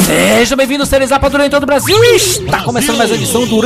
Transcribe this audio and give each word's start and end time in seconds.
Sejam 0.00 0.56
bem-vindos, 0.56 0.88
seres 0.88 1.10
Rapadura 1.10 1.44
em 1.44 1.50
todo 1.50 1.64
o 1.64 1.66
Brasil. 1.66 2.02
Está 2.04 2.62
começando 2.62 2.96
mais 2.96 3.10
uma 3.10 3.16
edição 3.16 3.46
do 3.46 3.60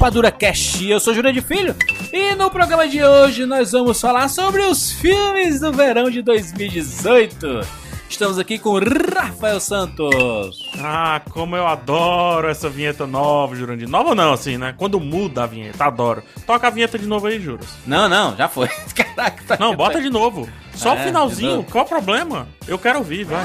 Rapadura 0.00 0.32
Cast. 0.32 0.88
Eu 0.88 0.98
sou 0.98 1.12
Júlio 1.12 1.30
de 1.30 1.42
Filho 1.42 1.76
e 2.10 2.34
no 2.34 2.50
programa 2.50 2.88
de 2.88 3.04
hoje 3.04 3.44
nós 3.44 3.72
vamos 3.72 4.00
falar 4.00 4.30
sobre 4.30 4.62
os 4.62 4.92
filmes 4.92 5.60
do 5.60 5.70
verão 5.74 6.08
de 6.08 6.22
2018. 6.22 7.60
Estamos 8.08 8.38
aqui 8.38 8.58
com 8.58 8.78
Rafael 8.78 9.60
Santos. 9.60 10.70
Ah, 10.78 11.20
como 11.30 11.54
eu 11.54 11.66
adoro 11.66 12.48
essa 12.48 12.70
vinheta 12.70 13.06
nova, 13.06 13.54
Jurandir. 13.54 13.86
Nova 13.90 14.14
não, 14.14 14.32
assim, 14.32 14.56
né? 14.56 14.74
Quando 14.74 14.98
muda 14.98 15.42
a 15.44 15.46
vinheta, 15.46 15.84
adoro. 15.84 16.22
Toca 16.46 16.66
a 16.68 16.70
vinheta 16.70 16.98
de 16.98 17.06
novo 17.06 17.26
aí, 17.26 17.38
Juras. 17.38 17.68
Não, 17.86 18.08
não, 18.08 18.34
já 18.34 18.48
foi. 18.48 18.68
Caraca, 18.96 19.44
tá 19.46 19.58
Não, 19.60 19.76
bota 19.76 20.00
de 20.00 20.08
novo. 20.08 20.48
Só 20.74 20.92
É, 20.92 20.94
o 20.94 20.96
de 20.96 21.02
finalzinho. 21.04 21.66
Qual 21.70 21.84
o 21.84 21.88
problema? 21.88 22.48
Eu 22.66 22.78
quero 22.78 23.00
ouvir, 23.00 23.24
vai. 23.24 23.44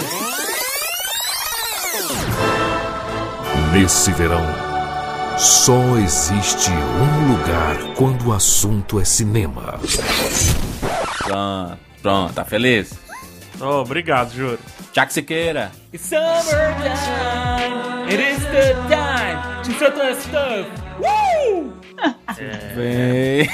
Nesse 3.73 4.13
verão, 4.13 4.41
só 5.38 5.97
existe 5.97 6.72
um 6.72 7.33
lugar 7.33 7.78
quando 7.95 8.28
o 8.28 8.33
assunto 8.33 9.00
é 9.00 9.05
cinema. 9.05 9.80
Pronto, 11.17 11.78
pronto, 12.02 12.33
tá 12.33 12.45
feliz? 12.45 12.94
Oh, 13.59 13.81
obrigado, 13.81 14.33
Júlio. 14.33 14.59
Jack 14.94 15.11
Siqueira. 15.13 15.72
It's 15.94 16.06
summertime, 16.06 16.53
it 18.09 18.22
is 18.22 18.39
the 18.45 18.73
time 18.88 19.63
to 19.63 19.72
start 19.72 19.95
the 19.95 20.16
stuff. 20.16 20.69
Woo! 21.00 21.73
Bem... 22.75 23.50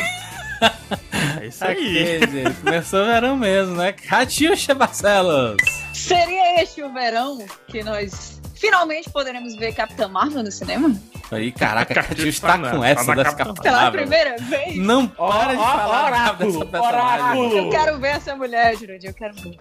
É 1.41 1.47
isso 1.47 1.65
aí. 1.65 2.17
Ok, 2.17 2.19
gente, 2.31 2.53
começou 2.61 3.01
o 3.01 3.05
verão 3.05 3.35
mesmo, 3.35 3.75
né? 3.75 3.93
Catiuxa 3.93 4.75
Barcelos. 4.75 5.57
Seria 5.93 6.61
este 6.61 6.83
o 6.83 6.93
verão 6.93 7.43
que 7.67 7.83
nós 7.83 8.40
finalmente 8.61 9.09
poderemos 9.09 9.55
ver 9.55 9.73
Capitã 9.73 10.07
Marvel 10.07 10.43
no 10.43 10.51
cinema? 10.51 10.95
Aí, 11.31 11.51
caraca, 11.51 11.93
Catiuxa 11.95 12.41
Catiuxa 12.41 12.41
tá 12.47 12.57
tá 12.59 12.71
com 12.71 12.83
essa 12.83 13.15
das 13.15 13.27
Capitã. 13.33 13.43
Capitã 13.45 13.61
Pela 13.63 13.81
Marvel. 13.81 14.01
primeira 14.01 14.37
vez? 14.37 14.77
Não 14.77 15.07
para 15.07 15.53
de 15.53 15.59
ó, 15.59 15.65
falar 15.65 16.05
oráculo, 16.05 16.51
dessa 16.51 16.65
personagem. 16.65 17.19
oráculo. 17.41 17.57
Eu 17.57 17.69
quero 17.69 17.99
ver 17.99 18.07
essa 18.07 18.35
mulher, 18.35 18.77
Jurandir, 18.77 19.09
eu 19.09 19.13
quero 19.13 19.33
ver. 19.35 19.57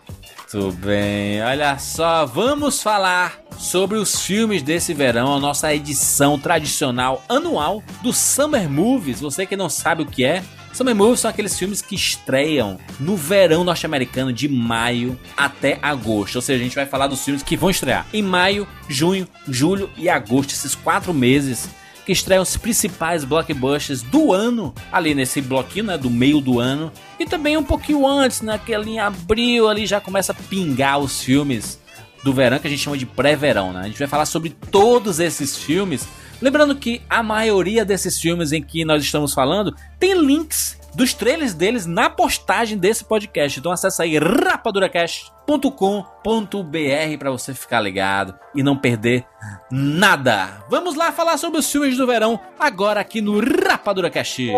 Muito 0.52 0.72
bem, 0.78 1.42
olha 1.42 1.78
só, 1.78 2.26
vamos 2.26 2.82
falar 2.82 3.38
sobre 3.56 3.98
os 3.98 4.20
filmes 4.20 4.62
desse 4.62 4.92
verão, 4.92 5.34
a 5.34 5.40
nossa 5.40 5.72
edição 5.74 6.38
tradicional 6.38 7.22
anual 7.28 7.82
do 8.02 8.12
Summer 8.12 8.68
Movies. 8.68 9.20
Você 9.20 9.46
que 9.46 9.56
não 9.56 9.68
sabe 9.70 10.02
o 10.02 10.06
que 10.06 10.24
é, 10.24 10.42
Summer 10.72 10.94
Movies 10.94 11.20
são 11.20 11.30
aqueles 11.30 11.58
filmes 11.58 11.82
que 11.82 11.94
estreiam 11.94 12.78
no 12.98 13.16
verão 13.16 13.64
norte-americano 13.64 14.32
de 14.32 14.48
maio 14.48 15.18
até 15.36 15.78
agosto. 15.82 16.36
Ou 16.36 16.42
seja, 16.42 16.60
a 16.60 16.64
gente 16.64 16.76
vai 16.76 16.86
falar 16.86 17.06
dos 17.06 17.24
filmes 17.24 17.42
que 17.42 17.56
vão 17.56 17.70
estrear 17.70 18.06
em 18.12 18.22
maio, 18.22 18.66
junho, 18.88 19.26
julho 19.48 19.90
e 19.96 20.08
agosto, 20.08 20.50
esses 20.50 20.74
quatro 20.74 21.12
meses 21.12 21.68
que 22.06 22.12
estreiam 22.12 22.42
os 22.42 22.56
principais 22.56 23.24
blockbusters 23.24 24.02
do 24.02 24.32
ano, 24.32 24.74
ali 24.90 25.14
nesse 25.14 25.40
bloquinho, 25.40 25.86
né, 25.86 25.98
do 25.98 26.08
meio 26.08 26.40
do 26.40 26.58
ano, 26.58 26.90
e 27.18 27.26
também 27.26 27.56
um 27.56 27.62
pouquinho 27.62 28.06
antes, 28.06 28.40
naquele 28.40 28.90
em 28.90 28.98
abril 28.98 29.68
ali 29.68 29.86
já 29.86 30.00
começa 30.00 30.32
a 30.32 30.34
pingar 30.34 30.98
os 30.98 31.22
filmes 31.22 31.78
do 32.24 32.32
verão 32.32 32.58
que 32.58 32.66
a 32.66 32.70
gente 32.70 32.82
chama 32.82 32.98
de 32.98 33.06
pré-verão, 33.06 33.72
né? 33.72 33.80
A 33.80 33.86
gente 33.86 33.98
vai 33.98 34.08
falar 34.08 34.26
sobre 34.26 34.50
todos 34.50 35.20
esses 35.20 35.56
filmes, 35.56 36.06
lembrando 36.40 36.74
que 36.74 37.02
a 37.08 37.22
maioria 37.22 37.84
desses 37.84 38.20
filmes 38.20 38.52
em 38.52 38.62
que 38.62 38.84
nós 38.84 39.02
estamos 39.02 39.34
falando 39.34 39.74
tem 39.98 40.14
links 40.14 40.80
dos 40.94 41.14
trailers 41.14 41.54
deles 41.54 41.86
na 41.86 42.10
postagem 42.10 42.76
desse 42.76 43.04
podcast. 43.04 43.58
Então 43.58 43.72
acessa 43.72 44.02
aí 44.02 44.18
rapaduracast.com.br 44.18 47.18
para 47.18 47.30
você 47.30 47.54
ficar 47.54 47.80
ligado 47.80 48.34
e 48.54 48.62
não 48.62 48.76
perder 48.76 49.24
nada. 49.70 50.64
Vamos 50.68 50.96
lá 50.96 51.12
falar 51.12 51.38
sobre 51.38 51.60
os 51.60 51.70
filmes 51.70 51.96
do 51.96 52.06
verão 52.06 52.40
agora 52.58 53.00
aqui 53.00 53.20
no 53.20 53.40
Rapadura 53.40 54.10
Cast. 54.10 54.50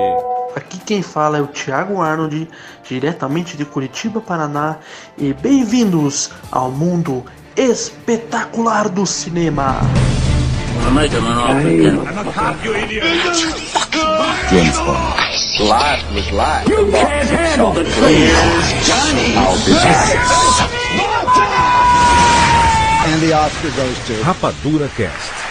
Aqui 0.54 0.78
quem 0.78 1.02
fala 1.02 1.38
é 1.38 1.40
o 1.40 1.46
Thiago 1.46 2.00
Arnold, 2.00 2.48
diretamente 2.86 3.56
de 3.56 3.64
Curitiba, 3.64 4.20
Paraná, 4.20 4.78
e 5.16 5.32
bem-vindos 5.32 6.30
ao 6.50 6.70
mundo 6.70 7.24
espetacular 7.56 8.88
do 8.88 9.06
cinema. 9.06 9.80
I'm 10.84 10.94
making 10.94 11.18
an 11.18 11.24
offer 11.24 11.68
again. 11.68 11.98
I'm 12.00 12.28
a 12.28 12.32
cop, 12.32 12.64
you 12.64 12.74
idiot. 12.74 13.04
James 14.50 14.78
Bond. 14.78 15.20
Life 15.60 16.14
was 16.14 16.32
life. 16.32 16.68
You 16.68 16.86
the 16.86 16.92
can't 16.92 17.28
handle 17.28 17.72
the 17.72 17.84
truth. 17.84 17.94
Johnny. 18.86 19.34
I'll 19.36 19.56
be 19.64 19.72
back. 19.72 20.18
And 23.06 23.22
the 23.22 23.32
Oscar 23.32 23.70
goes 23.76 24.06
to 24.06 24.12
Rapadura 24.24 24.88
Cast. 24.96 25.41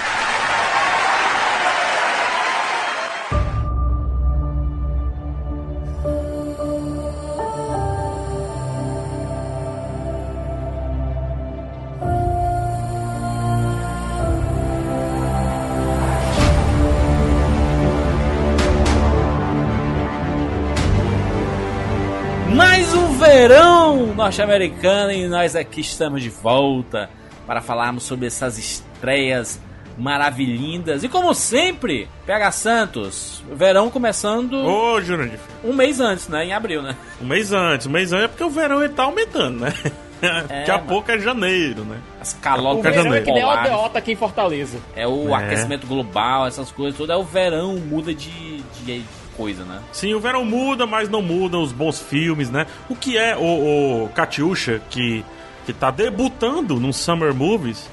Verão 23.48 24.14
norte-americano 24.14 25.12
e 25.12 25.28
nós 25.28 25.56
aqui 25.56 25.82
estamos 25.82 26.22
de 26.22 26.30
volta 26.30 27.10
para 27.48 27.60
falarmos 27.60 28.04
sobre 28.04 28.28
essas 28.28 28.60
estreias 28.60 29.60
maravilhindas. 29.98 31.04
E 31.04 31.10
como 31.10 31.34
sempre, 31.34 32.08
PH 32.28 32.52
Santos, 32.52 33.44
verão 33.52 33.90
começando 33.90 34.54
Ô, 34.64 35.02
Jurandir. 35.02 35.40
um 35.64 35.74
mês 35.74 36.00
antes, 36.00 36.28
né? 36.28 36.46
Em 36.46 36.54
abril, 36.54 36.84
né? 36.84 36.96
Um 37.20 37.26
mês 37.26 37.52
antes. 37.52 37.88
Um 37.88 37.90
mês 37.90 38.14
antes 38.14 38.26
é 38.26 38.28
porque 38.28 38.44
o 38.44 38.50
verão 38.50 38.84
ele 38.84 38.94
tá 38.94 39.04
aumentando, 39.04 39.60
né? 39.62 39.74
Daqui 40.22 40.70
a 40.70 40.76
mano. 40.78 40.88
pouco 40.88 41.12
é 41.12 41.18
janeiro, 41.18 41.84
né? 41.84 41.98
As 42.22 42.34
O 42.34 42.38
calocas 42.38 42.84
verão 42.94 43.10
Verão 43.10 43.16
é 43.18 43.22
que 43.22 43.32
nem 43.32 43.44
o 43.44 43.48
polares. 43.48 43.72
Aldeota 43.72 43.98
aqui 43.98 44.12
em 44.12 44.16
Fortaleza. 44.16 44.78
É 44.96 45.08
o 45.08 45.30
É. 45.36 45.46
aquecimento 45.46 45.88
global, 45.88 46.46
essas 46.46 46.72
coisas, 46.72 46.96
tudo 46.96 47.12
é 47.12 47.18
o 47.18 47.24
verão, 47.24 47.76
muda 47.78 48.14
de, 48.14 48.58
de 48.62 49.04
coisa, 49.42 49.66
né? 49.66 49.82
Sim, 49.92 50.14
o 50.14 50.20
verão 50.20 50.46
muda, 50.46 50.86
mas 50.86 51.10
não 51.10 51.22
mudam 51.22 51.64
os 51.64 51.72
bons 51.72 52.00
filmes, 52.00 52.50
né? 52.52 52.68
O 52.90 52.96
que 52.96 53.18
é 53.18 53.36
o, 53.36 54.04
o 54.06 54.10
Katiusha, 54.10 54.80
que, 54.90 55.26
que 55.66 55.74
tá 55.74 55.90
debutando 55.90 56.80
num 56.80 56.94
Summer 56.94 57.34
Movies. 57.34 57.90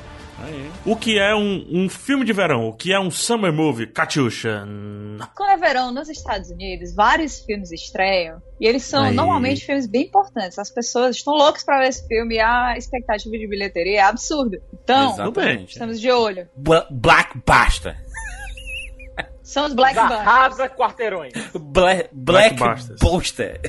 O 0.86 0.94
que 0.94 1.18
é 1.18 1.34
um, 1.34 1.66
um 1.68 1.88
filme 1.88 2.24
de 2.24 2.32
verão? 2.32 2.68
O 2.68 2.72
que 2.72 2.92
é 2.92 3.00
um 3.00 3.10
Summer 3.10 3.52
Movie? 3.52 3.88
Katiusha. 3.88 4.64
Quando 5.34 5.50
é 5.50 5.56
verão 5.56 5.90
nos 5.92 6.08
Estados 6.08 6.48
Unidos, 6.50 6.94
vários 6.94 7.40
filmes 7.40 7.72
estreiam. 7.72 8.40
E 8.60 8.66
eles 8.66 8.84
são 8.84 9.02
Aí. 9.02 9.14
normalmente 9.14 9.66
filmes 9.66 9.88
bem 9.88 10.02
importantes. 10.04 10.56
As 10.56 10.70
pessoas 10.70 11.16
estão 11.16 11.34
loucas 11.34 11.64
pra 11.64 11.80
ver 11.80 11.88
esse 11.88 12.06
filme 12.06 12.36
e 12.36 12.40
a 12.40 12.76
expectativa 12.76 13.36
de 13.36 13.48
bilheteria 13.48 13.98
é 13.98 14.02
absurda. 14.02 14.62
Então, 14.72 15.12
Exatamente. 15.14 15.72
estamos 15.72 16.00
de 16.00 16.08
olho. 16.10 16.46
Bla- 16.56 16.86
Blackbuster. 16.88 17.96
São 19.48 19.64
os 19.64 19.72
Black. 19.72 19.98
Arrasa 19.98 20.68
quarteirões. 20.68 21.32
Bla 21.58 22.04
Blackbusters. 22.12 22.98
Blackbuster. 23.00 23.60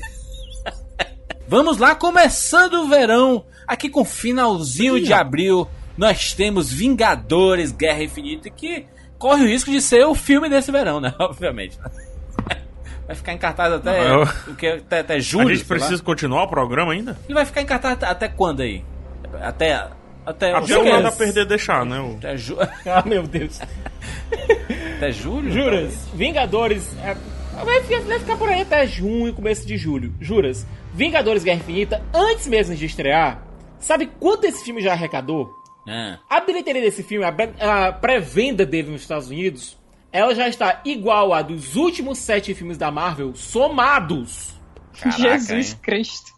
Vamos 1.48 1.78
lá, 1.78 1.96
começando 1.96 2.74
o 2.82 2.90
verão, 2.90 3.46
aqui 3.66 3.90
com 3.90 4.04
finalzinho 4.04 5.02
de 5.02 5.14
abril, 5.14 5.66
nós 5.98 6.34
temos 6.34 6.70
Vingadores 6.70 7.72
Guerra 7.72 8.04
Infinita, 8.04 8.50
que 8.50 8.86
corre 9.18 9.44
o 9.44 9.48
risco 9.48 9.72
de 9.72 9.82
ser 9.82 10.06
o 10.06 10.14
filme 10.14 10.50
desse 10.50 10.70
verão, 10.70 11.00
né? 11.00 11.14
Obviamente. 11.18 11.80
Vai 13.08 13.16
ficar 13.16 13.32
em 13.34 13.38
cartaz 13.38 13.72
até, 13.74 14.14
Eu- 14.14 14.24
o 14.52 14.56
que, 14.56 14.68
até, 14.68 15.00
até 15.00 15.20
julho. 15.22 15.48
a 15.48 15.54
gente 15.56 15.66
sei 15.66 15.76
lá. 15.78 15.80
precisa 15.80 16.04
continuar 16.04 16.44
o 16.44 16.48
programa 16.50 16.92
ainda? 16.92 17.18
Ele 17.24 17.34
vai 17.34 17.46
ficar 17.46 17.62
em 17.62 17.66
cartaz 17.66 17.94
até, 17.94 18.06
até 18.06 18.28
quando 18.28 18.62
aí? 18.62 18.84
Até. 19.42 19.88
Até, 20.26 20.54
Até 20.54 20.78
o 20.78 21.08
a 21.08 21.12
perder 21.14 21.46
deixar, 21.46 21.86
né? 21.86 22.00
O- 22.02 22.18
até, 22.18 22.36
ju... 22.36 22.58
Ah, 22.86 23.02
meu 23.08 23.24
Deus. 23.24 23.60
até 24.98 25.12
julho? 25.12 25.52
Juras, 25.52 26.08
Vingadores. 26.14 26.96
é, 27.04 27.16
Vai 27.64 27.82
ficar, 27.84 28.02
vai 28.02 28.20
ficar 28.20 28.38
por 28.38 28.48
aí 28.50 28.62
até 28.62 28.88
junho, 28.88 29.34
começo 29.34 29.68
de 29.68 29.76
julho. 29.78 30.14
Juras, 30.22 30.66
Vingadores 30.94 31.44
Guerra 31.44 31.58
Infinita, 31.60 32.02
antes 32.14 32.48
mesmo 32.48 32.74
de 32.76 32.86
estrear, 32.86 33.44
sabe 33.80 34.06
quanto 34.20 34.46
esse 34.46 34.64
filme 34.64 34.82
já 34.82 34.94
arrecadou? 34.94 35.50
É. 35.88 36.18
A 36.30 36.40
bilheteria 36.40 36.82
desse 36.82 37.04
filme, 37.04 37.26
a 37.26 37.88
a 37.88 37.92
pré-venda 37.92 38.66
dele 38.66 38.92
nos 38.92 39.02
Estados 39.02 39.30
Unidos, 39.30 39.78
ela 40.12 40.34
já 40.34 40.48
está 40.48 40.82
igual 40.86 41.34
a 41.34 41.42
dos 41.42 41.76
últimos 41.76 42.20
sete 42.20 42.54
filmes 42.54 42.78
da 42.78 42.90
Marvel 42.92 43.36
somados. 43.36 44.54
Caraca, 45.00 45.18
Jesus 45.40 45.72
hein? 45.74 45.80
Cristo. 45.82 46.32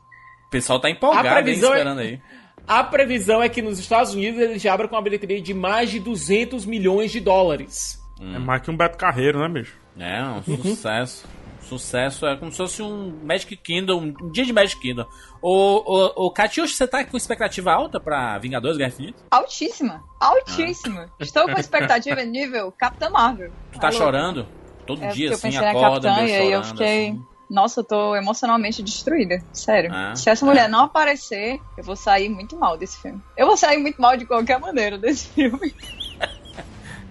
O 0.48 0.50
pessoal 0.52 0.80
tá 0.80 0.90
empolgado, 0.90 1.28
A 1.28 1.34
previsão 1.34 1.70
hein, 1.70 1.76
é- 1.76 1.78
esperando 1.78 2.00
aí. 2.00 2.20
A 2.68 2.84
previsão 2.84 3.42
é 3.42 3.50
que 3.50 3.62
nos 3.62 3.80
Estados 3.80 4.14
Unidos 4.14 4.40
ele 4.40 4.58
já 4.60 4.74
abra 4.74 4.88
com 4.88 4.96
uma 4.96 5.02
bilheteria 5.02 5.42
de 5.42 5.54
mais 5.54 5.90
de 5.90 6.00
200 6.00 6.66
milhões 6.66 7.12
de 7.12 7.20
dólares. 7.20 8.00
É 8.20 8.40
mais 8.40 8.62
que 8.62 8.70
um 8.72 8.78
Beto 8.78 8.98
Carreiro, 8.98 9.40
né, 9.40 9.50
bicho? 9.50 9.76
É, 9.98 10.24
um 10.24 10.42
sucesso. 10.62 11.26
Sucesso 11.62 12.26
é 12.28 12.36
como 12.36 12.52
se 12.52 12.58
fosse 12.58 12.82
um 12.82 13.18
Magic 13.24 13.56
Kingdom, 13.58 14.14
um 14.22 14.32
dia 14.32 14.46
de 14.46 14.52
Magic 14.52 14.80
Kingdom. 14.82 15.06
O, 15.42 16.24
o, 16.24 16.28
o 16.28 16.32
Katiush, 16.32 16.76
você 16.76 16.86
tá 16.88 17.04
com 17.04 17.16
expectativa 17.16 17.72
alta 17.72 18.00
pra 18.00 18.38
Vingadores 18.40 18.78
Guerra 18.78 18.90
Infinita? 18.90 19.24
Altíssima. 19.32 20.04
Altíssima. 20.20 21.06
Estou 21.20 21.46
com 21.46 21.58
expectativa 21.60 22.22
nível 22.26 22.72
Capitã 22.78 23.10
Marvel. 23.10 23.52
Tu 23.72 23.80
tá 23.80 23.88
Alô? 23.88 23.98
chorando? 23.98 24.46
Todo 24.86 25.04
É, 25.04 25.08
dia, 25.10 25.32
assim, 25.34 25.56
acorda 25.56 26.10
Capitã 26.10 26.24
meio 26.24 26.36
aí 26.42 26.52
eu 26.52 26.64
chorando, 26.64 26.66
fiquei. 26.78 27.08
assim. 27.10 27.26
Nossa, 27.52 27.82
eu 27.82 27.84
tô 27.84 28.16
emocionalmente 28.16 28.82
destruída. 28.82 29.44
Sério. 29.52 29.92
Ah, 29.94 30.16
Se 30.16 30.30
essa 30.30 30.46
mulher 30.46 30.70
não 30.70 30.86
aparecer, 30.86 31.60
eu 31.78 31.84
vou 31.84 31.98
sair 31.98 32.30
muito 32.30 32.58
mal 32.58 32.78
desse 32.78 33.02
filme. 33.02 33.22
Eu 33.36 33.46
vou 33.46 33.58
sair 33.58 33.78
muito 33.78 34.02
mal 34.02 34.16
de 34.16 34.26
qualquer 34.26 34.58
maneira 34.58 34.98
desse 34.98 35.28
filme. 35.28 35.76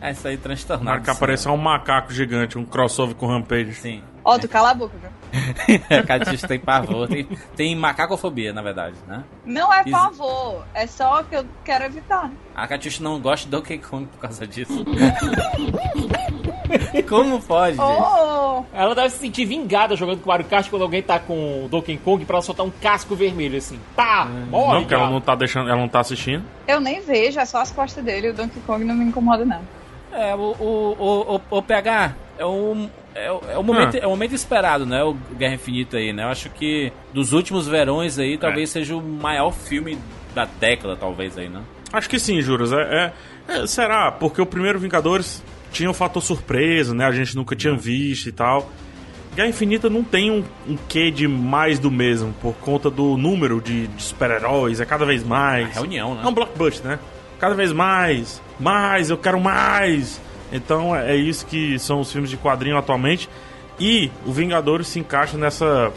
É 0.03 0.13
isso 0.13 0.27
aí, 0.27 0.39
transtornado. 0.39 0.85
Na 0.85 1.13
hora 1.13 1.37
que 1.37 1.49
um 1.51 1.57
macaco 1.59 2.11
gigante, 2.11 2.57
um 2.57 2.65
crossover 2.65 3.15
com 3.15 3.27
Rampage. 3.27 3.75
Sim. 3.75 4.03
Ó, 4.25 4.39
tu 4.39 4.49
cala 4.49 4.71
a 4.71 4.75
boca, 4.75 4.95
viu? 4.97 5.11
Katiush 6.07 6.43
tem 6.43 6.59
pavor. 6.59 7.07
Tem, 7.07 7.29
tem 7.55 7.77
macacofobia, 7.77 8.53
na 8.53 8.63
verdade, 8.63 8.97
né? 9.07 9.25
Não 9.45 9.73
é 9.73 9.85
favor, 9.85 10.65
é 10.73 10.87
só 10.87 11.23
que 11.23 11.37
eu 11.37 11.45
quero 11.65 11.85
evitar. 11.85 12.31
A 12.55 12.67
Katiush 12.67 13.01
não 13.01 13.21
gosta 13.21 13.45
de 13.45 13.51
Donkey 13.51 13.79
Kong 13.79 14.07
por 14.07 14.19
causa 14.19 14.47
disso. 14.47 14.85
Como 17.09 17.41
pode? 17.43 17.77
Oh, 17.81 18.63
Ela 18.75 18.95
deve 18.95 19.11
se 19.11 19.19
sentir 19.19 19.45
vingada 19.45 19.97
jogando 19.97 20.21
com 20.21 20.29
Mario 20.31 20.47
Kart 20.47 20.69
quando 20.69 20.83
alguém 20.83 21.03
tá 21.03 21.19
com 21.19 21.65
o 21.65 21.69
Donkey 21.69 21.97
Kong 21.99 22.25
pra 22.25 22.37
ela 22.37 22.43
soltar 22.43 22.65
um 22.67 22.71
casco 22.71 23.15
vermelho 23.15 23.59
assim. 23.59 23.79
Pá! 23.97 24.27
Morre! 24.51 24.73
Não, 24.75 24.81
porque 24.83 24.95
ela 24.95 25.11
não 25.11 25.21
tá 25.21 25.35
deixando, 25.35 25.69
ela 25.69 25.79
não 25.81 25.89
tá 25.89 26.01
assistindo. 26.01 26.45
eu 26.69 26.81
nem 26.81 27.01
vejo, 27.01 27.39
é 27.41 27.45
só 27.45 27.59
as 27.61 27.71
costas 27.71 28.05
dele. 28.05 28.31
O 28.31 28.35
Donkey 28.35 28.61
Kong 28.67 28.85
não 28.85 28.95
me 28.95 29.05
incomoda, 29.05 29.45
não. 29.45 29.61
É, 30.13 30.35
o, 30.35 30.39
o, 30.39 30.97
o, 30.99 31.41
o, 31.51 31.59
o 31.59 31.63
PH 31.63 32.15
é 32.39 32.45
um. 32.47 32.89
É, 33.15 33.31
o- 33.31 33.41
é 33.53 33.59
o 33.59 33.63
momento, 33.63 33.97
Ah. 33.97 34.01
é 34.03 34.07
o 34.07 34.11
momento 34.11 34.35
esperado, 34.35 34.85
né? 34.87 35.03
O 35.05 35.15
Guerra 35.37 35.55
Infinita 35.55 35.97
aí, 35.97 36.13
né? 36.13 36.25
Eu 36.25 36.29
acho 36.29 36.49
que 36.51 36.93
dos 37.13 37.33
últimos 37.33 37.67
verões 37.69 38.19
aí, 38.19 38.37
talvez 38.39 38.71
seja 38.71 38.95
o 38.97 39.03
maior 39.03 39.53
filme 39.53 39.99
da 40.35 40.45
década, 40.59 40.97
talvez 40.97 41.37
aí, 41.37 41.49
né? 41.49 41.61
Acho 41.93 42.09
que 42.09 42.19
sim, 42.21 42.41
Juros. 42.41 42.73
É, 42.73 42.77
é- 42.77 43.13
é, 43.63 43.67
será? 43.67 44.13
Porque 44.13 44.41
o 44.41 44.47
primeiro 44.47 44.79
Vingadores 44.79 45.43
tinha 45.73 45.91
o 45.91 45.95
fator 45.95 46.23
surpresa, 46.23 46.95
né? 46.95 47.05
A 47.05 47.13
gente 47.13 47.35
nunca 47.37 47.55
tinha 47.57 47.75
visto 47.77 48.29
e 48.29 48.33
tal. 48.33 48.71
Guerra 49.35 49.49
Infinita 49.49 49.89
não 49.89 50.03
tem 50.03 50.31
um, 50.31 50.45
um 50.69 50.77
quê 50.89 51.11
de 51.11 51.29
mais 51.29 51.79
do 51.79 51.91
mesmo, 51.91 52.35
por 52.41 52.55
conta 52.55 52.91
do 52.91 53.17
número 53.17 53.61
de, 53.61 53.87
de 53.87 54.03
super-heróis, 54.03 54.81
é 54.81 54.85
cada 54.85 55.05
vez 55.05 55.23
mais. 55.23 55.69
A 55.77 55.81
reunião, 55.81 56.15
né? 56.15 56.23
É 56.25 56.27
um 56.27 56.35
blockbuster, 56.35 56.85
né? 56.85 56.99
Cada 57.39 57.55
vez 57.55 57.73
mais, 57.73 58.43
mais, 58.59 59.09
eu 59.09 59.17
quero 59.17 59.41
mais. 59.41 60.21
Então 60.53 60.95
é 60.95 61.13
é 61.13 61.17
isso 61.17 61.47
que 61.47 61.79
são 61.79 62.01
os 62.01 62.13
filmes 62.13 62.29
de 62.29 62.37
quadrinho 62.37 62.77
atualmente. 62.77 63.29
E 63.79 64.11
o 64.27 64.33
Vingadores 64.33 64.89
se 64.89 64.99
encaixa 64.99 65.39
nessa 65.39 65.93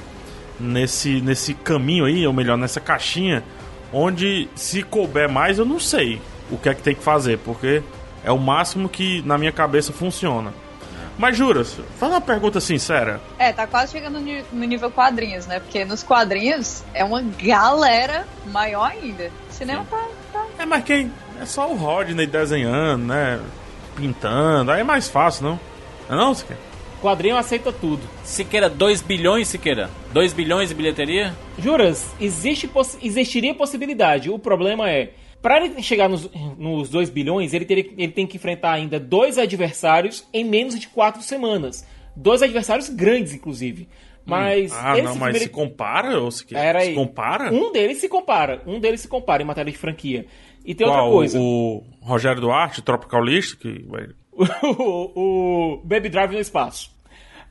nesse 0.59 1.19
nesse 1.21 1.53
caminho 1.55 2.05
aí, 2.05 2.25
ou 2.25 2.31
melhor, 2.31 2.57
nessa 2.57 2.79
caixinha 2.79 3.43
onde 3.91 4.49
se 4.55 4.81
couber 4.81 5.29
mais, 5.29 5.59
eu 5.59 5.65
não 5.65 5.79
sei 5.79 6.19
o 6.51 6.57
que 6.57 6.67
é 6.67 6.73
que 6.73 6.81
tem 6.81 6.95
que 6.95 7.03
fazer, 7.03 7.37
porque 7.39 7.83
é 8.23 8.31
o 8.31 8.37
máximo 8.39 8.87
que 8.89 9.21
na 9.23 9.37
minha 9.37 9.51
cabeça 9.51 9.91
funciona. 9.93 10.53
Mas 11.17 11.37
juras, 11.37 11.77
faz 11.99 12.11
uma 12.11 12.19
pergunta 12.21 12.59
sincera. 12.59 13.21
É, 13.37 13.51
tá 13.53 13.67
quase 13.67 13.91
chegando 13.91 14.19
no 14.51 14.65
nível 14.65 14.89
quadrinhos, 14.89 15.45
né? 15.45 15.59
Porque 15.59 15.85
nos 15.85 16.01
quadrinhos 16.01 16.83
é 16.93 17.03
uma 17.03 17.21
galera 17.21 18.25
maior 18.51 18.89
ainda. 18.89 19.29
O 19.49 19.53
cinema 19.53 19.85
tá, 19.89 20.07
tá. 20.31 20.45
É, 20.57 20.65
mas 20.65 20.83
quem? 20.83 21.11
É 21.39 21.45
só 21.45 21.69
o 21.71 21.75
Rodney 21.75 22.25
desenhando, 22.25 23.05
né? 23.05 23.39
Pintando, 23.95 24.71
aí 24.71 24.81
é 24.81 24.83
mais 24.83 25.07
fácil, 25.07 25.43
não? 25.45 25.59
Não 26.09 26.15
é 26.15 26.19
não, 26.25 26.33
Siqueira? 26.33 26.61
Quadrinho 27.01 27.37
aceita 27.37 27.71
tudo. 27.71 28.01
Siqueira, 28.23 28.69
2 28.69 29.01
bilhões, 29.01 29.49
Siqueira? 29.49 29.89
2 30.13 30.33
bilhões 30.33 30.69
de 30.69 30.75
bilheteria? 30.75 31.33
Juras, 31.59 32.07
existe 32.19 32.67
poss- 32.67 32.97
existiria 33.03 33.53
possibilidade. 33.53 34.29
O 34.31 34.39
problema 34.39 34.89
é, 34.89 35.11
para 35.43 35.63
ele 35.63 35.83
chegar 35.83 36.07
nos, 36.07 36.29
nos 36.57 36.89
2 36.89 37.09
bilhões, 37.09 37.53
ele, 37.53 37.65
teria, 37.65 37.85
ele 37.97 38.13
tem 38.13 38.25
que 38.25 38.37
enfrentar 38.37 38.71
ainda 38.71 38.97
dois 38.97 39.37
adversários 39.37 40.25
em 40.33 40.45
menos 40.45 40.79
de 40.79 40.87
4 40.87 41.21
semanas. 41.21 41.85
Dois 42.15 42.41
adversários 42.41 42.87
grandes, 42.87 43.33
inclusive. 43.33 43.89
Mas. 44.25 44.71
Ah, 44.73 44.93
esse 44.93 45.01
não, 45.01 45.15
mas 45.17 45.31
filme, 45.31 45.39
se 45.39 45.49
compara, 45.49 46.17
ou 46.17 46.31
Siqueira? 46.31 46.63
Era 46.63 46.81
se 46.81 46.93
compara? 46.93 47.51
Um 47.51 47.73
deles 47.73 47.97
se 47.97 48.07
compara. 48.07 48.63
Um 48.65 48.79
deles 48.79 49.01
se 49.01 49.07
compara 49.09 49.43
em 49.43 49.45
matéria 49.45 49.69
de 49.69 49.77
franquia. 49.77 50.25
E 50.63 50.73
tem 50.73 50.87
Qual? 50.87 50.97
outra 50.97 51.13
coisa. 51.13 51.37
O 51.37 51.83
Rogério 51.99 52.39
Duarte, 52.39 52.81
Tropical 52.81 53.21
List, 53.21 53.57
que 53.57 53.85
o, 54.63 55.73
o 55.73 55.81
Baby 55.83 56.07
Drive 56.07 56.31
no 56.31 56.39
espaço. 56.39 56.89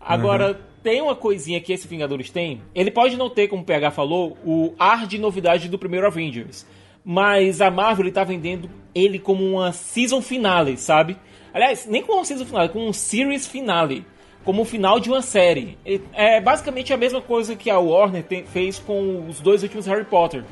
Agora, 0.01 0.59
tem 0.83 1.03
uma 1.03 1.15
coisinha 1.15 1.61
que 1.61 1.75
esse 1.75 1.87
Vingadores 1.87 2.31
tem. 2.31 2.63
Ele 2.75 2.91
pode 2.91 3.17
não 3.19 3.29
ter, 3.29 3.49
como 3.49 3.63
o 3.63 3.67
PH 3.67 3.91
falou, 3.91 4.37
o 4.45 4.75
ar 4.79 5.07
de 5.07 5.19
novidade 5.19 5.69
do 5.69 5.79
primeiro 5.79 6.07
Avengers. 6.07 6.67
Mas 7.05 7.61
a 7.61 7.71
Marvel 7.71 8.05
ele 8.07 8.13
tá 8.13 8.25
vendendo 8.25 8.71
ele 8.95 9.19
como 9.19 9.45
uma 9.45 9.73
season 9.73 10.21
finale, 10.21 10.77
sabe? 10.77 11.17
Aliás, 11.53 11.87
nem 11.87 12.03
como 12.03 12.19
uma 12.19 12.25
season 12.25 12.45
finale, 12.47 12.69
como 12.69 12.87
um 12.87 12.93
series 12.93 13.47
finale. 13.47 14.05
Como 14.45 14.63
o 14.63 14.65
final 14.65 14.99
de 14.99 15.09
uma 15.09 15.23
série. 15.23 15.79
É 16.13 16.41
basicamente 16.41 16.93
a 16.93 16.97
mesma 16.97 17.21
coisa 17.21 17.55
que 17.55 17.71
a 17.71 17.79
Warner 17.79 18.25
te- 18.25 18.45
fez 18.53 18.79
com 18.79 19.27
os 19.29 19.41
dois 19.41 19.63
últimos 19.63 19.87
Harry 19.87 20.05
Potter 20.05 20.43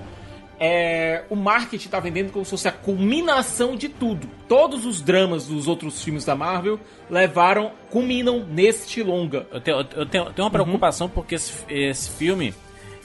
é, 0.63 1.25
o 1.31 1.35
marketing 1.35 1.89
tá 1.89 1.99
vendendo 1.99 2.31
como 2.31 2.45
se 2.45 2.51
fosse 2.51 2.69
a 2.69 2.73
culminação 2.73 3.75
de 3.77 3.89
tudo. 3.89 4.29
Todos 4.47 4.85
os 4.85 5.01
dramas 5.01 5.47
dos 5.47 5.67
outros 5.67 6.05
filmes 6.05 6.27
da 6.27 6.37
Marvel 6.37 6.79
levaram, 7.09 7.73
culminam 7.91 8.45
neste 8.47 9.03
longa. 9.03 9.47
Eu 9.51 9.61
tenho, 9.63 9.79
eu 9.79 9.85
tenho, 10.07 10.25
eu 10.25 10.33
tenho 10.35 10.45
uma 10.45 10.51
preocupação 10.51 11.09
porque 11.09 11.37
esse, 11.37 11.65
esse 11.67 12.11
filme 12.11 12.53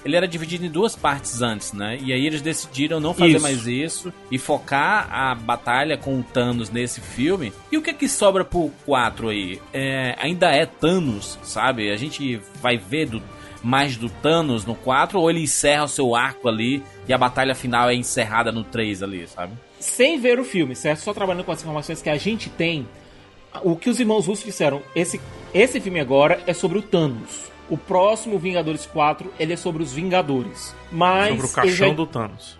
ele 0.05 0.15
era 0.15 0.27
dividido 0.27 0.63
em 0.63 0.69
duas 0.69 0.95
partes 0.95 1.41
antes, 1.41 1.73
né? 1.73 1.97
E 1.99 2.13
aí 2.13 2.27
eles 2.27 2.41
decidiram 2.41 2.99
não 2.99 3.11
fazer 3.11 3.37
Isso. 3.37 3.41
mais 3.41 3.65
isso 3.65 4.13
e 4.29 4.37
focar 4.37 5.11
a 5.11 5.33
batalha 5.33 5.97
com 5.97 6.19
o 6.19 6.23
Thanos 6.23 6.69
nesse 6.69 7.01
filme. 7.01 7.51
E 7.71 7.77
o 7.77 7.81
que 7.81 7.89
é 7.89 7.93
que 7.93 8.07
sobra 8.07 8.45
pro 8.45 8.71
4 8.85 9.29
aí? 9.29 9.59
É, 9.73 10.15
ainda 10.19 10.51
é 10.51 10.67
Thanos, 10.67 11.39
sabe? 11.41 11.91
A 11.91 11.97
gente 11.97 12.39
vai 12.61 12.77
ver 12.77 13.07
do, 13.07 13.23
mais 13.63 13.97
do 13.97 14.07
Thanos 14.07 14.63
no 14.63 14.75
4 14.75 15.19
ou 15.19 15.27
ele 15.27 15.41
encerra 15.41 15.85
o 15.85 15.87
seu 15.87 16.15
arco 16.15 16.47
ali 16.47 16.83
e 17.07 17.13
a 17.13 17.17
batalha 17.17 17.55
final 17.55 17.89
é 17.89 17.95
encerrada 17.95 18.51
no 18.51 18.63
3 18.63 19.01
ali, 19.01 19.27
sabe? 19.27 19.53
Sem 19.79 20.19
ver 20.19 20.39
o 20.39 20.45
filme, 20.45 20.75
certo? 20.75 20.99
Só 20.99 21.13
trabalhando 21.15 21.43
com 21.43 21.51
as 21.51 21.61
informações 21.61 22.03
que 22.03 22.09
a 22.11 22.17
gente 22.17 22.47
tem. 22.47 22.87
O 23.63 23.75
que 23.75 23.89
os 23.89 23.99
irmãos 23.99 24.27
russos 24.27 24.45
disseram, 24.45 24.83
esse, 24.95 25.19
esse 25.51 25.81
filme 25.81 25.99
agora 25.99 26.43
é 26.45 26.53
sobre 26.53 26.77
o 26.77 26.81
Thanos. 26.83 27.54
O 27.69 27.77
próximo 27.77 28.37
Vingadores 28.37 28.85
4, 28.85 29.31
ele 29.39 29.53
é 29.53 29.55
sobre 29.57 29.81
os 29.81 29.91
Vingadores. 29.91 30.75
Mas 30.91 31.29
sobre 31.29 31.45
o 31.45 31.49
caixão 31.49 31.87
já- 31.89 31.93
do 31.93 32.05
Thanos. 32.05 32.57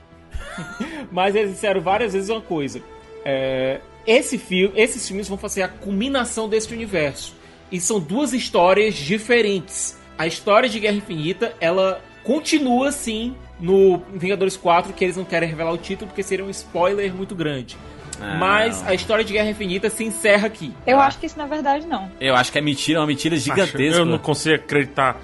Mas 1.11 1.35
eles 1.35 1.51
disseram 1.51 1.81
várias 1.81 2.13
vezes 2.13 2.29
uma 2.29 2.41
coisa. 2.41 2.81
É, 3.23 3.81
esse 4.05 4.37
filme, 4.37 4.73
esses 4.79 5.07
filmes 5.07 5.27
vão 5.27 5.37
fazer 5.37 5.63
a 5.63 5.67
culminação 5.67 6.47
desse 6.49 6.73
universo. 6.73 7.35
E 7.71 7.79
são 7.79 7.99
duas 7.99 8.33
histórias 8.33 8.95
diferentes. 8.95 9.97
A 10.17 10.25
história 10.27 10.69
de 10.69 10.79
Guerra 10.79 10.95
Infinita, 10.97 11.53
ela 11.59 12.01
continua 12.23 12.91
sim 12.91 13.35
no 13.59 14.01
Vingadores 14.13 14.55
4, 14.57 14.93
que 14.93 15.03
eles 15.03 15.17
não 15.17 15.25
querem 15.25 15.47
revelar 15.49 15.71
o 15.71 15.77
título 15.77 16.07
porque 16.09 16.23
seria 16.23 16.45
um 16.45 16.49
spoiler 16.49 17.13
muito 17.13 17.35
grande. 17.35 17.77
Ah, 18.21 18.35
Mas 18.39 18.85
a 18.87 18.93
história 18.93 19.23
de 19.23 19.33
Guerra 19.33 19.49
Infinita 19.49 19.89
se 19.89 20.03
encerra 20.03 20.47
aqui. 20.47 20.73
Eu 20.85 20.99
Ah. 20.99 21.05
acho 21.07 21.17
que 21.19 21.25
isso 21.25 21.37
não 21.37 21.45
é 21.45 21.47
verdade, 21.49 21.85
não. 21.87 22.09
Eu 22.19 22.35
acho 22.35 22.51
que 22.51 22.57
é 22.57 22.61
mentira, 22.61 22.97
é 22.99 23.01
uma 23.01 23.07
mentira 23.07 23.35
Acho- 23.35 23.43
gigantesca. 23.45 23.99
Eu 23.99 24.05
não 24.05 24.17
consigo 24.17 24.55
acreditar. 24.55 25.17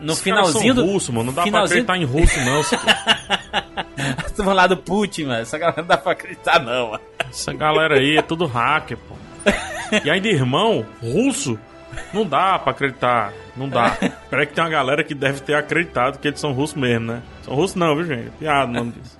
No 0.00 0.06
caras 0.08 0.20
finalzinho 0.20 0.74
são 0.76 0.86
do. 0.86 0.92
russo, 0.92 1.12
mano. 1.12 1.26
Não 1.26 1.32
dá 1.34 1.42
finalzinho- 1.42 1.84
pra 1.84 1.94
acreditar 1.96 2.16
em 2.16 2.22
russo, 2.22 2.38
não. 2.44 2.62
Tô 4.36 4.42
falando 4.44 4.56
lá 4.56 4.66
do 4.66 4.76
Putin, 4.76 5.24
mano. 5.24 5.40
Essa 5.42 5.58
galera 5.58 5.80
não 5.82 5.88
dá 5.88 5.96
pra 5.96 6.12
acreditar, 6.12 6.60
não, 6.62 6.90
mano. 6.90 7.00
Essa 7.28 7.52
galera 7.52 7.96
aí 7.98 8.16
é 8.16 8.22
tudo 8.22 8.46
hacker, 8.46 8.96
pô. 8.98 9.14
E 10.04 10.10
ainda 10.10 10.28
irmão, 10.28 10.86
russo. 11.02 11.58
Não 12.12 12.24
dá 12.24 12.58
pra 12.58 12.70
acreditar. 12.72 13.32
Não 13.56 13.68
dá. 13.68 13.96
Peraí 14.30 14.46
que 14.46 14.52
tem 14.54 14.62
uma 14.62 14.70
galera 14.70 15.02
que 15.02 15.14
deve 15.14 15.40
ter 15.40 15.54
acreditado 15.54 16.18
que 16.18 16.28
eles 16.28 16.38
são 16.38 16.52
russos 16.52 16.76
mesmo, 16.76 17.06
né? 17.06 17.22
São 17.42 17.54
russos 17.54 17.74
não, 17.74 17.96
viu, 17.96 18.04
gente? 18.04 18.30
Piada 18.38 18.70
o 18.70 18.74
nome 18.74 18.92
disso. 18.92 19.18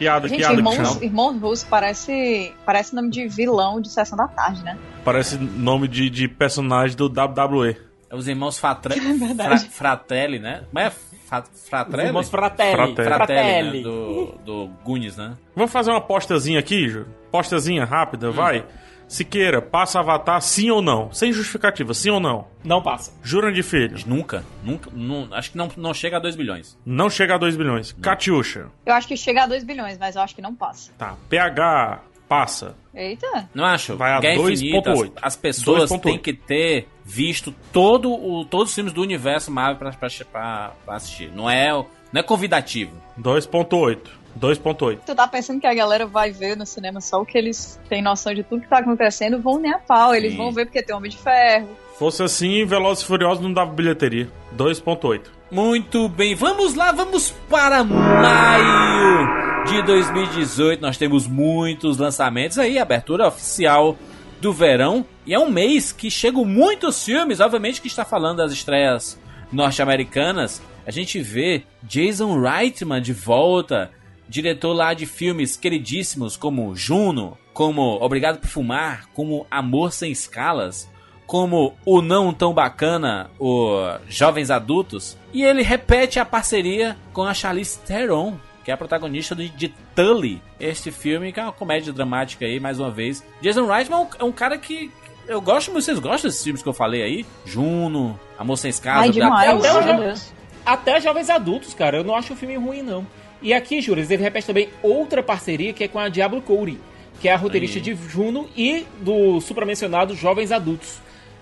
Piada, 0.00 0.26
Gente, 0.28 0.38
piada 0.38 0.54
irmãos, 0.54 1.02
irmãos 1.02 1.38
russos 1.40 1.64
parece, 1.68 2.54
parece 2.64 2.94
nome 2.94 3.10
de 3.10 3.28
vilão 3.28 3.80
de 3.82 3.90
Sessão 3.90 4.16
da 4.16 4.26
Tarde, 4.26 4.64
né? 4.64 4.78
Parece 5.04 5.36
nome 5.36 5.86
de, 5.86 6.08
de 6.08 6.26
personagem 6.26 6.96
do 6.96 7.04
WWE. 7.06 7.76
É 8.08 8.16
Os 8.16 8.26
irmãos 8.26 8.58
Fatra... 8.58 8.94
É. 8.98 9.34
Fra- 9.44 9.58
Fratelli, 9.58 10.38
né? 10.38 10.62
Mas 10.72 10.86
é 10.86 10.90
Fa- 11.28 11.44
Os 11.52 11.68
Fratelli? 11.68 12.06
irmãos 12.06 12.30
Fratelli. 12.30 12.74
Fratelli. 12.74 13.08
Fratelli, 13.08 13.76
né? 13.78 13.82
Do, 13.84 14.38
do 14.44 14.70
Goonies, 14.82 15.16
né? 15.18 15.34
Vamos 15.54 15.70
fazer 15.70 15.90
uma 15.90 15.98
apostazinha 15.98 16.58
aqui, 16.58 16.88
Ju? 16.88 17.04
Apostazinha 17.28 17.84
rápida, 17.84 18.30
vai. 18.30 18.64
Siqueira, 19.10 19.60
passa 19.60 19.98
Avatar 19.98 20.40
sim 20.40 20.70
ou 20.70 20.80
não? 20.80 21.12
Sem 21.12 21.32
justificativa, 21.32 21.92
sim 21.92 22.10
ou 22.10 22.20
não? 22.20 22.46
Não 22.62 22.80
passa. 22.80 23.12
Jura 23.24 23.52
de 23.52 23.60
filho. 23.60 23.98
Nunca, 24.06 24.44
nunca, 24.62 24.88
não- 24.94 25.28
acho 25.32 25.50
que 25.50 25.56
não, 25.58 25.68
não 25.76 25.92
chega 25.92 26.18
a 26.18 26.20
2 26.20 26.36
bilhões. 26.36 26.78
Não 26.86 27.10
chega 27.10 27.34
a 27.34 27.38
2 27.38 27.56
bilhões. 27.56 27.90
Catiuxa. 28.00 28.68
Eu 28.86 28.94
acho 28.94 29.08
que 29.08 29.16
chega 29.16 29.42
a 29.42 29.46
2 29.48 29.64
bilhões, 29.64 29.98
mas 29.98 30.14
eu 30.14 30.22
acho 30.22 30.32
que 30.34 30.40
não 30.40 30.54
passa. 30.54 30.92
Tá. 30.96 31.16
PH, 31.28 32.00
passa. 32.28 32.76
Eita. 32.94 33.48
Não 33.52 33.64
acho? 33.64 33.96
Vai 33.96 34.12
a 34.12 34.20
Guerra 34.20 34.36
2.8. 34.42 34.52
Infinita, 34.52 34.92
as, 34.92 35.10
as 35.22 35.36
pessoas 35.36 35.90
2.8. 35.90 36.00
têm 36.02 36.16
que 36.18 36.32
ter 36.32 36.86
visto 37.04 37.52
todo 37.72 38.12
o, 38.12 38.44
todos 38.44 38.68
os 38.68 38.74
filmes 38.76 38.92
do 38.92 39.02
universo 39.02 39.50
Marvel 39.50 39.76
pra, 39.76 39.90
pra, 39.90 40.08
pra- 40.30 40.72
pra 40.86 40.94
assistir. 40.94 41.32
Não 41.34 41.50
é, 41.50 41.72
não 42.12 42.20
é 42.20 42.22
convidativo. 42.22 42.92
2.8. 43.20 43.98
2.8. 44.38 45.00
Tu 45.06 45.14
tá 45.14 45.26
pensando 45.26 45.60
que 45.60 45.66
a 45.66 45.74
galera 45.74 46.06
vai 46.06 46.30
ver 46.30 46.56
no 46.56 46.66
cinema 46.66 47.00
só 47.00 47.20
o 47.20 47.26
que 47.26 47.36
eles 47.36 47.78
têm 47.88 48.02
noção 48.02 48.34
de 48.34 48.42
tudo 48.42 48.62
que 48.62 48.68
tá 48.68 48.78
acontecendo, 48.78 49.40
vão 49.40 49.58
nem 49.58 49.72
a 49.72 49.78
pau. 49.78 50.14
Eles 50.14 50.32
Sim. 50.32 50.38
vão 50.38 50.52
ver 50.52 50.66
porque 50.66 50.82
tem 50.82 50.94
Homem 50.94 51.10
de 51.10 51.18
Ferro. 51.18 51.68
Fosse 51.98 52.22
assim, 52.22 52.64
Velozes 52.64 53.04
e 53.04 53.06
Furiosos 53.06 53.42
não 53.42 53.52
dava 53.52 53.72
bilheteria. 53.72 54.28
2.8. 54.56 55.22
Muito 55.50 56.08
bem, 56.08 56.34
vamos 56.34 56.74
lá, 56.74 56.92
vamos 56.92 57.34
para 57.48 57.82
maio 57.82 59.64
de 59.66 59.82
2018. 59.82 60.80
Nós 60.80 60.96
temos 60.96 61.26
muitos 61.26 61.98
lançamentos 61.98 62.58
aí, 62.58 62.78
abertura 62.78 63.26
oficial 63.26 63.96
do 64.40 64.52
verão. 64.52 65.04
E 65.26 65.34
é 65.34 65.38
um 65.38 65.50
mês 65.50 65.92
que 65.92 66.10
chegam 66.10 66.44
muitos 66.44 67.04
filmes, 67.04 67.40
obviamente 67.40 67.80
que 67.80 67.88
está 67.88 68.04
falando 68.04 68.38
das 68.38 68.52
estreias 68.52 69.18
norte-americanas. 69.52 70.62
A 70.86 70.90
gente 70.90 71.20
vê 71.20 71.64
Jason 71.82 72.40
Reitman 72.40 73.02
de 73.02 73.12
volta, 73.12 73.90
diretor 74.30 74.72
lá 74.72 74.94
de 74.94 75.04
filmes 75.06 75.56
queridíssimos 75.56 76.36
como 76.36 76.74
Juno, 76.76 77.36
como 77.52 77.98
Obrigado 78.00 78.38
por 78.38 78.48
Fumar, 78.48 79.08
como 79.12 79.44
Amor 79.50 79.92
Sem 79.92 80.12
Escalas, 80.12 80.88
como 81.26 81.74
o 81.84 82.00
não 82.00 82.32
tão 82.32 82.54
bacana, 82.54 83.28
o 83.38 83.74
Jovens 84.08 84.50
Adultos, 84.50 85.18
e 85.32 85.42
ele 85.42 85.62
repete 85.62 86.18
a 86.20 86.24
parceria 86.24 86.96
com 87.12 87.24
a 87.24 87.34
Charlize 87.34 87.78
Theron, 87.80 88.36
que 88.64 88.70
é 88.70 88.74
a 88.74 88.76
protagonista 88.76 89.34
de, 89.34 89.48
de 89.48 89.68
Tully, 89.96 90.40
este 90.60 90.90
filme 90.92 91.32
que 91.32 91.40
é 91.40 91.42
uma 91.42 91.52
comédia 91.52 91.92
dramática 91.92 92.44
aí, 92.46 92.60
mais 92.60 92.78
uma 92.78 92.90
vez. 92.90 93.24
Jason 93.42 93.66
Reitman 93.66 93.98
é 93.98 94.02
um, 94.02 94.08
é 94.20 94.24
um 94.24 94.32
cara 94.32 94.56
que 94.56 94.90
eu 95.26 95.40
gosto, 95.40 95.72
vocês 95.72 95.98
gostam 95.98 96.28
desses 96.28 96.42
filmes 96.42 96.62
que 96.62 96.68
eu 96.68 96.72
falei 96.72 97.02
aí? 97.02 97.26
Juno, 97.44 98.18
Amor 98.38 98.56
Sem 98.56 98.70
Escalas, 98.70 99.02
Ai, 99.02 99.08
Obrigado 99.10 99.28
demais. 99.30 99.74
por 99.74 99.82
Até 99.82 99.96
Deus. 99.96 100.32
Até 100.64 101.00
jovens 101.00 101.30
adultos, 101.30 101.74
cara, 101.74 101.96
eu 101.98 102.04
não 102.04 102.14
acho 102.14 102.32
o 102.32 102.36
filme 102.36 102.56
ruim, 102.56 102.82
não. 102.82 103.06
E 103.42 103.54
aqui, 103.54 103.80
Juras, 103.80 104.10
ele 104.10 104.22
repete 104.22 104.46
também 104.46 104.68
outra 104.82 105.22
parceria 105.22 105.72
que 105.72 105.84
é 105.84 105.88
com 105.88 105.98
a 105.98 106.08
Diablo 106.08 106.42
Cody, 106.42 106.78
que 107.20 107.28
é 107.28 107.32
a 107.32 107.36
roteirista 107.36 107.78
Aí. 107.78 107.82
de 107.82 107.94
Juno 107.94 108.48
e 108.56 108.86
do 109.00 109.40
supramencionado 109.40 110.14
Jovens 110.14 110.52
Adultos. 110.52 110.98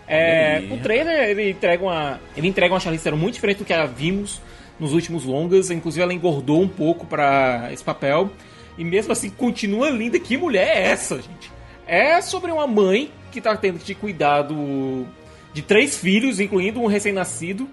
É, 0.07 0.63
o 0.71 0.79
trailer 0.79 1.29
ele 1.29 1.51
entrega 1.51 1.83
uma 1.83 2.19
ele 2.35 2.49
entrega 2.49 2.73
uma 2.73 2.81
Charlize 2.81 3.05
Theron 3.05 3.19
muito 3.19 3.35
diferente 3.35 3.59
do 3.59 3.65
que 3.67 3.75
a 3.75 3.85
vimos 3.85 4.41
nos 4.81 4.95
últimos 4.95 5.25
longas, 5.25 5.71
inclusive 5.71 6.03
ela 6.03 6.15
engordou 6.15 6.63
um 6.63 6.69
pouco 6.69 7.05
pra 7.05 7.69
esse 7.73 7.85
papel 7.85 8.31
e 8.79 8.85
mesmo 8.85 9.13
assim 9.13 9.29
continua 9.29 9.91
linda. 9.91 10.19
Que 10.19 10.37
mulher 10.37 10.69
é 10.69 10.83
essa, 10.91 11.17
gente? 11.17 11.51
É 11.87 12.21
sobre 12.23 12.51
uma 12.51 12.67
mãe 12.67 13.11
que 13.31 13.41
tá 13.41 13.57
tendo 13.57 13.79
que 13.79 13.95
cuidar 13.95 14.43
do, 14.43 15.07
de 15.53 15.63
três 15.63 15.97
filhos, 15.97 16.41
incluindo 16.41 16.81
um 16.81 16.87
recém-nascido, 16.87 17.69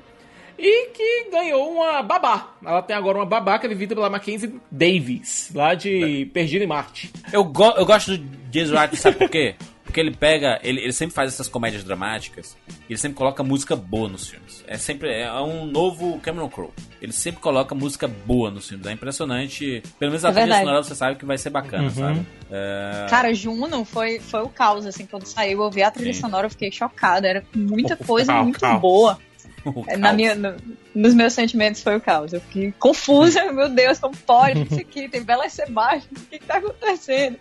e 0.57 0.87
que 0.91 1.29
ganhou 1.31 1.71
uma 1.73 2.01
babá. 2.01 2.53
Ela 2.65 2.81
tem 2.81 2.95
agora 2.95 3.17
uma 3.17 3.25
babá 3.25 3.59
que 3.59 3.65
é 3.65 3.69
vivida 3.69 3.93
pela 3.95 4.09
Mackenzie 4.09 4.55
Davis, 4.71 5.51
lá 5.53 5.73
de 5.73 6.25
Perdido 6.33 6.63
em 6.63 6.67
Marte. 6.67 7.11
Eu, 7.31 7.43
go- 7.43 7.73
eu 7.77 7.85
gosto 7.85 8.17
do 8.17 8.37
Jason 8.49 8.75
Reitman, 8.75 8.99
sabe 8.99 9.17
por 9.17 9.29
quê? 9.29 9.55
Porque 9.83 9.99
ele 9.99 10.11
pega, 10.11 10.59
ele, 10.63 10.81
ele 10.81 10.91
sempre 10.91 11.15
faz 11.15 11.31
essas 11.31 11.47
comédias 11.47 11.83
dramáticas 11.83 12.57
e 12.67 12.91
ele 12.93 12.97
sempre 12.97 13.17
coloca 13.17 13.43
música 13.43 13.75
boa 13.77 14.09
nos 14.09 14.27
filmes. 14.27 14.63
É 14.67 14.77
sempre 14.77 15.09
é 15.09 15.31
um 15.39 15.65
novo 15.65 16.19
Cameron 16.19 16.49
Crowe. 16.49 16.71
Ele 17.01 17.13
sempre 17.13 17.39
coloca 17.39 17.73
música 17.75 18.05
boa 18.07 18.49
nos 18.51 18.67
filmes. 18.67 18.85
É 18.87 18.91
impressionante. 18.91 19.81
Pelo 19.99 20.11
menos 20.11 20.25
a 20.25 20.29
É 20.29 20.33
trilha 20.33 20.59
sonora 20.59 20.83
você 20.83 20.95
sabe 20.95 21.17
que 21.17 21.23
vai 21.25 21.37
ser 21.37 21.49
bacana, 21.51 21.89
sabe? 21.91 22.25
É, 22.51 23.05
Cara, 23.09 23.33
Juno 23.33 23.85
foi, 23.85 24.19
foi 24.19 24.41
o 24.41 24.49
caos, 24.49 24.85
assim, 24.85 25.05
quando 25.05 25.25
saiu, 25.25 25.63
eu 25.63 25.69
vi 25.71 25.83
a 25.83 25.91
trilha 25.91 26.13
Sim. 26.13 26.21
sonora, 26.21 26.47
eu 26.47 26.51
fiquei 26.51 26.71
chocada. 26.71 27.27
Era 27.27 27.45
muita 27.55 27.95
coisa 27.95 28.33
muito 28.43 28.59
boa. 28.79 29.17
o 29.73 29.83
É, 29.87 29.97
Na 29.97 30.13
minha, 30.13 30.35
no- 30.35 30.55
nos 30.93 31.13
meus 31.13 31.33
sentimentos 31.33 31.81
foi 31.81 31.95
o 31.97 32.01
caos. 32.01 32.31
Eu 32.33 32.41
fiquei 32.41 32.71
confusa, 32.79 33.43
meu 33.51 33.69
Deus, 33.69 33.99
como 33.99 34.15
pode 34.15 34.61
isso 34.63 34.79
aqui? 34.79 35.09
Tem 35.09 35.23
Bela 35.23 35.49
Sebastian, 35.49 36.09
o 36.11 36.19
que, 36.29 36.39
que 36.39 36.45
tá 36.45 36.57
acontecendo? 36.57 37.37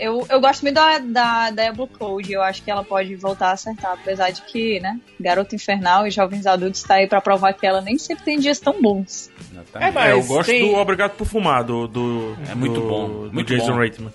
Eu, 0.00 0.24
eu 0.30 0.40
gosto 0.40 0.62
muito 0.62 0.76
da, 0.76 0.98
da, 0.98 1.50
da 1.50 1.72
Blue 1.72 1.88
Code, 1.88 2.32
eu 2.32 2.40
acho 2.40 2.62
que 2.62 2.70
ela 2.70 2.84
pode 2.84 3.16
voltar 3.16 3.48
a 3.48 3.52
acertar, 3.54 3.94
apesar 3.94 4.30
de 4.30 4.42
que, 4.42 4.78
né, 4.78 4.96
Garota 5.18 5.56
Infernal 5.56 6.06
e 6.06 6.10
Jovens 6.12 6.46
Adultos 6.46 6.84
tá 6.84 6.94
aí 6.94 7.08
pra 7.08 7.20
provar 7.20 7.52
que 7.52 7.66
ela 7.66 7.80
nem 7.80 7.98
sempre 7.98 8.24
tem 8.24 8.38
dias 8.38 8.60
tão 8.60 8.80
bons. 8.80 9.28
É, 9.74 9.90
mas- 9.90 10.06
É, 10.06 10.12
eu 10.12 10.22
gosto 10.22 10.50
tem- 10.50 10.70
do 10.70 10.76
Obrigado 10.78 11.16
por 11.16 11.26
Fumar, 11.26 11.64
do. 11.64 11.88
do 11.88 12.36
É 12.48 12.54
muito 12.54 12.80
do- 12.80 12.88
bom, 12.88 13.08
Do 13.26 13.32
muito 13.32 13.52
Jason 13.52 13.72
bom. 13.72 13.78
Reitman. 13.78 14.12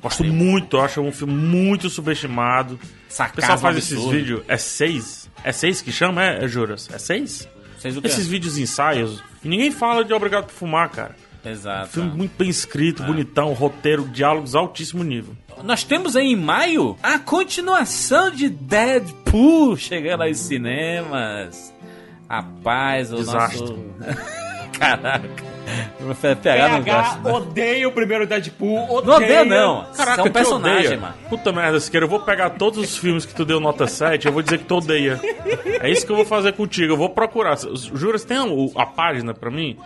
Gosto 0.00 0.22
muito, 0.24 0.76
eu 0.76 0.80
acho 0.82 1.00
um 1.00 1.10
filme 1.12 1.34
muito 1.34 1.90
subestimado. 1.90 2.74
O 2.76 3.12
Sarcasmo 3.12 3.40
pessoal 3.40 3.58
faz 3.58 3.76
esses 3.78 3.92
absurdo. 3.94 4.16
vídeos. 4.16 4.42
É 4.46 4.56
seis? 4.56 5.25
É 5.44 5.52
seis 5.52 5.80
que 5.80 5.92
chama? 5.92 6.24
É, 6.24 6.44
é 6.44 6.48
Juras? 6.48 6.88
É 6.92 6.98
seis? 6.98 7.48
Quê? 7.80 7.88
Esses 8.04 8.26
vídeos 8.26 8.58
ensaios. 8.58 9.22
E 9.44 9.48
ninguém 9.48 9.70
fala 9.70 10.04
de 10.04 10.12
Obrigado 10.12 10.46
por 10.46 10.52
Fumar, 10.52 10.90
cara. 10.90 11.14
Exato. 11.44 11.88
Filme 11.90 12.10
muito 12.10 12.36
bem 12.36 12.48
escrito, 12.48 13.02
É. 13.02 13.06
bonitão, 13.06 13.52
roteiro, 13.52 14.08
diálogos 14.08 14.56
altíssimo 14.56 15.04
nível. 15.04 15.36
Nós 15.62 15.84
temos 15.84 16.16
aí 16.16 16.26
em 16.32 16.36
maio 16.36 16.96
a 17.02 17.18
continuação 17.20 18.30
de 18.30 18.48
Deadpool 18.48 19.76
chegando 19.76 20.22
aos 20.24 20.38
cinemas. 20.38 21.72
Rapaz, 22.28 23.12
o 23.12 23.16
Desastre. 23.16 23.60
nosso. 23.60 23.78
Caraca. 24.78 25.55
O 26.00 26.14
PH 26.14 26.68
não 26.68 26.82
gosta. 26.82 27.18
PH 27.18 27.32
odeia 27.36 27.88
o 27.88 27.92
primeiro 27.92 28.26
Deadpool, 28.26 28.78
odeia. 28.90 29.02
Não 29.04 29.14
odeia, 29.16 29.44
não. 29.44 29.84
Caraca, 29.96 30.20
é 30.22 30.24
um 30.24 30.30
personagem, 30.30 30.86
odeia. 30.86 31.00
mano. 31.00 31.14
Puta 31.28 31.52
merda, 31.52 31.80
Siqueira, 31.80 32.04
eu 32.06 32.10
vou 32.10 32.20
pegar 32.20 32.50
todos 32.50 32.78
os 32.78 32.96
filmes 32.96 33.26
que 33.26 33.34
tu 33.34 33.44
deu 33.44 33.58
nota 33.58 33.86
7 33.86 34.26
eu 34.26 34.32
vou 34.32 34.42
dizer 34.42 34.58
que 34.58 34.64
tu 34.64 34.76
odeia. 34.76 35.20
É 35.80 35.90
isso 35.90 36.06
que 36.06 36.12
eu 36.12 36.16
vou 36.16 36.24
fazer 36.24 36.52
contigo. 36.52 36.92
Eu 36.92 36.96
vou 36.96 37.10
procurar. 37.10 37.56
Jura, 37.94 38.16
você 38.18 38.26
tem 38.26 38.36
a, 38.36 38.82
a 38.82 38.86
página 38.86 39.34
pra 39.34 39.50
mim? 39.50 39.76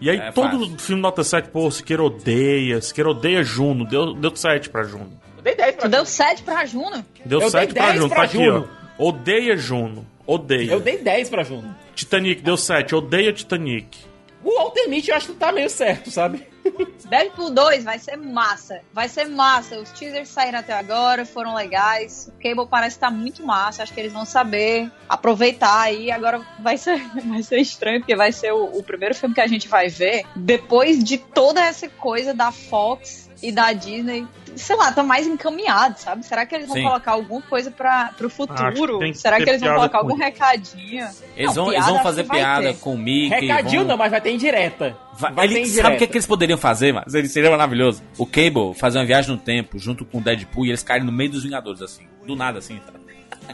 E 0.00 0.10
aí, 0.10 0.18
É 0.18 0.32
todo 0.32 0.58
fácil. 0.58 0.78
filme 0.78 1.00
nota 1.00 1.22
7, 1.24 1.48
pô, 1.48 1.70
Siqueira 1.70 2.02
odeia. 2.02 2.80
Siqueira 2.80 3.10
odeia 3.10 3.42
Juno. 3.42 3.86
Deu, 3.86 4.14
deu 4.14 4.34
7 4.36 4.68
pra 4.68 4.82
Juno. 4.82 5.10
Eu 5.38 5.42
dei 5.42 5.54
10 5.56 5.74
pra 5.76 5.84
Tu 5.84 5.90
deu 5.90 6.04
7 6.04 6.42
pra 6.42 6.66
Juno? 6.66 7.04
Deu 7.24 7.40
Eu 7.40 7.50
7 7.50 7.66
dei 7.66 7.74
pra 7.74 7.86
10 7.86 7.96
Juno. 7.96 8.08
pra 8.08 8.16
tá 8.18 8.22
aqui, 8.24 8.44
Juno. 8.44 8.68
ó. 8.98 9.08
Odeia 9.08 9.56
Juno. 9.56 10.06
Odeia. 10.26 10.72
Eu 10.72 10.80
dei 10.80 10.98
10 10.98 11.28
pra 11.30 11.42
Juno. 11.42 11.74
Titanic 11.94 12.42
deu 12.42 12.56
7. 12.56 12.94
Odeia 12.94 13.32
Titanic. 13.32 13.98
O 14.44 14.62
Ultimate 14.64 15.10
eu 15.10 15.16
acho 15.16 15.26
que 15.28 15.34
tá 15.34 15.52
meio 15.52 15.70
certo, 15.70 16.10
sabe? 16.10 16.46
Deadpool 17.08 17.50
2 17.50 17.84
vai 17.84 17.98
ser 17.98 18.16
massa. 18.16 18.80
Vai 18.92 19.08
ser 19.08 19.26
massa. 19.26 19.78
Os 19.78 19.90
teasers 19.90 20.28
saíram 20.28 20.58
até 20.58 20.72
agora, 20.72 21.24
foram 21.24 21.54
legais. 21.54 22.28
O 22.28 22.42
Cable 22.42 22.68
parece 22.68 22.96
estar 22.96 23.10
muito 23.10 23.44
massa. 23.44 23.82
Acho 23.82 23.92
que 23.92 24.00
eles 24.00 24.12
vão 24.12 24.24
saber 24.24 24.90
aproveitar 25.08 25.80
aí. 25.80 26.10
Agora 26.10 26.40
vai 26.58 26.78
ser, 26.78 26.98
vai 27.24 27.42
ser 27.42 27.58
estranho, 27.58 28.00
porque 28.00 28.16
vai 28.16 28.32
ser 28.32 28.52
o, 28.52 28.64
o 28.64 28.82
primeiro 28.82 29.14
filme 29.14 29.34
que 29.34 29.40
a 29.40 29.46
gente 29.46 29.68
vai 29.68 29.88
ver 29.88 30.24
depois 30.34 31.02
de 31.02 31.18
toda 31.18 31.60
essa 31.60 31.88
coisa 31.88 32.32
da 32.32 32.50
Fox 32.50 33.30
e 33.42 33.50
da 33.52 33.72
Disney. 33.72 34.26
Sei 34.54 34.76
lá, 34.76 34.92
tá 34.92 35.02
mais 35.02 35.26
encaminhado, 35.26 35.98
sabe? 35.98 36.24
Será 36.26 36.44
que 36.46 36.54
eles 36.54 36.66
vão 36.68 36.76
Sim. 36.76 36.82
colocar 36.84 37.12
alguma 37.12 37.40
coisa 37.42 37.70
pra, 37.70 38.12
pro 38.16 38.26
Acho 38.26 38.36
futuro? 38.36 38.98
que 39.00 39.14
Será 39.14 39.38
que 39.38 39.48
eles 39.48 39.60
vão 39.60 39.74
colocar 39.74 39.98
algum 39.98 40.14
isso. 40.14 40.22
recadinho? 40.22 41.08
Eles 41.36 41.54
Não, 41.54 41.64
vão, 41.64 41.72
eles 41.72 41.84
piada 41.84 41.92
vão 41.94 42.02
fazer 42.02 42.24
piada 42.24 42.72
ter. 42.74 42.78
com 42.80 42.94
o 42.94 42.98
Mickey. 42.98 43.28
Recadinho 43.46 43.80
vão... 43.80 43.88
não, 43.88 43.96
mas 43.96 44.10
vai 44.10 44.20
ter 44.20 44.32
indireta. 44.32 44.96
Vai, 45.18 45.32
Vai 45.32 45.46
ele- 45.46 45.54
ter 45.54 45.60
sabe 45.60 45.68
o 45.68 45.72
indireta. 45.72 45.96
que, 45.98 46.06
que 46.06 46.16
eles 46.18 46.26
poderiam 46.26 46.58
fazer, 46.58 46.92
mas 46.92 47.14
Ele 47.14 47.28
seria 47.28 47.50
maravilhoso. 47.50 48.02
O 48.18 48.26
Cable 48.26 48.74
fazer 48.76 48.98
uma 48.98 49.04
viagem 49.06 49.30
no 49.34 49.38
tempo 49.40 49.78
junto 49.78 50.04
com 50.04 50.18
o 50.18 50.20
Deadpool 50.20 50.66
e 50.66 50.68
eles 50.68 50.82
caírem 50.82 51.06
no 51.06 51.12
meio 51.12 51.30
dos 51.30 51.42
Vingadores, 51.42 51.80
assim. 51.80 52.06
Do 52.26 52.36
nada, 52.36 52.58
assim. 52.58 52.76
Tá? 52.78 52.92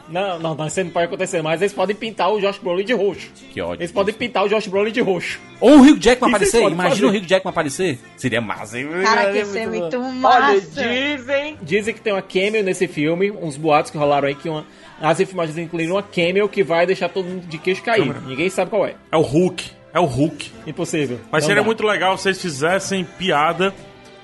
Não, 0.07 0.39
não, 0.39 0.55
não, 0.55 0.67
isso 0.67 0.83
não 0.83 0.91
pode 0.91 1.05
acontecer, 1.05 1.41
mas 1.41 1.61
eles 1.61 1.73
podem 1.73 1.95
pintar 1.95 2.31
o 2.31 2.39
Josh 2.39 2.57
Brolin 2.57 2.83
de 2.83 2.93
roxo. 2.93 3.29
Que 3.51 3.61
ódio. 3.61 3.81
Eles 3.81 3.91
podem 3.91 4.13
pintar 4.13 4.45
o 4.45 4.49
Josh 4.49 4.67
Brolin 4.67 4.91
de 4.91 5.01
roxo. 5.01 5.39
Ou 5.61 5.77
o 5.77 5.81
Hugh 5.81 5.97
Jackman 5.99 6.29
aparecer. 6.29 6.61
Imagina 6.61 6.89
fazer. 6.89 7.05
o 7.05 7.09
Hugh 7.09 7.27
Jackman 7.27 7.49
aparecer. 7.51 7.99
Seria 8.17 8.41
massa, 8.41 8.79
hein? 8.79 8.87
Cara, 9.03 9.31
que 9.31 9.37
ia 9.37 9.45
ser 9.45 9.67
muito 9.67 9.97
Olha, 9.97 10.11
massa. 10.13 10.81
dizem, 10.81 11.57
dizem 11.61 11.93
que 11.93 12.01
tem 12.01 12.13
uma 12.13 12.21
cameo 12.21 12.63
nesse 12.63 12.87
filme, 12.87 13.31
uns 13.31 13.57
boatos 13.57 13.91
que 13.91 13.97
rolaram 13.97 14.27
aí 14.27 14.35
que 14.35 14.49
uma, 14.49 14.65
as 15.01 15.17
filmagens 15.17 15.57
incluíram 15.57 15.95
uma 15.95 16.03
cameo 16.03 16.49
que 16.49 16.63
vai 16.63 16.85
deixar 16.85 17.09
todo 17.09 17.25
mundo 17.25 17.45
de 17.47 17.57
queixo 17.57 17.83
cair. 17.83 17.99
Câmera. 17.99 18.21
Ninguém 18.21 18.49
sabe 18.49 18.69
qual 18.69 18.85
é. 18.85 18.95
É 19.11 19.17
o 19.17 19.21
Hulk. 19.21 19.71
É 19.93 19.99
o 19.99 20.05
Hulk. 20.05 20.51
Impossível. 20.67 21.19
Mas 21.31 21.43
Não 21.43 21.47
seria 21.47 21.61
dá. 21.61 21.65
muito 21.65 21.83
legal 21.85 22.17
se 22.17 22.29
eles 22.29 22.41
fizessem 22.41 23.03
piada 23.17 23.73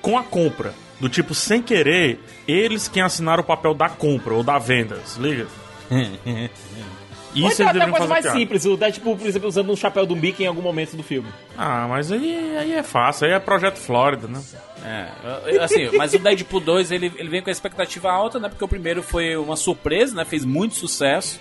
com 0.00 0.16
a 0.18 0.22
compra. 0.22 0.72
Do 0.98 1.08
tipo, 1.08 1.34
sem 1.34 1.62
querer, 1.62 2.18
eles 2.48 2.88
quem 2.88 3.02
assinaram 3.02 3.42
o 3.42 3.46
papel 3.46 3.74
da 3.74 3.88
compra 3.88 4.34
ou 4.34 4.42
da 4.42 4.58
venda, 4.58 5.00
se 5.04 5.20
liga? 5.20 5.46
Ou 5.90 5.98
Isso 7.36 7.44
então 7.44 7.46
eles 7.46 7.60
até 7.60 7.72
deveriam 7.72 7.90
coisa 7.90 7.98
fazer 7.98 8.12
mais 8.12 8.24
piada. 8.24 8.38
simples, 8.38 8.64
o 8.64 8.76
Deadpool, 8.78 9.16
por 9.16 9.26
exemplo, 9.26 9.48
usando 9.48 9.70
um 9.70 9.76
chapéu 9.76 10.06
do 10.06 10.16
Mickey 10.16 10.44
em 10.44 10.46
algum 10.46 10.62
momento 10.62 10.96
do 10.96 11.02
filme. 11.02 11.28
Ah, 11.56 11.86
mas 11.86 12.10
aí, 12.10 12.56
aí 12.56 12.72
é 12.72 12.82
fácil, 12.82 13.26
aí 13.26 13.34
é 13.34 13.38
Projeto 13.38 13.76
Flórida, 13.76 14.26
né? 14.26 14.42
É, 14.82 15.58
assim, 15.62 15.90
mas 15.98 16.14
o 16.14 16.18
Deadpool 16.18 16.60
2 16.60 16.90
ele, 16.92 17.12
ele 17.16 17.28
vem 17.28 17.42
com 17.42 17.50
a 17.50 17.52
expectativa 17.52 18.10
alta, 18.10 18.38
né? 18.38 18.48
Porque 18.48 18.64
o 18.64 18.68
primeiro 18.68 19.02
foi 19.02 19.36
uma 19.36 19.56
surpresa, 19.56 20.14
né? 20.14 20.24
Fez 20.24 20.46
muito 20.46 20.76
sucesso. 20.76 21.38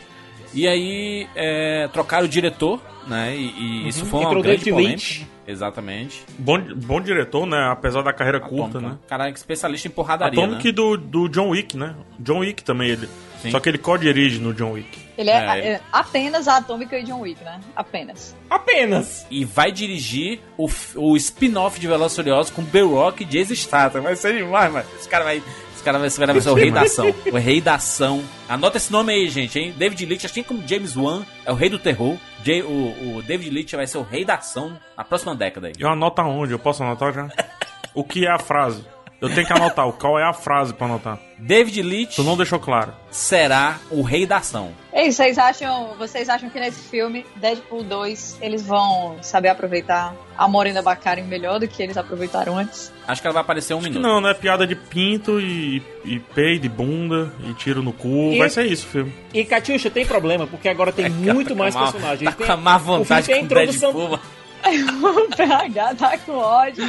E 0.56 0.68
aí 0.68 1.28
é, 1.36 1.88
trocaram 1.90 2.26
o 2.26 2.30
diretor, 2.30 2.82
né? 3.08 3.36
E, 3.36 3.86
e 3.86 3.88
isso 3.90 4.06
foi 4.06 4.22
uma 4.22 4.30
Entrou 4.30 4.44
grande 4.44 4.72
polêmica. 4.72 5.36
Exatamente. 5.48 6.24
Bom, 6.40 6.60
bom 6.76 7.00
diretor, 7.00 7.46
né? 7.46 7.70
Apesar 7.70 8.02
da 8.02 8.12
carreira 8.12 8.40
curta, 8.40 8.80
né? 8.80 8.98
Cara, 9.08 9.30
especialista 9.30 9.88
em 9.88 9.92
porradaria, 9.92 10.44
Atomic 10.44 10.66
né? 10.66 10.72
do, 10.72 10.98
do 10.98 11.30
John 11.30 11.50
Wick, 11.50 11.78
né? 11.78 11.94
John 12.20 12.40
Wick 12.40 12.64
também 12.64 12.90
ele. 12.90 13.08
Sim. 13.42 13.52
Só 13.52 13.60
que 13.60 13.70
ele 13.70 13.78
co-dirige 13.78 14.40
no 14.40 14.54
John 14.54 14.72
Wick. 14.72 15.05
Ele 15.18 15.30
é, 15.30 15.34
É, 15.60 15.68
é 15.74 15.82
apenas 15.92 16.48
a 16.48 16.58
Atômica 16.58 16.98
e 16.98 17.04
John 17.04 17.22
Wick, 17.22 17.44
né? 17.44 17.60
Apenas. 17.76 18.36
Apenas. 18.50 19.26
E 19.30 19.46
vai 19.46 19.72
dirigir 19.72 20.40
o, 20.58 20.68
o 20.96 21.16
spin-off 21.18 21.80
de 21.80 21.88
Velozes 21.88 22.16
Furiosos 22.16 22.52
com 22.52 22.66
The 22.66 22.82
Rock 22.82 23.24
e 23.24 23.26
Jason 23.26 23.56
Statham. 23.56 24.02
Vai 24.02 24.16
ser 24.16 24.38
demais, 24.38 24.72
mano. 24.72 24.86
Esse 25.00 25.08
cara 25.10 25.24
vai... 25.24 25.42
Esse 25.74 25.84
cara 25.84 26.00
vai, 26.00 26.08
esse 26.08 26.20
cara 26.20 26.34
vai 26.34 26.42
ser 26.42 26.50
o 26.50 26.54
rei 26.56 26.72
da 26.72 26.82
ação. 26.82 27.14
O 27.32 27.38
rei 27.38 27.62
da 27.62 27.76
ação. 27.76 28.24
Anota 28.50 28.78
esse 28.78 28.92
nome 28.92 29.14
aí, 29.14 29.30
gente, 29.30 29.60
hein? 29.60 29.74
David 29.78 30.06
Leitch, 30.06 30.26
assim 30.26 30.42
como 30.42 30.68
James 30.68 30.96
Wan, 30.98 31.24
é 31.46 31.52
o 31.52 31.56
rei 31.56 31.70
do 31.70 31.78
terror. 31.78 32.18
Jay- 32.44 32.64
o, 32.64 33.18
o 33.18 33.24
David 33.24 33.52
Leitch 33.52 33.74
vai 33.74 33.86
ser 33.86 33.98
o 34.00 34.04
rei 34.04 34.26
da 34.26 34.36
ação 34.36 34.78
na 34.98 35.04
próxima 35.04 35.36
década 35.36 35.68
aí. 35.68 35.74
Eu 35.78 35.88
anoto 35.90 36.22
aonde? 36.22 36.54
Eu 36.54 36.60
posso 36.60 36.82
anotar 36.84 37.14
já? 37.14 37.28
o 37.94 38.04
que 38.04 38.26
é 38.26 38.32
a 38.32 38.40
frase? 38.40 38.84
Eu 39.28 39.34
tenho 39.36 39.46
que 39.48 39.54
anotar. 39.54 39.90
Qual 39.94 40.20
é 40.20 40.24
a 40.24 40.34
frase 40.34 40.74
pra 40.74 40.86
anotar? 40.88 41.20
David 41.38 41.82
Leitch 41.84 42.16
Tu 42.16 42.24
não 42.24 42.38
deixou 42.38 42.60
claro. 42.60 42.94
será 43.12 43.78
o 43.92 44.02
rei 44.02 44.26
da 44.26 44.38
ação. 44.38 44.72
Ei, 44.94 45.12
vocês 45.12 45.38
acham, 45.38 45.94
vocês 45.98 46.30
acham 46.30 46.50
que 46.50 46.58
nesse 46.60 46.82
filme, 46.90 47.26
Deadpool 47.36 47.84
2, 47.84 48.38
eles 48.42 48.66
vão 48.66 49.18
saber 49.22 49.50
aproveitar 49.50 50.14
a 50.38 50.48
Morena 50.48 50.82
Baccarin 50.82 51.24
melhor 51.24 51.60
do 51.60 51.68
que 51.68 51.84
eles 51.84 51.98
aproveitaram 51.98 52.58
antes? 52.58 52.90
Acho 53.06 53.22
que 53.22 53.28
ela 53.28 53.34
vai 53.34 53.42
aparecer 53.42 53.74
um 53.74 53.82
minuto. 53.82 54.02
Não, 54.02 54.22
não 54.22 54.30
é 54.30 54.34
piada 54.34 54.66
de 54.66 54.76
pinto 54.76 55.40
e, 55.42 55.84
e 56.06 56.20
peido 56.20 56.66
e 56.66 56.70
bunda 56.70 57.32
e 57.44 57.54
tiro 57.56 57.84
no 57.84 57.92
cu. 57.92 58.32
E- 58.34 58.38
Vai 58.40 58.50
ser 58.50 58.66
isso, 58.66 58.88
filho. 58.88 59.12
E 59.34 59.44
Katyusha 59.44 59.90
tem 59.90 60.06
problema, 60.06 60.48
porque 60.48 60.70
agora 60.70 60.94
tem 60.94 61.10
muito 61.10 61.50
Tá 61.50 61.56
mais 61.56 61.76
personagens. 61.76 62.30
Tá 62.30 62.32
Tem- 62.38 62.48
com 62.48 62.54
a 62.54 62.58
má 62.58 62.76
o 62.78 62.80
filme 62.80 62.98
vontade 63.00 63.28
tem 63.28 63.36
com 63.36 63.40
a 63.40 63.44
o 63.44 63.46
introdução. 63.46 63.94
Deadpool. 63.94 64.20
O 64.68 65.36
PH 65.36 65.96
tá 65.96 66.18
com 66.20 66.34
ódio. 66.34 66.84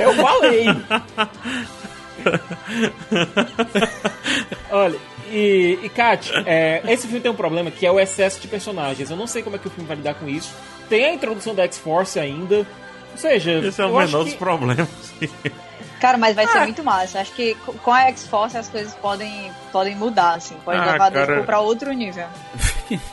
Eu 0.00 0.14
falei. 0.14 0.66
Olha, 4.70 4.98
e, 5.30 5.78
e 5.82 5.88
Kat, 5.88 6.30
é, 6.46 6.82
esse 6.88 7.06
filme 7.06 7.20
tem 7.20 7.30
um 7.30 7.34
problema 7.36 7.70
que 7.70 7.86
é 7.86 7.90
o 7.90 7.98
excesso 8.00 8.40
de 8.40 8.48
personagens. 8.48 9.10
Eu 9.10 9.16
não 9.16 9.26
sei 9.26 9.42
como 9.42 9.56
é 9.56 9.58
que 9.58 9.66
o 9.66 9.70
filme 9.70 9.86
vai 9.86 9.96
lidar 9.96 10.14
com 10.14 10.28
isso. 10.28 10.54
Tem 10.88 11.04
a 11.04 11.12
introdução 11.12 11.54
da 11.54 11.64
X-Force 11.64 12.18
ainda. 12.18 12.58
Ou 13.12 13.18
seja, 13.18 13.52
Esse 13.66 13.80
é 13.80 13.84
o 13.86 13.96
menor 13.96 14.24
dos 14.24 14.32
que- 14.32 14.38
problemas. 14.38 14.88
Cara, 16.00 16.16
mas 16.16 16.36
vai 16.36 16.44
Ah. 16.44 16.48
ser 16.48 16.58
muito 16.60 16.84
massa. 16.84 17.20
Acho 17.20 17.32
que 17.32 17.54
co- 17.66 17.72
com 17.72 17.92
a 17.92 18.02
X-Force 18.08 18.56
as 18.56 18.68
coisas 18.68 18.94
podem, 18.94 19.50
podem 19.72 19.96
mudar, 19.96 20.34
assim. 20.36 20.56
Pode 20.64 20.78
Ah, 20.80 20.92
levar 20.92 21.10
cara. 21.10 21.42
Pra 21.42 21.58
outro 21.60 21.92
nível. 21.92 22.26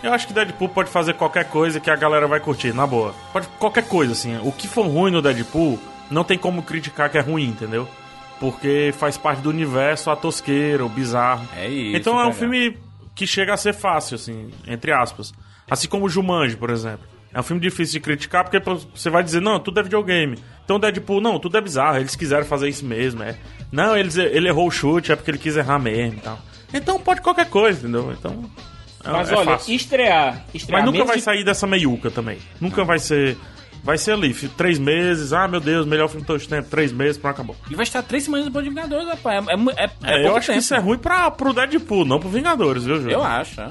Eu 0.03 0.13
acho 0.13 0.27
que 0.27 0.33
Deadpool 0.33 0.69
pode 0.69 0.89
fazer 0.89 1.13
qualquer 1.13 1.45
coisa 1.45 1.79
que 1.79 1.89
a 1.89 1.95
galera 1.95 2.27
vai 2.27 2.39
curtir, 2.39 2.73
na 2.73 2.85
boa. 2.85 3.13
Pode 3.33 3.47
qualquer 3.59 3.87
coisa, 3.87 4.13
assim. 4.13 4.37
O 4.43 4.51
que 4.51 4.67
for 4.67 4.85
ruim 4.85 5.11
no 5.11 5.21
Deadpool, 5.21 5.79
não 6.09 6.23
tem 6.23 6.37
como 6.37 6.63
criticar 6.63 7.09
que 7.09 7.17
é 7.17 7.21
ruim, 7.21 7.47
entendeu? 7.49 7.87
Porque 8.39 8.93
faz 8.97 9.17
parte 9.17 9.41
do 9.41 9.49
universo 9.49 10.11
a 10.11 10.15
tosqueira, 10.15 10.85
o 10.85 10.89
bizarro. 10.89 11.47
É 11.55 11.67
isso. 11.67 11.97
então 11.97 12.19
é 12.19 12.27
um 12.27 12.33
filme 12.33 12.77
que 13.15 13.25
chega 13.25 13.53
a 13.53 13.57
ser 13.57 13.73
fácil, 13.73 14.15
assim, 14.15 14.51
entre 14.67 14.91
aspas. 14.91 15.33
Assim 15.69 15.87
como 15.87 16.05
o 16.05 16.09
Jumanji, 16.09 16.55
por 16.55 16.69
exemplo. 16.69 17.05
É 17.33 17.39
um 17.39 17.43
filme 17.43 17.61
difícil 17.61 17.93
de 17.93 17.99
criticar 17.99 18.43
porque 18.45 18.59
você 18.93 19.09
vai 19.09 19.21
dizer, 19.23 19.41
não, 19.41 19.59
tudo 19.59 19.79
é 19.79 19.83
videogame. 19.83 20.37
Então 20.63 20.79
Deadpool, 20.79 21.19
não, 21.19 21.37
tudo 21.37 21.57
é 21.57 21.61
bizarro, 21.61 21.97
eles 21.97 22.15
quiseram 22.15 22.45
fazer 22.45 22.69
isso 22.69 22.85
mesmo, 22.85 23.23
é. 23.23 23.35
Não, 23.71 23.95
eles, 23.97 24.15
ele 24.15 24.47
errou 24.47 24.67
o 24.67 24.71
chute, 24.71 25.11
é 25.11 25.15
porque 25.15 25.31
ele 25.31 25.37
quis 25.37 25.57
errar 25.57 25.79
mesmo 25.79 26.17
e 26.17 26.21
tal. 26.21 26.39
Então 26.73 26.99
pode 26.99 27.21
qualquer 27.21 27.49
coisa, 27.49 27.79
entendeu? 27.79 28.11
Então. 28.11 28.49
É- 29.05 29.11
Mas 29.11 29.31
é 29.31 29.35
olha, 29.35 29.45
fácil. 29.45 29.73
estrear. 29.75 30.43
estrear 30.53 30.81
Mas 30.83 30.91
nunca 30.91 31.05
vai 31.05 31.17
de- 31.17 31.23
sair 31.23 31.43
dessa 31.43 31.67
meiuca 31.67 32.09
também. 32.11 32.37
Nunca 32.59 32.83
vai 32.83 32.99
ser. 32.99 33.37
Vai 33.83 33.99
ser 33.99 34.13
ali, 34.13 34.33
três 34.33 34.79
meses. 34.79 35.31
Ah, 35.31 35.47
meu 35.47 35.59
Deus, 35.59 35.85
melhor 35.85 36.07
filme 36.07 36.21
de 36.21 36.27
todos 36.27 36.41
os 36.41 36.47
tempos. 36.47 36.71
Três 36.71 36.91
meses, 36.91 37.17
pronto, 37.19 37.35
acabou. 37.35 37.55
E 37.69 37.75
vai 37.75 37.83
estar 37.83 38.01
três 38.01 38.23
semanas 38.23 38.47
depois 38.47 38.63
de 38.63 38.69
Vingadores, 38.71 39.07
rapaz. 39.07 39.45
É, 39.47 39.51
é, 39.53 39.55
é, 39.55 39.83
é 39.83 40.23
É, 40.23 40.27
eu 40.27 40.35
acho 40.35 40.47
tempo. 40.47 40.57
que 40.57 40.63
isso 40.65 40.73
é 40.73 40.79
ruim 40.79 40.97
pra, 40.97 41.29
pro 41.29 41.53
Deadpool, 41.53 42.03
não 42.03 42.19
pro 42.19 42.27
Vingadores, 42.27 42.83
viu, 42.83 42.95
Júlio? 42.99 43.11
Eu 43.13 43.23
acho, 43.23 43.61
é, 43.61 43.69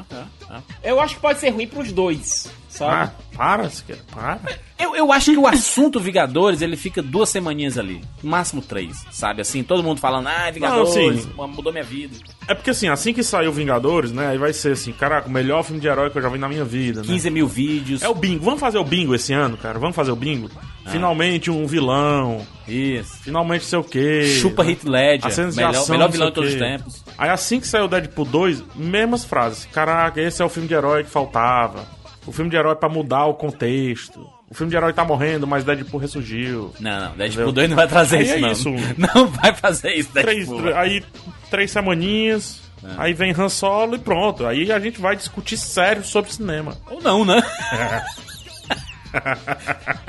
é. 0.51 0.91
Eu 0.91 1.01
acho 1.01 1.15
que 1.17 1.21
pode 1.21 1.41
ser 1.41 1.51
ruim 1.51 1.67
pros 1.67 1.93
dois, 1.93 2.51
sabe? 2.69 3.11
Ah, 3.11 3.37
para, 3.37 3.71
Siqueira, 3.71 4.03
para. 4.13 4.41
Eu, 4.79 4.95
eu 4.95 5.13
acho 5.13 5.31
que 5.31 5.39
o 5.39 5.47
assunto 5.47 6.01
Vingadores, 6.01 6.61
ele 6.61 6.77
fica 6.77 7.01
duas 7.01 7.29
semaninhas 7.29 7.79
ali. 7.79 8.01
No 8.23 8.31
máximo 8.31 8.61
três, 8.61 9.05
sabe? 9.11 9.41
Assim, 9.41 9.63
todo 9.63 9.83
mundo 9.83 10.01
falando, 10.01 10.29
ah, 10.29 10.51
Vingadores, 10.51 11.23
sim. 11.23 11.33
mudou 11.37 11.73
minha 11.73 11.85
vida. 11.85 12.17
É 12.47 12.55
porque 12.55 12.71
assim, 12.71 12.89
assim 12.89 13.13
que 13.13 13.23
sair 13.23 13.49
o 13.49 13.53
Vingadores, 13.53 14.13
né? 14.13 14.29
Aí 14.29 14.39
vai 14.39 14.53
ser 14.53 14.73
assim, 14.73 14.93
caraca, 14.93 15.29
o 15.29 15.31
melhor 15.31 15.63
filme 15.63 15.81
de 15.81 15.87
herói 15.87 16.11
que 16.11 16.19
eu 16.19 16.23
já 16.23 16.29
vi 16.29 16.39
na 16.39 16.49
minha 16.49 16.65
vida, 16.65 17.01
né? 17.01 17.07
15 17.07 17.31
mil 17.31 17.47
vídeos. 17.47 18.03
É 18.03 18.09
o 18.09 18.15
bingo. 18.15 18.45
Vamos 18.45 18.61
fazer 18.61 18.79
o 18.79 18.85
bingo 18.85 19.15
esse 19.15 19.33
ano, 19.33 19.57
cara? 19.57 19.79
Vamos 19.79 19.97
fazer 19.97 20.11
o 20.11 20.17
bingo? 20.17 20.51
Ah. 20.85 20.91
Finalmente 20.91 21.51
um 21.51 21.67
vilão. 21.67 22.47
Isso. 22.67 23.17
Finalmente 23.23 23.65
sei 23.65 23.79
o 23.79 23.85
quê. 23.85 24.25
Chupa 24.41 24.65
né? 24.65 24.71
Heath 24.73 24.85
Ledger. 24.85 25.55
Melhor, 25.55 25.71
ação, 25.71 25.95
melhor 25.95 26.11
vilão 26.11 26.29
de 26.29 26.35
todos 26.35 26.53
os 26.53 26.59
tempos. 26.59 27.05
Aí 27.19 27.31
assim 27.31 27.61
que 27.61 27.67
saiu 27.67 27.85
o 27.85 27.89
Deadpool 27.89 28.25
2, 28.25 28.63
mesmas 28.75 29.25
frases. 29.25 29.67
Caraca, 29.73 30.21
esse 30.21 30.41
é 30.41 30.45
o 30.45 30.49
filme 30.49 30.69
de 30.69 30.75
herói 30.75 31.05
que 31.05 31.11
faltava. 31.11 31.87
O 32.27 32.33
filme 32.33 32.51
de 32.51 32.57
herói 32.57 32.75
pra 32.75 32.89
mudar 32.89 33.27
o 33.27 33.35
contexto. 33.35 34.27
O 34.51 34.55
filme 34.55 34.71
de 34.71 34.77
herói 34.77 34.93
tá 34.93 35.05
morrendo, 35.05 35.47
mas 35.47 35.65
Deadpool 35.65 36.01
ressurgiu. 36.01 36.73
Não, 36.81 36.91
não, 37.11 37.17
Deadpool 37.17 37.27
Entendeu? 37.27 37.53
2 37.53 37.69
não 37.71 37.77
vai 37.77 37.89
trazer 37.89 38.17
Aí 38.19 38.23
isso, 38.25 38.35
é 38.35 38.41
não. 38.41 38.53
isso. 38.53 38.71
Não 39.15 39.27
vai 39.29 39.55
fazer 39.55 39.93
isso, 39.95 40.11
Três, 40.13 40.49
Deadpool. 40.49 40.75
aí 40.77 41.03
três 41.51 41.71
semaninhas, 41.71 42.61
É. 42.83 42.89
aí 42.99 43.13
vem 43.13 43.33
Han 43.37 43.49
Solo 43.49 43.97
e 43.97 43.99
pronto. 43.99 44.47
Aí 44.47 44.71
a 44.71 44.79
gente 44.79 45.01
vai 45.01 45.17
discutir 45.17 45.57
sério 45.57 46.05
sobre 46.05 46.33
cinema. 46.33 46.77
Ou 46.91 47.03
não, 47.03 47.25
né? 47.25 47.43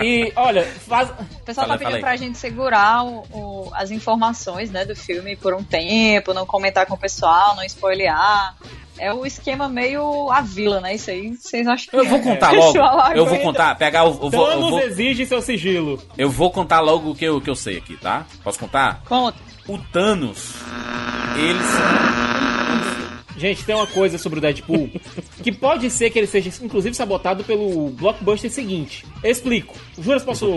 E, 0.02 0.32
olha, 0.36 0.64
faz... 0.88 1.10
O 1.10 1.46
pessoal 1.46 1.68
Fala- 1.68 1.78
tá 1.80 1.86
pedindo 1.86 2.00
pra 2.02 2.16
gente 2.16 2.38
segurar 2.38 3.04
o- 3.06 3.24
o- 3.32 3.72
as 3.74 3.92
informações 3.92 4.70
né, 4.72 4.84
do 4.86 4.96
filme 4.96 5.36
por 5.36 5.54
um 5.54 5.64
tempo, 5.64 6.34
não 6.34 6.46
comentar 6.46 6.86
com 6.86 6.96
o 6.96 6.98
pessoal, 6.98 7.56
não 7.56 7.64
spoilear. 7.64 8.56
É 8.98 9.14
o 9.14 9.26
esquema 9.26 9.68
meio 9.68 10.32
a 10.32 10.40
vila, 10.40 10.80
né? 10.80 10.96
Isso 10.96 11.12
aí, 11.12 11.36
vocês 11.36 11.68
acham 11.68 11.90
que 11.90 11.98
Eu 11.98 12.06
vou 12.06 12.18
é? 12.20 12.22
contar 12.22 12.54
O 12.54 12.56
logo. 12.74 13.12
Eu 13.14 13.26
vou 13.26 13.40
contar, 13.40 13.76
pegar 13.76 14.06
o. 14.06 14.08
Eu 14.12 14.30
vou, 14.30 14.46
eu 14.48 14.52
Thanos 14.52 14.70
vou, 14.70 14.80
exige 14.80 15.26
seu 15.26 15.42
sigilo. 15.42 16.02
eu 16.18 16.30
vou 16.30 16.50
contar 16.50 16.80
logo 16.80 17.12
o 17.12 17.16
que 17.16 17.26
eu, 17.26 17.36
o 17.38 17.42
que 17.42 17.50
eu 17.50 17.56
sei 17.56 17.78
aqui, 17.78 17.98
tá? 17.98 18.26
Posso 18.42 18.58
contar? 18.58 19.02
Conta. 19.06 19.38
O 19.68 19.78
Thanos. 19.78 20.54
Eles. 21.36 21.66
Gente, 23.38 23.64
tem 23.66 23.76
uma 23.76 23.88
coisa 23.88 24.18
sobre 24.18 24.40
o 24.40 24.42
Deadpool 24.42 24.90
que 25.44 25.52
pode 25.52 25.90
ser 25.90 26.10
que 26.10 26.18
ele 26.18 26.28
seja, 26.28 26.50
inclusive, 26.64 26.96
sabotado 26.96 27.44
pelo 27.44 27.90
blockbuster 27.90 28.50
seguinte. 28.50 29.06
Eu 29.24 29.32
explico. 29.32 29.76
Juras, 30.00 30.24
posso. 30.24 30.54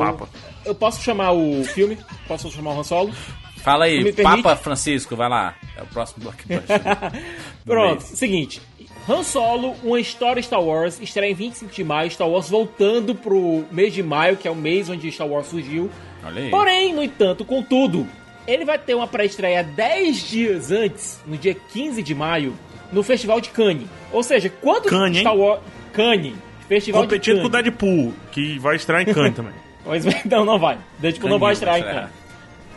Eu 0.64 0.74
posso 0.74 1.02
chamar 1.02 1.32
o 1.32 1.64
filme? 1.64 1.98
Posso 2.26 2.50
chamar 2.50 2.72
o 2.74 2.80
Han 2.80 2.84
Solo? 2.84 3.12
Fala 3.56 3.86
aí? 3.86 4.12
Papa 4.12 4.54
Francisco, 4.56 5.16
vai 5.16 5.28
lá. 5.28 5.56
É 5.76 5.82
o 5.82 5.86
próximo 5.86 6.22
blockbuster. 6.22 6.80
Pronto, 7.66 8.04
Mês. 8.04 8.18
seguinte. 8.18 8.62
Han 9.08 9.22
Solo, 9.22 9.74
uma 9.82 9.98
história 9.98 10.40
Star 10.42 10.62
Wars, 10.62 11.00
estreia 11.00 11.30
em 11.30 11.34
25 11.34 11.72
de 11.72 11.82
maio, 11.82 12.10
Star 12.10 12.28
Wars 12.28 12.48
voltando 12.48 13.14
pro 13.14 13.64
mês 13.72 13.92
de 13.92 14.02
maio, 14.02 14.36
que 14.36 14.46
é 14.46 14.50
o 14.50 14.54
mês 14.54 14.88
onde 14.88 15.10
Star 15.10 15.26
Wars 15.26 15.46
surgiu. 15.46 15.90
Olha 16.22 16.42
aí. 16.42 16.50
Porém, 16.50 16.94
no 16.94 17.02
entanto, 17.02 17.44
contudo, 17.44 18.06
ele 18.46 18.64
vai 18.64 18.78
ter 18.78 18.94
uma 18.94 19.06
pré-estreia 19.06 19.62
10 19.62 20.28
dias 20.28 20.70
antes, 20.70 21.20
no 21.26 21.36
dia 21.36 21.54
15 21.54 22.02
de 22.02 22.14
maio, 22.14 22.54
no 22.92 23.02
Festival 23.02 23.40
de 23.40 23.50
Cannes. 23.50 23.86
Ou 24.12 24.22
seja, 24.22 24.50
quando 24.60 24.88
Cannes? 24.88 25.20
Star 25.20 25.36
Wars... 25.36 25.60
Cannes. 25.92 26.34
Festival 26.68 27.02
Competindo 27.02 27.36
de 27.36 27.40
com 27.40 27.48
o 27.48 27.50
Cannes. 27.50 27.64
Deadpool, 27.64 28.14
que 28.30 28.58
vai 28.58 28.76
estrear 28.76 29.02
em 29.02 29.12
Cannes 29.12 29.34
também. 29.36 29.54
Pois 29.84 30.04
bem, 30.04 30.20
não, 30.26 30.44
não 30.44 30.58
vai. 30.58 30.78
Deadpool 30.98 31.30
não 31.30 31.38
vai 31.38 31.54
Cannes 31.54 31.58
estrear 31.58 31.78
em 31.78 31.82
Cannes. 31.82 32.18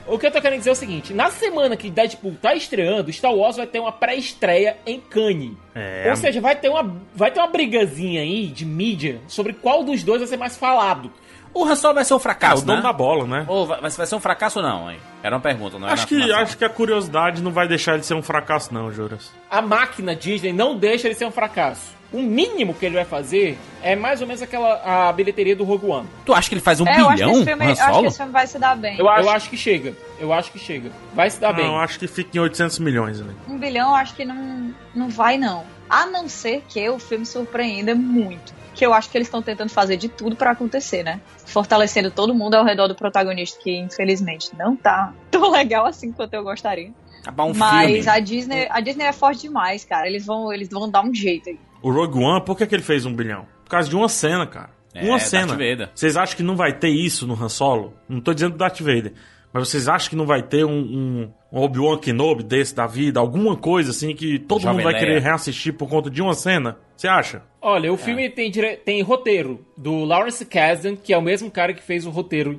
O 0.08 0.18
que 0.18 0.26
eu 0.26 0.32
tô 0.32 0.42
querendo 0.42 0.60
dizer 0.60 0.72
é 0.72 0.74
o 0.74 0.76
seguinte: 0.76 1.14
na 1.14 1.30
semana 1.30 1.78
que 1.78 1.90
Deadpool 1.90 2.36
tá 2.42 2.54
estreando, 2.56 3.12
Star 3.14 3.34
Wars 3.34 3.58
vai 3.58 3.68
ter 3.68 3.80
uma 3.80 3.92
pré-estreia 3.92 4.78
em 4.86 5.00
Cannes. 5.00 5.54
É. 5.76 6.08
Ou 6.10 6.16
seja, 6.16 6.42
vai 6.42 6.56
ter, 6.56 6.70
uma, 6.70 6.96
vai 7.16 7.32
ter 7.32 7.40
uma 7.40 7.48
brigazinha 7.48 8.22
aí 8.22 8.48
de 8.48 8.66
mídia 8.66 9.20
sobre 9.28 9.54
qual 9.54 9.84
dos 9.84 10.04
dois 10.04 10.20
vai 10.20 10.28
ser 10.28 10.38
mais 10.38 10.58
falado. 10.58 11.12
O 11.54 11.66
Han 11.66 11.76
Solo 11.76 11.96
vai 11.96 12.06
ser 12.06 12.14
um 12.14 12.20
fracasso, 12.20 12.64
o 12.64 12.66
dono 12.66 12.78
né? 12.78 12.84
da 12.84 12.94
bola, 12.94 13.28
né? 13.28 13.46
Ou 13.48 13.68
vai, 13.68 13.80
vai 13.82 13.90
ser 14.08 14.16
um 14.16 14.20
fracasso 14.20 14.60
ou 14.60 14.66
não, 14.66 14.90
hein? 14.90 15.00
Era 15.22 15.36
uma 15.36 15.42
pergunta, 15.42 15.78
não 15.78 15.88
era 15.88 15.94
Acho 15.94 16.08
que, 16.08 16.32
acho 16.32 16.58
que 16.58 16.66
a 16.66 16.70
curiosidade 16.70 17.42
não 17.42 17.52
vai 17.52 17.68
deixar 17.68 17.96
ele 17.96 18.04
ser 18.04 18.14
um 18.14 18.22
fracasso, 18.22 18.74
não, 18.74 18.92
Juras. 18.92 19.32
A 19.50 19.62
máquina 19.62 20.16
Disney 20.16 20.54
não 20.54 20.78
deixa 20.78 21.08
ele 21.08 21.16
ser 21.16 21.26
um 21.26 21.32
fracasso. 21.32 22.02
O 22.12 22.22
mínimo 22.22 22.74
que 22.74 22.86
ele 22.86 22.96
vai 22.96 23.06
fazer 23.06 23.58
é 23.82 23.96
mais 23.96 24.20
ou 24.20 24.28
menos 24.28 24.42
aquela 24.42 25.08
a 25.08 25.14
bilheteria 25.14 25.56
do 25.56 25.64
Rogue 25.64 25.88
One. 25.88 26.08
Tu 26.26 26.34
acha 26.34 26.50
que 26.50 26.56
ele 26.56 26.62
faz 26.62 26.82
um 26.82 26.86
É, 26.86 27.00
eu 27.00 27.08
acho, 27.08 27.08
que 27.08 27.14
bilhão, 27.14 27.32
esse 27.32 27.46
filme, 27.46 27.66
Han 27.66 27.68
eu 27.68 27.72
acho 27.72 28.00
que 28.00 28.06
esse 28.06 28.18
filme 28.18 28.32
vai 28.34 28.48
se 28.48 28.60
dar 28.60 28.76
bem. 28.76 29.00
Eu 29.00 29.10
acho, 29.10 29.50
que 29.50 29.58
chega. 29.58 29.94
Eu 30.20 30.34
acho 30.34 30.52
que 30.52 30.60
chega. 30.60 30.92
Vai 31.14 31.30
se 31.30 31.40
dar 31.40 31.50
não, 31.50 31.56
bem. 31.56 31.66
eu 31.68 31.78
acho 31.78 31.98
que 31.98 32.08
fica 32.08 32.38
em 32.38 32.42
800 32.42 32.80
milhões 32.80 33.22
ali. 33.22 33.34
Um 33.48 33.58
bilhão 33.58 33.90
eu 33.90 33.96
acho 33.96 34.14
que 34.14 34.26
não, 34.26 34.74
não 34.94 35.10
vai, 35.10 35.38
não. 35.38 35.64
A 35.90 36.06
não 36.06 36.28
ser 36.28 36.64
que 36.68 36.90
o 36.90 37.00
filme 37.00 37.26
surpreenda 37.26 37.96
muito. 37.96 38.54
Que 38.74 38.86
eu 38.86 38.94
acho 38.94 39.10
que 39.10 39.18
eles 39.18 39.28
estão 39.28 39.42
tentando 39.42 39.70
fazer 39.70 39.98
de 39.98 40.08
tudo 40.08 40.36
pra 40.36 40.52
acontecer, 40.52 41.04
né? 41.04 41.20
Fortalecendo 41.46 42.10
todo 42.10 42.34
mundo 42.34 42.56
ao 42.56 42.64
redor 42.64 42.88
do 42.88 42.96
protagonista, 42.96 43.60
que 43.62 43.78
infelizmente 43.78 44.52
não 44.58 44.76
tá 44.76 45.14
tão 45.30 45.52
legal 45.52 45.86
assim 45.86 46.12
quanto 46.12 46.34
eu 46.34 46.44
gostaria. 46.44 46.92
Acabar 47.22 47.44
um 47.46 47.54
Mas 47.54 47.92
filme. 47.92 48.10
a 48.10 48.20
Disney, 48.20 48.68
a 48.70 48.80
Disney 48.80 49.06
é 49.06 49.14
forte 49.14 49.42
demais, 49.42 49.86
cara. 49.86 50.08
Eles 50.08 50.26
vão, 50.26 50.52
eles 50.52 50.70
vão 50.70 50.90
dar 50.90 51.04
um 51.04 51.14
jeito 51.14 51.50
aí. 51.50 51.60
O 51.82 51.92
Rogue 51.92 52.20
One, 52.20 52.44
por 52.44 52.58
que, 52.58 52.66
que 52.66 52.74
ele 52.74 52.84
fez 52.84 53.06
um 53.06 53.14
bilhão? 53.14 53.46
Por 53.64 53.70
causa 53.72 53.90
de 53.90 53.96
uma 53.96 54.10
cena, 54.10 54.48
cara. 54.48 54.70
É, 54.94 55.04
uma 55.04 55.18
Darth 55.18 55.30
cena. 55.30 55.54
Vader. 55.54 55.90
Vocês 55.94 56.18
acham 56.18 56.36
que 56.36 56.44
não 56.44 56.56
vai 56.56 56.74
ter 56.74 56.90
isso 56.90 57.26
no 57.28 57.34
Han 57.34 57.50
Solo? 57.50 57.94
Não 58.10 58.20
tô 58.20 58.34
dizendo 58.34 58.54
do 58.54 58.58
Darth 58.58 58.80
Vader. 58.80 59.14
Mas 59.54 59.68
vocês 59.68 59.88
acham 59.90 60.10
que 60.10 60.16
não 60.16 60.26
vai 60.26 60.42
ter 60.42 60.64
um, 60.64 60.72
um, 60.80 61.32
um 61.52 61.60
Obi-Wan 61.62 61.98
Kenobi 61.98 62.44
desse 62.44 62.74
da 62.74 62.88
vida? 62.88 63.20
Alguma 63.20 63.56
coisa 63.58 63.92
assim 63.92 64.16
que 64.16 64.40
todo 64.40 64.62
Jovem 64.62 64.78
mundo 64.78 64.84
vai 64.84 64.94
Leia. 64.94 65.06
querer 65.06 65.22
reassistir 65.22 65.74
por 65.74 65.90
conta 65.90 66.10
de 66.10 66.22
uma 66.22 66.34
cena? 66.34 66.78
Você 66.96 67.08
acha? 67.08 67.44
Olha, 67.62 67.92
o 67.92 67.98
filme 67.98 68.30
tem, 68.30 68.50
dire... 68.50 68.78
tem 68.78 69.02
roteiro 69.02 69.66
do 69.78 70.06
Lawrence 70.06 70.46
Kasdan, 70.46 70.96
que 70.96 71.14
é 71.14 71.18
o 71.18 71.22
mesmo 71.22 71.52
cara 71.52 71.74
que 71.74 71.82
fez 71.84 72.06
o 72.06 72.10
roteiro 72.10 72.58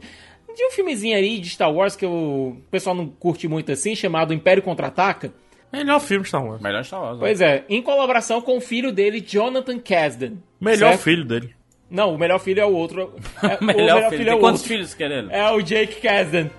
de 0.55 0.67
um 0.67 0.71
filmezinho 0.71 1.17
aí 1.17 1.39
de 1.39 1.49
Star 1.49 1.73
Wars 1.73 1.97
que 1.97 2.05
o 2.05 2.59
pessoal 2.71 2.95
não 2.95 3.07
curte 3.07 3.49
muito 3.49 3.73
assim, 3.73 3.95
chamado 3.97 4.35
Império 4.35 4.63
Contra-Ataca. 4.63 5.33
Melhor 5.73 5.99
filme 5.99 6.27
Star 6.27 6.45
Wars. 6.45 6.61
Melhor 6.61 6.85
Star 6.85 7.01
Wars. 7.01 7.15
né? 7.15 7.21
Pois 7.21 7.41
é, 7.41 7.65
em 7.71 7.81
colaboração 7.81 8.43
com 8.43 8.59
o 8.59 8.61
filho 8.61 8.93
dele, 8.93 9.23
Jonathan 9.27 9.79
Kasdan. 9.79 10.33
Melhor 10.61 10.91
certo? 10.91 11.01
filho 11.01 11.25
dele. 11.25 11.55
Não, 11.91 12.15
o 12.15 12.19
melhor 12.19 12.39
filho 12.39 12.61
é 12.61 12.67
o 12.67 12.73
outro. 12.75 13.15
É, 13.43 13.57
O 13.61 13.65
melhor, 13.65 14.11
filho. 14.11 14.23
é 14.23 14.25
Tem 14.27 14.35
o 14.35 14.39
quantos 14.41 14.61
outro. 14.61 14.75
filhos 14.75 14.93
querendo? 14.95 15.31
É 15.31 15.51
o 15.51 15.63
Jake 15.63 16.03
Kasdan. 16.03 16.51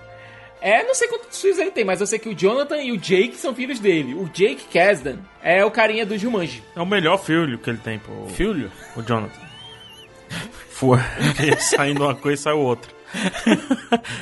É, 0.66 0.82
não 0.82 0.94
sei 0.94 1.06
quantos 1.08 1.38
filhos 1.42 1.58
ele 1.58 1.70
tem, 1.70 1.84
mas 1.84 2.00
eu 2.00 2.06
sei 2.06 2.18
que 2.18 2.28
o 2.28 2.34
Jonathan 2.34 2.78
e 2.80 2.90
o 2.90 2.96
Jake 2.96 3.36
são 3.36 3.54
filhos 3.54 3.78
dele. 3.78 4.14
O 4.14 4.24
Jake 4.32 4.64
Kasdan 4.72 5.18
é 5.42 5.62
o 5.62 5.70
carinha 5.70 6.06
do 6.06 6.16
Jumanji. 6.16 6.62
É 6.74 6.80
o 6.80 6.86
melhor 6.86 7.18
filho 7.18 7.58
que 7.58 7.68
ele 7.68 7.78
tem, 7.78 7.98
pô. 7.98 8.26
Filho? 8.28 8.72
O 8.96 9.02
Jonathan. 9.02 9.42
Foi. 10.70 10.98
Saindo 11.58 12.02
uma 12.04 12.14
coisa 12.14 12.40
e 12.40 12.42
saiu 12.42 12.60
outra. 12.60 12.90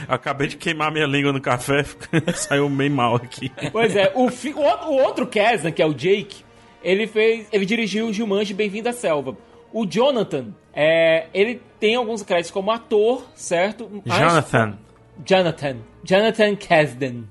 Acabei 0.09 0.49
de 0.49 0.57
queimar 0.57 0.91
minha 0.93 1.07
língua 1.07 1.33
no 1.33 1.41
café, 1.41 1.85
saiu 2.35 2.69
meio 2.69 2.91
mal 2.91 3.15
aqui. 3.17 3.51
Pois 3.71 3.95
é, 3.97 4.11
o, 4.15 4.29
fi- 4.29 4.53
o 4.53 4.61
outro- 4.61 4.89
o 4.89 5.01
outro 5.03 5.27
Kasdan, 5.27 5.71
que 5.71 5.81
é 5.81 5.87
o 5.87 5.95
Jake, 5.95 6.45
ele 6.83 7.07
fez. 7.07 7.47
Ele 7.53 7.65
dirigiu 7.65 8.09
o 8.09 8.13
Jumanji 8.13 8.53
Bem-vindo 8.53 8.89
à 8.89 8.93
Selva. 8.93 9.37
O 9.73 9.87
Jonathan, 9.87 10.49
é, 10.75 11.27
ele 11.33 11.63
tem 11.81 11.95
alguns 11.95 12.23
créditos 12.23 12.51
como 12.51 12.71
ator, 12.71 13.25
certo? 13.35 14.03
Mas- 14.05 14.19
Jonathan. 14.19 14.77
Jonathan. 15.25 15.77
Jonathan 16.05 16.57
Kasdan. 16.57 17.25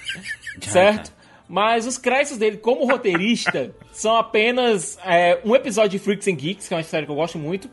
certo? 0.60 1.12
Mas 1.48 1.86
os 1.86 1.98
créditos 1.98 2.38
dele 2.38 2.56
como 2.56 2.86
roteirista 2.86 3.74
são 3.92 4.16
apenas 4.16 4.98
é, 5.04 5.40
um 5.44 5.54
episódio 5.54 5.90
de 5.90 5.98
Freaks 5.98 6.26
and 6.28 6.36
Geeks, 6.36 6.68
que 6.68 6.74
é 6.74 6.76
uma 6.76 6.82
série 6.82 7.06
que 7.06 7.12
eu 7.12 7.16
gosto 7.16 7.38
muito, 7.38 7.68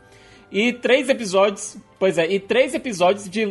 e 0.50 0.72
três 0.72 1.08
episódios, 1.08 1.78
pois 1.98 2.18
é, 2.18 2.30
e 2.30 2.38
três 2.38 2.74
episódios 2.74 3.28
de 3.28 3.46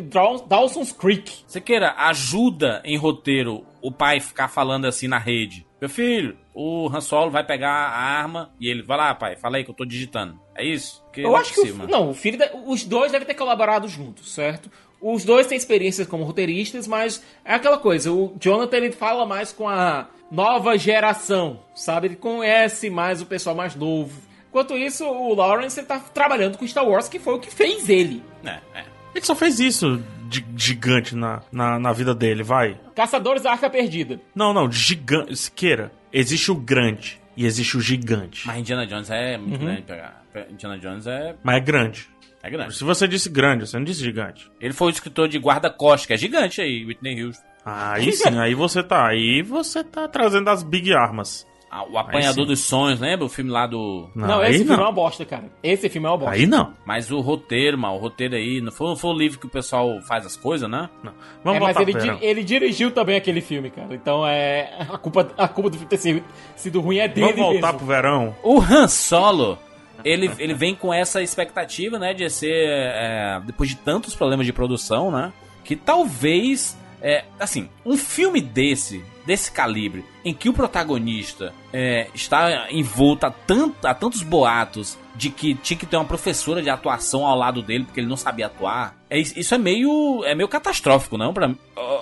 Dawson's 0.48 0.92
Creek. 0.92 1.44
Você 1.48 1.60
queira 1.60 1.96
ajuda 1.98 2.82
em 2.86 2.96
roteiro 2.98 3.66
o 3.82 3.92
pai 3.92 4.20
ficar 4.20 4.48
falando 4.48 4.86
assim 4.86 5.08
na 5.08 5.18
rede. 5.18 5.66
Meu 5.82 5.90
filho, 5.90 6.38
o 6.54 6.88
Han 6.94 7.02
Solo 7.02 7.32
vai 7.32 7.44
pegar 7.44 7.72
a 7.72 8.00
arma 8.00 8.54
e 8.60 8.70
ele 8.70 8.84
vai 8.84 8.98
lá, 8.98 9.16
pai, 9.16 9.36
fala 9.36 9.58
aí 9.58 9.64
que 9.64 9.72
eu 9.72 9.76
tô 9.76 9.84
digitando. 9.84 10.40
É 10.56 10.64
isso? 10.64 11.04
Que 11.12 11.22
Eu 11.22 11.36
é 11.36 11.40
acho 11.40 11.56
que 11.56 11.72
o, 11.72 11.88
não, 11.88 12.12
o 12.12 12.14
filho 12.14 12.38
da- 12.38 12.52
os 12.68 12.84
dois 12.84 13.12
devem 13.12 13.26
ter 13.26 13.34
colaborado 13.34 13.88
juntos, 13.88 14.32
certo? 14.32 14.70
Os 15.02 15.26
dois 15.26 15.48
têm 15.48 15.58
experiências 15.58 16.08
como 16.08 16.24
roteiristas, 16.24 16.88
mas 16.88 17.24
é 17.44 17.56
aquela 17.56 17.78
coisa, 17.78 18.12
o 18.12 18.36
Jonathan 18.40 18.78
ele 18.78 18.92
fala 18.92 19.26
mais 19.26 19.52
com 19.52 19.68
a 19.68 20.08
nova 20.32 20.78
geração, 20.78 21.60
sabe? 21.74 22.08
Ele 22.08 22.16
conhece 22.16 22.90
mais 22.90 23.22
o 23.22 23.26
pessoal 23.26 23.56
mais 23.56 23.76
novo. 23.76 24.22
Enquanto 24.50 24.78
isso, 24.78 25.06
o 25.06 25.34
Lawrence 25.34 25.80
ele 25.80 25.88
tá 25.88 25.98
trabalhando 26.00 26.58
com 26.58 26.68
Star 26.68 26.88
Wars, 26.88 27.08
que 27.10 27.18
foi 27.20 27.34
o 27.34 27.40
que 27.40 27.50
fez 27.50 27.90
ele. 27.90 28.22
É, 28.46 28.60
é. 28.76 28.84
Ele 29.16 29.26
só 29.26 29.34
fez 29.36 29.60
isso 29.60 30.02
de 30.30 30.46
gigante 30.56 31.16
na, 31.16 31.42
na, 31.52 31.80
na 31.80 31.92
vida 31.92 32.14
dele, 32.16 32.44
vai. 32.44 32.78
Caçadores 32.96 33.42
da 33.44 33.52
Arca 33.52 33.70
Perdida. 33.70 34.22
Não, 34.36 34.54
não, 34.54 34.72
gigante. 34.72 35.36
Siqueira, 35.36 35.92
existe 36.14 36.52
o 36.52 36.56
grande 36.56 37.20
e 37.36 37.46
existe 37.46 37.76
o 37.76 37.82
gigante. 37.82 38.46
Mas, 38.46 38.56
Mas 38.56 38.60
Indiana 38.60 38.86
Jones 38.88 39.10
é 39.10 39.38
muito 39.38 39.60
Uhum. 39.60 39.66
grande 39.66 39.82
pegar. 39.82 40.24
Indiana 40.50 40.78
Jones 40.78 41.08
é, 41.08 41.36
é 41.46 41.60
grande. 41.60 42.10
É 42.44 42.50
grande. 42.50 42.76
Se 42.76 42.84
você 42.84 43.08
disse 43.08 43.30
grande, 43.30 43.68
você 43.68 43.78
não 43.78 43.84
disse 43.86 44.02
gigante. 44.04 44.52
Ele 44.60 44.74
foi 44.74 44.88
o 44.88 44.90
escritor 44.92 45.28
de 45.28 45.38
Guarda-Costas, 45.38 46.06
que 46.06 46.14
é 46.14 46.18
gigante 46.18 46.62
aí, 46.62 46.86
Whitney 46.86 47.24
Houston. 47.24 47.44
Aí 47.66 48.12
sim, 48.12 48.40
aí 48.40 48.56
você 48.56 48.82
tá. 48.82 49.08
Aí 49.08 49.42
você 49.44 49.84
tá 49.84 50.08
trazendo 50.08 50.50
as 50.50 50.64
big 50.64 50.94
armas. 50.94 51.46
Ah, 51.74 51.86
o 51.90 51.98
Apanhador 51.98 52.46
dos 52.46 52.60
Sonhos, 52.60 53.00
lembra? 53.00 53.26
O 53.26 53.30
filme 53.30 53.50
lá 53.50 53.66
do. 53.66 54.10
Não, 54.14 54.28
Não, 54.28 54.44
esse 54.44 54.60
não. 54.60 54.66
filme 54.66 54.82
é 54.82 54.86
uma 54.88 54.92
bosta, 54.92 55.24
cara. 55.24 55.46
Esse 55.64 55.88
filme 55.88 56.06
é 56.06 56.10
uma 56.12 56.18
bosta. 56.18 56.34
Aí 56.36 56.46
não. 56.46 56.74
Mas 56.86 57.10
o 57.12 57.22
roteiro, 57.22 57.78
mano, 57.78 57.94
o 57.94 57.98
roteiro 57.98 58.36
aí. 58.36 58.60
Não 58.60 58.74
foi, 58.74 58.88
não 58.88 58.96
foi 58.98 59.10
o 59.12 59.18
livro 59.18 59.40
que 59.40 59.46
o 59.46 59.50
pessoal 59.50 60.02
faz 60.02 60.26
as 60.26 60.36
coisas, 60.36 60.70
né? 60.70 60.90
não. 61.02 61.12
É, 61.12 61.16
Vamos 61.46 61.62
mas 61.62 61.76
voltar 61.78 61.90
ele, 61.90 61.94
di- 62.18 62.26
ele 62.26 62.44
dirigiu 62.44 62.92
também 62.92 63.16
aquele 63.16 63.40
filme, 63.40 63.70
cara. 63.70 63.94
Então 63.96 64.28
é. 64.28 64.86
A 64.90 64.98
culpa, 64.98 65.32
a 65.38 65.48
culpa 65.48 65.70
do 65.70 65.78
filme 65.78 65.88
ter 65.90 65.98
sido, 65.98 66.22
sido 66.58 66.82
ruim 66.82 66.98
é 66.98 67.08
dele. 67.08 67.28
Vamos 67.32 67.40
voltar 67.54 67.68
mesmo. 67.68 67.78
pro 67.78 67.88
verão. 67.88 68.36
O 68.44 68.60
Han 68.60 68.90
Solo, 68.90 69.58
ele, 70.04 70.32
ele 70.38 70.54
vem 70.54 70.76
com 70.76 70.94
essa 70.94 71.22
expectativa, 71.22 71.98
né, 72.00 72.14
de 72.14 72.30
ser, 72.30 72.54
é, 72.54 73.42
depois 73.46 73.70
de 73.70 73.76
tantos 73.76 74.16
problemas 74.16 74.46
de 74.46 74.54
produção, 74.54 75.12
né, 75.12 75.32
que 75.64 75.76
talvez, 75.76 76.78
é, 77.02 77.26
assim, 77.40 77.70
um 77.86 77.98
filme 77.98 78.42
desse, 78.42 79.04
desse 79.26 79.52
calibre, 79.52 80.04
em 80.26 80.34
que 80.34 80.50
o 80.50 80.54
protagonista 80.54 81.54
é, 81.74 82.08
está 82.14 82.68
envolto 82.72 83.26
a, 83.26 83.32
tant, 83.32 83.74
a 83.84 83.94
tantos 83.94 84.24
boatos 84.24 84.98
de 85.16 85.30
que 85.30 85.54
tinha 85.56 85.78
que 85.78 85.86
ter 85.86 85.98
uma 85.98 86.06
professora 86.06 86.62
de 86.62 86.70
atuação 86.70 87.26
ao 87.26 87.38
lado 87.38 87.62
dele 87.62 87.84
porque 87.84 88.00
ele 88.00 88.08
não 88.08 88.18
sabia 88.18 88.48
atuar, 88.48 88.96
é, 89.10 89.20
isso 89.20 89.54
é 89.54 89.58
meio, 89.58 90.24
é 90.26 90.34
meio 90.34 90.48
catastrófico, 90.48 91.18
não? 91.18 91.34
Pra, 91.34 91.52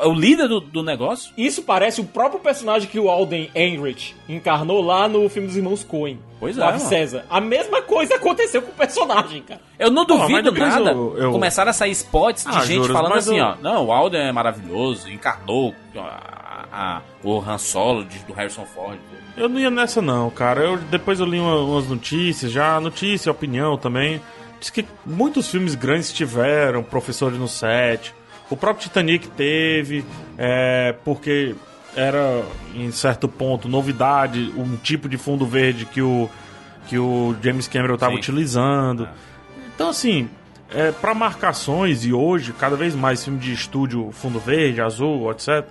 é 0.01 0.05
o 0.07 0.13
líder 0.13 0.47
do, 0.47 0.59
do 0.61 0.83
negócio. 0.83 1.33
Isso 1.37 1.63
parece 1.63 1.99
o 1.99 2.05
próprio 2.05 2.39
personagem 2.39 2.87
que 2.87 2.99
o 2.99 3.09
Alden 3.09 3.49
Ehrenreich 3.55 4.15
encarnou 4.27 4.81
lá 4.81 5.07
no 5.07 5.27
filme 5.27 5.47
dos 5.47 5.57
irmãos 5.57 5.83
Coen. 5.83 6.19
Pois 6.39 6.57
é, 6.57 6.61
Ave 6.63 6.77
mano. 6.77 6.89
César. 6.89 7.25
A 7.29 7.41
mesma 7.41 7.81
coisa 7.81 8.15
aconteceu 8.15 8.61
com 8.61 8.71
o 8.71 8.75
personagem, 8.75 9.41
cara. 9.41 9.59
Eu 9.77 9.91
não 9.91 10.05
duvido 10.05 10.51
nada. 10.53 10.91
eu- 10.91 11.17
eu- 11.17 11.31
Começaram 11.31 11.71
a 11.71 11.73
sair 11.73 11.91
spots 11.91 12.45
de 12.45 12.49
Ah, 12.55 12.61
gente 12.61 12.75
juros, 12.75 12.91
falando 12.93 13.15
assim, 13.15 13.37
eu- 13.39 13.45
ó. 13.45 13.55
Não, 13.61 13.87
o 13.87 13.91
Alden 13.91 14.21
é 14.21 14.31
maravilhoso, 14.31 15.09
encarnou 15.09 15.75
a- 16.71 17.01
o 17.23 17.39
Han 17.39 17.57
Solo 17.57 18.05
de- 18.05 18.19
do 18.19 18.33
Harrison 18.33 18.65
Ford. 18.65 18.97
Eu 19.37 19.47
não 19.49 19.59
ia 19.59 19.69
nessa 19.69 20.01
não, 20.01 20.29
cara. 20.29 20.61
Eu, 20.61 20.77
depois 20.77 21.19
eu 21.19 21.25
li 21.25 21.39
uma- 21.39 21.61
umas 21.61 21.87
notícias, 21.87 22.51
já 22.51 22.79
notícia, 22.79 23.31
opinião 23.31 23.77
também. 23.77 24.21
Diz 24.59 24.69
que 24.69 24.85
muitos 25.05 25.49
filmes 25.49 25.75
grandes 25.75 26.11
tiveram 26.11 26.83
professores 26.83 27.37
no 27.39 27.47
set. 27.47 28.13
O 28.49 28.57
próprio 28.57 28.83
Titanic 28.87 29.27
teve, 29.29 30.03
é, 30.37 30.93
porque 31.05 31.55
era, 31.95 32.43
em 32.75 32.91
certo 32.91 33.27
ponto, 33.27 33.67
novidade, 33.69 34.51
um 34.57 34.75
tipo 34.75 35.07
de 35.07 35.17
fundo 35.17 35.45
verde 35.45 35.85
que 35.85 36.01
o, 36.01 36.29
que 36.87 36.97
o 36.97 37.35
James 37.41 37.67
Cameron 37.67 37.93
estava 37.95 38.13
utilizando. 38.15 39.07
Então, 39.75 39.89
assim, 39.89 40.27
é, 40.71 40.91
para 40.91 41.13
marcações, 41.13 42.03
e 42.05 42.11
hoje, 42.11 42.51
cada 42.53 42.75
vez 42.75 42.93
mais 42.95 43.23
filme 43.23 43.39
de 43.39 43.53
estúdio 43.53 44.09
fundo 44.11 44.39
verde, 44.39 44.81
azul, 44.81 45.31
etc., 45.31 45.65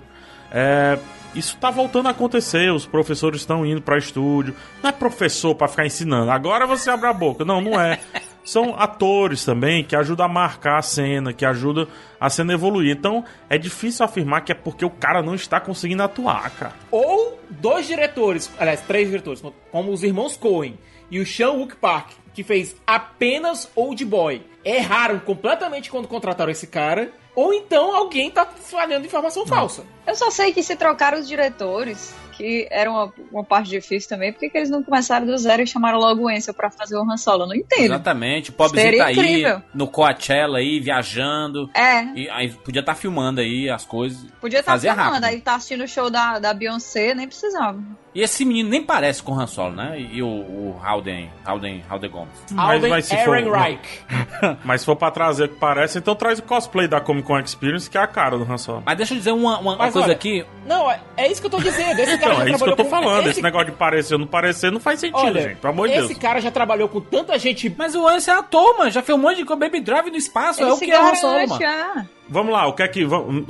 é, 0.51 0.97
isso 1.35 1.57
tá 1.57 1.69
voltando 1.69 2.07
a 2.07 2.11
acontecer. 2.11 2.71
Os 2.71 2.85
professores 2.85 3.41
estão 3.41 3.65
indo 3.65 3.81
para 3.81 3.97
estúdio. 3.97 4.55
Não 4.81 4.89
é 4.89 4.93
professor 4.93 5.53
para 5.55 5.67
ficar 5.67 5.85
ensinando. 5.85 6.31
Agora 6.31 6.65
você 6.65 6.89
abre 6.89 7.07
a 7.07 7.13
boca. 7.13 7.45
Não, 7.45 7.61
não 7.61 7.79
é. 7.79 7.99
São 8.43 8.73
atores 8.79 9.45
também 9.45 9.83
que 9.83 9.95
ajudam 9.95 10.25
a 10.25 10.29
marcar 10.29 10.79
a 10.79 10.81
cena, 10.81 11.31
que 11.31 11.45
ajudam 11.45 11.87
a 12.19 12.29
cena 12.29 12.53
evoluir. 12.53 12.95
Então 12.95 13.23
é 13.47 13.57
difícil 13.57 14.03
afirmar 14.03 14.41
que 14.41 14.51
é 14.51 14.55
porque 14.55 14.83
o 14.83 14.89
cara 14.89 15.21
não 15.21 15.35
está 15.35 15.59
conseguindo 15.59 16.01
atuar, 16.01 16.49
cara. 16.51 16.73
Ou 16.89 17.39
dois 17.49 17.85
diretores, 17.85 18.49
aliás, 18.57 18.81
três 18.81 19.07
diretores, 19.07 19.43
como 19.71 19.91
os 19.91 20.03
irmãos 20.03 20.35
Coen 20.35 20.79
e 21.11 21.19
o 21.19 21.25
Sean 21.25 21.51
Wook 21.51 21.75
Park, 21.75 22.11
que 22.33 22.43
fez 22.43 22.75
apenas 22.87 23.69
Old 23.75 24.03
Boy, 24.03 24.41
erraram 24.65 25.19
completamente 25.19 25.91
quando 25.91 26.07
contrataram 26.07 26.51
esse 26.51 26.65
cara 26.65 27.11
ou 27.39 27.53
então 27.53 27.95
alguém 27.95 28.29
tá 28.31 28.47
espalhando 28.59 29.05
informação 29.05 29.45
falsa. 29.45 29.83
Eu 30.05 30.15
só 30.15 30.29
sei 30.31 30.51
que 30.51 30.63
se 30.63 30.75
trocaram 30.75 31.19
os 31.19 31.27
diretores, 31.27 32.15
que 32.33 32.67
era 32.71 32.89
uma, 32.89 33.13
uma 33.31 33.43
parte 33.43 33.69
difícil 33.69 34.09
também, 34.09 34.31
por 34.31 34.39
que, 34.39 34.49
que 34.49 34.57
eles 34.57 34.69
não 34.69 34.81
começaram 34.81 35.25
do 35.25 35.37
zero 35.37 35.61
e 35.61 35.67
chamaram 35.67 35.99
logo 35.99 36.23
o 36.23 36.29
Ansel 36.29 36.53
pra 36.53 36.69
fazer 36.71 36.95
o 36.97 37.01
Han 37.03 37.17
Solo? 37.17 37.43
Eu 37.43 37.47
não 37.47 37.55
entendo. 37.55 37.85
Exatamente. 37.85 38.49
O 38.49 38.53
pobrezinho 38.53 38.91
Seria 38.91 39.03
tá 39.03 39.09
aí 39.09 39.15
incrível. 39.15 39.61
no 39.73 39.87
Coachella 39.87 40.57
aí, 40.59 40.79
viajando. 40.79 41.69
É, 41.75 42.03
E 42.15 42.29
aí 42.29 42.49
podia 42.49 42.79
estar 42.79 42.95
filmando 42.95 43.41
aí 43.41 43.69
as 43.69 43.85
coisas. 43.85 44.25
podia 44.41 44.59
estar 44.61 44.71
Fazia 44.71 44.93
filmando, 44.93 45.11
rápido. 45.15 45.25
aí 45.25 45.41
tá 45.41 45.55
assistindo 45.55 45.83
o 45.83 45.87
show 45.87 46.09
da, 46.09 46.39
da 46.39 46.53
Beyoncé, 46.53 47.13
nem 47.13 47.27
precisava. 47.27 47.77
E 48.15 48.21
esse 48.23 48.43
menino 48.43 48.69
nem 48.69 48.81
parece 48.83 49.21
com 49.21 49.33
o 49.33 49.39
Han 49.39 49.45
Solo, 49.45 49.75
né? 49.75 49.99
E 49.99 50.23
o, 50.23 50.27
o 50.27 50.81
Howden, 50.83 51.29
Howden, 51.47 51.83
Howden 51.91 52.09
Gomes. 52.09 52.33
Mas 52.51 52.69
Alden 52.75 52.89
vai 52.89 53.01
se 53.03 53.15
for- 53.23 53.37
Ehrenreich. 53.37 53.79
Mas 54.65 54.81
se 54.81 54.85
for 54.85 54.95
pra 54.95 55.11
trazer 55.11 55.43
o 55.43 55.49
que 55.49 55.59
parece, 55.59 55.99
então 55.99 56.15
traz 56.15 56.39
o 56.39 56.43
cosplay 56.43 56.87
da 56.87 56.99
Comic 56.99 57.28
Con 57.29 57.39
Experience, 57.39 57.87
que 57.87 57.95
é 57.95 58.01
a 58.01 58.07
cara 58.07 58.35
do 58.39 58.51
Han 58.51 58.57
Solo. 58.57 58.81
Mas 58.83 58.97
deixa 58.97 59.13
eu 59.13 59.17
dizer 59.19 59.31
uma, 59.33 59.59
uma- 59.59 59.75
uma 59.75 59.91
coisa 59.91 59.99
olha, 60.07 60.13
aqui. 60.13 60.43
Não, 60.65 60.89
é, 60.89 60.99
é 61.15 61.31
isso 61.31 61.39
que 61.39 61.45
eu 61.45 61.51
tô 61.51 61.59
dizendo. 61.59 61.99
Esse 61.99 62.17
cara 62.17 62.33
Então, 62.33 62.47
é 62.47 62.49
isso 62.51 62.63
que 62.63 62.69
eu 62.71 62.75
tô 62.75 62.83
com- 62.83 62.89
falando. 62.89 63.19
Esse 63.21 63.29
Esse, 63.29 63.41
negócio 63.43 63.67
de 63.67 63.73
parecer 63.73 64.15
ou 64.15 64.19
não 64.21 64.25
parecer 64.27 64.71
não 64.71 64.79
faz 64.79 64.99
sentido, 64.99 65.19
olha, 65.27 65.41
gente. 65.41 65.57
Pelo 65.57 65.73
amor 65.73 65.87
de 65.87 65.93
esse 65.93 66.07
Deus. 66.07 66.19
cara 66.19 66.41
já 66.41 66.49
trabalhou 66.49 66.89
com 66.89 66.99
tanta 66.99 67.37
gente. 67.37 67.73
Mas 67.77 67.93
o 67.93 68.07
Ansel 68.07 68.35
é 68.35 68.39
ator, 68.39 68.77
mano. 68.79 68.89
Já 68.89 69.03
filmou 69.03 69.31
de 69.35 69.43
Baby 69.45 69.79
Drive 69.79 70.09
no 70.09 70.17
espaço. 70.17 70.61
é 70.61 70.63
Ele 70.63 70.71
o 70.71 70.77
que 70.79 70.91
é 70.91 70.99
o 70.99 71.05
Han 71.05 71.15
Solo, 71.15 71.33
garante, 71.33 71.59
mano. 71.95 72.09
Vamos 72.31 72.53
lá, 72.53 72.67
o 72.67 72.73
que 72.73 72.83
é 72.83 72.87
que. 72.87 73.03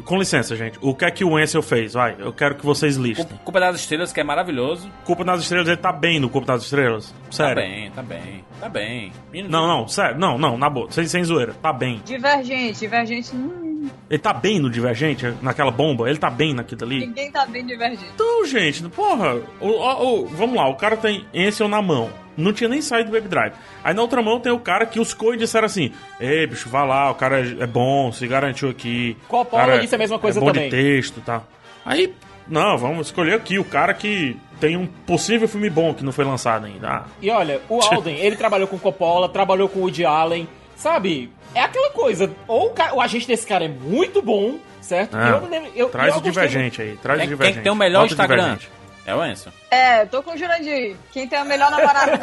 Com 0.06 0.18
licença, 0.18 0.56
gente. 0.56 0.78
O 0.82 0.96
que 0.96 1.04
é 1.04 1.12
que 1.12 1.24
o 1.26 1.36
Ansel 1.38 1.62
fez? 1.62 1.94
Vai, 1.94 2.16
eu 2.18 2.32
quero 2.32 2.56
que 2.56 2.66
vocês 2.66 2.96
listem. 2.96 3.26
Culpa- 3.44 3.60
das 3.60 3.76
Estrelas, 3.78 4.14
que 4.14 4.20
é 4.22 4.24
maravilhoso. 4.24 4.90
Culpa 5.04 5.24
das 5.26 5.42
Estrelas, 5.42 5.68
ele 5.68 5.76
tá 5.78 5.92
bem 5.92 6.18
no 6.20 6.30
Culpa 6.30 6.48
das 6.54 6.64
Estrelas? 6.64 7.14
Tá 7.26 7.32
Sério. 7.32 7.56
bem, 7.56 7.92
tá 7.92 8.02
bem. 8.02 8.44
Tá 8.60 8.70
bem. 8.70 9.12
Menino 9.34 9.50
Não, 9.50 9.68
não, 9.68 9.88
sério. 9.88 10.18
Não, 10.18 10.38
não, 10.38 10.58
na 10.58 10.70
boa. 10.70 10.90
Sem, 10.92 11.06
sem 11.08 11.24
zoeira. 11.26 11.54
Tá 11.62 11.74
bem. 11.74 12.02
Divergente, 12.06 12.80
divergente. 12.80 13.36
hum, 13.36 13.69
Ele 14.10 14.20
tá 14.20 14.34
bem 14.34 14.60
no 14.60 14.70
Divergente, 14.70 15.34
naquela 15.42 15.72
bomba? 15.72 16.10
Ele 16.10 16.18
tá 16.20 16.30
bem 16.30 16.54
naquilo 16.54 16.84
ali? 16.84 17.00
ninguém 17.00 17.32
tá 17.32 17.46
bem 17.46 17.66
divergente. 17.66 18.10
Então, 18.14 18.46
gente, 18.46 18.84
porra, 18.90 19.36
o- 19.60 19.68
o- 19.68 20.22
o- 20.24 20.28
vamos 20.28 20.56
lá, 20.56 20.68
o 20.68 20.76
cara 20.76 20.98
tem 20.98 21.26
Ansel 21.36 21.68
na 21.68 21.82
mão. 21.82 22.10
Não 22.38 22.54
tinha 22.54 22.70
nem 22.70 22.82
saído 22.82 23.10
do 23.10 23.14
Baby 23.14 23.28
Drive. 23.28 23.54
Aí 23.84 23.94
na 23.94 24.02
outra 24.02 24.22
mão 24.22 24.40
tem 24.40 24.52
o 24.52 24.60
cara 24.60 24.86
que 24.86 25.00
os 25.00 25.14
coi 25.14 25.36
disseram 25.36 25.66
assim: 25.66 25.92
Ei, 26.22 26.48
bicho, 26.48 26.70
vai 26.70 26.88
lá, 26.88 27.12
o 27.12 27.16
cara 27.16 27.42
é 27.42 27.64
é 27.64 27.68
bom, 27.68 28.12
se 28.14 28.26
garantiu 28.28 28.70
aqui. 28.70 29.18
Coppola 29.28 29.64
O 29.64 29.66
cara 29.68 29.80
disse 29.80 29.94
a 29.96 29.98
mesma 29.98 30.18
coisa 30.18 30.40
é 30.40 30.42
bom 30.42 30.48
também. 30.48 30.70
de 30.70 30.76
texto 30.76 31.18
e 31.18 31.22
tal. 31.22 31.46
Aí, 31.86 32.14
não, 32.48 32.78
vamos 32.78 33.08
escolher 33.08 33.34
aqui 33.34 33.60
o 33.60 33.66
cara 33.66 33.94
que 33.94 34.38
tem 34.60 34.78
um 34.78 34.86
possível 34.86 35.48
filme 35.50 35.70
bom 35.70 35.94
que 35.94 36.04
não 36.04 36.14
foi 36.14 36.24
lançado 36.24 36.66
ainda. 36.66 36.88
Ah, 36.90 37.04
E 37.22 37.30
olha, 37.30 37.60
o 37.68 37.80
Alden, 37.94 38.16
ele 38.18 38.38
trabalhou 38.38 38.68
com 38.70 38.80
Coppola, 38.80 39.28
trabalhou 39.28 39.68
com 39.68 39.82
Woody 39.82 40.06
Allen, 40.06 40.48
sabe? 40.80 41.32
É 41.54 41.62
aquela 41.62 41.92
coisa. 41.92 42.32
Ou 42.48 42.68
o, 42.68 42.70
cara- 42.72 42.94
o 42.96 43.02
agente 43.02 43.28
desse 43.28 43.46
cara 43.46 43.66
é 43.66 43.68
muito 43.68 44.22
bom, 44.22 44.58
certo? 44.82 45.16
Ah, 45.16 45.30
Eu 45.44 45.72
eu- 45.76 45.90
traz 45.90 46.14
eu 46.14 46.20
o 46.20 46.24
Divergente 46.24 46.82
aí, 46.82 46.98
traz 46.98 47.20
o 47.20 47.22
Quem, 47.22 47.30
Divergente. 47.30 47.54
quem 47.56 47.64
tem 47.64 47.72
o 47.72 47.76
melhor 47.76 48.02
Bota 48.02 48.14
Instagram? 48.14 48.38
Divergente. 48.56 48.72
É 49.06 49.16
o 49.16 49.22
Ansel. 49.22 49.52
É, 49.72 50.06
tô 50.06 50.22
com 50.22 50.32
o 50.32 50.38
Jurandir. 50.38 50.96
Quem 51.12 51.28
tem 51.28 51.40
a 51.40 51.46
melhor 51.46 51.72
namorada? 51.72 52.20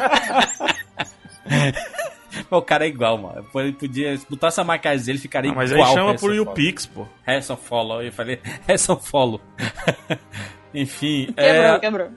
O 2.51 2.61
cara 2.61 2.85
é 2.85 2.87
igual, 2.89 3.17
mano. 3.17 3.45
Ele 3.55 3.73
podia 3.73 4.15
se 4.15 4.25
botar 4.29 4.47
essa 4.47 4.63
maquiagem 4.63 5.05
dele, 5.05 5.17
ficaria 5.17 5.51
Ah, 5.51 5.55
mas 5.55 5.71
igual. 5.71 5.87
aí 5.87 5.93
chama 5.93 6.05
Harrison 6.07 6.27
por. 6.27 6.35
YouPix, 6.35 6.85
pô. 6.85 7.07
Harrison 7.25 7.57
Follow. 7.57 8.01
Eu 8.03 8.11
falei 8.11 8.39
Harrison 8.67 8.95
Follow. 8.97 9.41
Enfim, 10.73 11.25
quebrou, 11.35 11.45
é, 11.45 11.79
quebrou. 11.79 12.09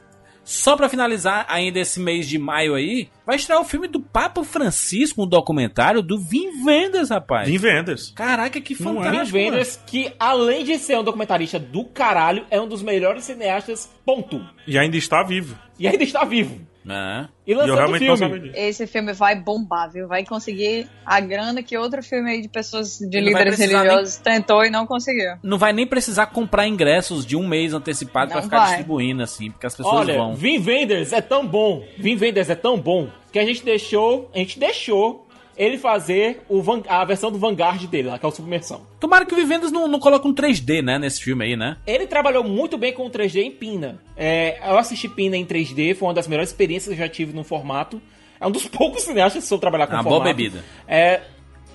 Só 0.44 0.76
pra 0.76 0.88
finalizar 0.88 1.46
ainda 1.48 1.78
esse 1.78 2.00
mês 2.00 2.26
de 2.28 2.38
maio 2.38 2.74
aí, 2.74 3.08
vai 3.24 3.36
estrear 3.36 3.60
o 3.60 3.64
filme 3.64 3.86
do 3.86 4.00
Papa 4.00 4.42
Francisco, 4.42 5.22
um 5.22 5.28
documentário 5.28 6.02
do 6.02 6.18
Vin 6.18 6.64
Vendors, 6.64 7.10
rapaz. 7.10 7.48
Vim 7.48 7.58
Vendors. 7.58 8.12
Caraca, 8.14 8.60
que 8.60 8.74
é? 8.74 8.76
fantástico. 8.76 9.26
Vin 9.26 9.44
Wenders, 9.44 9.80
que 9.86 10.12
além 10.18 10.64
de 10.64 10.78
ser 10.78 10.98
um 10.98 11.04
documentarista 11.04 11.58
do 11.58 11.84
caralho, 11.84 12.44
é 12.50 12.60
um 12.60 12.68
dos 12.68 12.82
melhores 12.82 13.24
cineastas, 13.24 13.90
ponto. 14.04 14.40
E 14.66 14.78
ainda 14.78 14.96
está 14.96 15.22
vivo. 15.22 15.56
E 15.78 15.86
ainda 15.86 16.02
está 16.02 16.24
vivo. 16.24 16.69
É. 16.88 17.28
E 17.46 17.54
lançando 17.54 17.92
o 17.92 17.98
filme. 17.98 18.52
Esse 18.54 18.86
filme 18.86 19.12
vai 19.12 19.34
bombar, 19.34 19.90
viu? 19.90 20.08
Vai 20.08 20.24
conseguir 20.24 20.88
a 21.04 21.20
grana 21.20 21.62
que 21.62 21.76
outro 21.76 22.02
filme 22.02 22.30
aí 22.30 22.40
de 22.40 22.48
pessoas, 22.48 22.98
de 22.98 23.16
Ele 23.16 23.28
líderes 23.28 23.58
religiosos 23.58 24.16
tentou 24.16 24.64
e 24.64 24.70
não 24.70 24.86
conseguiu. 24.86 25.32
Não 25.42 25.58
vai 25.58 25.72
nem 25.72 25.86
precisar 25.86 26.26
comprar 26.26 26.66
ingressos 26.66 27.26
de 27.26 27.36
um 27.36 27.46
mês 27.46 27.74
antecipado 27.74 28.30
pra 28.30 28.38
Não 28.38 28.44
ficar 28.44 28.58
vai. 28.58 28.68
distribuindo, 28.68 29.22
assim, 29.22 29.50
porque 29.50 29.66
as 29.66 29.74
pessoas 29.74 29.94
Olha, 29.94 30.16
vão. 30.16 30.34
Vin 30.34 30.58
Vendors 30.58 31.12
é 31.12 31.20
tão 31.20 31.46
bom, 31.46 31.84
Vin 31.98 32.16
Vendors 32.16 32.50
é 32.50 32.54
tão 32.54 32.78
bom, 32.78 33.08
que 33.32 33.38
a 33.38 33.44
gente 33.44 33.64
deixou, 33.64 34.30
a 34.34 34.38
gente 34.38 34.58
deixou 34.58 35.26
ele 35.62 35.76
fazer 35.76 36.40
Van- 36.48 36.82
a 36.88 37.04
versão 37.04 37.30
do 37.30 37.38
Vanguard 37.38 37.84
dele, 37.86 38.08
lá, 38.08 38.18
que 38.18 38.24
é 38.24 38.28
o 38.28 38.32
Submersão. 38.32 38.86
Tomara 38.98 39.26
que 39.26 39.34
o 39.34 39.36
Vivendas 39.36 39.70
não, 39.70 39.86
não 39.86 39.98
coloque 40.00 40.26
um 40.26 40.34
3D, 40.34 40.82
né, 40.82 40.98
nesse 40.98 41.22
filme 41.22 41.44
aí, 41.44 41.54
né? 41.56 41.76
Ele 41.86 42.06
trabalhou 42.06 42.42
muito 42.42 42.78
bem 42.78 42.94
com 42.94 43.04
o 43.06 43.10
3D 43.10 43.42
em 43.42 43.50
Pina. 43.50 44.00
É, 44.16 44.58
eu 44.66 44.78
assisti 44.78 45.06
Pina 45.06 45.36
em 45.36 45.44
3D, 45.44 45.94
foi 45.94 46.08
uma 46.08 46.14
das 46.14 46.26
melhores 46.26 46.48
experiências 46.48 46.94
que 46.94 47.00
eu 47.02 47.06
já 47.06 47.12
tive 47.12 47.34
no 47.34 47.44
formato. 47.44 48.00
É 48.40 48.46
um 48.46 48.50
dos 48.50 48.66
poucos 48.72 49.02
cineastas 49.02 49.42
que 49.42 49.48
soube 49.48 49.60
trabalhar 49.60 49.86
com 49.86 49.92
Uma 49.92 50.02
formato. 50.02 50.22
boa 50.24 50.34
bebida. 50.34 50.64
É, 50.88 51.20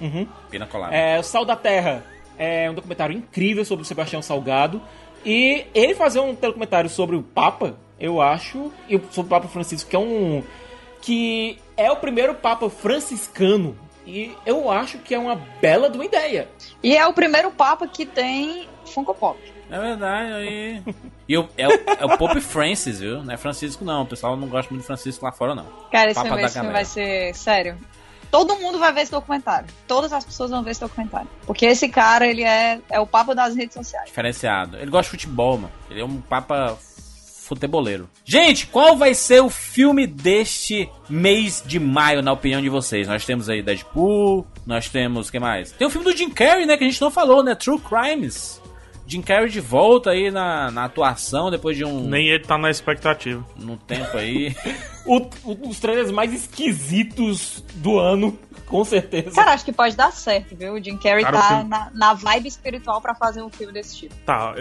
uhum. 0.02 0.26
Pina 0.50 0.66
colada. 0.66 0.96
É, 0.96 1.20
o 1.20 1.24
Sal 1.24 1.46
da 1.46 1.56
Terra 1.56 2.04
é 2.40 2.68
um 2.70 2.74
documentário 2.74 3.16
incrível 3.16 3.64
sobre 3.64 3.84
o 3.84 3.86
Sebastião 3.86 4.22
Salgado. 4.22 4.82
E 5.24 5.66
ele 5.76 5.94
fazer 5.94 6.20
um 6.20 6.34
documentário 6.34 6.90
sobre 6.90 7.16
o 7.16 7.22
Papa, 7.22 7.78
eu 8.00 8.20
acho, 8.20 8.72
e 8.90 9.00
sobre 9.12 9.28
o 9.28 9.30
Papa 9.30 9.48
Francisco, 9.48 9.90
que 9.90 9.96
é 9.96 10.00
um. 10.00 10.44
que 11.02 11.58
é 11.78 11.92
o 11.92 11.96
primeiro 11.96 12.36
Papa 12.36 12.70
franciscano. 12.70 13.78
E 14.06 14.36
eu 14.46 14.70
acho 14.70 15.00
que 15.00 15.16
é 15.16 15.20
uma 15.20 15.36
bela 15.60 15.90
de 15.90 15.98
uma 15.98 16.06
ideia. 16.06 16.48
E 16.84 16.96
é 16.96 17.06
o 17.08 17.14
primeiro 17.14 17.50
Papa 17.52 17.88
que 17.88 18.06
tem 18.06 18.68
Funko 18.86 19.14
Pop. 19.16 19.40
É 19.70 19.80
verdade, 19.80 20.32
aí. 20.32 20.84
E 21.28 21.36
o, 21.38 21.50
é, 21.58 21.68
o, 21.68 21.72
é 21.72 22.06
o 22.06 22.18
Pope 22.18 22.40
Francis, 22.40 23.00
viu? 23.00 23.24
Não 23.24 23.34
é 23.34 23.38
Francisco, 23.38 23.84
não. 23.84 24.04
O 24.04 24.06
pessoal 24.06 24.38
não 24.38 24.48
gosta 24.48 24.70
muito 24.72 24.82
de 24.82 24.88
Francisco 24.88 25.26
lá 25.26 25.32
fora, 25.32 25.56
não. 25.56 25.66
Cara, 25.92 26.12
esse, 26.12 26.20
Papa 26.20 26.30
filme, 26.30 26.46
esse 26.46 26.62
vai 26.62 26.86
ser 26.86 27.34
sério. 27.34 27.78
Todo 28.30 28.56
mundo 28.58 28.78
vai 28.78 28.94
ver 28.94 29.02
esse 29.02 29.12
documentário. 29.12 29.68
Todas 29.88 30.14
as 30.14 30.24
pessoas 30.24 30.52
vão 30.52 30.62
ver 30.62 30.72
esse 30.72 30.82
documentário. 30.82 31.28
Porque 31.48 31.66
esse 31.66 31.90
cara, 31.90 32.28
ele 32.28 32.44
é, 32.44 32.80
é 32.92 33.00
o 33.00 33.08
Papa 33.08 33.34
das 33.34 33.56
redes 33.56 33.74
sociais. 33.74 34.06
Diferenciado. 34.06 34.78
Ele 34.78 34.92
gosta 34.92 35.06
de 35.06 35.10
futebol, 35.12 35.58
mano. 35.58 35.74
Ele 35.90 36.02
é 36.02 36.06
um 36.06 36.22
papa 36.22 36.78
futeboleiro. 37.46 38.10
Gente, 38.26 38.68
qual 38.68 38.96
vai 38.98 39.14
ser 39.14 39.42
o 39.42 39.50
filme 39.50 40.06
deste 40.08 40.90
mês 41.10 41.64
de 41.66 41.80
maio, 41.80 42.22
na 42.22 42.32
opinião 42.34 42.62
de 42.62 42.70
vocês? 42.70 43.08
Nós 43.08 43.26
temos 43.26 43.48
aí 43.50 43.62
Deadpool, 43.62 44.46
nós 44.66 44.90
temos. 44.90 45.30
que 45.30 45.40
mais? 45.40 45.72
Tem 45.72 45.88
o 45.88 45.90
filme 45.90 46.12
do 46.12 46.18
Jim 46.18 46.30
Carrey, 46.30 46.66
né? 46.66 46.76
Que 46.78 46.84
a 46.84 46.88
gente 46.90 47.02
não 47.02 47.12
falou, 47.12 47.44
né? 47.44 47.54
True 47.56 47.80
Crimes. 47.80 48.62
Jim 49.08 49.22
Carrey 49.22 49.50
de 49.50 49.60
volta 49.62 50.10
aí 50.10 50.32
na, 50.32 50.72
na 50.72 50.86
atuação 50.86 51.52
depois 51.52 51.78
de 51.78 51.86
um, 51.86 52.08
Nem 52.10 52.28
ele 52.28 52.44
tá 52.44 52.58
na 52.58 52.72
expectativa. 52.72 53.46
um 53.60 53.78
tempo 53.78 54.18
aí. 54.18 54.56
O, 55.08 55.18
o- 55.44 55.70
os 55.70 55.80
trailers 55.80 56.10
mais 56.10 56.34
esquisitos 56.34 57.64
do 57.76 58.00
ano, 58.00 58.36
com 58.70 58.84
certeza. 58.84 59.32
Cara, 59.36 59.54
acho 59.54 59.64
que 59.66 59.72
pode 59.72 59.96
dar 59.96 60.12
certo, 60.12 60.56
viu? 60.56 60.74
O 60.74 60.84
Jim 60.84 60.98
Carrey 60.98 61.24
Cara, 61.24 61.38
tá 61.38 61.48
filme- 61.48 61.70
na, 61.70 61.92
na 61.94 62.14
vibe 62.14 62.48
espiritual 62.48 63.02
pra 63.02 63.14
fazer 63.16 63.42
um 63.42 63.50
filme 63.50 63.72
desse 63.74 63.96
tipo. 63.98 64.16
Tá, 64.26 64.54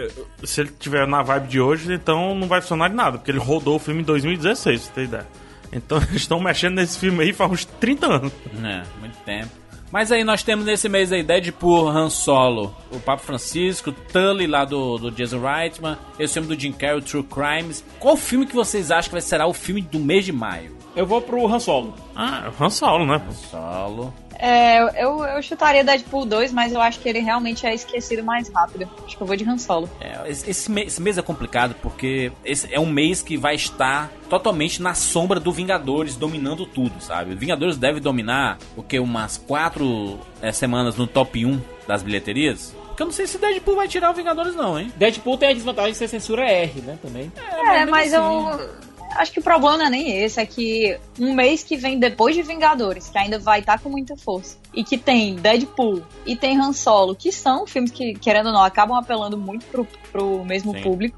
se 0.43 0.61
ele 0.61 0.71
tiver 0.79 1.07
na 1.07 1.21
vibe 1.23 1.47
de 1.47 1.59
hoje, 1.59 1.93
então 1.93 2.35
não 2.35 2.47
vai 2.47 2.61
funcionar 2.61 2.89
de 2.89 2.95
nada, 2.95 3.17
porque 3.17 3.31
ele 3.31 3.39
rodou 3.39 3.75
o 3.75 3.79
filme 3.79 4.01
em 4.01 4.05
2016, 4.05 4.81
pra 4.81 4.87
você 4.87 4.93
ter 4.93 5.03
ideia. 5.03 5.27
Então 5.73 5.97
eles 6.09 6.15
estão 6.21 6.39
mexendo 6.39 6.75
nesse 6.75 6.97
filme 6.99 7.23
aí 7.23 7.33
faz 7.33 7.51
uns 7.51 7.65
30 7.65 8.05
anos. 8.07 8.31
É, 8.63 8.83
muito 8.99 9.17
tempo. 9.25 9.49
Mas 9.91 10.11
aí 10.11 10.23
nós 10.23 10.43
temos 10.43 10.65
nesse 10.65 10.89
mês 10.89 11.11
aí 11.11 11.23
Deadpool, 11.23 11.87
Han 11.87 12.09
Solo, 12.09 12.75
o 12.91 12.99
Papa 12.99 13.23
Francisco, 13.23 13.91
Tully 13.91 14.45
lá 14.45 14.65
do, 14.65 14.97
do 14.97 15.11
Jason 15.11 15.39
Reitman, 15.39 15.97
esse 16.19 16.33
filme 16.33 16.53
do 16.53 16.59
Jim 16.59 16.73
Carrey, 16.73 17.01
True 17.01 17.23
Crimes. 17.23 17.83
Qual 17.99 18.17
filme 18.17 18.45
que 18.45 18.55
vocês 18.55 18.91
acham 18.91 19.05
que 19.09 19.11
vai 19.13 19.21
será 19.21 19.47
o 19.47 19.53
filme 19.53 19.81
do 19.81 19.99
mês 19.99 20.25
de 20.25 20.31
maio? 20.33 20.74
Eu 20.95 21.05
vou 21.05 21.21
pro 21.21 21.45
Han 21.47 21.59
Solo. 21.59 21.93
Ah, 22.15 22.45
é 22.45 22.49
o 22.49 22.63
Han 22.63 22.69
Solo, 22.69 23.05
né? 23.05 23.21
Solo. 23.49 24.13
É, 24.37 25.03
eu, 25.03 25.23
eu 25.23 25.41
chutaria 25.41 25.83
Deadpool 25.83 26.25
2, 26.25 26.51
mas 26.51 26.73
eu 26.73 26.81
acho 26.81 26.99
que 26.99 27.07
ele 27.07 27.19
realmente 27.19 27.65
é 27.65 27.73
esquecido 27.73 28.23
mais 28.23 28.49
rápido. 28.49 28.89
Acho 29.05 29.15
que 29.15 29.23
eu 29.23 29.27
vou 29.27 29.35
de 29.35 29.47
Han 29.47 29.57
Solo. 29.57 29.89
É, 29.99 30.29
esse, 30.29 30.49
esse 30.49 30.71
mês, 30.71 30.87
esse 30.87 31.01
mês 31.01 31.17
é 31.17 31.21
complicado 31.21 31.75
porque 31.81 32.31
esse 32.43 32.73
é 32.73 32.79
um 32.79 32.85
mês 32.85 33.21
que 33.21 33.37
vai 33.37 33.55
estar 33.55 34.11
totalmente 34.29 34.81
na 34.81 34.93
sombra 34.93 35.39
do 35.39 35.51
Vingadores 35.51 36.15
dominando 36.15 36.65
tudo, 36.65 37.01
sabe? 37.01 37.33
O 37.33 37.37
Vingadores 37.37 37.77
deve 37.77 37.99
dominar 37.99 38.57
o 38.75 38.83
que 38.83 38.99
umas 38.99 39.37
quatro 39.37 40.19
é, 40.41 40.51
semanas 40.51 40.95
no 40.95 41.07
top 41.07 41.45
1 41.45 41.61
das 41.87 42.03
bilheterias. 42.03 42.75
Porque 42.87 43.03
eu 43.03 43.07
não 43.07 43.13
sei 43.13 43.27
se 43.27 43.37
Deadpool 43.37 43.75
vai 43.75 43.87
tirar 43.87 44.09
o 44.11 44.13
Vingadores 44.13 44.55
não, 44.55 44.79
hein? 44.79 44.91
Deadpool 44.95 45.37
tem 45.37 45.49
a 45.49 45.53
desvantagem 45.53 45.91
de 45.91 45.97
ser 45.97 46.07
censura 46.07 46.43
R, 46.43 46.81
né, 46.81 46.97
também. 47.01 47.31
É, 47.37 47.85
mas 47.85 48.13
assim, 48.13 48.23
eu 48.23 48.84
acho 49.15 49.31
que 49.31 49.39
o 49.39 49.43
problema 49.43 49.77
não 49.77 49.85
é 49.85 49.89
nem 49.89 50.23
esse, 50.23 50.39
é 50.39 50.45
que 50.45 50.97
um 51.19 51.33
mês 51.33 51.63
que 51.63 51.75
vem 51.75 51.97
depois 51.99 52.35
de 52.35 52.41
Vingadores, 52.41 53.09
que 53.09 53.17
ainda 53.17 53.39
vai 53.39 53.59
estar 53.59 53.79
com 53.79 53.89
muita 53.89 54.15
força, 54.15 54.57
e 54.73 54.83
que 54.83 54.97
tem 54.97 55.35
Deadpool 55.35 56.03
e 56.25 56.35
tem 56.35 56.59
Han 56.59 56.73
Solo, 56.73 57.15
que 57.15 57.31
são 57.31 57.65
filmes 57.65 57.91
que, 57.91 58.13
querendo 58.13 58.47
ou 58.47 58.53
não, 58.53 58.63
acabam 58.63 58.97
apelando 58.97 59.37
muito 59.37 59.65
pro, 59.65 59.87
pro 60.11 60.45
mesmo 60.45 60.73
Sim. 60.73 60.81
público, 60.81 61.17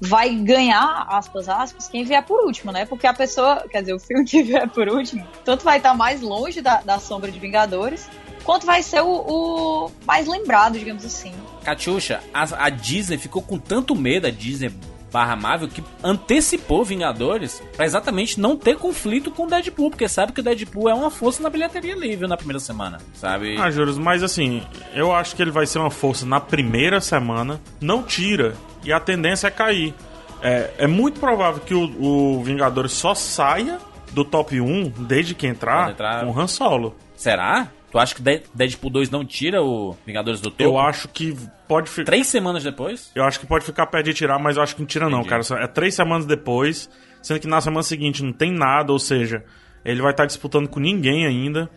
vai 0.00 0.34
ganhar, 0.34 1.06
aspas, 1.08 1.48
aspas, 1.48 1.88
quem 1.88 2.04
vier 2.04 2.22
por 2.24 2.44
último, 2.44 2.72
né? 2.72 2.84
Porque 2.84 3.06
a 3.06 3.14
pessoa, 3.14 3.64
quer 3.70 3.80
dizer, 3.80 3.94
o 3.94 3.98
filme 4.00 4.24
que 4.26 4.42
vier 4.42 4.68
por 4.68 4.88
último, 4.88 5.26
tanto 5.44 5.64
vai 5.64 5.78
estar 5.78 5.94
mais 5.94 6.20
longe 6.20 6.60
da, 6.60 6.80
da 6.80 6.98
sombra 6.98 7.30
de 7.30 7.38
Vingadores, 7.38 8.08
quanto 8.44 8.66
vai 8.66 8.82
ser 8.82 9.02
o, 9.02 9.08
o 9.08 9.90
mais 10.06 10.26
lembrado, 10.26 10.78
digamos 10.78 11.04
assim. 11.04 11.32
Catiuxa, 11.64 12.22
a, 12.32 12.66
a 12.66 12.70
Disney 12.70 13.16
ficou 13.16 13.42
com 13.42 13.58
tanto 13.58 13.94
medo, 13.94 14.26
a 14.26 14.30
Disney 14.30 14.70
barra 15.14 15.36
Marvel, 15.36 15.68
que 15.68 15.82
antecipou 16.02 16.84
Vingadores 16.84 17.62
pra 17.76 17.86
exatamente 17.86 18.40
não 18.40 18.56
ter 18.56 18.76
conflito 18.76 19.30
com 19.30 19.44
o 19.44 19.46
Deadpool, 19.48 19.90
porque 19.90 20.08
sabe 20.08 20.32
que 20.32 20.40
o 20.40 20.42
Deadpool 20.42 20.88
é 20.90 20.94
uma 20.94 21.08
força 21.08 21.40
na 21.40 21.48
bilheteria 21.48 21.94
livre 21.94 22.26
na 22.26 22.36
primeira 22.36 22.58
semana, 22.58 22.98
sabe? 23.14 23.56
Ah, 23.56 23.70
Juros, 23.70 23.96
mas 23.96 24.24
assim, 24.24 24.60
eu 24.92 25.14
acho 25.14 25.36
que 25.36 25.42
ele 25.42 25.52
vai 25.52 25.66
ser 25.66 25.78
uma 25.78 25.90
força 25.90 26.26
na 26.26 26.40
primeira 26.40 27.00
semana, 27.00 27.60
não 27.80 28.02
tira, 28.02 28.56
e 28.82 28.92
a 28.92 28.98
tendência 28.98 29.46
é 29.46 29.50
cair. 29.52 29.94
É, 30.42 30.70
é 30.78 30.86
muito 30.88 31.20
provável 31.20 31.60
que 31.64 31.74
o, 31.74 32.34
o 32.38 32.42
Vingadores 32.42 32.90
só 32.92 33.14
saia 33.14 33.78
do 34.12 34.24
top 34.24 34.60
1 34.60 34.90
desde 35.06 35.32
que 35.34 35.46
entrar, 35.46 35.92
entrar- 35.92 36.24
com 36.24 36.32
o 36.32 36.40
Han 36.40 36.48
Solo. 36.48 36.94
Será? 37.16 37.68
Tu 37.94 37.98
acha 38.00 38.12
que 38.12 38.22
De- 38.22 38.42
Deadpool 38.52 38.90
2 38.90 39.08
não 39.08 39.24
tira 39.24 39.62
o 39.62 39.96
Vingadores 40.04 40.40
do 40.40 40.50
Topo? 40.50 40.64
Eu 40.64 40.76
acho 40.76 41.06
que 41.06 41.36
pode 41.68 41.88
ficar. 41.88 42.06
Três 42.06 42.26
semanas 42.26 42.64
depois? 42.64 43.12
Eu 43.14 43.22
acho 43.22 43.38
que 43.38 43.46
pode 43.46 43.64
ficar 43.64 43.86
perto 43.86 44.06
de 44.06 44.14
tirar, 44.14 44.36
mas 44.36 44.56
eu 44.56 44.64
acho 44.64 44.74
que 44.74 44.80
não 44.82 44.86
tira, 44.88 45.04
não, 45.04 45.18
Entendi. 45.18 45.28
cara. 45.28 45.42
Só- 45.44 45.56
É 45.56 45.68
três 45.68 45.94
semanas 45.94 46.26
depois, 46.26 46.90
sendo 47.22 47.38
que 47.38 47.46
na 47.46 47.60
semana 47.60 47.84
seguinte 47.84 48.20
não 48.24 48.32
tem 48.32 48.50
nada, 48.50 48.90
ou 48.90 48.98
seja, 48.98 49.44
ele 49.84 50.02
vai 50.02 50.10
estar 50.10 50.26
disputando 50.26 50.66
com 50.66 50.80
ninguém 50.80 51.24
ainda. 51.24 51.70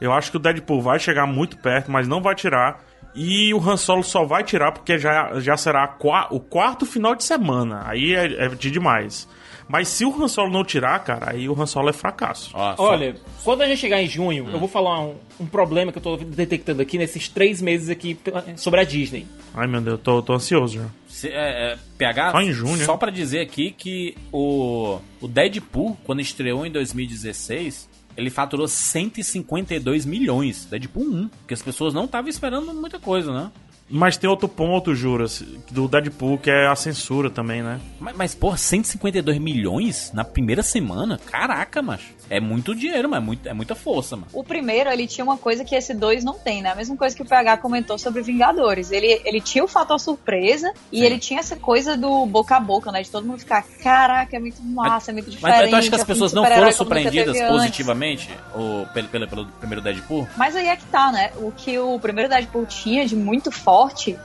Eu 0.00 0.12
acho 0.12 0.32
que 0.32 0.38
o 0.38 0.40
Deadpool 0.40 0.82
vai 0.82 0.98
chegar 0.98 1.24
muito 1.24 1.56
perto, 1.58 1.88
mas 1.88 2.08
não 2.08 2.20
vai 2.20 2.34
tirar. 2.34 2.80
E 3.14 3.54
o 3.54 3.60
Han 3.60 3.76
Solo 3.76 4.02
só 4.02 4.24
vai 4.24 4.42
tirar 4.42 4.72
porque 4.72 4.98
já, 4.98 5.38
já 5.38 5.56
será 5.56 5.96
o 6.32 6.40
quarto 6.40 6.84
final 6.84 7.14
de 7.14 7.22
semana. 7.22 7.84
Aí 7.86 8.12
é, 8.12 8.46
é 8.46 8.48
de 8.48 8.72
demais. 8.72 9.28
Mas 9.72 9.86
se 9.86 10.04
o 10.04 10.12
Han 10.22 10.26
Solo 10.26 10.50
não 10.50 10.64
tirar, 10.64 10.98
cara, 11.04 11.30
aí 11.30 11.48
o 11.48 11.60
Han 11.60 11.64
Solo 11.66 11.90
é 11.90 11.92
fracasso. 11.92 12.50
Só- 12.50 12.74
Olha, 12.76 13.14
quando 13.44 13.62
a 13.62 13.66
gente 13.68 13.78
chegar 13.78 14.02
em 14.02 14.08
junho, 14.08 14.48
eu 14.50 14.58
vou 14.58 14.66
falar 14.68 15.00
um, 15.00 15.14
um 15.38 15.46
problema 15.46 15.92
que 15.92 15.98
eu 15.98 16.02
tô 16.02 16.16
detectando 16.16 16.82
aqui 16.82 16.98
nesses 16.98 17.28
três 17.28 17.62
meses 17.62 17.88
aqui 17.88 18.18
sobre 18.56 18.80
a 18.80 18.84
Disney. 18.84 19.26
Ai, 19.54 19.68
meu 19.68 19.80
Deus, 19.80 19.92
eu 19.92 19.98
tô, 19.98 20.22
tô 20.22 20.32
ansioso 20.32 20.74
já. 20.74 20.86
Se- 21.08 21.28
é, 21.28 21.72
é, 21.74 21.78
PH, 21.96 22.32
Só 22.32 22.40
em 22.40 22.52
junho, 22.52 22.84
só 22.84 22.96
pra 22.96 23.10
dizer 23.12 23.40
aqui 23.40 23.70
que 23.70 24.16
o, 24.32 24.98
o 25.20 25.28
Deadpool, 25.28 25.96
quando 26.04 26.20
estreou 26.20 26.66
em 26.66 26.70
2016, 26.72 27.88
ele 28.16 28.28
faturou 28.28 28.66
152 28.66 30.04
milhões. 30.04 30.66
Deadpool 30.66 31.04
1, 31.04 31.28
porque 31.28 31.54
as 31.54 31.62
pessoas 31.62 31.94
não 31.94 32.06
estavam 32.06 32.28
esperando 32.28 32.72
muita 32.74 32.98
coisa, 32.98 33.32
né? 33.32 33.50
Mas 33.90 34.16
tem 34.16 34.30
outro 34.30 34.48
ponto, 34.48 34.94
Juras, 34.94 35.42
do 35.70 35.88
Deadpool, 35.88 36.38
que 36.38 36.50
é 36.50 36.68
a 36.68 36.76
censura 36.76 37.28
também, 37.28 37.62
né? 37.62 37.80
Mas, 37.98 38.16
mas 38.16 38.34
porra, 38.34 38.56
152 38.56 39.38
milhões 39.38 40.12
na 40.14 40.24
primeira 40.24 40.62
semana? 40.62 41.18
Caraca, 41.26 41.82
macho. 41.82 42.20
É 42.30 42.38
muito 42.38 42.76
dinheiro, 42.76 43.08
mas 43.08 43.20
é, 43.20 43.24
muito, 43.24 43.48
é 43.48 43.52
muita 43.52 43.74
força, 43.74 44.14
mano. 44.14 44.28
O 44.32 44.44
primeiro, 44.44 44.88
ele 44.88 45.08
tinha 45.08 45.24
uma 45.24 45.36
coisa 45.36 45.64
que 45.64 45.74
esse 45.74 45.92
dois 45.92 46.22
não 46.22 46.34
tem, 46.34 46.62
né? 46.62 46.70
A 46.70 46.76
mesma 46.76 46.96
coisa 46.96 47.14
que 47.14 47.22
o 47.22 47.26
PH 47.26 47.56
comentou 47.56 47.98
sobre 47.98 48.22
Vingadores. 48.22 48.92
Ele, 48.92 49.20
ele 49.24 49.40
tinha 49.40 49.64
o 49.64 49.68
fator 49.68 49.98
surpresa 49.98 50.72
e 50.92 51.00
Sim. 51.00 51.04
ele 51.04 51.18
tinha 51.18 51.40
essa 51.40 51.56
coisa 51.56 51.96
do 51.96 52.24
boca 52.26 52.56
a 52.56 52.60
boca, 52.60 52.92
né? 52.92 53.02
De 53.02 53.10
todo 53.10 53.26
mundo 53.26 53.40
ficar, 53.40 53.64
caraca, 53.82 54.36
é 54.36 54.38
muito 54.38 54.62
massa, 54.62 55.10
é 55.10 55.14
muito 55.14 55.28
diferente. 55.28 55.60
Mas 55.62 55.70
tu 55.70 55.76
acha 55.76 55.88
que 55.88 55.94
as 55.96 56.02
é 56.02 56.04
pessoas 56.04 56.32
não 56.32 56.44
foram 56.44 56.72
surpreendidas 56.72 57.40
positivamente 57.40 58.30
ou, 58.54 58.86
pelo, 58.86 59.08
pelo, 59.08 59.28
pelo 59.28 59.46
primeiro 59.46 59.82
Deadpool? 59.82 60.28
Mas 60.36 60.54
aí 60.54 60.68
é 60.68 60.76
que 60.76 60.84
tá, 60.86 61.10
né? 61.10 61.32
O 61.36 61.50
que 61.50 61.76
o 61.80 61.98
primeiro 61.98 62.30
Deadpool 62.30 62.64
tinha 62.64 63.04
de 63.04 63.16
muito 63.16 63.50
forte, 63.50 63.79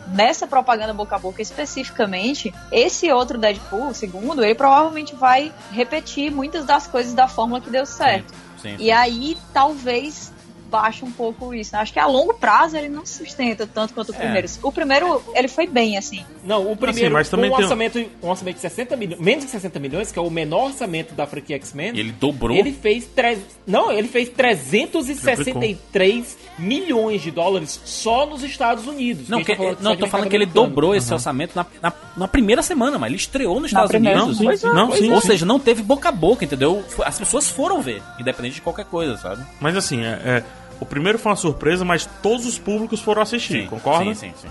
nessa 0.07 0.47
propaganda 0.47 0.93
boca 0.93 1.15
a 1.15 1.19
boca 1.19 1.41
especificamente, 1.41 2.53
esse 2.71 3.11
outro 3.11 3.37
Deadpool, 3.37 3.93
segundo, 3.93 4.43
ele 4.43 4.55
provavelmente 4.55 5.15
vai 5.15 5.51
repetir 5.71 6.31
muitas 6.31 6.65
das 6.65 6.87
coisas 6.87 7.13
da 7.13 7.27
fórmula 7.27 7.61
que 7.61 7.69
deu 7.69 7.85
certo. 7.85 8.33
Sim, 8.61 8.75
E 8.79 8.91
aí, 8.91 9.37
talvez 9.53 10.33
baixe 10.69 11.05
um 11.05 11.11
pouco 11.11 11.53
isso. 11.53 11.73
né? 11.75 11.81
Acho 11.81 11.93
que 11.93 11.99
a 11.99 12.07
longo 12.07 12.33
prazo 12.33 12.75
ele 12.77 12.89
não 12.89 13.05
se 13.05 13.19
sustenta 13.23 13.67
tanto 13.67 13.93
quanto 13.93 14.11
o 14.11 14.15
É. 14.15 14.17
primeiro. 14.17 14.47
O 14.63 14.71
primeiro, 14.71 15.21
ele 15.33 15.47
foi 15.47 15.67
bem, 15.67 15.97
assim. 15.97 16.23
Não, 16.43 16.71
o 16.71 16.75
primeiro 16.75 17.13
mas 17.13 17.29
também 17.29 17.49
com 17.49 17.55
um 17.55 17.57
tem- 17.57 17.65
orçamento, 17.65 18.05
um 18.23 18.29
orçamento 18.29 18.55
de 18.55 18.61
60 18.61 18.95
milhões, 18.95 19.19
menos 19.21 19.45
de 19.45 19.51
60 19.51 19.79
milhões, 19.79 20.11
que 20.11 20.19
é 20.19 20.21
o 20.21 20.29
menor 20.29 20.65
orçamento 20.67 21.13
da 21.13 21.25
franquia 21.25 21.55
X-Men. 21.57 21.97
Ele 21.97 22.11
dobrou. 22.11 22.55
Ele 22.55 22.71
fez 22.71 23.05
tre... 23.05 23.37
não, 23.65 23.91
ele 23.91 24.07
fez 24.07 24.29
363 24.29 26.37
milhões 26.57 27.21
de 27.21 27.31
dólares 27.31 27.79
só 27.83 28.25
nos 28.25 28.43
Estados 28.43 28.87
Unidos. 28.87 29.29
Não, 29.29 29.37
A 29.37 29.41
gente 29.41 29.47
que, 29.47 29.55
tá 29.55 29.63
falando 29.63 29.77
não 29.81 29.91
só 29.91 29.95
de 29.95 29.99
tô 30.01 30.07
falando 30.07 30.23
mercado 30.25 30.29
que 30.29 30.35
ele 30.35 30.43
americano. 30.45 30.67
dobrou 30.69 30.95
esse 30.95 31.13
orçamento 31.13 31.55
na, 31.55 31.65
na, 31.81 31.93
na 32.15 32.27
primeira 32.27 32.61
semana, 32.61 32.97
mas 32.97 33.07
ele 33.09 33.17
estreou 33.17 33.55
nos 33.59 33.71
Na 33.71 33.79
Estados 33.79 33.91
primeira. 33.91 34.23
Unidos. 34.23 34.39
Não, 34.41 34.55
sim, 34.55 34.67
não, 34.73 34.91
sim, 34.91 35.11
Ou 35.11 35.21
sim. 35.21 35.27
seja, 35.27 35.45
não 35.45 35.59
teve 35.59 35.81
boca 35.83 36.09
a 36.09 36.11
boca, 36.11 36.45
entendeu? 36.45 36.83
As 37.05 37.17
pessoas 37.17 37.49
foram 37.49 37.81
ver, 37.81 38.01
independente 38.19 38.55
de 38.55 38.61
qualquer 38.61 38.85
coisa, 38.85 39.17
sabe? 39.17 39.43
Mas 39.59 39.75
assim, 39.75 40.03
é, 40.03 40.19
é- 40.23 40.43
o 40.79 40.85
primeiro 40.85 41.17
foi 41.17 41.31
uma 41.31 41.35
surpresa, 41.35 41.85
mas 41.85 42.05
todos 42.21 42.45
os 42.45 42.57
públicos 42.57 42.99
foram 43.01 43.21
assistir, 43.21 43.67
concorda? 43.67 44.13
Sim, 44.13 44.31
sim, 44.31 44.33
sim. 44.41 44.47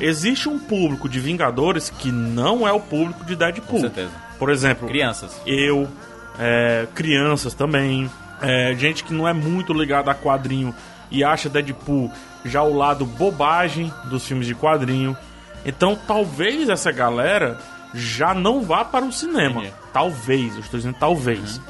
Existe 0.00 0.48
um 0.48 0.58
público 0.58 1.08
de 1.08 1.20
Vingadores 1.20 1.90
que 1.90 2.10
não 2.10 2.66
é 2.66 2.72
o 2.72 2.80
público 2.80 3.24
de 3.24 3.36
Deadpool. 3.36 3.66
Com 3.76 3.80
certeza. 3.80 4.10
Por 4.38 4.50
exemplo, 4.50 4.88
Crianças. 4.88 5.40
eu, 5.44 5.88
é, 6.38 6.86
crianças 6.94 7.52
também, 7.52 8.10
é, 8.40 8.74
gente 8.78 9.04
que 9.04 9.12
não 9.12 9.28
é 9.28 9.32
muito 9.32 9.74
ligada 9.74 10.10
a 10.10 10.14
quadrinho 10.14 10.74
e 11.10 11.22
acha 11.24 11.48
Deadpool 11.48 12.10
já 12.44 12.62
o 12.62 12.74
lado 12.74 13.04
bobagem 13.04 13.92
dos 14.04 14.26
filmes 14.26 14.46
de 14.46 14.54
quadrinho. 14.54 15.16
Então 15.66 15.98
talvez 16.06 16.68
essa 16.68 16.92
galera 16.92 17.58
já 17.92 18.32
não 18.32 18.62
vá 18.62 18.84
para 18.84 19.04
o 19.04 19.12
cinema. 19.12 19.60
Entendi. 19.60 19.74
Talvez, 19.92 20.54
eu 20.54 20.60
estou 20.60 20.78
dizendo 20.78 20.96
talvez. 20.98 21.60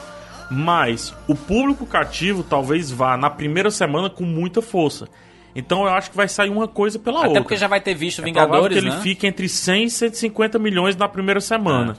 Mas 0.51 1.15
o 1.27 1.35
público 1.35 1.85
cativo 1.85 2.43
talvez 2.43 2.91
vá 2.91 3.17
na 3.17 3.29
primeira 3.29 3.71
semana 3.71 4.09
com 4.09 4.25
muita 4.25 4.63
força. 4.63 5.09
Então 5.55 5.83
eu 5.83 5.89
acho 5.89 6.11
que 6.11 6.17
vai 6.17 6.29
sair 6.29 6.51
uma 6.51 6.69
coisa 6.69 6.99
pela 6.99 7.19
Até 7.21 7.29
outra. 7.29 7.43
porque 7.43 7.57
já 7.57 7.67
vai 7.67 7.81
ter 7.81 7.95
visto 7.95 8.21
É 8.21 8.25
Vingadores, 8.25 8.79
que 8.79 8.85
ele 8.85 8.95
né? 8.95 9.01
fique 9.03 9.27
entre 9.27 9.49
100 9.49 9.85
e 9.85 9.91
150 9.91 10.59
milhões 10.59 10.97
na 10.97 11.09
primeira 11.09 11.41
semana. 11.41 11.97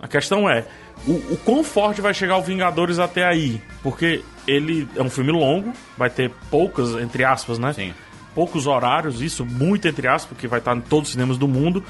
A 0.00 0.08
questão 0.08 0.48
é, 0.50 0.64
o, 1.06 1.12
o 1.12 1.36
quão 1.44 1.62
forte 1.62 2.00
vai 2.00 2.12
chegar 2.12 2.36
o 2.38 2.42
Vingadores 2.42 2.98
até 2.98 3.24
aí? 3.24 3.60
Porque 3.82 4.22
ele 4.48 4.88
é 4.96 5.02
um 5.02 5.10
filme 5.10 5.30
longo, 5.30 5.72
vai 5.96 6.10
ter 6.10 6.30
poucas, 6.50 6.94
entre 6.96 7.24
aspas, 7.24 7.58
né? 7.58 7.72
Sim. 7.72 7.94
Poucos 8.34 8.66
horários, 8.66 9.20
isso 9.20 9.44
muito 9.44 9.86
entre 9.86 10.08
aspas, 10.08 10.30
porque 10.30 10.48
vai 10.48 10.58
estar 10.58 10.76
em 10.76 10.80
todos 10.80 11.08
os 11.08 11.12
cinemas 11.12 11.38
do 11.38 11.46
mundo. 11.46 11.84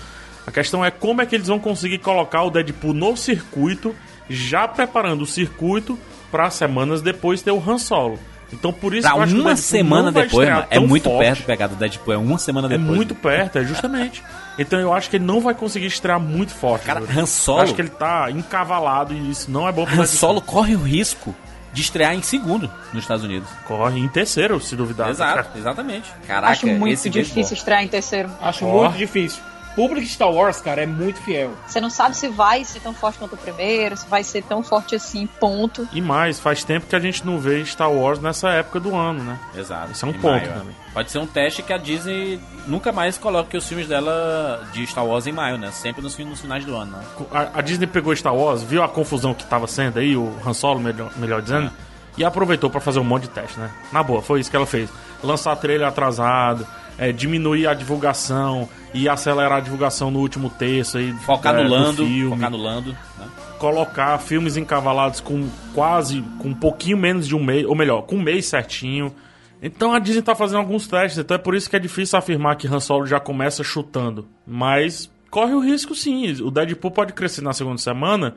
A 0.47 0.51
questão 0.51 0.85
é 0.85 0.91
como 0.91 1.23
é 1.23 1.27
que 1.27 1.37
eles 1.37 1.47
vão 1.47 1.59
conseguir 1.59 1.99
colocar 1.99 2.43
o 2.43 2.51
Deadpool 2.51 2.93
no 2.93 3.17
circuito, 3.17 3.95
já 4.29 4.67
preparando 4.69 5.23
o 5.23 5.27
circuito 5.27 5.99
para 6.31 6.49
semanas 6.51 7.03
depois 7.03 7.43
ter 7.43 7.51
o 7.51 7.63
Han 7.71 7.79
Solo. 7.79 8.19
Então 8.53 8.71
por 8.71 8.93
isso 8.95 9.03
Pra 9.03 9.13
que 9.13 9.17
eu 9.19 9.23
acho 9.23 9.35
que 9.35 9.41
o 9.41 9.43
uma 9.45 9.57
semana 9.57 10.13
depois, 10.13 10.47
mano, 10.49 10.67
é 10.69 10.79
muito 10.79 11.05
forte. 11.05 11.19
perto 11.25 11.43
pegar 11.45 11.67
do 11.69 11.75
Deadpool, 11.75 12.13
é 12.13 12.19
uma 12.19 12.37
semana 12.39 12.67
É 12.67 12.77
depois. 12.77 12.97
muito 12.97 13.15
perto, 13.15 13.59
é 13.59 13.65
justamente. 13.65 14.23
Então 14.59 14.79
eu 14.79 14.93
acho 14.93 15.09
que 15.09 15.17
ele 15.17 15.25
não 15.25 15.41
vai 15.41 15.55
conseguir 15.55 15.87
estrear 15.87 16.21
muito 16.21 16.53
forte. 16.53 16.85
Cara. 16.85 17.01
Han 17.17 17.25
Solo- 17.25 17.59
Eu 17.61 17.63
acho 17.65 17.75
que 17.75 17.81
ele 17.81 17.89
tá 17.89 18.31
encavalado 18.31 19.15
e 19.15 19.31
isso 19.31 19.51
não 19.51 19.67
é 19.67 19.73
bom 19.73 19.85
pro 19.87 19.95
Han 19.95 19.99
Deadpool. 19.99 20.19
Solo 20.19 20.41
corre 20.43 20.75
o 20.77 20.83
risco 20.83 21.35
de 21.73 21.81
estrear 21.81 22.15
em 22.15 22.21
segundo 22.21 22.71
nos 22.93 23.05
Estados 23.05 23.25
Unidos. 23.25 23.49
corre 23.67 23.99
em 23.99 24.07
terceiro, 24.09 24.61
se 24.61 24.77
duvidar. 24.77 25.09
Exato, 25.09 25.57
exatamente. 25.57 26.11
Caraca, 26.27 26.53
Acho 26.53 26.67
muito 26.67 26.93
esse 26.93 27.09
difícil 27.09 27.35
beisebol. 27.37 27.57
estrear 27.57 27.83
em 27.83 27.89
terceiro. 27.89 28.31
Acho 28.43 28.67
Ó. 28.67 28.83
muito 28.83 28.99
difícil. 28.99 29.43
O 29.73 29.75
público 29.75 30.03
de 30.03 30.09
Star 30.09 30.31
Wars, 30.31 30.61
cara, 30.61 30.83
é 30.83 30.87
muito 30.87 31.19
fiel. 31.23 31.53
Você 31.67 31.81
não 31.81 31.89
sabe 31.89 32.15
se 32.15 32.29
vai 32.29 32.63
ser 32.63 32.81
tão 32.81 32.93
forte 32.93 33.19
quanto 33.19 33.35
o 33.35 33.39
primeiro, 33.39 33.97
se 33.97 34.07
vai 34.07 34.23
ser 34.23 34.43
tão 34.43 34.63
forte 34.63 34.95
assim, 34.95 35.27
ponto. 35.27 35.89
E 35.93 36.01
mais, 36.01 36.39
faz 36.39 36.63
tempo 36.63 36.87
que 36.87 36.95
a 36.95 37.01
gente 37.01 37.25
não 37.25 37.39
vê 37.39 37.65
Star 37.65 37.91
Wars 37.91 38.21
nessa 38.21 38.51
época 38.51 38.79
do 38.79 38.95
ano, 38.95 39.25
né? 39.25 39.39
Exato. 39.55 39.93
Esse 39.93 40.05
é 40.05 40.07
um 40.07 40.11
em 40.11 40.15
ponto 40.15 40.27
maio, 40.27 40.53
também. 40.53 40.77
Pode 40.93 41.11
ser 41.11 41.19
um 41.19 41.27
teste 41.27 41.63
que 41.63 41.73
a 41.73 41.79
Disney 41.79 42.39
nunca 42.67 42.93
mais 42.93 43.17
coloque 43.17 43.57
os 43.57 43.67
filmes 43.67 43.89
dela 43.89 44.63
de 44.75 44.87
Star 44.87 45.07
Wars 45.07 45.27
em 45.27 45.33
maio, 45.33 45.57
né? 45.57 45.71
Sempre 45.71 46.03
nos, 46.03 46.19
nos 46.19 46.41
finais 46.43 46.67
do 46.67 46.77
ano, 46.77 46.93
né? 46.93 47.05
A, 47.31 47.59
a 47.59 47.63
Disney 47.63 47.87
pegou 47.87 48.15
Star 48.15 48.35
Wars, 48.35 48.63
viu 48.63 48.83
a 48.83 48.89
confusão 48.89 49.33
que 49.33 49.45
tava 49.47 49.67
sendo 49.67 49.99
aí, 49.99 50.15
o 50.15 50.37
Han 50.45 50.53
Solo, 50.53 50.81
melhor, 50.81 51.11
melhor 51.17 51.41
dizendo, 51.41 51.71
e 52.19 52.25
aproveitou 52.25 52.69
pra 52.69 52.81
fazer 52.81 52.99
um 52.99 53.05
monte 53.05 53.23
de 53.23 53.31
teste, 53.31 53.59
né? 53.59 53.71
Na 53.91 54.03
boa, 54.03 54.21
foi 54.21 54.41
isso 54.41 54.51
que 54.51 54.57
ela 54.57 54.67
fez. 54.67 54.91
Lançar 55.23 55.57
trailer 55.57 55.89
atrasado, 55.89 56.67
é, 56.99 57.13
diminuir 57.13 57.67
a 57.67 57.75
divulgação 57.75 58.69
e 58.95 59.09
acelerar 59.09 59.59
a 59.59 59.61
divulgação 59.61 60.11
no 60.11 60.21
último 60.21 60.51
terço 60.51 60.99
aí. 60.99 61.13
Focar 61.15 61.55
é, 61.55 61.63
no 61.63 61.69
do 61.69 61.75
Lando, 61.75 62.07
filme. 62.07 62.37
focar 62.37 62.51
no 62.51 62.57
Lando, 62.57 62.91
né? 62.91 63.29
colocar 63.59 64.19
filmes 64.19 64.57
encavalados 64.57 65.21
com 65.21 65.49
quase, 65.73 66.21
com 66.39 66.49
um 66.49 66.55
pouquinho 66.55 66.97
menos 66.97 67.29
de 67.29 67.37
um 67.37 67.43
mês, 67.43 67.65
ou 67.65 67.75
melhor, 67.75 68.03
com 68.03 68.17
um 68.17 68.23
mês 68.23 68.47
certinho. 68.47 69.15
Então 69.63 69.93
a 69.93 70.01
Disney 70.01 70.23
tá 70.23 70.35
fazendo 70.35 70.59
alguns 70.59 70.89
testes, 70.89 71.19
então 71.19 71.37
é 71.37 71.39
por 71.39 71.55
isso 71.55 71.71
que 71.71 71.77
é 71.77 71.79
difícil 71.79 72.19
afirmar 72.19 72.57
que 72.57 72.67
Han 72.67 72.81
Solo 72.81 73.07
já 73.07 73.21
começa 73.21 73.63
chutando. 73.63 74.27
Mas 74.45 75.09
corre 75.31 75.55
o 75.55 75.61
risco 75.61 75.95
sim, 75.95 76.29
o 76.43 76.51
Deadpool 76.51 76.91
pode 76.91 77.13
crescer 77.13 77.41
na 77.43 77.53
segunda 77.53 77.79
semana, 77.79 78.35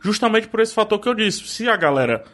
justamente 0.00 0.48
por 0.48 0.60
esse 0.60 0.72
fator 0.72 0.98
que 0.98 1.08
eu 1.08 1.14
disse. 1.14 1.46
Se 1.46 1.68
a 1.68 1.76
galera, 1.76 2.24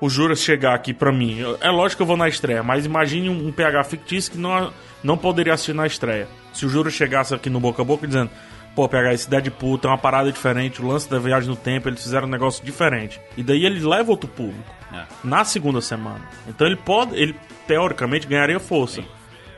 o 0.00 0.08
Juras 0.08 0.40
chegar 0.40 0.74
aqui 0.74 0.92
pra 0.94 1.12
mim, 1.12 1.38
é 1.60 1.70
lógico 1.70 1.98
que 1.98 2.02
eu 2.02 2.06
vou 2.06 2.16
na 2.16 2.28
estreia, 2.28 2.62
mas 2.62 2.86
imagine 2.86 3.28
um, 3.28 3.48
um 3.48 3.52
PH 3.52 3.84
fictício 3.84 4.32
que 4.32 4.38
não, 4.38 4.72
não 5.02 5.16
poderia 5.18 5.54
assistir 5.54 5.74
na 5.74 5.86
estreia. 5.86 6.28
Se 6.52 6.64
o 6.66 6.68
Juras 6.68 6.92
chegasse 6.94 7.34
aqui 7.34 7.50
no 7.50 7.58
boca 7.60 7.82
a 7.82 7.84
boca 7.84 8.06
dizendo, 8.06 8.30
pô, 8.74 8.88
PH, 8.88 9.12
esse 9.14 9.28
Deadpool 9.30 9.76
tem 9.78 9.90
uma 9.90 9.98
parada 9.98 10.30
diferente, 10.30 10.80
o 10.80 10.86
lance 10.86 11.10
da 11.10 11.18
viagem 11.18 11.48
no 11.48 11.56
tempo, 11.56 11.88
eles 11.88 12.02
fizeram 12.02 12.26
um 12.28 12.30
negócio 12.30 12.64
diferente. 12.64 13.20
E 13.36 13.42
daí 13.42 13.64
ele 13.64 13.80
leva 13.80 14.10
outro 14.10 14.28
público 14.28 14.70
É. 14.92 15.02
na 15.24 15.44
segunda 15.44 15.80
semana. 15.80 16.20
Então 16.46 16.66
ele 16.66 16.76
pode, 16.76 17.14
ele 17.16 17.34
teoricamente 17.66 18.26
ganharia 18.26 18.58
força. 18.60 19.02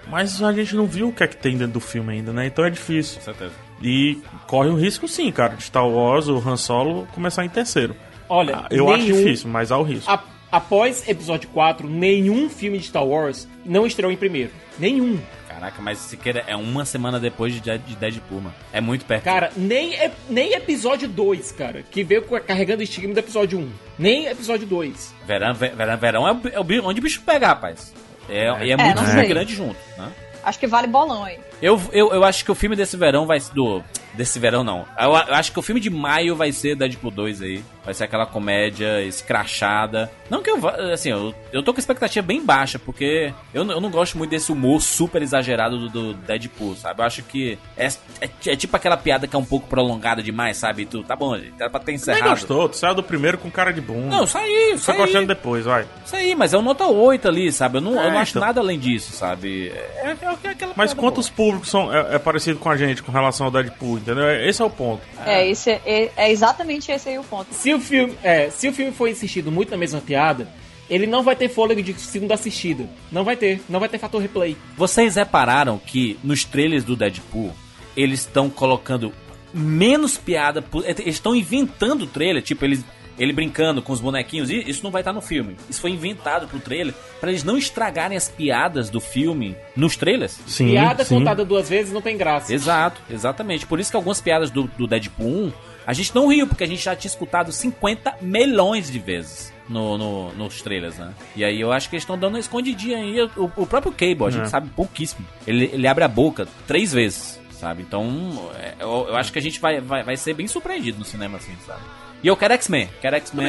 Mas 0.09 0.43
a 0.43 0.53
gente 0.53 0.75
não 0.75 0.87
viu 0.87 1.09
o 1.09 1.13
que 1.13 1.23
é 1.23 1.27
que 1.27 1.37
tem 1.37 1.57
dentro 1.57 1.75
do 1.75 1.81
filme 1.81 2.15
ainda, 2.15 2.33
né? 2.33 2.47
Então 2.47 2.65
é 2.65 2.71
difícil. 2.71 3.19
Com 3.19 3.25
certeza. 3.27 3.53
E 3.83 4.19
corre 4.47 4.69
o 4.69 4.75
risco 4.75 5.07
sim, 5.07 5.31
cara, 5.31 5.55
de 5.55 5.63
Star 5.63 5.87
Wars, 5.87 6.27
o 6.27 6.37
Han 6.39 6.57
Solo, 6.57 7.07
começar 7.15 7.45
em 7.45 7.49
terceiro. 7.49 7.95
Olha, 8.31 8.57
Ah, 8.59 8.67
Eu 8.71 8.89
acho 8.91 9.03
nenhum- 9.05 9.17
difícil, 9.25 9.51
mas 9.51 9.71
há 9.73 9.77
o 9.77 9.83
risco. 9.83 10.11
A- 10.11 10.23
após 10.53 11.07
episódio 11.09 11.49
4, 11.51 11.89
nenhum 11.89 12.49
filme 12.49 12.79
de 12.79 12.85
Star 12.87 13.05
Wars 13.05 13.47
não 13.67 13.87
estreou 13.87 14.11
em 14.13 14.17
primeiro. 14.17 14.51
Nenhum. 14.79 15.19
Caraca, 15.49 15.83
mas 15.83 15.99
Siqueira 15.99 16.43
é 16.47 16.57
uma 16.57 16.85
semana 16.87 17.21
depois 17.21 17.53
de 17.53 17.61
de 17.61 17.97
Deadpool, 17.97 18.41
mano. 18.41 18.55
É 18.73 18.81
muito 18.81 19.05
perto. 19.05 19.25
Cara, 19.25 19.51
nem, 19.55 19.95
nem 20.31 20.55
episódio 20.55 21.07
2, 21.07 21.53
cara, 21.53 21.83
que 21.83 22.03
veio 22.03 22.23
carregando 22.23 22.81
o 22.81 22.83
estigma 22.83 23.13
do 23.13 23.19
episódio 23.19 23.59
1. 23.59 23.69
Nem 23.99 24.27
episódio 24.27 24.67
2. 24.67 25.13
Verão, 25.27 25.53
ve- 25.53 25.69
verão, 25.69 25.97
verão 25.99 26.29
é, 26.29 26.33
o 26.33 26.73
é 26.73 26.81
onde 26.83 27.01
o 27.01 27.03
bicho 27.03 27.21
pegar, 27.23 27.49
rapaz. 27.49 27.93
É, 28.29 28.45
e 28.65 28.71
é, 28.71 28.73
É, 28.73 28.77
muito 28.77 29.29
grande 29.29 29.55
junto, 29.55 29.77
né? 29.99 30.11
Acho 30.43 30.59
que 30.59 30.67
vale 30.67 30.87
bolão 30.87 31.25
aí. 31.25 31.39
Eu, 31.61 31.79
eu, 31.93 32.11
eu 32.15 32.25
acho 32.25 32.43
que 32.43 32.51
o 32.51 32.55
filme 32.55 32.75
desse 32.75 32.97
verão 32.97 33.27
vai 33.27 33.39
ser. 33.41 33.53
Do, 33.53 33.83
desse 34.15 34.39
verão 34.39 34.65
não. 34.65 34.87
Eu, 34.99 35.11
eu 35.11 35.35
acho 35.35 35.53
que 35.53 35.59
o 35.59 35.63
filme 35.63 35.79
de 35.81 35.91
maio 35.91 36.35
vai 36.35 36.51
ser 36.53 36.75
Deadpool 36.75 37.11
2 37.11 37.43
aí. 37.43 37.63
Vai 37.91 37.95
ser 37.97 38.05
aquela 38.05 38.25
comédia 38.25 39.03
escrachada. 39.03 40.11
Não 40.31 40.43
que 40.43 40.49
eu 40.51 40.61
vá. 40.61 40.71
Assim, 40.93 41.11
eu, 41.11 41.35
eu 41.53 41.61
tô 41.61 41.73
com 41.75 41.81
expectativa 41.81 42.25
bem 42.25 42.45
baixa, 42.45 42.79
porque 42.79 43.33
eu, 43.53 43.65
não- 43.65 43.75
eu 43.75 43.81
não 43.81 43.91
gosto 43.91 44.17
muito 44.17 44.31
desse 44.31 44.53
humor 44.53 44.81
super 44.81 45.21
exagerado 45.23 45.77
do, 45.77 45.89
do 45.89 46.15
Deadpool, 46.15 46.77
sabe? 46.77 47.01
Eu 47.03 47.05
acho 47.07 47.23
que 47.25 47.59
é, 47.77 47.87
é, 48.21 48.31
é 48.47 48.57
tipo 48.57 48.77
aquela 48.77 48.97
piada 48.97 49.27
que 49.27 49.35
é 49.35 49.39
um 49.39 49.45
pouco 49.45 49.67
prolongada 49.67 50.23
demais, 50.23 50.57
sabe? 50.57 50.87
Tu, 50.87 51.03
tá 51.03 51.17
bom, 51.17 51.35
era 51.59 51.69
pra 51.69 51.81
ter 51.81 51.87
Nem 51.93 51.95
encerrado. 51.97 52.31
gostou, 52.31 52.69
tu 52.69 52.77
saiu 52.77 52.95
do 52.95 53.03
primeiro 53.03 53.39
com 53.39 53.51
cara 53.51 53.73
de 53.73 53.81
bunda. 53.81 54.07
Não, 54.17 54.25
saiu, 54.27 54.79
Só 54.79 54.93
saiu. 54.93 54.99
gostando 55.05 55.27
depois, 55.27 55.65
vai. 55.65 55.85
Isso 56.07 56.15
aí, 56.15 56.35
mas 56.37 56.55
é 56.55 56.59
um 56.59 56.63
nota 56.63 56.87
8 56.87 57.27
ali, 57.27 57.51
sabe? 57.51 57.79
Eu 57.79 57.81
não, 57.81 57.93
eu 57.95 58.01
É, 58.03 58.11
não 58.13 58.19
acho 58.19 58.31
então. 58.39 58.47
nada 58.47 58.61
além 58.61 58.79
disso, 58.79 59.11
sabe? 59.13 59.69
É, 59.75 60.11
é, 60.11 60.17
é 60.45 60.49
aquela 60.51 60.73
Mas 60.77 60.95
quantos 60.95 61.29
públicos 61.29 61.69
são 61.69 61.93
é, 61.93 62.15
é 62.15 62.19
parecido 62.21 62.61
com 62.61 62.71
a 62.71 62.77
gente 62.77 63.03
com 63.03 63.11
relação 63.11 63.47
ao 63.47 63.51
Deadpool, 63.53 63.99
entendeu? 63.99 64.25
É- 64.29 64.49
Esse 64.49 64.63
é 64.63 64.65
o 64.65 64.71
ponto. 64.71 65.03
É, 65.27 65.49
esse, 65.49 65.71
é, 65.71 66.11
é 66.17 66.31
exatamente 66.31 66.93
esse 66.93 67.09
aí 67.09 67.19
o 67.19 67.25
ponto. 67.25 67.53
Se 67.53 67.73
o 67.75 67.80
filme, 67.81 68.15
é, 68.23 68.51
se 68.51 68.69
o 68.69 68.73
filme 68.73 68.93
for 68.93 69.09
insistido 69.09 69.51
muito 69.51 69.71
na 69.71 69.77
mesma 69.77 70.01
piada, 70.01 70.49
ele 70.89 71.07
não 71.07 71.23
vai 71.23 71.37
ter 71.37 71.49
fôlego 71.49 71.83
de 71.83 71.95
segunda 71.95 72.35
assistida. 72.35 72.89
Não 73.13 73.25
vai 73.25 73.37
ter, 73.37 73.61
não 73.69 73.79
vai 73.79 73.89
ter 73.89 73.99
fator 73.99 74.21
replay. 74.21 74.57
Vocês 74.77 75.15
repararam 75.15 75.79
que 75.79 76.19
nos 76.23 76.45
trailers 76.45 76.85
do 76.85 76.97
Deadpool, 76.97 77.53
eles 77.97 78.21
estão 78.21 78.51
colocando 78.51 79.13
menos 79.55 80.17
piada, 80.17 80.65
eles 80.85 81.15
estão 81.15 81.35
inventando 81.35 82.03
o 82.03 82.07
trailer, 82.07 82.43
tipo, 82.43 82.65
eles 82.65 82.85
ele 83.21 83.35
brincando 83.35 83.83
com 83.83 83.93
os 83.93 84.01
bonequinhos, 84.01 84.49
e 84.49 84.59
isso 84.67 84.83
não 84.83 84.91
vai 84.91 85.03
estar 85.03 85.13
no 85.13 85.21
filme. 85.21 85.55
Isso 85.69 85.79
foi 85.79 85.91
inventado 85.91 86.49
pro 86.49 86.59
trailer 86.59 86.95
pra 87.21 87.29
eles 87.29 87.45
não 87.45 87.59
estragarem 87.59 88.17
as 88.17 88.31
piadas 88.31 88.89
do 88.89 88.99
filme 88.99 89.55
nos 89.77 89.95
trailers. 89.95 90.41
Sim, 90.47 90.71
Piada 90.71 91.05
sim. 91.05 91.17
contada 91.17 91.45
duas 91.45 91.69
vezes 91.69 91.93
não 91.93 92.01
tem 92.01 92.17
graça. 92.17 92.53
Exato, 92.53 93.03
exatamente. 93.11 93.67
Por 93.67 93.79
isso 93.79 93.91
que 93.91 93.97
algumas 93.97 94.23
piadas 94.23 94.51
do, 94.51 94.63
do 94.79 94.87
Deadpool 94.87 95.49
1, 95.49 95.53
a 95.87 95.93
gente 95.93 96.15
não 96.15 96.29
riu, 96.29 96.47
porque 96.47 96.65
a 96.65 96.67
gente 96.67 96.83
já 96.83 96.95
tinha 96.97 97.09
escutado 97.11 97.51
50 97.53 98.17
milhões 98.21 98.91
de 98.91 98.99
vezes 98.99 99.53
no, 99.69 99.97
no- 99.99 100.33
nos 100.35 100.61
trailers, 100.63 100.97
né? 100.99 101.13
E 101.37 101.45
aí 101.45 101.61
eu 101.61 101.73
acho 101.73 101.89
que 101.89 101.97
eles 101.97 102.03
estão 102.03 102.19
dando 102.19 102.35
uma 102.35 102.41
escondidinha 102.41 102.99
aí. 102.99 103.21
O, 103.37 103.51
o 103.57 103.67
próprio 103.67 103.93
Cable, 103.93 104.27
a 104.27 104.31
gente 104.31 104.45
É. 104.47 104.49
sabe 104.49 104.69
pouquíssimo. 104.75 105.27
Ele, 105.47 105.71
ele 105.73 105.87
abre 105.87 106.05
a 106.05 106.09
boca 106.09 106.47
três 106.67 106.93
vezes, 106.93 107.41
sabe? 107.53 107.83
Então, 107.83 108.51
é, 108.59 108.75
eu, 108.81 109.07
eu 109.09 109.17
acho 109.17 109.33
que 109.33 109.39
a 109.39 109.43
gente 109.43 109.61
vai, 109.61 109.81
vai, 109.81 110.03
vai 110.03 110.17
ser 110.17 110.35
bem 110.35 110.47
surpreendido 110.49 110.99
no 110.99 111.05
cinema, 111.05 111.39
assim, 111.39 111.53
sabe? 111.67 111.81
E 112.23 112.27
eu 112.29 112.37
quero 112.37 112.53
X-Men, 112.55 112.89
quero 113.01 113.17
X-Men. 113.17 113.47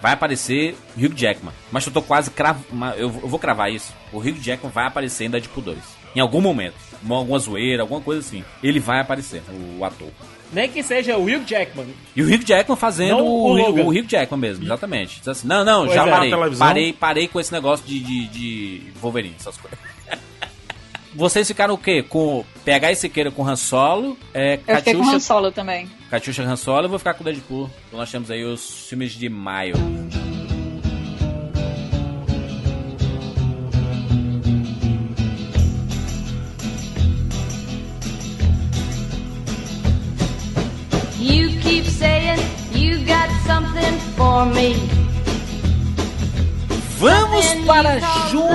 Vai 0.00 0.12
aparecer 0.12 0.74
Hugh 0.96 1.14
Jackman. 1.14 1.52
Mas 1.70 1.86
eu 1.86 1.92
tô 1.92 2.02
quase 2.02 2.30
cravo. 2.30 2.64
Eu, 2.96 3.10
vou 3.10 3.38
cravar 3.38 3.70
isso. 3.70 3.92
O 4.12 4.18
Hugh 4.18 4.38
Jackman 4.40 4.72
vai 4.72 4.86
aparecer 4.86 5.24
em 5.26 5.30
Deadpool 5.30 5.62
2. 5.62 5.78
Em 6.16 6.20
algum 6.20 6.40
momento. 6.40 6.74
Uma- 7.02 7.16
Alguma 7.16 7.38
zoeira, 7.38 7.82
alguma 7.82 8.00
coisa 8.00 8.20
assim. 8.20 8.42
Ele 8.62 8.80
vai 8.80 9.00
aparecer, 9.00 9.42
o 9.78 9.84
ator. 9.84 10.08
Nem 10.52 10.68
que 10.68 10.82
seja 10.82 11.16
o 11.16 11.22
Hugh 11.24 11.44
Jackman. 11.46 11.86
E 12.14 12.22
o 12.22 12.26
Hugh 12.26 12.44
Jackman 12.44 12.76
fazendo 12.76 13.18
Não 13.18 13.26
o, 13.26 13.44
o 13.44 13.52
Logan. 13.56 13.82
o 13.84 13.88
Hugh 13.88 14.06
Jackman 14.06 14.38
mesmo, 14.40 14.64
exatamente. 14.64 15.18
Diz 15.18 15.28
assim, 15.28 15.48
não, 15.48 15.64
não, 15.64 15.84
Pois 15.86 15.94
já 15.94 16.06
é. 16.06 16.10
parei. 16.10 16.30
Parei, 16.58 16.92
parei 16.92 17.28
com 17.28 17.40
esse 17.40 17.52
negócio 17.52 17.86
de, 17.86 17.98
de, 17.98 18.26
de 18.28 18.82
Wolverine, 19.00 19.34
essas 19.38 19.56
coisas. 19.56 19.78
Vocês 21.14 21.46
ficaram 21.46 21.74
o 21.74 21.78
quê? 21.78 22.02
Com 22.02 22.44
PH 22.64 22.92
e 22.92 22.96
Siqueira 22.96 23.30
com 23.30 23.46
Han 23.46 23.56
Solo, 23.56 24.16
é, 24.32 24.58
Eu 24.66 24.76
fiquei 24.76 24.94
com 24.94 25.02
o 25.02 25.10
Han 25.10 25.18
Solo 25.20 25.52
também. 25.52 25.90
Katyusha 26.10 26.42
Han 26.42 26.56
Solo, 26.56 26.84
eu 26.86 26.88
vou 26.90 26.98
ficar 26.98 27.14
com 27.14 27.22
o 27.22 27.24
Deadpool. 27.24 27.70
Então 27.88 27.98
nós 27.98 28.10
temos 28.10 28.30
aí 28.30 28.44
os 28.44 28.86
filmes 28.88 29.12
de 29.12 29.28
maio. 29.28 29.74
Keep 41.82 41.92
saying 41.92 42.38
you 42.72 43.04
got 43.04 43.28
something 43.46 43.98
for 44.16 44.46
me. 44.46 44.74
Vamos 46.98 47.66
para 47.66 47.98
junho! 48.30 48.52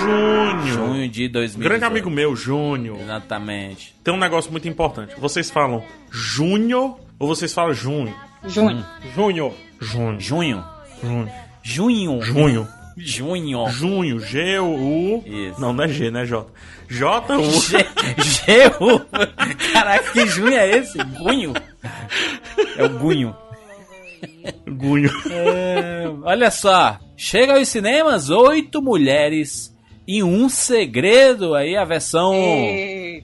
Júnior. 0.00 0.66
Junho 0.66 1.08
de 1.08 1.28
2018. 1.28 1.68
Grande 1.68 1.84
amigo 1.84 2.10
meu, 2.10 2.36
Júnior. 2.36 3.00
Exatamente. 3.00 3.94
Tem 4.04 4.14
um 4.14 4.18
negócio 4.18 4.50
muito 4.52 4.68
importante. 4.68 5.14
Vocês 5.18 5.50
falam 5.50 5.82
Júnior 6.10 6.98
ou 7.18 7.26
vocês 7.26 7.52
falam 7.52 7.74
Junho? 7.74 8.14
Junho. 8.46 8.84
Júnior. 9.14 9.52
Junho. 9.80 10.20
Junho. 10.20 10.64
Junho. 11.02 11.28
Junho. 11.62 12.22
Junho. 12.22 12.68
Junho. 12.96 13.68
Junho. 13.68 14.20
G-U. 14.20 15.22
Isso. 15.26 15.60
Não, 15.60 15.72
não 15.72 15.84
é 15.84 15.88
G, 15.88 16.10
né, 16.10 16.24
J? 16.24 16.46
J-U. 16.88 17.42
G, 17.60 17.76
G-U. 18.18 19.00
Caraca, 19.72 20.12
que 20.12 20.26
junho 20.26 20.54
é 20.56 20.70
esse? 20.78 20.98
Gunho? 21.04 21.52
É 22.76 22.84
o 22.84 22.88
Gunho. 22.98 23.36
Gunho. 24.66 25.10
É, 25.30 26.04
olha 26.22 26.50
só. 26.50 26.98
Chega 27.16 27.56
aos 27.56 27.68
cinemas 27.68 28.30
oito 28.30 28.80
mulheres 28.82 29.74
e 30.06 30.22
um 30.22 30.48
segredo. 30.48 31.54
Aí 31.54 31.76
a 31.76 31.84
versão 31.84 32.32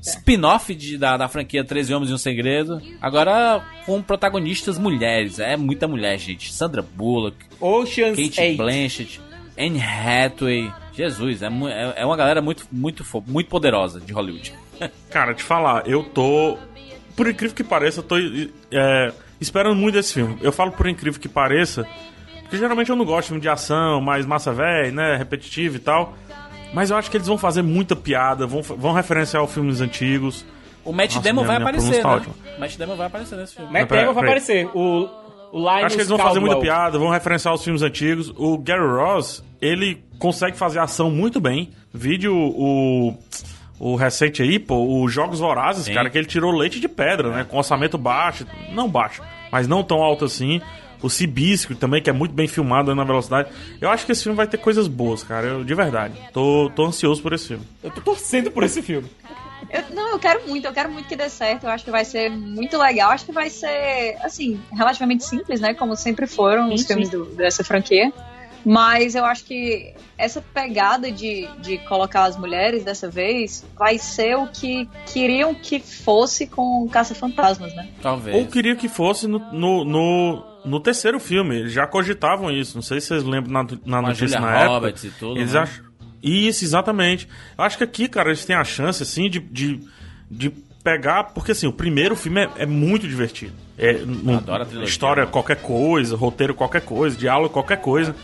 spin-off 0.03 0.75
de- 0.75 0.99
da, 0.99 1.17
da 1.17 1.29
franquia 1.29 1.65
13 1.65 1.95
Homens 1.95 2.11
e 2.11 2.15
um 2.15 2.19
Segredo. 2.19 2.81
Agora 3.01 3.65
com 3.87 4.03
protagonistas 4.03 4.79
mulheres. 4.79 5.39
É 5.39 5.57
muita 5.57 5.89
mulher, 5.89 6.19
gente. 6.19 6.53
Sandra 6.53 6.83
Bullock, 6.83 7.37
Ocean's 7.61 8.17
Kate 8.19 8.41
8. 8.41 8.57
Blanchett, 8.57 9.21
Anne 9.59 9.81
Hathaway. 9.81 10.71
Jesus, 10.97 11.42
é, 11.42 11.47
é 11.47 11.95
é 12.03 12.07
uma 12.07 12.16
galera 12.16 12.40
muito, 12.40 12.66
muito, 12.70 13.05
muito 13.26 13.49
poderosa 13.49 14.01
de 14.01 14.12
Hollywood. 14.12 14.55
Cara, 15.11 15.34
te 15.34 15.42
falar, 15.42 15.86
eu 15.88 16.03
tô. 16.05 16.57
Por 17.16 17.28
incrível 17.28 17.55
que 17.55 17.62
pareça, 17.64 18.01
eu 18.01 18.03
tô 18.03 18.16
é, 18.70 19.12
esperando 19.40 19.74
muito 19.76 19.95
desse 19.95 20.14
filme. 20.14 20.36
Eu 20.40 20.51
falo 20.53 20.72
por 20.72 20.86
incrível 20.88 21.20
que 21.20 21.28
pareça, 21.28 21.86
porque 22.42 22.57
geralmente 22.57 22.90
eu 22.90 22.97
não 22.97 23.05
gosto 23.05 23.22
de 23.22 23.28
filme 23.28 23.40
de 23.40 23.49
ação, 23.49 24.01
mais 24.01 24.26
massa 24.26 24.53
velha, 24.53 24.90
né? 24.90 25.16
Repetitivo 25.16 25.76
e 25.76 25.80
tal. 25.80 26.14
Mas 26.72 26.90
eu 26.90 26.97
acho 26.97 27.09
que 27.11 27.16
eles 27.16 27.28
vão 27.28 27.38
fazer 27.38 27.62
muita 27.62 27.95
piada, 27.95 28.47
vão, 28.47 28.62
vão 28.62 28.92
referenciar 28.92 29.45
os 29.45 29.53
filmes 29.55 29.80
antigos. 29.80 30.45
O 30.84 30.92
Matt 30.92 31.14
Nossa, 31.14 31.22
Damon 31.28 31.42
minha- 31.42 31.47
vai 31.47 31.57
minha 31.59 31.68
aparecer, 31.70 31.97
né? 31.97 32.03
tá 32.03 32.57
O 32.57 32.61
Matt 32.61 32.76
Damon 32.76 32.97
vai 32.97 33.07
aparecer 33.07 33.36
nesse 33.36 33.55
filme. 33.55 33.72
Matt 33.72 33.88
Damon 33.88 34.12
vai 34.12 34.24
aparecer. 34.24 34.68
O, 34.74 35.09
o 35.53 35.59
Linus 35.59 35.84
Acho 35.84 35.88
que 35.95 36.01
eles 36.03 36.09
vão 36.09 36.18
fazer 36.18 36.40
muita 36.40 36.57
Caldwell. 36.57 36.74
piada, 36.74 36.99
vão 36.99 37.11
referenciar 37.11 37.55
os 37.55 37.62
filmes 37.62 37.80
antigos. 37.80 38.32
O 38.36 38.59
Gary 38.59 38.84
Ross, 38.86 39.42
ele 39.67 40.03
consegue 40.19 40.57
fazer 40.57 40.79
ação 40.79 41.11
muito 41.11 41.41
bem. 41.41 41.71
Vídeo 41.93 42.35
o, 42.35 43.17
o 43.79 43.95
recente 43.97 44.43
aí, 44.43 44.59
pô, 44.59 45.03
os 45.03 45.12
Jogos 45.12 45.39
Vorazes, 45.41 45.85
Sim. 45.87 45.95
cara, 45.95 46.11
que 46.11 46.19
ele 46.19 46.27
tirou 46.27 46.51
leite 46.53 46.81
de 46.81 46.89
pedra, 46.89 47.31
né? 47.31 47.45
Com 47.49 47.57
orçamento 47.59 47.97
baixo, 47.97 48.47
não 48.73 48.89
baixo, 48.89 49.23
mas 49.51 49.67
não 49.69 49.83
tão 49.83 50.03
alto 50.03 50.25
assim. 50.25 50.61
O 51.03 51.11
Cibisco 51.11 51.75
também, 51.75 52.01
que 52.03 52.09
é 52.09 52.12
muito 52.15 52.33
bem 52.35 52.49
filmado 52.49 52.95
na 52.95 53.05
velocidade. 53.05 53.51
Eu 53.79 53.91
acho 53.91 54.07
que 54.07 54.12
esse 54.12 54.23
filme 54.23 54.37
vai 54.37 54.47
ter 54.47 54.57
coisas 54.57 54.89
boas, 54.89 55.23
cara, 55.23 55.47
eu, 55.47 55.65
de 55.65 55.75
verdade. 55.75 56.15
Tô, 56.33 56.71
tô 56.75 56.87
ansioso 56.87 57.21
por 57.21 57.33
esse 57.35 57.49
filme. 57.49 57.65
Eu 57.83 57.91
tô 57.91 58.01
torcendo 58.01 58.51
por 58.51 58.62
esse 58.65 58.81
filme. 58.81 59.07
Eu- 59.71 59.95
não, 59.95 60.12
eu 60.12 60.19
quero 60.19 60.49
muito, 60.49 60.67
eu 60.67 60.73
quero 60.73 60.91
muito 60.91 61.07
que 61.07 61.15
dê 61.17 61.29
certo. 61.29 61.65
Eu 61.65 61.71
acho 61.71 61.85
que 61.85 61.91
vai 61.91 62.07
ser 62.07 62.31
muito 62.31 62.79
legal. 62.79 63.11
Acho 63.11 63.27
que 63.27 63.33
vai 63.33 63.51
ser, 63.51 64.17
assim, 64.23 64.59
relativamente 64.73 65.25
simples, 65.25 65.61
né? 65.61 65.75
Como 65.75 65.95
sempre 65.95 66.27
foram 66.27 66.73
os 66.73 66.81
Sim, 66.83 66.87
filmes 66.87 67.11
do- 67.11 67.27
dessa 67.27 67.62
franquia. 67.62 68.11
Mas 68.65 69.15
eu 69.15 69.25
acho 69.25 69.45
que 69.45 69.93
essa 70.17 70.41
pegada 70.41 71.11
de, 71.11 71.47
de 71.61 71.79
colocar 71.79 72.25
as 72.25 72.37
mulheres 72.37 72.83
dessa 72.83 73.09
vez 73.11 73.65
vai 73.77 73.99
ser 73.99 74.37
o 74.37 74.47
que 74.47 74.89
queriam 75.12 75.55
que 75.55 75.79
fosse 75.81 76.47
com 76.47 76.89
Caça-Fantasmas, 76.89 77.75
né? 77.75 77.89
Talvez. 78.01 78.35
Ou 78.37 78.47
queria 78.47 78.75
que 78.75 78.89
fosse 78.89 79.27
no, 79.27 79.39
no, 79.53 79.85
no, 79.85 80.45
no 80.65 80.81
terceiro 80.81 81.21
filme. 81.21 81.57
Eles 81.57 81.73
já 81.73 81.87
cogitavam 81.87 82.51
isso. 82.51 82.75
Não 82.77 82.83
sei 82.83 83.01
se 83.01 83.09
vocês 83.09 83.23
lembram 83.23 83.53
na, 83.53 83.62
na 83.85 84.01
Com 84.01 84.09
notícia 84.09 84.41
na 84.41 84.55
época. 84.57 84.69
Roberts 84.69 85.05
e 85.05 85.11
tudo. 85.11 85.39
Eles 85.39 85.53
né? 85.53 85.61
acham. 85.61 85.85
Isso, 86.23 86.65
exatamente. 86.65 87.29
Eu 87.59 87.65
acho 87.65 87.77
que 87.77 87.85
aqui, 87.85 88.09
cara, 88.09 88.31
eles 88.31 88.47
têm 88.47 88.57
a 88.57 88.65
chance, 88.65 89.03
assim, 89.03 89.29
de, 89.29 89.41
de, 89.41 89.81
de 90.31 90.49
pegar. 90.83 91.25
Porque, 91.35 91.53
assim, 91.53 91.67
o 91.67 91.73
primeiro 91.73 92.17
filme 92.17 92.45
é, 92.45 92.51
é 92.59 92.67
muito 92.67 93.07
divertido. 93.07 93.53
É, 93.77 93.93
não- 93.93 94.39
adoro 94.39 94.62
a 94.62 94.67
trilogia, 94.67 94.89
história, 94.89 95.25
né? 95.25 95.31
qualquer 95.31 95.57
coisa, 95.57 96.17
roteiro, 96.17 96.55
qualquer 96.55 96.81
coisa, 96.81 97.15
diálogo, 97.15 97.51
qualquer 97.53 97.79
coisa. 97.81 98.15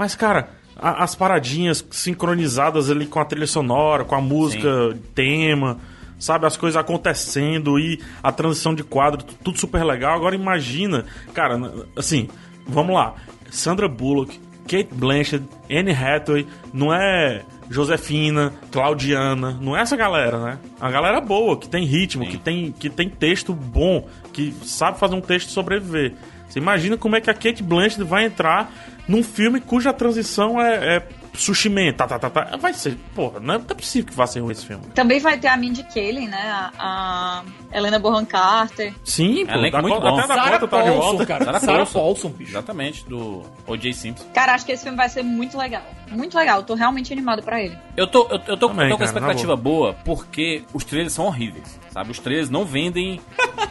Mas, 0.00 0.14
cara, 0.14 0.48
a- 0.78 1.04
as 1.04 1.14
paradinhas 1.14 1.84
sincronizadas 1.90 2.90
ali 2.90 3.04
com 3.04 3.20
a 3.20 3.24
trilha 3.26 3.46
sonora, 3.46 4.02
com 4.02 4.14
a 4.14 4.20
música, 4.20 4.96
tema, 5.14 5.76
sabe? 6.18 6.46
As 6.46 6.56
coisas 6.56 6.80
acontecendo 6.80 7.78
e 7.78 8.00
a 8.22 8.32
transição 8.32 8.74
de 8.74 8.82
quadro, 8.82 9.22
tu- 9.22 9.34
tudo 9.44 9.60
super 9.60 9.84
legal. 9.84 10.14
Agora 10.16 10.34
imagina, 10.34 11.04
cara, 11.34 11.60
assim, 11.94 12.28
vamos 12.66 12.94
lá. 12.94 13.14
Sandra 13.50 13.86
Bullock, 13.88 14.40
Kate 14.62 14.88
Blanchett, 14.90 15.44
Anne 15.70 15.92
Hathaway, 15.92 16.46
não 16.72 16.94
é 16.94 17.42
Josefina, 17.68 18.50
Claudiana, 18.72 19.58
não 19.60 19.76
é 19.76 19.82
essa 19.82 19.96
galera, 19.98 20.42
né? 20.42 20.58
A 20.80 20.90
galera 20.90 21.20
boa, 21.20 21.58
que 21.58 21.68
tem 21.68 21.84
ritmo, 21.84 22.24
Sim. 22.24 22.30
que 22.30 22.38
tem, 22.38 22.72
que 22.72 22.88
tem 22.88 23.06
texto 23.10 23.52
bom, 23.52 24.08
que 24.32 24.54
sabe 24.64 24.98
fazer 24.98 25.14
um 25.14 25.20
texto 25.20 25.50
sobreviver. 25.50 26.14
Você 26.50 26.58
imagina 26.58 26.96
como 26.96 27.14
é 27.14 27.20
que 27.20 27.30
a 27.30 27.34
Kate 27.34 27.62
Blanchett 27.62 28.02
vai 28.02 28.24
entrar 28.24 28.72
num 29.06 29.22
filme 29.22 29.60
cuja 29.60 29.92
transição 29.92 30.60
é, 30.60 30.96
é 30.96 31.02
sushi 31.34 31.68
man, 31.68 31.92
tá, 31.92 32.06
tá, 32.06 32.18
tá, 32.18 32.30
tá. 32.30 32.56
Vai 32.56 32.72
ser, 32.74 32.96
porra, 33.14 33.40
não 33.40 33.54
é, 33.54 33.58
não 33.58 33.64
é 33.68 33.74
possível 33.74 34.08
que 34.10 34.16
vá 34.16 34.26
ser 34.26 34.40
ruim 34.40 34.52
esse 34.52 34.66
filme. 34.66 34.84
Também 34.94 35.20
vai 35.20 35.38
ter 35.38 35.48
a 35.48 35.56
Mindy 35.56 35.82
Kaling, 35.84 36.28
né? 36.28 36.70
A, 36.78 37.42
a 37.72 37.76
Helena 37.76 37.98
Bonham 37.98 38.24
Carter. 38.24 38.94
Sim, 39.04 39.46
pô, 39.46 39.52
da 39.70 39.82
muito 39.82 40.00
bom. 40.00 40.18
até 40.18 40.28
da 40.28 40.34
Sarah 40.34 40.58
conta 40.58 40.68
tá 40.68 40.82
de 40.82 40.90
volta. 40.90 41.26
cara. 41.26 41.44
Sarah 41.44 41.60
Sarah 41.60 41.76
Paulson. 41.78 41.98
Paulson, 41.98 42.28
bicho. 42.30 42.50
Exatamente, 42.50 43.04
do 43.08 43.42
O.J. 43.66 43.92
Simpson. 43.92 44.24
Cara, 44.34 44.54
acho 44.54 44.64
que 44.66 44.72
esse 44.72 44.82
filme 44.82 44.96
vai 44.96 45.08
ser 45.08 45.22
muito 45.22 45.56
legal. 45.56 45.82
Muito 46.10 46.36
legal. 46.36 46.58
Eu 46.58 46.64
tô 46.64 46.74
realmente 46.74 47.12
animado 47.12 47.42
pra 47.42 47.62
ele. 47.62 47.76
Eu 47.96 48.06
tô, 48.06 48.26
eu, 48.30 48.40
eu 48.46 48.56
tô, 48.56 48.68
Também, 48.68 48.86
eu 48.86 48.90
tô 48.90 48.98
com 48.98 49.04
cara, 49.04 49.18
expectativa 49.18 49.56
boa 49.56 49.94
porque 50.04 50.64
os 50.72 50.84
trailers 50.84 51.12
são 51.12 51.26
horríveis, 51.26 51.78
sabe? 51.90 52.10
Os 52.10 52.18
trailers 52.18 52.50
não 52.50 52.64
vendem 52.64 53.20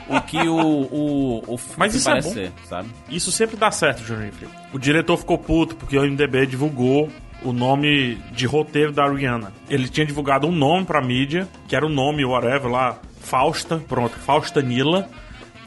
o 0.08 0.22
que 0.22 0.38
o, 0.38 0.56
o, 0.58 1.44
o 1.54 1.58
filme 1.58 1.76
Mas 1.78 1.96
isso 1.96 2.08
é 2.08 2.12
parece 2.12 2.28
bom. 2.30 2.34
ser, 2.34 2.52
sabe? 2.68 2.90
Isso 3.10 3.32
sempre 3.32 3.58
dá 3.58 3.70
certo, 3.72 4.04
Júnior. 4.04 4.28
Enfim. 4.28 4.48
O 4.74 4.80
diretor 4.80 5.18
ficou 5.18 5.38
puto 5.38 5.76
porque 5.76 5.98
o 5.98 6.02
MDB 6.02 6.46
divulgou 6.46 7.10
o 7.44 7.54
nome 7.54 8.16
de 8.32 8.46
roteiro 8.46 8.92
da 8.92 9.08
Rihanna. 9.08 9.54
Ele 9.70 9.88
tinha 9.88 10.06
divulgado 10.06 10.48
um 10.48 10.52
nome 10.52 10.86
pra 10.86 11.02
mídia, 11.02 11.48
que 11.68 11.76
era 11.76 11.86
o 11.86 11.90
nome, 11.90 12.26
whatever, 12.26 12.70
lá, 12.70 13.00
Fausta, 13.22 13.78
pronto, 13.88 14.18
Fausta 14.18 14.62
Nila. 14.62 15.08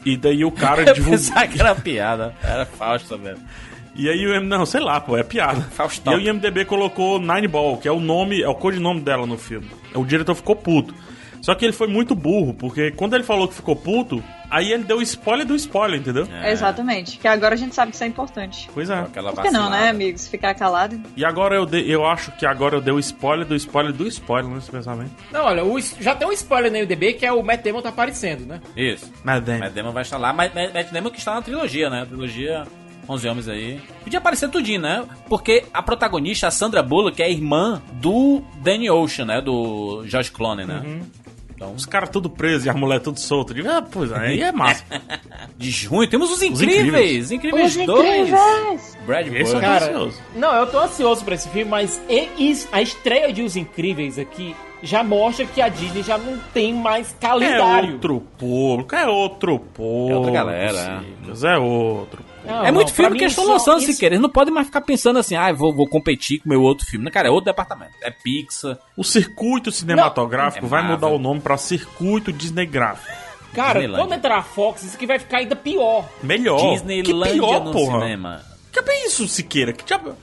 E 0.04 0.16
daí 0.16 0.44
o 0.44 0.50
cara 0.50 0.84
divulgou. 0.92 1.48
que 1.50 1.60
era 1.60 1.74
piada. 1.74 2.34
Era 2.42 2.66
Fausto 2.66 3.18
mesmo. 3.18 3.44
E 3.94 4.08
aí 4.08 4.26
o 4.26 4.34
M... 4.34 4.46
Não, 4.46 4.64
sei 4.64 4.80
lá, 4.80 5.00
pô, 5.00 5.16
é 5.16 5.22
piada. 5.22 5.60
Faustão. 5.60 6.14
E 6.14 6.16
aí 6.16 6.26
o 6.26 6.34
IMDB 6.34 6.64
colocou 6.64 7.18
Nine 7.20 7.46
Ball, 7.46 7.76
que 7.76 7.86
é 7.86 7.92
o 7.92 8.00
nome, 8.00 8.40
é 8.42 8.48
o 8.48 8.54
codinome 8.54 9.00
dela 9.00 9.26
no 9.26 9.36
filme. 9.36 9.68
O 9.94 10.04
diretor 10.04 10.34
ficou 10.34 10.56
puto. 10.56 10.94
Só 11.42 11.54
que 11.54 11.64
ele 11.64 11.72
foi 11.72 11.88
muito 11.88 12.14
burro, 12.14 12.54
porque 12.54 12.90
quando 12.92 13.14
ele 13.14 13.24
falou 13.24 13.46
que 13.48 13.54
ficou 13.54 13.74
puto, 13.76 14.22
aí 14.48 14.72
ele 14.72 14.84
deu 14.84 15.02
spoiler 15.02 15.44
do 15.44 15.54
spoiler, 15.56 15.98
entendeu? 15.98 16.26
É. 16.32 16.52
Exatamente. 16.52 17.18
Que 17.18 17.26
agora 17.26 17.54
a 17.54 17.58
gente 17.58 17.74
sabe 17.74 17.90
que 17.90 17.96
isso 17.96 18.04
é 18.04 18.06
importante. 18.06 18.70
Pois 18.72 18.88
é. 18.88 18.94
Aquela 19.00 19.32
Por 19.32 19.42
que 19.42 19.50
não, 19.50 19.68
né, 19.68 19.88
amigos? 19.88 20.28
Ficar 20.28 20.54
calado. 20.54 21.00
E 21.16 21.24
agora 21.24 21.56
eu, 21.56 21.66
dei- 21.66 21.84
eu 21.92 22.06
acho 22.06 22.30
que 22.36 22.46
agora 22.46 22.76
eu 22.76 22.80
dei 22.80 22.94
o 22.94 22.98
spoiler 23.00 23.44
do 23.44 23.56
spoiler 23.56 23.92
do 23.92 24.06
spoiler 24.06 24.48
nesse 24.50 24.70
pensamento. 24.70 25.10
Não, 25.32 25.44
olha, 25.44 25.64
o 25.64 25.80
já 25.80 26.14
tem 26.14 26.28
um 26.28 26.32
spoiler 26.32 26.70
no 26.70 26.78
IMDB 26.78 27.14
que 27.14 27.26
é 27.26 27.32
o 27.32 27.42
Matt 27.42 27.62
Damon 27.64 27.82
tá 27.82 27.88
aparecendo, 27.88 28.46
né? 28.46 28.60
Isso. 28.76 29.10
Mas 29.24 29.42
Damon. 29.42 29.58
Matt 29.58 29.72
Damon 29.74 29.92
vai 29.92 30.02
estar 30.02 30.18
lá, 30.18 30.32
mas 30.32 30.54
Matt 30.54 30.72
Matt 30.72 30.92
Damon 30.92 31.10
que 31.10 31.18
está 31.18 31.34
na 31.34 31.42
trilogia, 31.42 31.90
né? 31.90 32.02
A 32.02 32.06
trilogia 32.06 32.64
11 33.08 33.28
Homens 33.28 33.48
aí. 33.48 33.80
Podia 34.04 34.20
aparecer 34.20 34.48
tudinho, 34.48 34.80
né? 34.80 35.04
Porque 35.28 35.64
a 35.74 35.82
protagonista, 35.82 36.46
a 36.46 36.50
Sandra 36.52 36.84
Bullock, 36.84 37.20
é 37.20 37.28
irmã 37.28 37.82
do 37.94 38.42
Danny 38.58 38.88
Ocean, 38.88 39.24
né? 39.24 39.40
Do 39.40 40.04
George 40.06 40.30
Clooney, 40.30 40.64
né? 40.64 40.82
Uhum. 40.84 41.00
Então, 41.62 41.74
Os 41.76 41.86
caras 41.86 42.10
tudo 42.10 42.28
presos 42.28 42.66
e 42.66 42.70
a 42.70 42.74
mulher 42.74 42.98
tudo 43.00 43.20
solta. 43.20 43.52
Eu 43.52 43.56
digo, 43.56 43.68
Ah, 43.70 43.80
pois 43.82 44.12
aí 44.12 44.40
é 44.42 44.50
massa. 44.50 44.84
de 45.56 45.70
junho 45.70 46.08
temos 46.08 46.30
os 46.32 46.42
Incríveis. 46.42 47.30
Incríveis. 47.30 47.76
Incríveis, 47.76 47.86
2. 47.86 48.98
Brad 49.06 49.26
Esse 49.28 49.36
eu 49.36 49.42
Bird. 49.44 49.52
tô 49.52 49.60
Cara, 49.60 49.84
ansioso. 49.86 50.20
Não, 50.34 50.54
eu 50.54 50.66
tô 50.66 50.78
ansioso 50.80 51.24
pra 51.24 51.34
esse 51.36 51.48
filme, 51.50 51.70
mas 51.70 52.00
e- 52.08 52.66
a 52.72 52.82
estreia 52.82 53.32
de 53.32 53.42
Os 53.42 53.56
Incríveis 53.56 54.18
aqui 54.18 54.56
já 54.82 55.04
mostra 55.04 55.46
que 55.46 55.60
a 55.62 55.68
Disney 55.68 56.02
já 56.02 56.18
não 56.18 56.36
tem 56.52 56.74
mais 56.74 57.12
É 57.12 57.26
calendário. 57.26 57.92
outro 57.94 58.20
público, 58.36 58.94
é 58.96 59.06
outro 59.06 59.58
público. 59.60 60.10
É 60.12 60.16
outra 60.16 60.32
galera, 60.32 61.02
Cicas, 61.22 61.44
É 61.44 61.56
outro. 61.58 62.24
Não, 62.44 62.64
É 62.66 62.70
muito 62.72 62.88
não, 62.88 62.94
filme 62.94 63.16
que 63.16 63.24
eles 63.24 63.32
estão 63.32 63.46
lançando, 63.46 63.78
isso- 63.82 63.92
se 63.92 63.98
querer. 63.98 64.14
Eles 64.16 64.22
não 64.22 64.30
podem 64.30 64.52
mais 64.52 64.66
ficar 64.66 64.80
pensando 64.80 65.18
assim, 65.18 65.34
ah, 65.36 65.52
vou, 65.52 65.74
vou 65.74 65.86
competir 65.86 66.38
com 66.40 66.46
o 66.46 66.48
meu 66.48 66.62
outro 66.62 66.86
filme. 66.86 67.04
Não, 67.04 67.12
cara, 67.12 67.28
é 67.28 67.30
outro 67.30 67.46
departamento. 67.46 67.92
É 68.02 68.10
Pixar. 68.10 68.78
O 68.96 69.04
circuito 69.04 69.70
cinematográfico 69.70 70.66
Não, 70.66 70.76
é 70.78 70.80
vai 70.82 70.90
mudar 70.90 71.08
o 71.08 71.18
nome 71.18 71.40
pra 71.40 71.56
circuito 71.56 72.32
Disneygráfico. 72.32 73.06
Cara, 73.54 73.74
Disneylândia. 73.80 74.04
quando 74.06 74.18
entrar 74.18 74.38
a 74.38 74.42
Fox, 74.42 74.82
isso 74.82 74.96
aqui 74.96 75.06
vai 75.06 75.18
ficar 75.18 75.38
ainda 75.38 75.54
pior. 75.54 76.08
Melhor. 76.22 76.72
Disneylândia 76.72 77.32
que 77.32 77.38
pior, 77.38 77.64
no 77.64 77.72
porra. 77.72 78.00
cinema. 78.00 78.42
Que 78.72 78.80
é 78.80 79.06
isso, 79.06 79.28
Siqueira? 79.28 79.72
Que 79.72 79.84
diabo... 79.84 80.14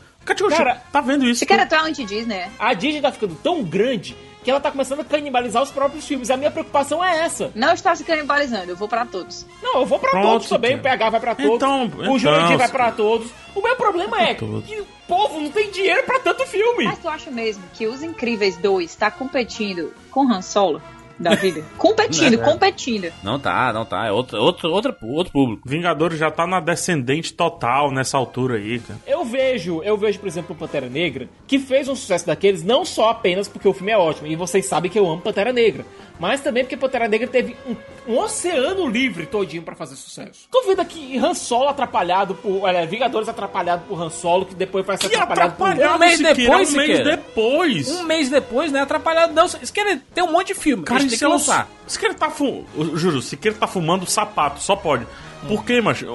Cara, 0.49 0.75
tá 0.91 1.01
vendo 1.01 1.25
isso? 1.25 1.39
Se 1.39 1.45
quer 1.45 1.67
tu 1.67 1.73
é 1.73 1.79
anti-Disney, 1.79 2.35
é? 2.35 2.49
A 2.59 2.73
Disney 2.75 3.01
tá 3.01 3.11
ficando 3.11 3.33
tão 3.35 3.63
grande 3.63 4.15
que 4.43 4.49
ela 4.49 4.59
tá 4.59 4.71
começando 4.71 5.01
a 5.01 5.03
canibalizar 5.03 5.61
os 5.61 5.69
próprios 5.71 6.07
filmes. 6.07 6.29
A 6.29 6.37
minha 6.37 6.49
preocupação 6.51 7.03
é 7.03 7.19
essa. 7.25 7.51
Não 7.55 7.73
está 7.73 7.95
se 7.95 8.03
canibalizando, 8.03 8.69
eu 8.71 8.75
vou 8.75 8.87
pra 8.87 9.05
todos. 9.05 9.45
Não, 9.61 9.79
eu 9.81 9.85
vou 9.85 9.99
pra 9.99 10.11
Pronto, 10.11 10.27
todos 10.27 10.49
também, 10.49 10.75
o. 10.75 10.79
PH 10.79 11.09
vai 11.09 11.19
pra 11.19 11.35
todos, 11.35 11.55
Então- 11.55 11.83
o 11.83 11.87
então, 11.87 12.19
Jurandir 12.19 12.57
vai 12.57 12.69
pra 12.69 12.89
Siqueira. 12.89 12.91
todos. 12.91 13.31
O 13.55 13.61
meu 13.61 13.75
problema 13.75 14.21
é 14.21 14.33
todos. 14.35 14.65
que 14.65 14.79
o 14.79 14.87
povo 15.07 15.41
não 15.41 15.51
tem 15.51 15.69
dinheiro 15.71 16.03
pra 16.03 16.19
tanto 16.19 16.45
filme. 16.45 16.85
Mas 16.85 16.99
tu 16.99 17.09
acha 17.09 17.29
mesmo 17.31 17.63
que 17.73 17.87
Os 17.87 18.01
Incríveis 18.03 18.55
2 18.57 18.95
tá 18.95 19.11
competindo 19.11 19.93
com 20.11 20.21
Han 20.31 20.41
Solo 20.41 20.81
da 21.19 21.35
vida? 21.35 21.63
competindo, 21.77 22.39
competindo. 22.39 23.11
Não 23.23 23.39
tá, 23.39 23.73
não 23.73 23.85
tá. 23.85 24.07
É 24.07 24.11
outro, 24.11 24.39
outro, 24.39 24.69
outro, 24.71 24.95
outro 25.01 25.33
público. 25.33 25.67
Vingadores 25.67 26.17
já 26.17 26.31
tá 26.31 26.47
na 26.47 26.59
descendente 26.59 27.33
total 27.33 27.91
nessa 27.91 28.17
altura 28.17 28.55
aí, 28.55 28.79
cara. 28.79 28.99
Eu 29.05 29.25
vejo, 29.25 29.81
eu 29.83 29.97
vejo, 29.97 30.19
por 30.19 30.27
exemplo, 30.27 30.55
o 30.55 30.57
Pantera 30.57 30.89
Negra, 30.89 31.27
que 31.45 31.59
fez 31.59 31.87
um 31.87 31.95
sucesso 31.95 32.25
daqueles 32.25 32.63
não 32.63 32.85
só 32.85 33.09
apenas 33.09 33.47
porque 33.47 33.67
o 33.67 33.73
filme 33.73 33.91
é 33.91 33.97
ótimo, 33.97 34.27
e 34.27 34.35
vocês 34.35 34.65
sabem 34.65 34.89
que 34.89 34.97
eu 34.97 35.09
amo 35.09 35.21
Pantera 35.21 35.51
Negra, 35.51 35.85
mas 36.19 36.41
também 36.41 36.65
porque 36.65 36.75
Pantera 36.75 37.07
Negra 37.07 37.27
teve 37.27 37.55
um, 37.65 37.75
um 38.13 38.19
oceano 38.19 38.87
livre 38.89 39.25
todinho 39.25 39.63
pra 39.63 39.73
fazer 39.73 39.95
sucesso. 39.95 40.49
Duvida 40.51 40.83
que 40.83 41.17
Han 41.17 41.33
Solo 41.33 41.69
atrapalhado 41.69 42.35
por, 42.35 42.63
olha, 42.63 42.85
Vingadores 42.85 43.29
atrapalhado 43.29 43.83
por 43.87 44.01
Han 44.01 44.09
Solo, 44.09 44.45
que 44.45 44.53
depois 44.53 44.85
vai 44.85 44.97
ser 44.97 45.07
Que 45.07 45.15
atrapalhado 45.15 45.55
por 45.55 45.69
atrapalhado, 45.69 45.95
Um 45.95 45.99
mês 45.99 46.17
Siqueira, 46.17 46.35
depois, 46.35 46.73
um 46.73 46.77
mês 46.77 46.97
Siqueira. 46.97 47.17
depois. 47.17 47.89
Um 47.89 48.03
mês 48.03 48.29
depois, 48.29 48.71
né? 48.71 48.81
Atrapalhado. 48.81 49.33
Não, 49.33 49.45
isso 49.45 49.73
quer 49.73 50.01
tem 50.13 50.23
um 50.23 50.31
monte 50.31 50.47
de 50.47 50.55
filme. 50.55 50.83
Cara, 50.83 51.03
é 51.03 51.07
que 51.07 51.25
um... 51.25 51.29
lançar. 51.29 51.69
Siqueira 51.87 52.13
tá 52.13 52.29
fu... 52.29 52.65
Juro, 52.95 53.21
Siqueira 53.21 53.57
tá 53.57 53.65
fumando 53.65 54.05
sapato, 54.05 54.61
só 54.61 54.75
pode. 54.75 55.07
Por 55.47 55.63
quê, 55.63 55.79
macho? 55.79 56.05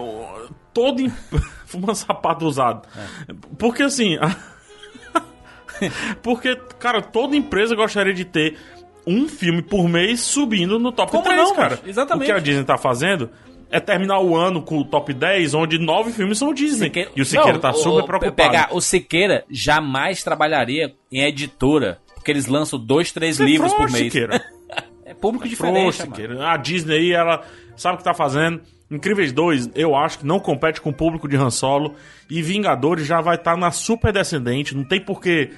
Todo... 0.74 1.00
em- 1.00 1.12
fumando 1.64 1.94
sapato 1.94 2.46
usado. 2.46 2.86
Porque 3.58 3.82
assim... 3.82 4.18
Porque, 6.22 6.56
cara, 6.78 7.02
toda 7.02 7.36
empresa 7.36 7.74
gostaria 7.74 8.14
de 8.14 8.24
ter 8.24 8.56
um 9.06 9.28
filme 9.28 9.62
por 9.62 9.88
mês 9.88 10.20
subindo 10.20 10.78
no 10.78 10.90
top 10.92 11.10
Como 11.12 11.24
3, 11.24 11.36
não, 11.36 11.54
cara. 11.54 11.78
Exatamente. 11.86 12.30
O 12.30 12.34
que 12.34 12.40
a 12.40 12.42
Disney 12.42 12.64
tá 12.64 12.76
fazendo 12.78 13.30
é 13.70 13.80
terminar 13.80 14.20
o 14.20 14.36
ano 14.36 14.62
com 14.62 14.78
o 14.78 14.84
top 14.84 15.12
10, 15.12 15.52
onde 15.54 15.78
nove 15.78 16.12
filmes 16.12 16.38
são 16.38 16.54
Disney. 16.54 16.86
Siqueira- 16.86 17.10
E 17.16 17.20
o 17.22 17.24
Siqueira 17.24 17.52
Não, 17.54 17.60
tá 17.60 17.70
o- 17.70 17.74
super 17.74 18.04
preocupado. 18.04 18.34
Pegar, 18.34 18.68
o 18.72 18.80
Siqueira 18.80 19.44
jamais 19.50 20.22
trabalharia 20.22 20.94
em 21.10 21.22
editora, 21.22 21.98
porque 22.14 22.30
eles 22.30 22.46
lançam 22.46 22.78
dois, 22.78 23.10
três 23.12 23.36
Você 23.36 23.42
é 23.42 23.46
livros 23.46 23.72
por 23.74 23.90
mês. 23.90 24.04
Siqueira. 24.12 24.40
É 25.06 25.12
público 25.12 25.46
Frouxo, 25.54 25.74
diferente. 26.02 26.16
Siqueira. 26.16 26.48
A 26.50 26.56
Disney 26.56 26.96
aí, 26.96 27.12
ela 27.12 27.42
sabe 27.76 27.96
o 27.96 27.98
que 27.98 28.04
tá 28.04 28.14
fazendo. 28.14 28.62
Incríveis 28.90 29.32
2, 29.32 29.68
eu 29.74 29.94
acho 29.94 30.20
que 30.20 30.26
não 30.26 30.40
compete 30.40 30.80
com 30.80 30.88
o 30.88 30.94
público 30.94 31.28
de 31.28 31.36
Han 31.36 31.50
Solo. 31.50 31.94
E 32.30 32.40
Vingadores 32.40 33.06
já 33.06 33.20
vai 33.20 33.36
estar 33.36 33.54
na 33.54 33.70
super 33.70 34.10
descendente. 34.14 34.74
Não 34.74 34.82
tem 34.82 34.98
porquê 34.98 35.50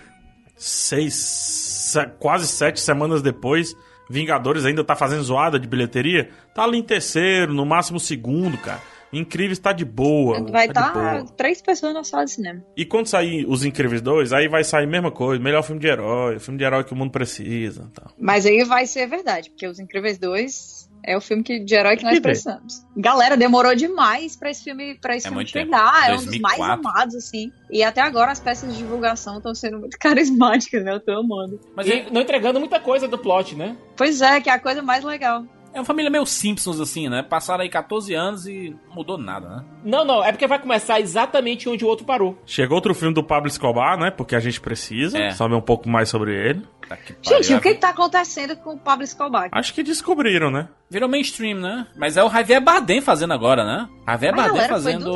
seis, 0.57 1.15
se- 1.15 1.76
quase 2.05 2.47
sete 2.49 2.81
semanas 2.81 3.23
depois, 3.23 3.75
Vingadores 4.09 4.65
ainda 4.65 4.85
tá 4.85 4.95
fazendo 4.95 5.23
zoada 5.23 5.59
de 5.59 5.67
bilheteria. 5.67 6.31
Tá 6.55 6.63
ali 6.63 6.79
em 6.79 6.83
terceiro, 6.83 7.53
no 7.53 7.67
máximo 7.67 7.99
segundo, 7.99 8.57
cara. 8.59 8.81
Incríveis 9.13 9.59
tá 9.59 9.73
de 9.73 9.85
boa. 9.85 10.43
Vai 10.43 10.69
tá 10.69 10.81
de 10.81 10.89
estar 10.89 10.93
boa. 10.93 11.25
três 11.37 11.63
pessoas 11.63 11.95
na 11.95 12.05
sala 12.05 12.25
de 12.25 12.33
cinema. 12.33 12.63
E 12.77 12.85
quando 12.85 13.07
sair 13.07 13.47
os 13.49 13.65
Incríveis 13.65 14.01
2, 14.01 14.33
aí 14.33 14.49
vai 14.49 14.63
sair 14.63 14.85
a 14.85 14.87
mesma 14.87 15.11
coisa. 15.11 15.43
Melhor 15.43 15.63
filme 15.63 15.81
de 15.81 15.87
herói, 15.87 16.39
filme 16.39 16.59
de 16.59 16.65
herói 16.65 16.85
que 16.85 16.93
o 16.93 16.97
mundo 16.97 17.11
precisa. 17.11 17.91
Tal. 17.95 18.13
Mas 18.19 18.47
aí 18.47 18.65
vai 18.65 18.87
ser 18.87 19.07
verdade, 19.07 19.51
porque 19.51 19.67
Os 19.67 19.79
Incríveis 19.79 20.19
2 20.19 20.76
é 21.07 21.17
o 21.17 21.21
filme 21.21 21.43
que, 21.43 21.59
de 21.61 21.75
herói 21.75 21.97
que 21.97 22.05
nós 22.05 22.19
precisamos. 22.19 22.85
Galera, 22.97 23.37
demorou 23.37 23.75
demais 23.75 24.35
pra 24.37 24.51
esse 24.51 24.65
filme, 24.65 24.97
pra 25.01 25.17
esse 25.17 25.27
É 25.27 25.31
filme 25.31 25.47
chegar. 25.47 26.11
É 26.11 26.13
um 26.15 26.17
dos 26.17 26.39
mais 26.39 26.57
2004. 26.59 26.73
amados, 26.89 27.15
assim. 27.15 27.51
E 27.71 27.83
até 27.83 28.01
agora 28.01 28.33
as 28.33 28.41
peças 28.41 28.73
de 28.73 28.79
divulgação 28.79 29.37
estão 29.39 29.55
sendo 29.55 29.79
muito 29.79 29.97
carismáticas, 30.01 30.85
né? 30.85 30.93
Eu 30.95 31.01
tô 31.01 31.13
amando. 31.13 31.61
Mas 31.77 31.87
e 31.89 32.07
não 32.11 32.21
entregando 32.21 32.59
muita 32.61 32.81
coisa 32.81 33.07
do 33.07 33.17
plot, 33.17 33.55
né? 33.55 33.77
Pois 33.97 34.21
é, 34.21 34.41
que 34.41 34.51
é 34.51 34.53
a 34.53 34.59
coisa 34.59 34.83
mais 34.83 35.05
legal. 35.05 35.45
é 35.73 35.79
uma 35.79 35.85
família 35.85 36.11
meio 36.11 36.25
Simpsons, 36.25 36.81
assim, 36.81 37.09
né? 37.09 37.23
Passaram 37.23 37.63
aí 37.63 37.69
14 37.69 38.15
anos 38.15 38.47
e 38.47 38.75
não 38.89 38.95
mudou 38.97 39.19
nada, 39.19 39.47
né? 39.49 39.65
Não, 39.85 40.05
não, 40.07 40.25
é 40.25 40.33
porque 40.33 40.47
vai 40.47 40.59
começar 40.59 40.99
exatamente 41.01 41.69
onde 41.69 41.85
o 41.85 41.89
outro 41.89 42.07
parou. 42.07 42.39
Chegou 42.47 42.77
outro 42.77 42.95
filme 42.95 43.13
do 43.15 43.23
Pablo 43.23 43.47
Escobar, 43.49 43.99
né? 43.99 44.11
Porque 44.11 44.35
a 44.35 44.41
gente 44.41 44.59
precisa 44.61 45.19
É. 45.19 45.31
saber 45.33 45.55
um 45.55 45.61
pouco 45.61 45.89
mais 45.89 46.09
sobre 46.09 46.35
ele. 46.35 46.63
Que 46.95 47.13
pariu. 47.13 47.43
Gente, 47.43 47.55
o 47.55 47.61
que 47.61 47.75
tá 47.75 47.91
acontecendo 47.91 48.57
com 48.57 48.75
o 48.75 48.79
Pablo 48.79 49.05
Escobar? 49.05 49.49
Acho 49.53 49.75
que 49.75 49.83
descobriram, 49.83 50.51
né? 50.51 50.69
Virou 50.91 51.09
mainstream, 51.09 51.59
né? 51.59 51.87
Mas 51.97 52.17
é 52.17 52.23
o 52.23 52.31
Javier 52.31 52.61
Bardem 52.63 53.01
fazendo 53.01 53.33
agora, 53.33 53.65
né? 53.65 53.89
Javier 54.07 54.33
A 54.33 54.37
Bardem 54.37 54.69
fazendo 54.69 55.13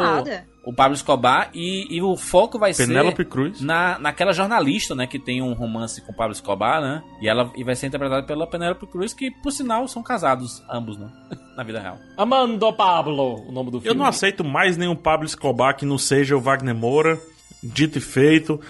o 0.65 0.75
Pablo 0.75 0.95
Escobar 0.95 1.51
e, 1.55 1.87
e 1.91 2.03
o 2.03 2.17
foco 2.17 2.59
vai 2.59 2.75
Penélope 2.75 3.23
ser 3.23 3.29
Cruz. 3.29 3.61
na, 3.61 3.99
naquela 3.99 4.33
jornalista, 4.33 4.95
né, 4.95 5.07
que 5.07 5.19
tem 5.19 5.41
um 5.41 5.55
romance 5.55 6.01
com 6.03 6.13
o 6.13 6.15
Pablo 6.15 6.33
Escobar, 6.33 6.81
né? 6.81 7.03
E 7.21 7.29
ela 7.29 7.51
e 7.57 7.65
vai 7.65 7.75
ser 7.75 7.87
interpretada 7.87 8.23
pela 8.27 8.47
Penélope 8.47 8.87
Cruz, 8.87 9.15
que 9.15 9.31
por 9.31 9.53
sinal 9.53 9.89
são 9.89 10.03
casados 10.03 10.63
ambos, 10.71 10.99
né? 10.99 11.09
Na 11.57 11.63
vida 11.63 11.81
real. 11.81 11.99
Amando 12.17 12.73
Pablo, 12.75 13.47
o 13.49 13.53
nome 13.53 13.71
do 13.71 13.79
Eu 13.79 13.83
filme. 13.83 13.99
não 13.99 14.07
aceito 14.07 14.45
mais 14.45 14.77
nenhum 14.77 14.97
Pablo 14.97 15.27
Escobar 15.27 15.77
que 15.77 15.85
não 15.87 15.99
seja 15.99 16.37
o 16.37 16.41
Wagner 16.41 16.75
Moura. 16.75 17.19
Dito 17.63 17.99
e 17.99 18.01
feito. 18.01 18.61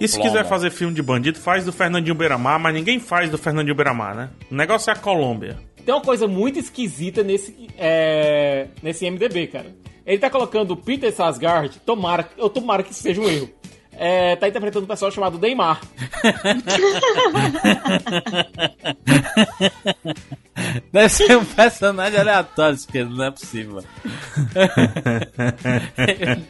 E 0.00 0.08
se 0.08 0.20
quiser 0.20 0.44
fazer 0.46 0.70
filme 0.70 0.94
de 0.94 1.02
bandido, 1.02 1.38
faz 1.38 1.64
do 1.64 1.72
Fernandinho 1.72 2.14
Beiramar, 2.14 2.58
mas 2.60 2.74
ninguém 2.74 2.98
faz 2.98 3.30
do 3.30 3.38
Fernandinho 3.38 3.74
Beiramar, 3.74 4.14
né? 4.14 4.30
O 4.50 4.54
negócio 4.54 4.90
é 4.90 4.92
a 4.92 4.96
Colômbia. 4.96 5.58
Tem 5.84 5.94
uma 5.94 6.00
coisa 6.02 6.26
muito 6.26 6.58
esquisita 6.58 7.22
nesse, 7.22 7.68
é, 7.78 8.68
nesse 8.82 9.08
MDB, 9.10 9.46
cara. 9.48 9.66
Ele 10.06 10.18
tá 10.18 10.28
colocando 10.28 10.72
o 10.72 10.76
Peter 10.76 11.10
Sarsgaard, 11.12 11.80
tomara, 11.84 12.28
eu 12.36 12.50
tomara 12.50 12.82
que 12.82 12.92
isso 12.92 13.02
seja 13.02 13.20
um 13.20 13.28
erro. 13.28 13.48
É, 13.98 14.36
tá 14.36 14.48
interpretando 14.48 14.84
um 14.84 14.88
pessoal 14.88 15.10
chamado 15.10 15.38
Neymar. 15.38 15.80
Deve 20.92 21.08
ser 21.08 21.36
um 21.36 21.44
personagem 21.44 22.18
aleatório, 22.18 22.78
aqui, 22.88 23.04
não 23.04 23.24
é 23.24 23.30
possível. 23.30 23.84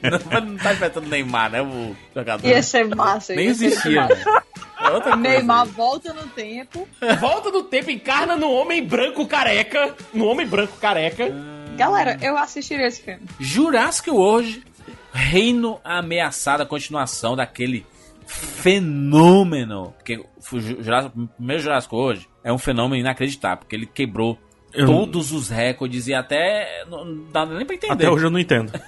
não, 0.02 0.40
não 0.40 0.56
tá 0.56 0.72
enfrentando 0.74 1.08
Neymar, 1.08 1.50
né? 1.50 1.62
O 1.62 1.96
jogador. 2.14 2.46
Ia 2.46 2.62
ser 2.62 2.94
massa. 2.94 3.34
Nem 3.34 3.46
existia. 3.46 4.08
É. 4.08 5.16
Neymar 5.16 5.66
volta 5.66 6.12
no 6.12 6.26
tempo. 6.28 6.86
Volta 7.20 7.50
do 7.50 7.62
tempo, 7.62 7.90
encarna 7.90 8.36
no 8.36 8.50
homem 8.50 8.84
branco 8.84 9.26
careca. 9.26 9.94
No 10.12 10.26
homem 10.26 10.46
branco 10.46 10.76
careca. 10.78 11.32
Galera, 11.76 12.18
eu 12.22 12.36
assistiria 12.36 12.86
esse 12.86 13.02
filme. 13.02 13.22
Jurassic 13.40 14.10
World, 14.10 14.62
Reino 15.16 15.80
Ameaçado, 15.84 16.62
a 16.62 16.66
continuação 16.66 17.36
daquele 17.36 17.86
fenômeno. 18.26 19.94
Porque 19.96 20.16
o 20.16 20.60
Jurassic, 20.60 21.16
o 21.18 21.26
primeiro 21.28 21.62
Jurassic 21.62 21.94
World 21.94 22.28
é 22.42 22.52
um 22.52 22.58
fenômeno 22.58 23.00
inacreditável, 23.00 23.58
porque 23.58 23.76
ele 23.76 23.86
quebrou 23.86 24.38
Eu- 24.72 24.86
todos 24.86 25.30
os 25.32 25.48
recordes 25.48 26.08
e 26.08 26.14
até. 26.14 26.84
Não 26.90 27.04
não 27.04 27.24
dá 27.32 27.46
nem 27.46 27.64
pra 27.64 27.76
entender. 27.76 27.92
Até 27.92 28.10
hoje 28.10 28.26
eu 28.26 28.30
não 28.30 28.38
entendo. 28.38 28.72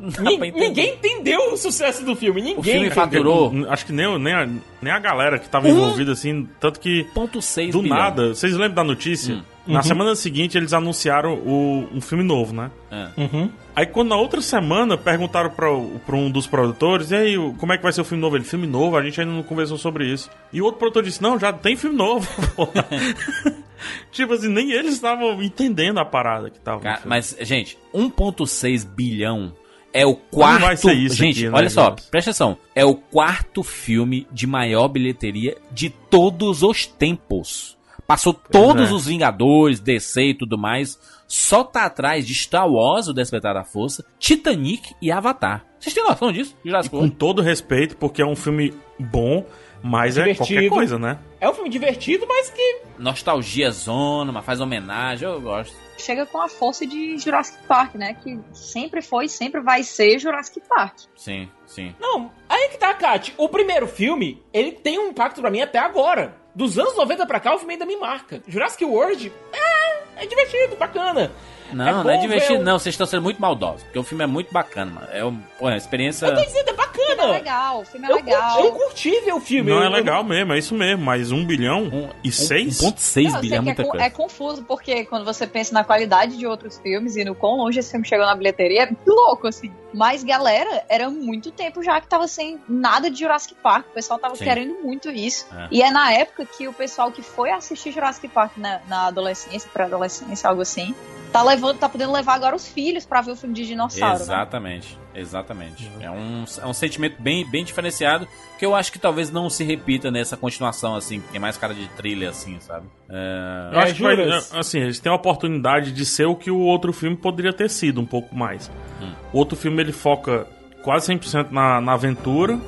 Ni- 0.00 0.50
ninguém 0.52 0.94
entendeu 0.94 1.52
o 1.52 1.56
sucesso 1.56 2.04
do 2.04 2.16
filme. 2.16 2.40
Ninguém. 2.40 2.58
O 2.58 2.62
filme 2.62 2.90
faturou 2.90 3.52
Acho 3.68 3.86
que 3.86 3.92
nem, 3.92 4.18
nem, 4.18 4.32
a, 4.32 4.48
nem 4.80 4.92
a 4.92 4.98
galera 4.98 5.38
que 5.38 5.48
tava 5.48 5.68
envolvida, 5.68 6.12
assim, 6.12 6.48
tanto 6.58 6.80
que 6.80 7.04
1,6 7.14 7.70
do 7.72 7.82
bilhão. 7.82 7.96
nada, 7.96 8.28
vocês 8.34 8.52
lembram 8.54 8.74
da 8.74 8.84
notícia? 8.84 9.36
Hum. 9.36 9.42
Na 9.74 9.82
semana 9.82 10.14
seguinte 10.16 10.56
eles 10.56 10.72
anunciaram 10.72 11.34
o, 11.34 11.88
um 11.94 12.00
filme 12.00 12.24
novo, 12.24 12.54
né? 12.54 12.70
É. 12.90 13.08
Uhum. 13.20 13.50
Aí 13.76 13.86
quando 13.86 14.08
na 14.08 14.16
outra 14.16 14.40
semana 14.40 14.96
perguntaram 14.96 15.50
pra 15.50 16.16
um 16.16 16.30
dos 16.30 16.46
produtores, 16.46 17.10
e 17.10 17.14
aí, 17.14 17.36
como 17.58 17.72
é 17.72 17.76
que 17.76 17.82
vai 17.82 17.92
ser 17.92 18.00
o 18.00 18.04
filme 18.04 18.20
novo? 18.20 18.36
Ele, 18.36 18.44
filme 18.44 18.66
novo, 18.66 18.96
a 18.96 19.02
gente 19.02 19.20
ainda 19.20 19.32
não 19.32 19.42
conversou 19.42 19.78
sobre 19.78 20.06
isso. 20.06 20.30
E 20.52 20.60
o 20.60 20.64
outro 20.64 20.78
produtor 20.78 21.02
disse, 21.02 21.22
não, 21.22 21.38
já 21.38 21.52
tem 21.52 21.76
filme 21.76 21.96
novo, 21.96 22.28
tipo 24.10 24.32
assim, 24.32 24.48
nem 24.48 24.72
eles 24.72 24.94
estavam 24.94 25.42
entendendo 25.42 25.98
a 25.98 26.04
parada 26.04 26.50
que 26.50 26.58
tava. 26.58 26.80
Cara, 26.80 27.02
mas, 27.04 27.36
gente, 27.40 27.78
1,6 27.94 28.86
bilhão 28.86 29.52
é 29.92 30.06
o 30.06 30.14
quarto. 30.14 30.60
vai 30.60 30.76
ser 30.76 30.92
isso 30.92 31.16
gente, 31.16 31.40
aqui, 31.40 31.50
né, 31.50 31.56
olha 31.56 31.70
só, 31.70 31.90
presta 32.10 32.30
atenção. 32.30 32.58
É 32.74 32.84
o 32.84 32.94
quarto 32.94 33.62
filme 33.62 34.26
de 34.32 34.46
maior 34.46 34.88
bilheteria 34.88 35.56
de 35.70 35.90
todos 35.90 36.62
os 36.62 36.86
tempos. 36.86 37.77
Passou 38.08 38.32
todos 38.32 38.90
é. 38.90 38.94
os 38.94 39.04
Vingadores, 39.04 39.80
DC 39.80 40.28
e 40.28 40.34
tudo 40.34 40.56
mais. 40.56 40.98
Só 41.26 41.62
tá 41.62 41.84
atrás 41.84 42.26
de 42.26 42.32
Star 42.32 42.66
Wars, 42.66 43.06
o 43.06 43.12
Despertar 43.12 43.52
da 43.52 43.64
Força, 43.64 44.02
Titanic 44.18 44.94
e 45.02 45.12
Avatar. 45.12 45.66
Vocês 45.78 45.94
têm 45.94 46.02
noção 46.02 46.32
disso? 46.32 46.56
Jurassic 46.64 46.96
Com 46.96 47.10
todo 47.10 47.42
respeito, 47.42 47.98
porque 47.98 48.22
é 48.22 48.26
um 48.26 48.34
filme 48.34 48.72
bom, 48.98 49.44
mas 49.82 50.16
é 50.16 50.34
qualquer 50.34 50.70
coisa, 50.70 50.98
né? 50.98 51.18
É 51.38 51.50
um 51.50 51.52
filme 51.52 51.68
divertido, 51.68 52.26
mas 52.26 52.48
que. 52.48 52.80
Nostalgia 52.98 53.70
zona, 53.70 54.32
mas 54.32 54.42
faz 54.42 54.58
homenagem, 54.58 55.28
eu 55.28 55.38
gosto. 55.38 55.76
Chega 55.98 56.24
com 56.24 56.40
a 56.40 56.48
força 56.48 56.86
de 56.86 57.18
Jurassic 57.18 57.58
Park, 57.66 57.94
né? 57.94 58.14
Que 58.14 58.40
sempre 58.54 59.02
foi 59.02 59.26
e 59.26 59.28
sempre 59.28 59.60
vai 59.60 59.82
ser 59.82 60.18
Jurassic 60.18 60.62
Park. 60.66 60.94
Sim, 61.14 61.46
sim. 61.66 61.94
Não, 62.00 62.30
aí 62.48 62.70
que 62.70 62.78
tá, 62.78 62.94
Kat. 62.94 63.34
O 63.36 63.50
primeiro 63.50 63.86
filme, 63.86 64.42
ele 64.50 64.72
tem 64.72 64.98
um 64.98 65.08
impacto 65.08 65.42
pra 65.42 65.50
mim 65.50 65.60
até 65.60 65.78
agora. 65.78 66.47
Dos 66.58 66.76
anos 66.76 66.96
90 66.96 67.24
pra 67.24 67.38
cá, 67.38 67.54
o 67.54 67.58
filme 67.60 67.74
ainda 67.74 67.86
me 67.86 67.96
marca. 67.96 68.42
Jurassic 68.48 68.84
World, 68.84 69.32
é, 69.52 70.24
é 70.24 70.26
divertido, 70.26 70.74
bacana. 70.74 71.30
Não, 71.72 71.86
É 71.88 71.92
não 71.92 72.10
é 72.10 72.16
divertido, 72.18 72.54
ver 72.54 72.60
o- 72.60 72.64
não. 72.64 72.78
Vocês 72.78 72.94
estão 72.94 73.06
sendo 73.06 73.22
muito 73.22 73.40
maldosos. 73.40 73.82
Porque 73.82 73.98
o 73.98 74.02
filme 74.02 74.24
é 74.24 74.26
muito 74.26 74.52
bacana, 74.52 74.90
mano. 74.92 75.06
É 75.12 75.24
um- 75.24 75.36
pô, 75.58 75.68
é 75.68 75.72
uma 75.72 75.76
experiência. 75.76 76.26
Eu 76.26 76.34
tô 76.34 76.42
dizendo, 76.42 76.68
é 76.68 76.70
É 76.70 76.74
bacana. 76.74 77.32
legal, 77.32 77.80
o 77.80 77.84
filme 77.84 78.06
é 78.06 78.10
Eu, 78.10 78.16
legal. 78.16 78.52
curti, 78.56 78.66
eu 78.66 78.72
curti 78.72 79.20
ver 79.24 79.32
o 79.32 79.40
filme. 79.40 79.70
Não 79.70 79.78
eu- 79.78 79.84
é 79.84 79.88
legal 79.88 80.22
mesmo, 80.24 80.52
é 80.52 80.58
isso 80.58 80.74
mesmo, 80.74 81.04
mas 81.04 81.30
um 81.32 81.44
bilhão 81.44 81.82
Um, 81.84 82.08
e 82.22 82.30
seis? 82.30 82.80
1,6 82.82 83.28
Não, 83.28 83.38
eu 83.38 83.40
sei 83.40 83.40
bilhão 83.50 83.56
é 83.56 83.60
que 83.60 83.64
muita 83.66 83.82
é, 83.82 83.84
co- 83.84 83.90
coisa. 83.90 84.04
é 84.06 84.10
confuso, 84.10 84.64
porque 84.64 85.04
quando 85.04 85.24
você 85.24 85.46
pensa 85.46 85.72
na 85.72 85.82
qualidade 85.84 86.36
de 86.36 86.46
outros 86.46 86.78
filmes 86.78 87.16
e 87.16 87.24
no 87.24 87.34
quão 87.34 87.56
longe 87.56 87.78
esse 87.78 87.90
filme 87.90 88.06
chegou 88.06 88.26
na 88.26 88.34
bilheteria, 88.34 88.82
é 88.82 88.86
muito 88.86 89.08
louco, 89.08 89.46
assim. 89.46 89.72
Mas, 89.94 90.22
galera, 90.22 90.84
era 90.88 91.08
muito 91.08 91.50
tempo 91.50 91.82
já 91.82 92.00
que 92.00 92.06
tava 92.06 92.28
sem 92.28 92.60
nada 92.68 93.10
de 93.10 93.18
Jurassic 93.20 93.54
Park. 93.62 93.86
O 93.88 93.94
pessoal 93.94 94.18
tava 94.18 94.36
Sim. 94.36 94.44
querendo 94.44 94.74
muito 94.82 95.08
isso. 95.10 95.46
É. 95.56 95.68
E 95.70 95.82
é 95.82 95.90
na 95.90 96.12
época 96.12 96.44
que 96.44 96.68
o 96.68 96.72
pessoal 96.74 97.10
que 97.10 97.22
foi 97.22 97.50
assistir 97.50 97.90
Jurassic 97.92 98.28
Park 98.28 98.56
na, 98.58 98.80
na 98.86 99.06
adolescência, 99.06 99.68
pré-adolescência, 99.72 100.48
algo 100.48 100.60
assim, 100.62 100.94
tá 101.32 101.42
levando, 101.42 101.78
tá 101.78 101.88
podendo 101.88 102.12
levar 102.12 102.34
agora 102.34 102.56
os 102.56 102.66
filhos 102.68 103.04
pra 103.04 103.20
ver 103.20 103.32
o 103.32 103.36
filme 103.36 103.54
de 103.54 103.66
dinossauro. 103.66 104.16
né? 104.16 104.22
Exatamente, 104.22 104.98
exatamente. 105.14 105.90
É, 106.00 106.10
um, 106.10 106.44
é 106.62 106.66
um 106.66 106.72
sentimento 106.72 107.20
bem, 107.20 107.48
bem 107.50 107.64
diferenciado 107.64 108.26
que 108.58 108.64
eu 108.64 108.74
acho 108.74 108.90
que 108.90 108.98
talvez 108.98 109.30
não 109.30 109.48
se 109.48 109.62
repita 109.64 110.10
nessa 110.10 110.36
continuação, 110.36 110.94
assim, 110.96 111.20
que 111.20 111.36
é 111.36 111.40
mais 111.40 111.56
cara 111.56 111.74
de 111.74 111.86
trilha, 111.90 112.30
assim, 112.30 112.58
sabe? 112.60 112.86
É, 113.08 113.70
Eu 113.72 113.78
acho 113.80 113.94
que 113.94 114.02
vai, 114.02 114.16
assim, 114.58 114.80
eles 114.80 114.98
têm 114.98 115.12
a 115.12 115.14
oportunidade 115.14 115.92
de 115.92 116.04
ser 116.04 116.26
o 116.26 116.34
que 116.34 116.50
o 116.50 116.58
outro 116.58 116.92
filme 116.92 117.16
poderia 117.16 117.52
ter 117.52 117.68
sido 117.70 118.00
um 118.00 118.06
pouco 118.06 118.34
mais. 118.34 118.70
Hum. 119.00 119.12
O 119.32 119.38
outro 119.38 119.56
filme 119.56 119.80
ele 119.82 119.92
foca 119.92 120.46
quase 120.82 121.12
100% 121.12 121.50
na, 121.50 121.80
na 121.80 121.92
aventura 121.92 122.58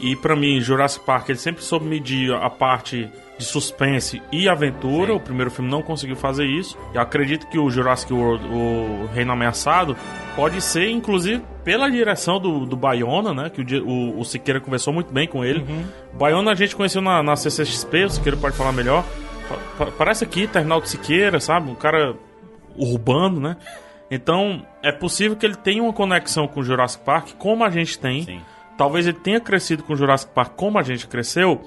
e 0.00 0.14
pra 0.16 0.34
mim 0.36 0.60
Jurassic 0.60 1.04
Park 1.04 1.28
ele 1.28 1.38
sempre 1.38 1.62
soube 1.62 1.86
medir 1.86 2.32
a 2.34 2.50
parte 2.50 3.08
de 3.40 3.46
suspense 3.46 4.22
e 4.30 4.48
aventura. 4.48 5.12
Sim. 5.12 5.16
O 5.16 5.20
primeiro 5.20 5.50
filme 5.50 5.70
não 5.70 5.82
conseguiu 5.82 6.14
fazer 6.14 6.44
isso. 6.46 6.76
Eu 6.94 7.00
acredito 7.00 7.46
que 7.48 7.58
o 7.58 7.70
Jurassic 7.70 8.12
World, 8.12 8.44
o 8.46 9.08
Reino 9.14 9.32
Ameaçado, 9.32 9.96
pode 10.36 10.60
ser 10.60 10.90
inclusive 10.90 11.42
pela 11.64 11.90
direção 11.90 12.38
do, 12.38 12.66
do 12.66 12.76
Bayona, 12.76 13.32
né? 13.34 13.50
Que 13.50 13.62
o, 13.62 13.86
o, 13.88 14.20
o 14.20 14.24
Siqueira 14.24 14.60
conversou 14.60 14.92
muito 14.92 15.12
bem 15.12 15.26
com 15.26 15.44
ele. 15.44 15.64
O 16.14 16.16
Bayona 16.18 16.52
a 16.52 16.54
gente 16.54 16.76
conheceu 16.76 17.00
na, 17.02 17.22
na 17.22 17.34
CCXP, 17.34 18.04
o 18.04 18.10
Siqueira 18.10 18.36
pode 18.38 18.56
falar 18.56 18.72
melhor. 18.72 19.04
Pa- 19.48 19.84
pa- 19.86 19.92
Parece 19.98 20.22
aqui, 20.22 20.46
Terminal 20.46 20.80
de 20.80 20.88
Siqueira, 20.90 21.40
sabe? 21.40 21.70
Um 21.70 21.74
cara 21.74 22.14
urbano, 22.76 23.40
né? 23.40 23.56
Então, 24.10 24.64
é 24.82 24.92
possível 24.92 25.36
que 25.36 25.46
ele 25.46 25.54
tenha 25.56 25.82
uma 25.82 25.92
conexão 25.92 26.46
com 26.48 26.60
o 26.60 26.62
Jurassic 26.62 27.04
Park, 27.04 27.28
como 27.38 27.64
a 27.64 27.70
gente 27.70 27.98
tem. 27.98 28.22
sim. 28.22 28.40
Talvez 28.76 29.06
ele 29.06 29.18
tenha 29.18 29.38
crescido 29.38 29.82
com 29.82 29.92
o 29.92 29.96
Jurassic 29.96 30.32
Park 30.32 30.52
como 30.56 30.78
a 30.78 30.82
gente 30.82 31.06
cresceu. 31.06 31.60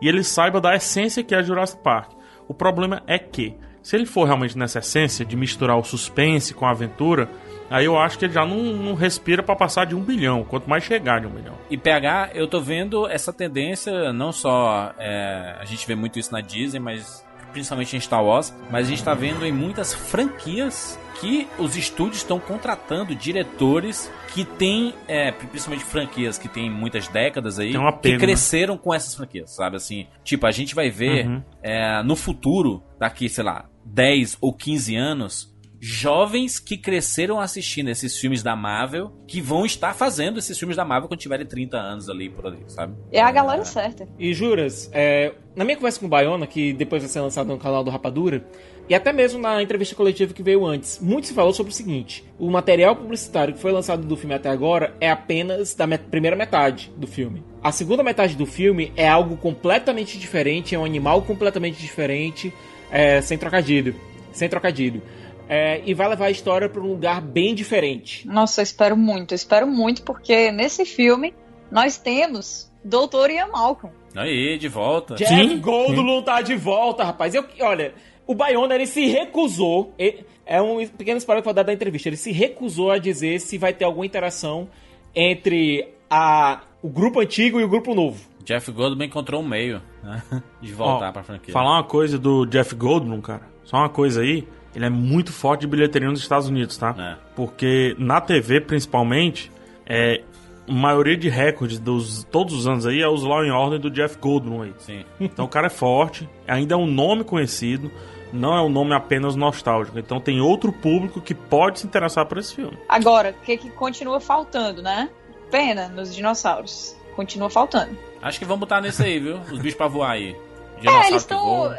E 0.00 0.08
ele 0.08 0.22
saiba 0.24 0.60
da 0.60 0.74
essência 0.74 1.22
que 1.22 1.34
é 1.34 1.42
Jurassic 1.42 1.82
Park. 1.82 2.12
O 2.48 2.54
problema 2.54 3.02
é 3.06 3.18
que, 3.18 3.54
se 3.82 3.96
ele 3.96 4.06
for 4.06 4.24
realmente 4.24 4.58
nessa 4.58 4.80
essência 4.80 5.24
de 5.24 5.36
misturar 5.36 5.78
o 5.78 5.84
suspense 5.84 6.54
com 6.54 6.66
a 6.66 6.70
aventura, 6.70 7.28
aí 7.70 7.84
eu 7.84 7.96
acho 7.98 8.18
que 8.18 8.24
ele 8.24 8.32
já 8.32 8.44
não, 8.44 8.56
não 8.56 8.94
respira 8.94 9.42
pra 9.42 9.54
passar 9.54 9.86
de 9.86 9.94
um 9.94 10.00
bilhão, 10.00 10.42
quanto 10.44 10.68
mais 10.68 10.82
chegar 10.82 11.20
de 11.20 11.26
um 11.26 11.30
bilhão. 11.30 11.54
E 11.70 11.76
PH, 11.76 12.30
eu 12.34 12.48
tô 12.48 12.60
vendo 12.60 13.06
essa 13.06 13.32
tendência, 13.32 14.12
não 14.12 14.32
só 14.32 14.92
é, 14.98 15.56
a 15.60 15.64
gente 15.64 15.86
vê 15.86 15.94
muito 15.94 16.18
isso 16.18 16.32
na 16.32 16.40
Disney, 16.40 16.80
mas 16.80 17.24
principalmente 17.52 17.96
em 17.96 18.00
Star 18.00 18.24
Wars, 18.24 18.54
mas 18.70 18.86
a 18.86 18.90
gente 18.90 19.04
tá 19.04 19.14
vendo 19.14 19.44
em 19.44 19.52
muitas 19.52 19.92
franquias 19.92 20.98
que 21.20 21.46
os 21.58 21.76
estúdios 21.76 22.18
estão 22.18 22.40
contratando 22.40 23.14
diretores 23.14 24.10
que 24.32 24.44
têm, 24.44 24.94
é, 25.06 25.30
principalmente 25.30 25.84
franquias 25.84 26.38
que 26.38 26.48
têm 26.48 26.70
muitas 26.70 27.08
décadas 27.08 27.58
aí, 27.58 27.76
um 27.76 27.86
apego, 27.86 28.18
que 28.18 28.24
cresceram 28.24 28.78
com 28.78 28.94
essas 28.94 29.14
franquias, 29.14 29.50
sabe? 29.54 29.76
Assim, 29.76 30.06
tipo, 30.24 30.46
a 30.46 30.50
gente 30.50 30.74
vai 30.74 30.88
ver 30.90 31.26
Uhum. 31.26 31.42
é, 31.62 32.02
no 32.02 32.16
futuro, 32.16 32.82
daqui, 32.98 33.28
sei 33.28 33.44
lá, 33.44 33.68
10 33.84 34.38
ou 34.40 34.54
15 34.54 34.96
anos, 34.96 35.50
jovens 35.82 36.58
que 36.58 36.76
cresceram 36.76 37.40
assistindo 37.40 37.88
esses 37.88 38.16
filmes 38.18 38.42
da 38.42 38.54
Marvel, 38.54 39.12
que 39.26 39.40
vão 39.40 39.64
estar 39.64 39.94
fazendo 39.94 40.38
esses 40.38 40.58
filmes 40.58 40.76
da 40.76 40.84
Marvel 40.84 41.08
quando 41.08 41.20
tiverem 41.20 41.46
30 41.46 41.76
anos 41.78 42.08
ali 42.10 42.28
por 42.28 42.46
ali, 42.46 42.62
sabe? 42.66 42.94
É 43.10 43.20
a 43.20 43.30
galera 43.32 43.64
certa. 43.64 44.06
E 44.18 44.32
juras, 44.34 44.90
é, 44.92 45.32
na 45.56 45.64
minha 45.64 45.76
conversa 45.76 45.98
com 45.98 46.06
o 46.06 46.08
Bayona, 46.08 46.46
que 46.46 46.72
depois 46.74 47.02
vai 47.02 47.08
ser 47.10 47.20
lançado 47.20 47.46
no 47.46 47.58
canal 47.58 47.82
do 47.82 47.90
Rapadura, 47.90 48.44
e 48.90 48.94
até 48.94 49.12
mesmo 49.12 49.40
na 49.40 49.62
entrevista 49.62 49.94
coletiva 49.94 50.34
que 50.34 50.42
veio 50.42 50.66
antes, 50.66 50.98
muito 51.00 51.26
se 51.28 51.32
falou 51.32 51.54
sobre 51.54 51.72
o 51.72 51.74
seguinte: 51.74 52.24
o 52.38 52.50
material 52.50 52.94
publicitário 52.96 53.54
que 53.54 53.60
foi 53.60 53.72
lançado 53.72 54.04
do 54.04 54.16
filme 54.16 54.34
até 54.34 54.50
agora 54.50 54.94
é 55.00 55.08
apenas 55.08 55.72
da 55.74 55.86
met- 55.86 56.04
primeira 56.10 56.36
metade 56.36 56.92
do 56.96 57.06
filme. 57.06 57.42
A 57.62 57.70
segunda 57.72 58.02
metade 58.02 58.36
do 58.36 58.44
filme 58.44 58.92
é 58.96 59.08
algo 59.08 59.36
completamente 59.36 60.18
diferente, 60.18 60.74
é 60.74 60.78
um 60.78 60.84
animal 60.84 61.22
completamente 61.22 61.78
diferente, 61.80 62.52
é, 62.90 63.20
sem 63.22 63.38
trocadilho. 63.38 63.94
Sem 64.32 64.48
trocadilho. 64.48 65.00
é, 65.48 65.80
e 65.84 65.94
vai 65.94 66.08
levar 66.08 66.26
a 66.26 66.30
história 66.30 66.68
para 66.68 66.80
um 66.80 66.86
lugar 66.86 67.20
bem 67.20 67.54
diferente. 67.54 68.24
Nossa, 68.28 68.60
eu 68.60 68.62
espero 68.62 68.96
muito, 68.96 69.32
eu 69.32 69.36
espero 69.36 69.66
muito, 69.66 70.02
porque 70.02 70.52
nesse 70.52 70.84
filme 70.84 71.34
nós 71.70 71.96
temos 71.96 72.70
Doutor 72.84 73.30
Ian 73.30 73.48
Malcolm. 73.48 73.92
Aí, 74.14 74.56
de 74.58 74.68
volta. 74.68 75.14
Jeff 75.16 75.32
Sim, 75.32 75.58
Goldblum 75.60 76.22
tá 76.22 76.40
de 76.40 76.54
volta, 76.56 77.02
rapaz. 77.04 77.34
Eu, 77.34 77.44
olha, 77.60 77.92
o 78.30 78.34
Bayona 78.34 78.74
ele 78.74 78.86
se 78.86 79.06
recusou. 79.06 79.92
ele- 79.98 80.24
é 80.46 80.60
um 80.60 80.84
pequeno 80.86 81.18
spoiler 81.18 81.42
que 81.42 81.48
eu 81.48 81.52
vou 81.52 81.54
dar 81.54 81.62
da 81.62 81.72
entrevista. 81.72 82.08
Ele 82.08 82.16
se 82.16 82.32
recusou 82.32 82.90
a 82.90 82.98
dizer 82.98 83.40
se 83.40 83.56
vai 83.56 83.72
ter 83.72 83.84
alguma 83.84 84.04
interação 84.04 84.68
entre 85.14 85.88
a, 86.10 86.60
o 86.82 86.88
grupo 86.88 87.20
antigo 87.20 87.60
e 87.60 87.64
o 87.64 87.68
grupo 87.68 87.94
novo. 87.94 88.20
Jeff 88.44 88.70
Goldblum 88.72 89.04
encontrou 89.04 89.40
um 89.42 89.46
meio 89.46 89.80
né, 90.02 90.22
de 90.60 90.72
voltar 90.72 91.10
Ó, 91.10 91.12
pra 91.12 91.22
franquia. 91.22 91.52
Falar 91.52 91.72
uma 91.76 91.84
coisa 91.84 92.18
do 92.18 92.44
Jeff 92.46 92.74
Goldblum, 92.74 93.20
cara. 93.20 93.42
Só 93.64 93.76
uma 93.76 93.88
coisa 93.88 94.22
aí. 94.22 94.46
Ele 94.74 94.84
é 94.84 94.90
muito 94.90 95.32
forte 95.32 95.62
de 95.62 95.66
bilheteria 95.66 96.08
nos 96.08 96.20
Estados 96.20 96.48
Unidos, 96.48 96.76
tá? 96.76 96.94
É. 96.98 97.16
Porque 97.34 97.94
na 97.98 98.20
TV, 98.20 98.60
principalmente, 98.60 99.50
é, 99.86 100.22
a 100.68 100.72
maioria 100.72 101.16
de 101.16 101.28
recordes 101.28 101.78
dos 101.78 102.24
todos 102.24 102.54
os 102.54 102.66
anos 102.68 102.86
aí 102.86 103.00
é 103.00 103.08
os 103.08 103.22
Law 103.24 103.40
and 103.42 103.54
Order 103.54 103.78
do 103.80 103.90
Jeff 103.90 104.16
Goldblum 104.18 104.62
aí. 104.62 104.72
Sim. 104.78 105.04
Então 105.20 105.44
o 105.44 105.48
cara 105.48 105.66
é 105.66 105.70
forte, 105.70 106.28
ainda 106.46 106.74
é 106.74 106.76
um 106.76 106.86
nome 106.86 107.24
conhecido, 107.24 107.90
não 108.32 108.56
é 108.56 108.62
um 108.62 108.68
nome 108.68 108.94
apenas 108.94 109.36
nostálgico. 109.36 109.98
Então 109.98 110.20
tem 110.20 110.40
outro 110.40 110.72
público 110.72 111.20
que 111.20 111.34
pode 111.34 111.80
se 111.80 111.86
interessar 111.86 112.26
por 112.26 112.38
esse 112.38 112.54
filme. 112.54 112.78
Agora, 112.88 113.30
o 113.30 113.44
que, 113.44 113.56
que 113.56 113.70
continua 113.70 114.20
faltando, 114.20 114.82
né? 114.82 115.10
Pena 115.50 115.88
nos 115.88 116.14
dinossauros. 116.14 116.96
Continua 117.16 117.50
faltando. 117.50 117.96
Acho 118.22 118.38
que 118.38 118.44
vamos 118.44 118.60
botar 118.60 118.80
nesse 118.80 119.02
aí, 119.02 119.18
viu? 119.18 119.38
Os 119.50 119.58
bichos 119.58 119.74
pra 119.74 119.88
voar 119.88 120.12
aí. 120.12 120.36
É, 120.76 120.80
Dinossauro 120.80 121.08
eles 121.08 121.24
que 121.24 121.34
estão. 121.34 121.74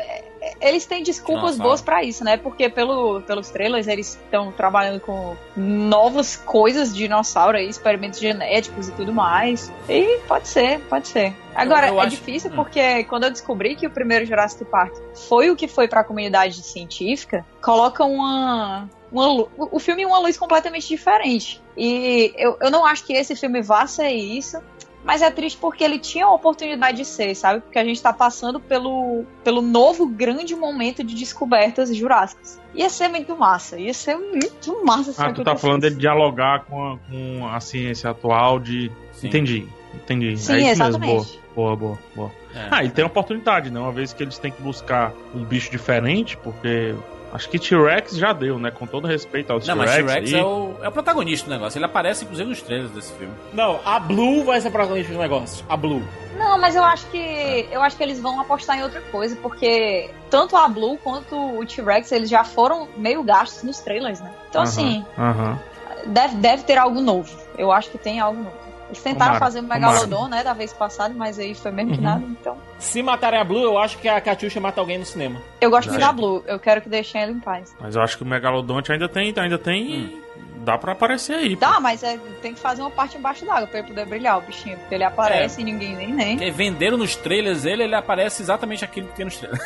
Eles 0.60 0.86
têm 0.88 1.04
desculpas 1.04 1.52
Dinossauro. 1.54 1.64
boas 1.70 1.82
pra 1.82 2.04
isso, 2.04 2.24
né? 2.24 2.36
Porque 2.36 2.68
pelo, 2.68 3.22
pelos 3.22 3.50
trailers 3.50 3.88
eles 3.88 4.20
estão 4.24 4.52
trabalhando 4.52 5.00
com 5.00 5.36
novas 5.56 6.36
coisas 6.36 6.92
de 6.94 7.00
dinossauro 7.04 7.58
aí, 7.58 7.70
experimentos 7.70 8.20
genéticos 8.20 8.90
e 8.90 8.92
tudo 8.94 9.14
mais. 9.14 9.72
E 9.88 10.20
pode 10.28 10.48
ser, 10.48 10.80
pode 10.90 11.08
ser. 11.08 11.36
Agora, 11.54 11.88
eu 11.90 12.00
é 12.00 12.06
acho- 12.06 12.10
difícil 12.12 12.50
Hum. 12.52 12.56
porque 12.56 13.04
quando 13.04 13.26
eu 13.26 13.30
descobri 13.32 13.76
que 13.76 13.86
o 13.86 13.90
primeiro 13.92 14.26
Jurassic 14.26 14.66
Park 14.66 14.94
foi 15.28 15.50
o 15.52 15.56
que 15.56 15.68
foi 15.68 15.88
pra 15.88 16.04
comunidade 16.04 16.62
científica, 16.64 17.46
coloca 17.62 18.04
uma. 18.04 18.90
uma 19.12 19.48
o 19.58 19.78
filme 19.80 20.04
em 20.04 20.06
uma 20.06 20.18
luz 20.20 20.38
completamente 20.38 20.88
diferente. 20.88 21.62
E 21.78 22.34
eu, 22.36 22.58
eu 22.62 22.72
não 22.72 22.86
acho 22.86 23.06
que 23.06 23.14
esse 23.14 23.36
filme 23.36 23.62
vá 23.62 23.86
ser 23.86 24.10
isso. 24.10 24.58
Mas 25.04 25.22
é 25.22 25.32
triste 25.32 25.58
porque 25.58 25.84
ele 25.84 25.98
tinha 25.98 26.26
a 26.26 26.34
oportunidade 26.34 26.98
de 26.98 27.06
ser, 27.06 27.36
sabe? 27.36 27.62
Porque 27.62 27.80
a 27.80 27.84
gente 27.84 28.02
tá 28.02 28.14
passando 28.14 28.60
pelo, 28.60 29.24
pelo 29.44 29.62
novo 29.62 30.06
grande 30.08 30.56
momento 30.56 31.04
de 31.04 31.16
descobertas 31.16 31.96
jurássicas. 31.96 32.60
Ia 32.74 32.90
ser 32.90 33.08
muito 33.10 33.36
massa, 33.36 33.80
ia 33.80 33.94
ser 33.94 34.16
muito 34.16 34.86
massa 34.86 35.12
se 35.12 35.22
Ah, 35.22 35.34
tu 35.34 35.44
tá 35.44 35.56
falando 35.56 35.82
dele 35.82 35.96
dialogar 35.96 36.66
com 36.66 36.94
a, 36.94 36.98
com 36.98 37.48
a 37.48 37.60
ciência 37.60 38.10
atual 38.10 38.60
de. 38.60 38.92
Sim. 39.14 39.28
Entendi, 39.28 39.68
entendi. 39.94 40.38
Sim, 40.38 40.54
é 40.54 40.58
isso 40.60 40.70
exatamente. 40.72 41.14
mesmo. 41.14 41.42
Boa, 41.56 41.76
boa, 41.76 41.76
boa, 41.76 42.00
boa. 42.16 42.32
É. 42.56 42.68
Ah, 42.72 42.84
ele 42.84 42.92
tem 42.92 43.04
a 43.04 43.08
oportunidade, 43.08 43.70
né? 43.70 43.80
Uma 43.80 43.92
vez 43.92 44.14
que 44.14 44.24
eles 44.24 44.38
têm 44.38 44.52
que 44.52 44.62
buscar 44.62 45.14
um 45.34 45.44
bicho 45.44 45.72
diferente, 45.72 46.38
porque. 46.38 46.96
Acho 47.34 47.50
que 47.50 47.58
T-Rex 47.58 48.18
já 48.18 48.34
deu, 48.34 48.60
né? 48.60 48.72
Com 48.72 48.86
todo 48.86 49.08
respeito 49.08 49.52
aos 49.54 49.66
Não, 49.66 49.76
mas 49.76 49.90
T-Rex. 49.92 50.08
T-Rex 50.14 50.34
aí. 50.34 50.40
é 50.40 50.44
o, 50.44 50.76
é 50.84 50.90
o 50.90 50.92
protagonista 50.92 51.48
do 51.48 51.54
negócio. 51.54 51.78
Ele 51.78 51.86
aparece, 51.86 52.24
inclusive, 52.26 52.50
nos 52.50 52.62
trailers 52.62 52.92
desse 52.92 53.14
filme. 53.14 53.34
Não, 53.54 53.80
a 53.86 54.00
Blue 54.00 54.44
vai 54.44 54.60
ser 54.60 54.70
protagonista 54.70 55.14
do 55.14 55.20
negócio. 55.20 55.66
A 55.70 55.78
Blue. 55.78 56.04
Não, 56.38 56.58
mas 56.60 56.76
eu 56.76 56.84
acho 56.84 57.06
que 57.08 57.68
eu 57.72 57.82
acho 57.82 57.96
que 57.96 58.04
eles 58.04 58.20
vão 58.20 58.40
apostar 58.40 58.78
em 58.78 58.84
outra 58.84 59.00
coisa, 59.12 59.36
porque 59.38 60.10
tanto 60.30 60.56
a 60.58 60.68
Blue 60.68 60.98
quanto 60.98 61.36
o 61.36 61.66
T-Rex, 61.66 62.12
eles 62.12 62.30
já 62.30 62.44
foram 62.44 62.88
meio 62.98 63.24
gastos 63.24 63.64
nos 63.64 63.80
trailers, 63.80 64.20
né? 64.20 64.32
Então, 64.50 64.62
Aham, 64.64 64.70
assim, 64.70 65.06
aham. 65.18 65.60
deve, 66.08 66.36
deve 66.36 66.64
ter 66.64 66.78
algo 66.78 67.00
novo. 67.00 67.30
Eu 67.58 67.72
acho 67.72 67.90
que 67.92 67.98
tem 67.98 68.20
algo 68.20 68.42
novo. 68.42 68.56
Eles 68.92 69.02
tentaram 69.02 69.34
Tomara, 69.36 69.40
fazer 69.40 69.60
o. 69.62 69.64
Megalodon, 69.64 70.28
né, 70.28 70.44
da 70.44 70.54
vez 70.54 70.74
passada, 70.74 71.14
mas 71.16 71.40
aí 71.40 71.56
foi 71.56 71.72
mesmo 71.72 71.94
que 71.94 71.98
Uhum. 72.00 72.04
nada, 72.04 72.26
então... 72.26 72.58
Se 72.78 73.02
matarem 73.02 73.40
a 73.40 73.44
Blue, 73.44 73.64
eu 73.64 73.78
acho 73.78 73.98
que 73.98 74.10
a 74.10 74.20
Katyusha 74.20 74.60
mata 74.60 74.82
alguém 74.82 74.98
no 74.98 75.06
cinema. 75.06 75.42
Eu 75.62 75.70
gosto 75.70 75.88
muito 75.90 76.02
da 76.02 76.12
Blue, 76.12 76.44
eu 76.46 76.60
quero 76.60 76.82
que 76.82 76.90
deixem 76.90 77.22
ela 77.22 77.32
em 77.32 77.40
paz. 77.40 77.74
Mas 77.80 77.96
eu 77.96 78.02
acho 78.02 78.18
que 78.18 78.24
o 78.24 78.26
Megalodonte 78.28 78.92
ainda 78.92 79.08
tem, 79.08 79.34
ainda 79.38 79.58
tem. 79.58 80.22
Dá 80.58 80.78
pra 80.78 80.92
aparecer 80.92 81.34
aí. 81.38 81.56
pô. 81.56 81.62
Tá, 81.66 81.80
mas 81.80 82.04
é, 82.04 82.20
tem 82.42 82.54
que 82.54 82.60
fazer 82.60 82.82
uma 82.82 82.92
parte 82.92 83.18
embaixo 83.18 83.44
d'água 83.46 83.66
pra 83.66 83.80
ele 83.80 83.88
poder 83.88 84.06
brilhar, 84.06 84.38
o 84.38 84.42
bichinho. 84.42 84.78
Porque 84.78 84.94
ele 84.94 85.04
aparece 85.04 85.62
e 85.62 85.64
ninguém 85.64 85.96
nem 85.96 86.14
nem. 86.14 86.38
Porque 86.38 86.52
venderam 86.52 86.98
nos 86.98 87.16
trailers 87.16 87.66
ele, 87.66 87.84
ele 87.84 87.96
aparece 87.96 88.44
exatamente 88.44 88.84
aquilo 88.86 89.08
que 89.08 89.16
tem 89.16 89.26
nos 89.26 89.38
trailers. 89.38 89.64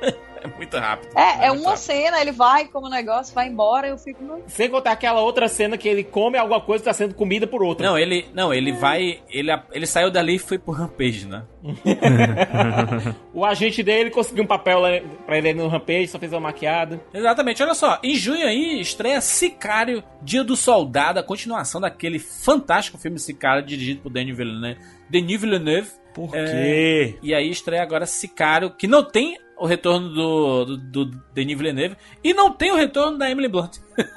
é 0.42 0.46
muito 0.56 0.76
rápido. 0.76 1.10
É, 1.18 1.46
é 1.46 1.48
muito 1.50 1.60
uma 1.62 1.70
rápido. 1.70 1.82
cena, 1.84 2.20
ele 2.20 2.32
vai 2.32 2.66
como 2.66 2.88
negócio, 2.88 3.34
vai 3.34 3.48
embora, 3.48 3.88
eu 3.88 3.98
fico 3.98 4.22
no. 4.24 4.42
Sem 4.46 4.68
contar 4.70 4.92
aquela 4.92 5.20
outra 5.20 5.48
cena 5.48 5.76
que 5.78 5.88
ele 5.88 6.02
come 6.04 6.38
alguma 6.38 6.60
coisa 6.60 6.82
e 6.82 6.86
tá 6.86 6.92
sendo 6.92 7.14
comida 7.14 7.46
por 7.46 7.62
outra. 7.62 7.86
Não, 7.86 7.98
ele, 7.98 8.26
não, 8.34 8.52
ele 8.52 8.72
vai. 8.72 9.20
Ele, 9.28 9.50
ele 9.72 9.86
saiu 9.86 10.10
dali 10.10 10.36
e 10.36 10.38
foi 10.38 10.58
pro 10.58 10.72
Rampage, 10.72 11.26
né? 11.26 11.44
O 13.32 13.44
agente 13.44 13.82
dele 13.82 14.10
conseguiu 14.10 14.44
um 14.44 14.46
papel 14.46 14.80
lá 14.80 14.88
pra 15.26 15.38
ele 15.38 15.54
no 15.54 15.68
Rampage, 15.68 16.08
só 16.08 16.18
fez 16.18 16.32
uma 16.32 16.40
maquiada. 16.40 17.00
Exatamente, 17.12 17.62
olha 17.62 17.74
só. 17.74 17.98
Em 18.02 18.14
junho 18.14 18.46
aí 18.46 18.80
estreia 18.80 19.20
Sicário, 19.20 20.02
Dia 20.22 20.42
do 20.44 20.56
Soldado, 20.56 21.18
a 21.18 21.22
continuação 21.22 21.80
daquele 21.80 22.18
fantástico 22.18 22.98
filme 22.98 23.18
Sicário, 23.18 23.64
dirigido 23.64 24.00
por 24.02 24.10
Denis 24.12 24.36
Villeneuve. 24.36 24.80
Denis 25.08 25.40
Villeneuve. 25.40 25.90
Por 26.12 26.34
É. 26.34 26.44
quê? 26.44 27.18
E 27.22 27.32
aí 27.32 27.48
estreia 27.50 27.82
agora 27.82 28.04
Sicário, 28.04 28.70
que 28.70 28.88
não 28.88 29.04
tem 29.04 29.38
o 29.60 29.66
retorno 29.66 30.08
do, 30.08 30.64
do, 30.64 30.76
do 31.04 31.20
Denis 31.34 31.56
Villeneuve 31.56 31.96
e 32.24 32.32
não 32.34 32.50
tem 32.52 32.72
o 32.72 32.76
retorno 32.76 33.18
da 33.18 33.30
Emily 33.30 33.48
Blunt. 33.48 33.76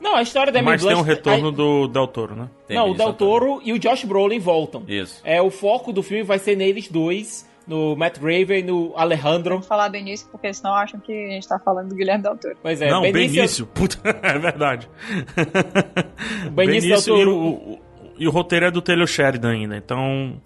Não, 0.00 0.16
a 0.16 0.22
história 0.22 0.50
da 0.50 0.60
Emily 0.60 0.72
Mas 0.76 0.82
tem 0.82 0.92
um 0.92 0.94
Blunt- 1.04 1.06
retorno 1.08 1.48
a- 1.48 1.52
do 1.52 1.86
Del 1.86 2.06
Toro, 2.08 2.34
né? 2.34 2.48
Tem 2.66 2.74
Não, 2.74 2.90
o 2.90 2.94
Del. 2.94 3.12
Toro 3.12 3.60
e 3.62 3.70
o 3.74 3.78
Josh 3.78 4.04
Brolin 4.04 4.38
voltam. 4.38 4.82
Isso. 4.88 5.20
É, 5.22 5.42
o 5.42 5.50
foco 5.50 5.92
do 5.92 6.02
filme 6.02 6.22
vai 6.24 6.38
ser 6.38 6.56
neles 6.56 6.88
dois, 6.88 7.46
no 7.66 7.94
Matt 7.96 8.16
Raven 8.16 8.60
e 8.60 8.62
no 8.62 8.94
Alejandro. 8.96 9.50
Vamos 9.56 9.66
falar 9.66 9.90
bem 9.90 10.02
nisso, 10.04 10.26
porque 10.32 10.52
senão 10.54 10.72
acham 10.74 10.98
que 10.98 11.12
a 11.12 11.30
gente 11.32 11.46
tá 11.46 11.58
falando 11.58 11.90
do 11.90 11.94
Guilherme 11.94 12.22
Del 12.24 12.34
Toro. 12.38 12.56
Pois 12.62 12.80
é, 12.80 12.90
não, 12.90 13.02
Benício, 13.02 13.34
Benício. 13.36 13.66
Puta, 13.66 13.98
é 14.22 14.38
verdade. 14.38 14.88
Benício 16.52 16.88
Del 16.90 16.98
e, 16.98 17.04
Toro. 17.04 17.36
o, 17.36 17.72
o- 17.74 17.78
e 18.18 18.26
o 18.28 18.30
roteiro 18.30 18.66
é 18.66 18.70
do 18.70 18.80
Taylor 18.82 19.06
Sheridan 19.06 19.50
ainda, 19.50 19.76
então 19.76 20.40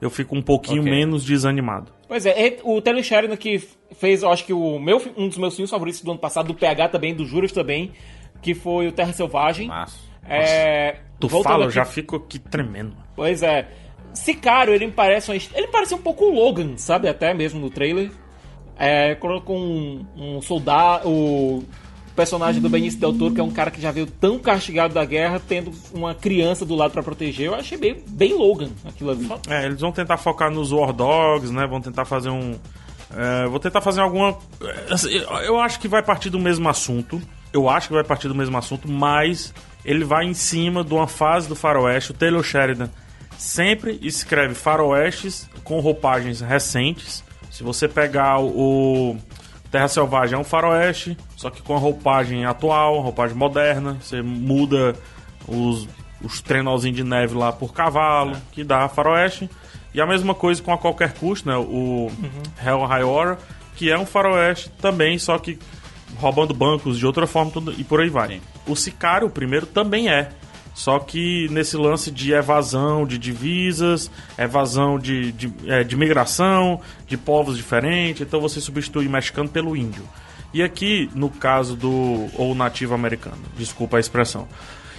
eu 0.00 0.10
fico 0.10 0.36
um 0.36 0.42
pouquinho 0.42 0.82
Ok. 0.82 0.90
menos 0.92 1.24
desanimado. 1.24 1.92
Pois 2.06 2.24
é, 2.24 2.58
o 2.62 2.80
Taylor 2.80 3.02
Sheridan 3.02 3.36
que 3.36 3.62
fez, 3.96 4.22
eu 4.22 4.30
acho 4.30 4.44
que 4.44 4.52
o 4.52 4.78
meu, 4.78 5.00
um 5.16 5.28
dos 5.28 5.38
meus 5.38 5.54
filmes 5.54 5.70
favoritos 5.70 6.00
do 6.02 6.10
ano 6.10 6.20
passado, 6.20 6.48
do 6.48 6.54
PH 6.54 6.88
também, 6.88 7.14
do 7.14 7.24
Juras 7.26 7.52
também, 7.52 7.92
que 8.40 8.54
foi 8.54 8.86
o 8.88 8.92
Terra 8.92 9.12
Selvagem. 9.12 9.68
Massa. 9.68 9.98
É, 10.28 10.96
Tu 11.18 11.26
voltando 11.26 11.52
fala, 11.52 11.64
eu 11.64 11.70
já 11.70 11.84
fico 11.84 12.16
aqui 12.16 12.38
tremendo. 12.38 12.94
Pois 13.16 13.42
é. 13.42 13.68
Sicário, 14.14 14.74
ele 14.74 14.86
me 14.86 14.92
parece 14.92 15.30
ele 15.54 15.68
parece 15.68 15.94
um 15.94 15.98
pouco 15.98 16.24
o 16.24 16.34
Logan, 16.34 16.76
sabe? 16.76 17.08
Até 17.08 17.32
mesmo 17.34 17.60
no 17.60 17.70
trailer. 17.70 18.10
É, 18.78 19.14
colocou 19.16 19.56
um, 19.56 20.06
um 20.16 20.40
soldado, 20.40 21.08
o 21.08 21.64
personagem 22.18 22.60
do 22.60 22.68
Benício 22.68 22.98
Del 22.98 23.12
Toro, 23.12 23.32
que 23.32 23.40
é 23.40 23.44
um 23.44 23.50
cara 23.52 23.70
que 23.70 23.80
já 23.80 23.92
veio 23.92 24.04
tão 24.04 24.40
castigado 24.40 24.92
da 24.92 25.04
guerra, 25.04 25.40
tendo 25.40 25.72
uma 25.94 26.16
criança 26.16 26.66
do 26.66 26.74
lado 26.74 26.90
pra 26.90 27.00
proteger. 27.00 27.46
Eu 27.46 27.54
achei 27.54 27.78
bem, 27.78 28.02
bem 28.08 28.34
Logan 28.34 28.70
aquilo 28.84 29.12
ali. 29.12 29.28
É, 29.48 29.66
eles 29.66 29.80
vão 29.80 29.92
tentar 29.92 30.16
focar 30.16 30.50
nos 30.50 30.72
War 30.72 30.92
Dogs, 30.92 31.52
né? 31.52 31.64
Vão 31.64 31.80
tentar 31.80 32.04
fazer 32.04 32.30
um. 32.30 32.58
É, 33.16 33.46
vou 33.46 33.60
tentar 33.60 33.80
fazer 33.80 34.00
alguma. 34.00 34.36
é, 34.60 34.92
assim, 34.92 35.10
Eu 35.44 35.60
acho 35.60 35.78
que 35.78 35.86
vai 35.86 36.02
partir 36.02 36.28
do 36.28 36.40
mesmo 36.40 36.68
assunto. 36.68 37.22
Eu 37.52 37.68
acho 37.68 37.86
que 37.86 37.94
vai 37.94 38.02
partir 38.02 38.26
do 38.26 38.34
mesmo 38.34 38.58
assunto, 38.58 38.90
mas 38.90 39.54
ele 39.84 40.02
vai 40.02 40.24
em 40.24 40.34
cima 40.34 40.82
de 40.82 40.92
uma 40.92 41.06
fase 41.06 41.48
do 41.48 41.54
Faroeste. 41.54 42.10
O 42.10 42.14
Taylor 42.14 42.42
Sheridan 42.42 42.90
sempre 43.38 43.96
escreve 44.02 44.54
faroestes 44.54 45.48
com 45.62 45.78
roupagens 45.78 46.40
recentes. 46.40 47.22
Se 47.48 47.62
você 47.62 47.86
pegar 47.86 48.40
o 48.40 49.16
Terra 49.70 49.88
Selvagem 49.88 50.34
é 50.34 50.38
um 50.38 50.44
faroeste, 50.44 51.16
só 51.36 51.50
que 51.50 51.60
com 51.62 51.74
a 51.74 51.78
roupagem 51.78 52.44
atual, 52.44 53.00
roupagem 53.00 53.36
moderna. 53.36 53.98
Você 54.00 54.22
muda 54.22 54.94
os, 55.46 55.86
os 56.22 56.40
trenózinhos 56.40 56.96
de 56.96 57.04
neve 57.04 57.34
lá 57.34 57.52
por 57.52 57.72
cavalo, 57.72 58.36
que 58.52 58.64
dá 58.64 58.88
faroeste. 58.88 59.48
E 59.92 60.00
a 60.00 60.06
mesma 60.06 60.34
coisa 60.34 60.62
com 60.62 60.72
a 60.72 60.78
qualquer 60.78 61.12
custo, 61.14 61.48
né? 61.48 61.56
O 61.56 62.10
Hell 62.64 62.84
High 62.84 63.04
Horror, 63.04 63.36
que 63.76 63.90
é 63.90 63.98
um 63.98 64.06
faroeste 64.06 64.70
também, 64.80 65.18
só 65.18 65.38
que 65.38 65.58
roubando 66.16 66.54
bancos 66.54 66.98
de 66.98 67.06
outra 67.06 67.26
forma 67.26 67.50
tudo, 67.50 67.72
e 67.76 67.84
por 67.84 68.00
aí 68.00 68.08
vai. 68.08 68.28
Sim. 68.28 68.40
O 68.66 68.74
Sicário, 68.74 69.26
o 69.26 69.30
primeiro, 69.30 69.66
também 69.66 70.08
é. 70.08 70.30
Só 70.78 71.00
que 71.00 71.48
nesse 71.50 71.76
lance 71.76 72.08
de 72.08 72.32
evasão 72.32 73.04
de 73.04 73.18
divisas, 73.18 74.08
evasão 74.38 74.96
de, 74.96 75.32
de, 75.32 75.52
é, 75.66 75.82
de 75.82 75.96
migração, 75.96 76.80
de 77.04 77.16
povos 77.16 77.56
diferentes, 77.56 78.22
então 78.22 78.40
você 78.40 78.60
substitui 78.60 79.08
mexicano 79.08 79.48
pelo 79.48 79.76
índio. 79.76 80.04
E 80.54 80.62
aqui, 80.62 81.10
no 81.16 81.30
caso 81.30 81.74
do. 81.74 82.28
ou 82.34 82.54
nativo 82.54 82.94
americano, 82.94 83.42
desculpa 83.56 83.96
a 83.96 84.00
expressão. 84.00 84.46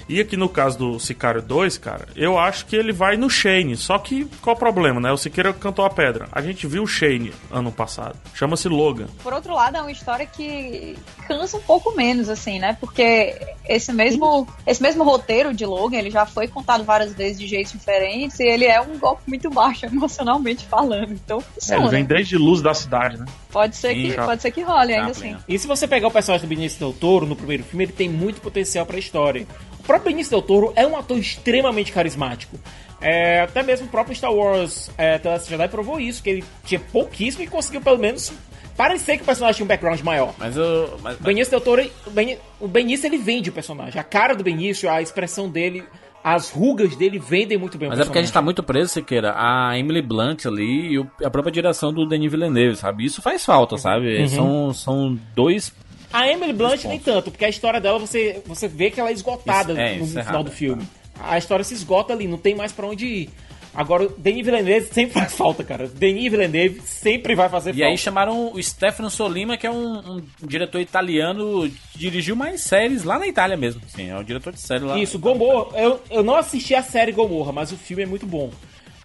E 0.10 0.20
aqui 0.20 0.36
no 0.36 0.50
caso 0.50 0.78
do 0.78 1.00
Sicário 1.00 1.40
2, 1.42 1.78
cara, 1.78 2.08
eu 2.16 2.38
acho 2.40 2.66
que 2.66 2.76
ele 2.76 2.92
vai 2.92 3.16
no 3.16 3.30
Shane. 3.30 3.78
Só 3.78 3.98
que 4.00 4.26
qual 4.42 4.56
o 4.56 4.60
problema, 4.60 5.00
né? 5.00 5.12
O 5.12 5.18
Siqueira 5.18 5.54
cantou 5.54 5.86
a 5.86 5.90
pedra. 5.90 6.28
A 6.32 6.42
gente 6.42 6.66
viu 6.66 6.82
o 6.82 6.88
Shane 6.88 7.32
ano 7.52 7.72
passado. 7.72 8.16
Chama-se 8.34 8.68
Logan. 8.68 9.06
Por 9.22 9.34
outro 9.34 9.54
lado, 9.54 9.78
é 9.78 9.82
uma 9.82 9.92
história 9.92 10.26
que 10.26 10.98
cansa 11.28 11.58
um 11.58 11.62
pouco 11.62 11.96
menos, 11.96 12.28
assim, 12.28 12.58
né? 12.58 12.76
Porque 12.80 13.40
esse 13.68 13.94
mesmo, 13.94 14.48
esse 14.66 14.82
mesmo 14.82 15.04
roteiro 15.04 15.54
de 15.54 15.64
Logan, 15.64 15.98
ele 15.98 16.10
já 16.10 16.26
foi 16.26 16.48
contado 16.48 16.84
várias 16.84 17.14
vezes 17.14 17.40
de 17.40 17.46
jeitos 17.48 17.72
diferentes 17.74 18.40
e 18.40 18.44
ele 18.46 18.66
é 18.66 18.82
um 18.82 18.98
golpe 18.98 19.22
muito 19.28 19.48
baixo 19.52 19.86
emocionalmente 20.10 20.66
falando. 20.66 21.12
Então, 21.14 21.38
É, 21.38 21.42
funciona. 21.54 21.82
ele 21.84 21.90
vem 21.92 22.04
desde 22.04 22.36
Luz 22.36 22.64
da 22.64 22.74
Cidade, 22.74 23.18
né? 23.18 23.26
Pode 23.52 23.76
ser 23.76 23.90
Sim, 23.94 24.02
que, 24.02 24.12
já- 24.14 24.26
pode 24.26 24.42
ser 24.42 24.50
que 24.50 24.62
role 24.64 24.92
ainda 24.92 25.14
Chaplin, 25.14 25.34
assim. 25.34 25.44
E 25.48 25.60
se 25.60 25.68
você 25.68 25.88
pegar 25.88 26.08
o 26.08 26.12
personagem 26.12 26.48
do 26.48 26.50
Benício 26.50 26.80
Del 26.80 26.94
Toro 26.94 27.28
no 27.28 27.36
primeiro 27.36 27.64
filme, 27.64 27.84
ele 27.84 27.92
tem 27.94 28.10
muito 28.10 28.42
potencial 28.42 28.88
pra 28.88 28.98
história. 28.98 29.46
O 29.90 29.92
próprio 29.92 30.12
Benício 30.12 30.30
Del 30.30 30.44
Toro 30.44 30.72
é 30.76 30.86
um 30.86 30.96
ator 30.96 31.18
extremamente 31.18 31.92
carismático. 31.92 32.60
É, 33.02 33.42
até 33.42 33.64
mesmo 33.64 33.88
o 33.88 33.90
próprio 33.90 34.16
Star 34.16 34.32
Wars 34.32 34.92
é, 34.96 35.18
The 35.18 35.30
Last 35.32 35.50
Jedi 35.50 35.68
provou 35.68 36.00
isso, 36.00 36.22
que 36.22 36.30
ele 36.30 36.44
tinha 36.64 36.80
pouquíssimo 36.80 37.44
e 37.44 37.48
conseguiu 37.48 37.82
pelo 37.82 37.98
menos 37.98 38.32
parecer 38.78 39.18
que 39.18 39.24
o 39.24 39.26
personagem 39.26 39.56
tinha 39.58 39.66
um 39.66 39.68
background 39.68 40.00
maior. 40.02 40.36
Mas 40.38 40.56
eu. 40.56 40.96
Mas, 41.02 41.20
O 41.20 41.24
Benício 41.24 41.50
Del 41.50 41.62
Toro, 41.62 41.82
o 42.06 42.66
o 42.66 42.68
Benício 42.68 43.08
ele 43.08 43.18
vende 43.18 43.50
o 43.50 43.52
personagem. 43.54 44.00
A 44.00 44.04
cara 44.04 44.36
do 44.36 44.44
Benício, 44.44 44.88
a 44.88 45.02
expressão 45.02 45.50
dele, 45.50 45.84
as 46.24 46.52
rugas 46.52 46.96
dele 46.96 47.18
vendem 47.18 47.58
muito 47.58 47.76
bem 47.76 47.88
o 47.88 47.90
mas 47.90 48.00
é 48.00 48.04
porque 48.04 48.20
a 48.20 48.22
gente 48.22 48.32
tá 48.32 48.44
muito 48.44 48.62
preso, 48.62 48.94
Siqueira. 48.94 49.34
A 49.36 49.76
Emily 49.76 50.04
Blunt 50.04 50.46
ali 50.46 50.92
e 50.92 51.00
o- 51.00 51.10
a 51.26 51.32
própria 51.32 51.52
direção 51.52 51.92
do 51.92 52.06
Denis 52.06 52.30
Villeneuve, 52.32 52.76
sabe? 52.76 53.06
Isso 53.06 53.24
faz 53.24 53.44
falta, 53.44 53.76
sabe? 53.76 54.20
Uhum. 54.20 54.28
São, 54.28 54.74
são 54.76 55.20
dois. 55.36 55.74
A 56.12 56.28
Emily 56.28 56.54
Blunt 56.54 56.84
nem 56.86 57.00
tanto, 57.00 57.30
porque 57.32 57.46
a 57.46 57.50
história 57.50 57.80
dela 57.80 58.00
você, 58.00 58.42
você 58.46 58.68
vê 58.68 58.90
que 58.90 59.00
ela 59.00 59.10
é 59.10 59.14
esgotada 59.14 59.72
Isso- 59.74 59.82
é, 59.82 59.96
no, 59.98 60.04
isso 60.06 60.20
é 60.20 60.24
final 60.24 60.44
do 60.44 60.52
filme. 60.52 60.84
A 61.22 61.38
história 61.38 61.64
se 61.64 61.74
esgota 61.74 62.14
ali, 62.14 62.28
não 62.28 62.38
tem 62.38 62.56
mais 62.56 62.72
pra 62.72 62.88
onde 62.88 63.06
ir. 63.06 63.30
Agora, 63.72 64.04
o 64.06 64.10
Denis 64.10 64.44
Villeneuve 64.44 64.88
sempre 64.92 65.14
faz 65.14 65.34
falta, 65.36 65.64
cara. 65.64 65.88
Denis 65.88 66.32
Villeneuve 66.32 66.82
sempre 66.82 67.36
vai 67.36 67.48
fazer 67.48 67.70
E 67.70 67.74
falta. 67.74 67.88
aí 67.88 67.98
chamaram 67.98 68.52
o 68.52 68.64
Stefano 68.64 69.12
Solima, 69.12 69.58
que 69.58 69.68
é 69.68 69.72
um, 69.72 70.16
um 70.18 70.22
diretor 70.42 70.82
italiano 70.82 71.70
que 71.94 72.00
dirigiu 72.00 72.36
mais 72.36 72.62
séries 72.62 73.04
lá 73.04 73.20
na 73.20 73.28
Itália 73.28 73.56
mesmo. 73.56 73.80
Sim, 73.88 74.10
é 74.10 74.18
o 74.18 74.24
diretor 74.24 74.52
de 74.54 74.60
série 74.60 74.84
lá. 74.86 74.98
Isso, 74.98 75.20
Gomorra. 75.20 75.78
Eu, 75.80 76.02
eu 76.10 76.24
não 76.24 76.36
assisti 76.36 76.74
a 76.74 76.82
série 76.82 77.12
Gomorra, 77.12 77.52
mas 77.52 77.72
o 77.72 77.78
filme 77.78 78.02
é 78.04 78.08
muito 78.08 78.26
bom. 78.26 78.50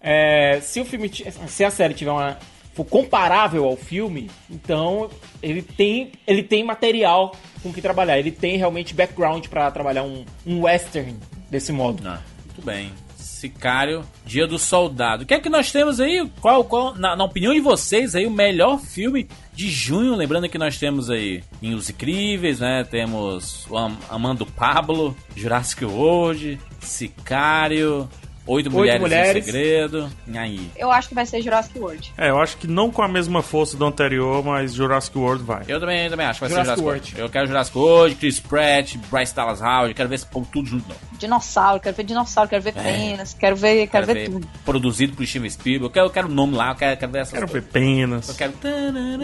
É, 0.01 0.59
se 0.61 0.79
o 0.81 0.85
filme, 0.85 1.11
se 1.47 1.63
a 1.63 1.69
série 1.69 1.93
tiver 1.93 2.11
uma 2.11 2.37
for 2.75 2.85
comparável 2.85 3.63
ao 3.63 3.77
filme, 3.77 4.29
então 4.51 5.09
ele 5.41 5.61
tem 5.61 6.11
ele 6.27 6.43
tem 6.43 6.63
material 6.63 7.33
com 7.63 7.73
que 7.73 7.81
trabalhar. 7.81 8.19
Ele 8.19 8.31
tem 8.31 8.57
realmente 8.57 8.93
background 8.93 9.47
pra 9.47 9.71
trabalhar 9.71 10.03
um, 10.03 10.25
um 10.45 10.61
western 10.63 11.15
desse 11.49 11.71
modo. 11.71 12.05
Ah, 12.05 12.21
muito 12.45 12.61
bem. 12.61 12.91
Sicário, 13.17 14.03
Dia 14.25 14.47
do 14.47 14.57
Soldado. 14.57 15.23
O 15.23 15.25
que 15.25 15.33
é 15.33 15.39
que 15.39 15.49
nós 15.49 15.71
temos 15.71 15.99
aí? 15.99 16.29
Qual, 16.41 16.63
qual 16.63 16.95
na, 16.95 17.15
na 17.15 17.23
opinião 17.23 17.53
de 17.53 17.59
vocês 17.59 18.15
aí, 18.15 18.25
o 18.25 18.31
melhor 18.31 18.79
filme 18.79 19.27
de 19.53 19.69
junho? 19.69 20.15
Lembrando 20.15 20.49
que 20.49 20.57
nós 20.57 20.77
temos 20.79 21.09
aí 21.09 21.43
em 21.61 21.73
Os 21.73 21.89
Incríveis, 21.89 22.59
né? 22.59 22.83
Temos 22.83 23.67
o 23.69 23.77
Am 23.77 23.97
Amando 24.09 24.45
Pablo, 24.45 25.15
Jurassic 25.35 25.85
World, 25.85 26.59
Sicário, 26.79 28.09
Oito 28.47 28.69
Mulheres, 28.69 29.01
Mulheres. 29.01 29.43
em 29.47 29.51
Segredo. 29.51 30.09
E 30.27 30.37
aí? 30.37 30.71
Eu 30.75 30.91
acho 30.91 31.09
que 31.09 31.15
vai 31.15 31.25
ser 31.25 31.41
Jurassic 31.41 31.79
World. 31.79 32.13
É, 32.15 32.29
eu 32.29 32.39
acho 32.39 32.57
que 32.57 32.67
não 32.67 32.91
com 32.91 33.01
a 33.01 33.07
mesma 33.07 33.41
força 33.41 33.75
do 33.75 33.83
anterior, 33.85 34.43
mas 34.45 34.73
Jurassic 34.73 35.17
World 35.17 35.43
vai. 35.43 35.63
Eu 35.67 35.79
também, 35.79 36.07
também 36.09 36.27
acho 36.27 36.39
que 36.39 36.41
vai 36.47 36.49
Jurassic 36.49 36.75
ser 36.75 36.81
Jurassic 36.81 36.83
World. 36.83 37.05
World. 37.07 37.21
Eu 37.21 37.29
quero 37.29 37.47
Jurassic 37.47 37.77
World, 37.77 38.15
Chris 38.15 38.39
Pratt, 38.39 38.95
Bryce 39.09 39.35
Dallas 39.35 39.61
Howard. 39.61 39.93
Quero 39.95 40.09
ver 40.09 40.15
esse 40.15 40.25
povo 40.27 40.47
tudo 40.51 40.69
junto, 40.69 40.87
não. 40.87 40.95
Dinossauro, 41.17 41.79
quero 41.79 41.95
ver 41.95 42.03
dinossauro, 42.03 42.49
quero 42.49 42.61
ver 42.61 42.73
penas, 42.73 43.33
quero 43.33 43.55
ver, 43.55 43.87
quero, 43.87 44.05
ver, 44.05 44.29
tudo. 44.29 44.47
Produzido 44.63 45.15
por 45.15 45.25
Steven 45.25 45.49
Spielberg. 45.49 45.85
Eu 45.85 45.89
quero, 45.91 46.05
eu 46.05 46.11
quero 46.11 46.27
o 46.27 46.31
nome 46.31 46.55
lá, 46.55 46.69
eu 46.71 46.75
quero, 46.75 46.97
quero 46.97 47.11
ver 47.11 47.19
essas 47.19 47.33
Quero 47.33 47.47
ver 47.47 47.63
coisas. 47.63 47.71
penas. 47.71 48.29
Eu 48.29 48.35
quero... 48.35 48.53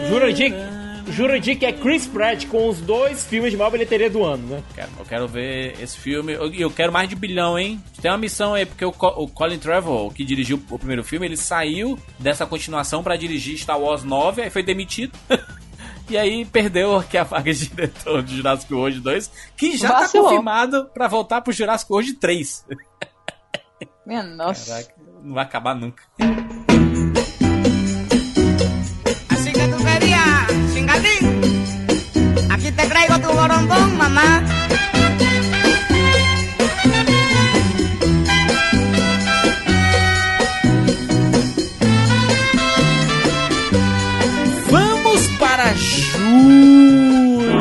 Jurandir, 0.08 0.52
Jurandir 1.08 1.58
que 1.58 1.66
é 1.66 1.72
Chris 1.72 2.06
Pratt 2.06 2.46
com 2.46 2.68
os 2.68 2.80
dois 2.80 3.26
filmes 3.26 3.50
de 3.50 3.56
maior 3.56 3.70
bilheteria 3.70 4.08
do 4.08 4.24
ano, 4.24 4.46
né? 4.46 4.62
Quero, 4.74 4.90
eu 4.98 5.04
quero 5.04 5.28
ver 5.28 5.74
esse 5.80 5.98
filme. 5.98 6.32
Eu, 6.32 6.52
eu 6.52 6.70
quero 6.70 6.92
mais 6.92 7.08
de 7.08 7.14
bilhão, 7.16 7.58
hein? 7.58 7.82
Tem 8.00 8.10
uma 8.10 8.18
missão 8.18 8.54
aí, 8.54 8.64
porque 8.64 8.84
o, 8.84 8.90
o 8.90 9.28
Colin 9.28 9.58
Trevorrow, 9.58 10.10
que 10.10 10.24
dirigiu 10.24 10.62
o 10.70 10.78
primeiro 10.78 11.04
filme, 11.04 11.26
ele 11.26 11.36
saiu 11.36 11.98
dessa 12.18 12.46
continuação 12.46 13.02
pra 13.02 13.16
dirigir 13.16 13.58
Star 13.58 13.80
Wars 13.80 14.04
9, 14.04 14.42
aí 14.42 14.50
foi 14.50 14.62
demitido. 14.62 15.18
e 16.08 16.16
aí 16.16 16.44
perdeu 16.44 16.96
aqui 16.96 17.18
a 17.18 17.24
vaga 17.24 17.52
de 17.52 17.68
diretor 17.68 18.22
de 18.22 18.36
Jurassic 18.36 18.72
World 18.72 19.00
2, 19.00 19.30
que 19.56 19.76
já 19.76 19.88
Vacilou. 19.88 20.26
tá 20.26 20.30
confirmado 20.30 20.90
pra 20.94 21.08
voltar 21.08 21.40
pro 21.40 21.52
Jurassic 21.52 21.90
World 21.92 22.14
3. 22.14 22.66
Minha 24.06 24.22
nossa. 24.22 24.72
Caraca, 24.72 24.94
não 25.22 25.34
vai 25.34 25.44
acabar 25.44 25.74
nunca. 25.74 26.02
Mamá. 33.34 34.42
Vamos 44.70 45.26
para 45.38 45.74
junho! 45.74 47.52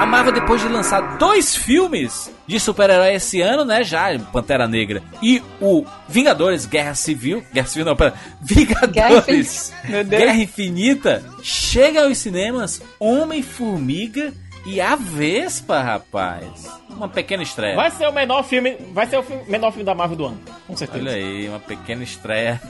A 0.00 0.06
Marvel, 0.06 0.32
depois 0.32 0.60
de 0.60 0.68
lançar 0.68 1.18
dois 1.18 1.54
filmes 1.54 2.30
de 2.46 2.58
super-herói 2.58 3.14
esse 3.14 3.40
ano, 3.40 3.64
né? 3.64 3.84
Já, 3.84 4.18
Pantera 4.32 4.66
Negra 4.66 5.02
e 5.22 5.42
o 5.60 5.84
Vingadores 6.08 6.66
Guerra 6.66 6.94
Civil. 6.94 7.44
Guerra 7.52 7.66
Civil 7.66 7.84
não, 7.84 7.94
pera. 7.96 8.14
Vingadores 8.40 9.72
Infinita. 9.84 10.04
Guerra 10.04 10.36
Infinita. 10.36 11.24
Chega 11.42 12.04
aos 12.04 12.18
cinemas 12.18 12.82
Homem-Formiga 12.98 14.32
e 14.66 14.80
a 14.80 14.94
Vespa, 14.96 15.80
rapaz. 15.80 16.66
Uma 16.90 17.08
pequena 17.08 17.42
estreia. 17.42 17.74
Vai 17.76 17.90
ser 17.90 18.06
o 18.08 18.12
menor 18.12 18.42
filme, 18.44 18.76
vai 18.92 19.06
ser 19.06 19.18
o 19.18 19.22
fi- 19.22 19.38
menor 19.50 19.70
filme 19.70 19.84
da 19.84 19.94
Marvel 19.94 20.16
do 20.16 20.26
ano, 20.26 20.40
com 20.66 20.76
certeza. 20.76 21.02
Olha 21.02 21.14
aí, 21.14 21.48
uma 21.48 21.60
pequena 21.60 22.02
estreia. 22.02 22.60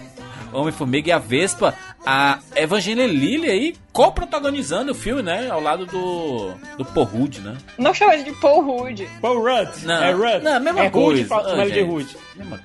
Homem-Formiga 0.53 1.09
e 1.09 1.13
a 1.13 1.19
Vespa, 1.19 1.75
a 2.05 2.41
Evangeline 2.57 3.07
Lilly 3.07 3.49
aí 3.49 3.77
co-protagonizando 3.93 4.93
o 4.93 4.95
filme, 4.95 5.23
né? 5.23 5.49
Ao 5.51 5.61
lado 5.61 5.85
do, 5.87 6.55
do 6.79 6.85
Paul 6.85 7.07
Rudd, 7.07 7.39
né? 7.41 7.57
Não 7.79 7.93
chama 7.93 8.15
ele 8.15 8.25
de 8.25 8.33
Paul 8.41 8.63
Rude. 8.63 9.09
Paul 9.21 9.39
Rudd. 9.43 9.85
Não, 9.85 10.03
é 10.03 10.13
Rudd. 10.13 10.43
não, 10.45 10.61
mesma 10.61 10.81
é 10.81 10.89
Rudd, 10.89 10.93
coisa. 10.93 11.27
fala- 11.27 11.55
Ô, 11.57 11.61
ele 11.63 11.71
de. 11.73 11.83
Rudd. 11.83 12.17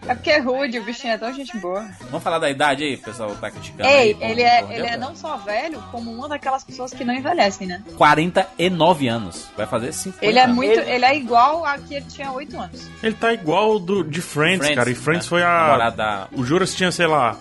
É 0.07 0.15
porque 0.15 0.29
é 0.29 0.39
Rude, 0.39 0.79
o 0.79 0.83
bichinho 0.83 1.13
é 1.13 1.17
tão 1.17 1.33
gente 1.33 1.57
boa. 1.57 1.85
Vamos 2.09 2.23
falar 2.23 2.39
da 2.39 2.49
idade 2.49 2.83
aí, 2.83 2.95
o 2.95 2.99
pessoal 2.99 3.35
tá 3.35 3.51
criticando. 3.51 3.89
Ei, 3.89 4.15
aí, 4.21 4.31
ele 4.31 4.41
é, 4.41 4.63
ele 4.69 4.87
é 4.87 4.95
não 4.97 5.13
só 5.15 5.35
velho, 5.37 5.83
como 5.91 6.11
uma 6.11 6.29
daquelas 6.29 6.63
pessoas 6.63 6.93
que 6.93 7.03
não 7.03 7.13
envelhecem, 7.13 7.67
né? 7.67 7.81
49 7.97 9.07
anos. 9.07 9.47
Vai 9.57 9.65
fazer 9.65 9.91
50 9.91 10.25
Ele 10.25 10.39
é 10.39 10.43
anos. 10.43 10.55
muito. 10.55 10.79
Ele 10.79 11.05
é 11.05 11.15
igual 11.17 11.65
a 11.65 11.77
que 11.77 11.95
ele 11.95 12.05
tinha 12.05 12.31
8 12.31 12.57
anos. 12.59 12.87
Ele 13.03 13.15
tá 13.15 13.33
igual 13.33 13.77
do, 13.79 14.03
de 14.03 14.21
Friends, 14.21 14.59
Friends, 14.59 14.75
cara. 14.75 14.89
E 14.89 14.95
Friends 14.95 15.25
né? 15.25 15.29
foi 15.29 15.43
a. 15.43 15.49
Namorada 15.65 15.95
da- 15.97 16.27
O 16.31 16.43
Juras 16.45 16.73
tinha, 16.73 16.91
sei 16.91 17.07
lá. 17.07 17.35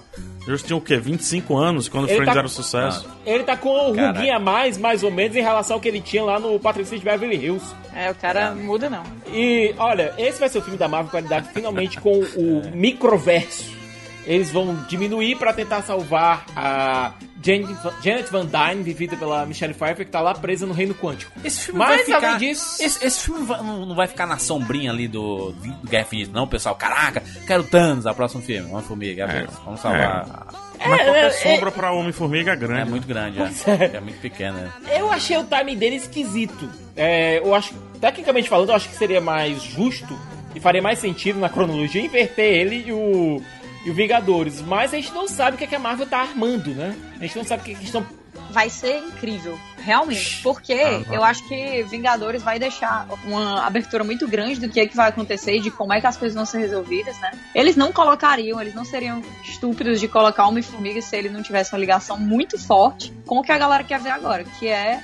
Juras 0.44 0.62
tinha 0.62 0.76
o 0.76 0.80
quê? 0.80 0.96
25 0.98 1.56
anos 1.56 1.88
quando 1.88 2.04
Ele 2.06 2.16
Friends 2.16 2.32
tá- 2.34 2.38
era 2.38 2.48
sucesso. 2.48 3.08
Ele 3.24 3.44
tá 3.44 3.56
com 3.56 3.70
o 3.70 3.94
Caraca. 3.94 4.18
ruguinha 4.18 4.36
a 4.36 4.38
mais, 4.38 4.76
mais 4.76 5.02
ou 5.02 5.10
menos, 5.10 5.34
em 5.36 5.40
relação 5.40 5.76
ao 5.76 5.80
que 5.80 5.88
ele 5.88 6.00
tinha 6.00 6.22
lá 6.22 6.38
no 6.38 6.58
Patricinha 6.60 6.98
de 6.98 7.04
Beverly 7.04 7.36
Hills. 7.36 7.64
É, 7.94 8.10
o 8.10 8.14
cara 8.14 8.54
muda 8.54 8.90
não. 8.90 9.02
E, 9.32 9.74
olha, 9.78 10.12
esse 10.18 10.38
vai 10.38 10.48
ser 10.48 10.58
o 10.58 10.62
filme 10.62 10.78
da 10.78 10.86
Marvel 10.88 11.10
qualidade 11.10 11.48
finalmente 11.54 11.98
com 12.00 12.12
o 12.18 12.62
microverso. 12.74 13.73
Eles 14.26 14.50
vão 14.50 14.74
diminuir 14.88 15.36
pra 15.36 15.52
tentar 15.52 15.82
salvar 15.82 16.44
a 16.56 17.12
Janet 17.42 17.68
Janet 18.02 18.30
Van 18.30 18.46
Dyne, 18.46 18.82
vivida 18.82 19.16
pela 19.16 19.44
Michelle 19.44 19.74
Pfeiffer, 19.74 20.04
que 20.06 20.10
tá 20.10 20.20
lá 20.20 20.34
presa 20.34 20.66
no 20.66 20.72
reino 20.72 20.94
quântico. 20.94 21.30
Esse 21.44 21.66
filme 21.66 21.78
Mas, 21.78 21.88
vai 21.96 22.04
ficar... 22.04 22.26
além 22.28 22.38
disso- 22.38 22.82
Esse, 22.82 23.04
esse 23.04 23.20
filme 23.20 23.44
vai- 23.44 23.62
não 23.62 23.84
não 23.84 23.94
vai 23.94 24.06
ficar 24.06 24.26
na 24.26 24.38
sombrinha 24.38 24.90
ali 24.90 25.06
do, 25.06 25.52
do 25.52 25.88
Guerra 25.88 26.04
Infinita, 26.04 26.30
não, 26.32 26.46
pessoal. 26.46 26.74
Caraca, 26.74 27.22
quero 27.46 27.62
Thanos, 27.64 28.06
a 28.06 28.14
próximo 28.14 28.42
filme. 28.42 28.70
Vamos 28.70 28.86
formiga, 28.86 29.24
é. 29.24 29.46
vamos 29.64 29.80
salvar. 29.80 30.46
Mas 30.86 31.00
É, 31.00 31.04
qualquer 31.04 31.24
é, 31.26 31.30
sombra 31.30 31.70
pra 31.70 31.92
Homem-Formiga 31.92 32.52
é 32.52 32.56
grande. 32.56 32.80
É, 32.80 32.84
muito 32.84 33.06
grande, 33.06 33.38
é. 33.40 33.96
É 33.96 34.00
muito 34.00 34.20
pequena. 34.20 34.74
Eu 34.90 35.10
achei 35.12 35.36
o 35.36 35.44
timing 35.44 35.76
dele 35.76 35.96
esquisito. 35.96 36.68
É, 36.96 37.38
eu 37.38 37.54
acho, 37.54 37.72
tecnicamente 38.00 38.48
falando, 38.48 38.70
eu 38.70 38.74
acho 38.74 38.88
que 38.88 38.96
seria 38.96 39.20
mais 39.20 39.62
justo 39.62 40.18
e 40.54 40.60
faria 40.60 40.82
mais 40.82 40.98
sentido 40.98 41.38
na 41.38 41.48
cronologia 41.48 42.02
inverter 42.02 42.44
ele 42.44 42.84
e 42.86 42.92
o, 42.92 43.40
e 43.84 43.90
o 43.90 43.94
Vingadores. 43.94 44.60
Mas 44.60 44.92
a 44.92 44.96
gente 44.96 45.12
não 45.12 45.28
sabe 45.28 45.54
o 45.54 45.58
que, 45.58 45.64
é 45.64 45.66
que 45.66 45.74
a 45.74 45.78
Marvel 45.78 46.06
tá 46.06 46.18
armando, 46.18 46.74
né? 46.74 46.96
A 47.18 47.22
gente 47.22 47.36
não 47.36 47.44
sabe 47.44 47.62
o 47.62 47.64
que, 47.64 47.70
que 47.72 47.76
eles 47.78 47.86
estão. 47.86 48.06
Vai 48.50 48.68
ser 48.68 48.98
incrível, 48.98 49.58
realmente. 49.78 50.40
Porque 50.42 50.76
eu 51.10 51.24
acho 51.24 51.46
que 51.48 51.82
Vingadores 51.84 52.42
vai 52.42 52.58
deixar 52.58 53.06
uma 53.24 53.64
abertura 53.64 54.04
muito 54.04 54.28
grande 54.28 54.60
do 54.60 54.68
que 54.68 54.80
é 54.80 54.86
que 54.86 54.94
vai 54.94 55.08
acontecer 55.08 55.56
e 55.56 55.60
de 55.60 55.70
como 55.70 55.92
é 55.92 56.00
que 56.00 56.06
as 56.06 56.16
coisas 56.16 56.36
vão 56.36 56.46
ser 56.46 56.58
resolvidas, 56.58 57.18
né? 57.20 57.32
Eles 57.54 57.74
não 57.74 57.92
colocariam, 57.92 58.60
eles 58.60 58.74
não 58.74 58.84
seriam 58.84 59.22
estúpidos 59.44 59.98
de 59.98 60.08
colocar 60.08 60.46
Homem-Formiga 60.46 61.00
se 61.00 61.16
ele 61.16 61.28
não 61.28 61.42
tivesse 61.42 61.72
uma 61.72 61.78
ligação 61.78 62.18
muito 62.18 62.58
forte 62.58 63.12
com 63.26 63.38
o 63.38 63.42
que 63.42 63.52
a 63.52 63.58
galera 63.58 63.82
quer 63.82 63.98
ver 64.00 64.10
agora, 64.10 64.44
que 64.44 64.68
é 64.68 65.02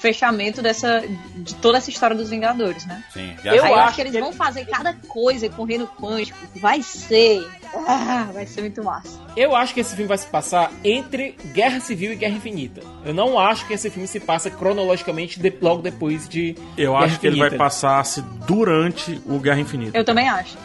fechamento 0.00 0.62
dessa 0.62 1.04
de 1.36 1.54
toda 1.56 1.76
essa 1.78 1.90
história 1.90 2.16
dos 2.16 2.30
Vingadores, 2.30 2.86
né? 2.86 3.04
Sim, 3.12 3.36
Eu, 3.44 3.74
acho 3.76 3.96
que 3.96 4.00
eles 4.00 4.14
vão 4.14 4.32
fazer 4.32 4.64
cada 4.64 4.94
coisa 4.94 5.48
com 5.50 5.62
o 5.62 5.64
Reino 5.66 5.86
Quântico. 5.86 6.38
Vai 6.56 6.82
ser. 6.82 7.46
Ah, 7.74 8.28
vai 8.32 8.46
ser 8.46 8.60
muito 8.62 8.82
massa. 8.82 9.20
Eu 9.36 9.54
acho 9.54 9.72
que 9.74 9.80
esse 9.80 9.94
filme 9.94 10.08
vai 10.08 10.18
se 10.18 10.26
passar 10.26 10.72
entre 10.84 11.36
Guerra 11.52 11.80
Civil 11.80 12.12
e 12.12 12.16
Guerra 12.16 12.36
Infinita. 12.36 12.80
Eu 13.04 13.14
não 13.14 13.38
acho 13.38 13.66
que 13.66 13.74
esse 13.74 13.88
filme 13.90 14.06
se 14.08 14.18
passa 14.20 14.50
cronologicamente 14.50 15.38
de- 15.40 15.54
logo 15.60 15.80
depois 15.82 16.28
de. 16.28 16.56
Eu 16.76 16.92
Guerra 16.92 17.04
acho 17.04 17.20
que 17.20 17.26
ele 17.26 17.36
vai 17.38 17.48
Infinita. 17.48 17.64
passar-se 17.64 18.22
durante 18.46 19.20
o 19.26 19.38
Guerra 19.38 19.60
Infinita. 19.60 19.96
Eu 19.96 20.04
também 20.04 20.28
acho. 20.28 20.56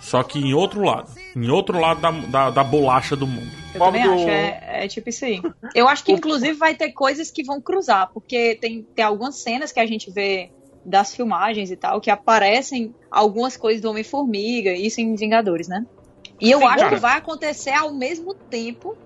Só 0.00 0.22
que 0.22 0.38
em 0.40 0.52
outro 0.52 0.82
lado. 0.82 1.10
Em 1.36 1.48
outro 1.48 1.78
lado 1.78 2.00
da, 2.00 2.10
da, 2.10 2.50
da 2.50 2.64
bolacha 2.64 3.14
do 3.14 3.26
mundo. 3.26 3.50
Eu 3.72 3.78
Como 3.78 3.92
também 3.92 4.04
do- 4.04 4.14
acho. 4.14 4.28
É, 4.28 4.84
é 4.84 4.88
tipo 4.88 5.08
isso 5.08 5.24
aí. 5.24 5.40
Eu 5.74 5.88
acho 5.88 6.04
que, 6.04 6.12
inclusive, 6.12 6.54
vai 6.54 6.74
ter 6.74 6.90
coisas 6.92 7.30
que 7.30 7.44
vão 7.44 7.60
cruzar, 7.60 8.10
porque 8.12 8.56
tem, 8.60 8.82
tem 8.94 9.04
algumas 9.04 9.36
cenas 9.36 9.70
que 9.72 9.78
a 9.80 9.86
gente 9.86 10.10
vê 10.10 10.50
das 10.84 11.14
filmagens 11.14 11.70
e 11.70 11.76
tal, 11.76 12.00
que 12.00 12.10
aparecem 12.10 12.92
algumas 13.08 13.56
coisas 13.56 13.80
do 13.80 13.88
Homem-Formiga, 13.90 14.72
isso 14.72 15.00
em 15.00 15.14
Vingadores, 15.14 15.68
né? 15.68 15.86
E 16.42 16.50
eu 16.50 16.58
Sim, 16.58 16.64
acho 16.66 16.76
cara. 16.78 16.88
que 16.96 17.00
vai 17.00 17.16
acontecer 17.18 17.70
ao 17.70 17.92
mesmo 17.94 18.34
tempo 18.34 18.98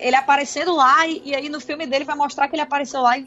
ele 0.00 0.16
aparecendo 0.16 0.74
lá, 0.74 1.06
e, 1.06 1.20
e 1.24 1.34
aí 1.34 1.48
no 1.48 1.60
filme 1.60 1.86
dele 1.86 2.04
vai 2.04 2.16
mostrar 2.16 2.48
que 2.48 2.54
ele 2.54 2.62
apareceu 2.62 3.02
lá 3.02 3.18
e 3.18 3.26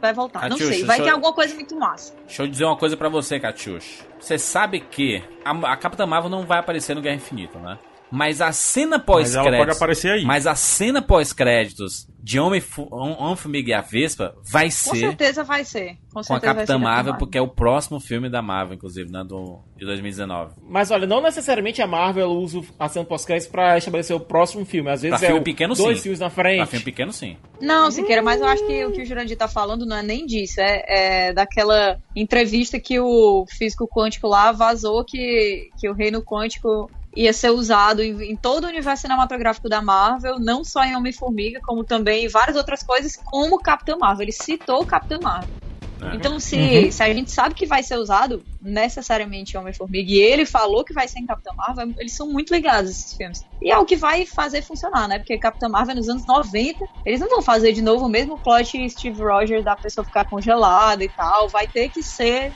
vai 0.00 0.14
voltar. 0.14 0.42
Não 0.42 0.50
Catiuxa, 0.50 0.72
sei, 0.72 0.84
vai 0.84 1.02
ter 1.02 1.10
alguma 1.10 1.32
coisa 1.32 1.54
muito 1.54 1.76
massa. 1.76 2.14
Deixa 2.26 2.42
eu 2.42 2.46
dizer 2.46 2.64
uma 2.64 2.76
coisa 2.76 2.96
pra 2.96 3.08
você, 3.08 3.38
Catiuxa. 3.38 4.04
Você 4.18 4.38
sabe 4.38 4.80
que 4.80 5.22
a, 5.44 5.50
a 5.72 5.76
Capitã 5.76 6.06
Marvel 6.06 6.30
não 6.30 6.46
vai 6.46 6.58
aparecer 6.60 6.94
no 6.94 7.02
Guerra 7.02 7.16
Infinita, 7.16 7.58
né? 7.58 7.76
Mas 8.10 8.40
a 8.40 8.52
cena 8.52 9.02
Mas 9.04 9.34
ela 9.34 9.44
pode 9.44 9.46
pós-créditos. 9.46 9.76
aparecer 9.76 10.12
aí. 10.12 10.24
Mas 10.24 10.46
a 10.46 10.54
cena 10.54 11.02
pós-créditos 11.02 12.06
de 12.22 12.38
Homem- 12.38 12.62
Homem-Formiga 12.90 13.70
e 13.70 13.74
a 13.74 13.80
Vespa 13.80 14.34
vai 14.50 14.66
Com 14.66 14.70
ser 14.70 14.96
certeza 14.96 15.42
vai 15.42 15.64
ser. 15.64 15.96
Com, 16.14 16.22
com 16.22 16.34
a 16.34 16.40
Capitã 16.40 16.78
Marvel, 16.78 17.16
porque 17.16 17.36
é 17.36 17.40
o 17.42 17.48
próximo 17.48 17.98
filme 17.98 18.28
da 18.30 18.40
Marvel, 18.40 18.74
inclusive, 18.74 19.10
né? 19.10 19.24
Do, 19.26 19.58
de 19.76 19.84
2019. 19.84 20.54
Mas 20.68 20.90
olha, 20.90 21.06
não 21.06 21.20
necessariamente 21.20 21.80
a 21.82 21.86
Marvel 21.86 22.28
usa 22.30 22.60
a 22.78 22.88
cena 22.88 23.04
pós-crédito 23.04 23.50
pra 23.50 23.76
estabelecer 23.78 24.14
o 24.14 24.20
próximo 24.20 24.64
filme. 24.64 24.90
Às 24.90 25.02
vezes 25.02 25.18
Pra 25.18 25.26
é 25.26 25.30
filme 25.30 25.44
pequeno, 25.44 25.74
dois 25.74 25.96
sim. 25.96 26.02
filmes 26.04 26.20
na 26.20 26.30
Pra 26.30 26.44
frente. 26.44 26.66
filme 26.68 26.84
pequeno, 26.84 27.12
sim. 27.12 27.36
Não, 27.60 27.90
Siqueira, 27.90 28.22
mas 28.22 28.40
eu 28.40 28.46
acho 28.46 28.64
que 28.66 28.84
o 28.84 28.92
que 28.92 29.02
o 29.02 29.06
Jurandir 29.06 29.36
tá 29.36 29.48
falando 29.48 29.84
não 29.86 29.96
é 29.96 30.02
nem 30.02 30.24
disso. 30.26 30.60
É, 30.60 30.84
é 31.28 31.32
daquela 31.32 31.98
entrevista 32.14 32.78
que 32.78 33.00
o 33.00 33.44
físico 33.58 33.88
quântico 33.88 34.28
lá 34.28 34.52
vazou 34.52 35.04
que, 35.04 35.70
que 35.80 35.88
o 35.88 35.94
reino 35.94 36.22
quântico 36.22 36.90
ia 37.14 37.32
ser 37.32 37.50
usado 37.50 38.02
em, 38.02 38.32
em 38.32 38.36
todo 38.36 38.64
o 38.64 38.68
universo 38.68 39.02
cinematográfico 39.02 39.68
da 39.68 39.82
Marvel, 39.82 40.38
não 40.38 40.64
só 40.64 40.84
em 40.84 40.96
Homem-Formiga, 40.96 41.60
como 41.62 41.84
também 41.84 42.24
em 42.24 42.28
várias 42.28 42.56
outras 42.56 42.82
coisas, 42.82 43.16
como 43.16 43.58
Capitã 43.58 43.96
Marvel. 43.96 44.24
Ele 44.24 44.32
citou 44.32 44.82
o 44.82 44.86
Capitã 44.86 45.18
Marvel. 45.20 45.62
É. 46.02 46.16
Então, 46.16 46.40
se, 46.40 46.90
se 46.90 47.02
a 47.02 47.12
gente 47.14 47.30
sabe 47.30 47.54
que 47.54 47.64
vai 47.64 47.82
ser 47.82 47.96
usado 47.96 48.42
necessariamente 48.60 49.54
em 49.54 49.60
Homem-Formiga 49.60 50.10
e 50.10 50.18
ele 50.18 50.44
falou 50.44 50.84
que 50.84 50.92
vai 50.92 51.06
ser 51.06 51.20
em 51.20 51.26
Capitã 51.26 51.52
Marvel, 51.56 51.94
eles 51.98 52.12
são 52.12 52.28
muito 52.28 52.52
ligados 52.52 52.90
esses 52.90 53.14
filmes. 53.14 53.44
E 53.60 53.70
é 53.70 53.78
o 53.78 53.84
que 53.84 53.94
vai 53.94 54.26
fazer 54.26 54.62
funcionar, 54.62 55.06
né? 55.06 55.18
Porque 55.18 55.38
Capitã 55.38 55.68
Marvel 55.68 55.94
nos 55.94 56.08
anos 56.08 56.26
90, 56.26 56.84
eles 57.06 57.20
não 57.20 57.28
vão 57.28 57.42
fazer 57.42 57.72
de 57.72 57.82
novo 57.82 58.06
o 58.06 58.08
mesmo 58.08 58.38
plot 58.38 58.90
Steve 58.90 59.22
Rogers 59.22 59.64
da 59.64 59.76
pessoa 59.76 60.04
ficar 60.04 60.24
congelada 60.24 61.04
e 61.04 61.08
tal. 61.08 61.48
Vai 61.48 61.68
ter 61.68 61.88
que 61.88 62.02
ser 62.02 62.52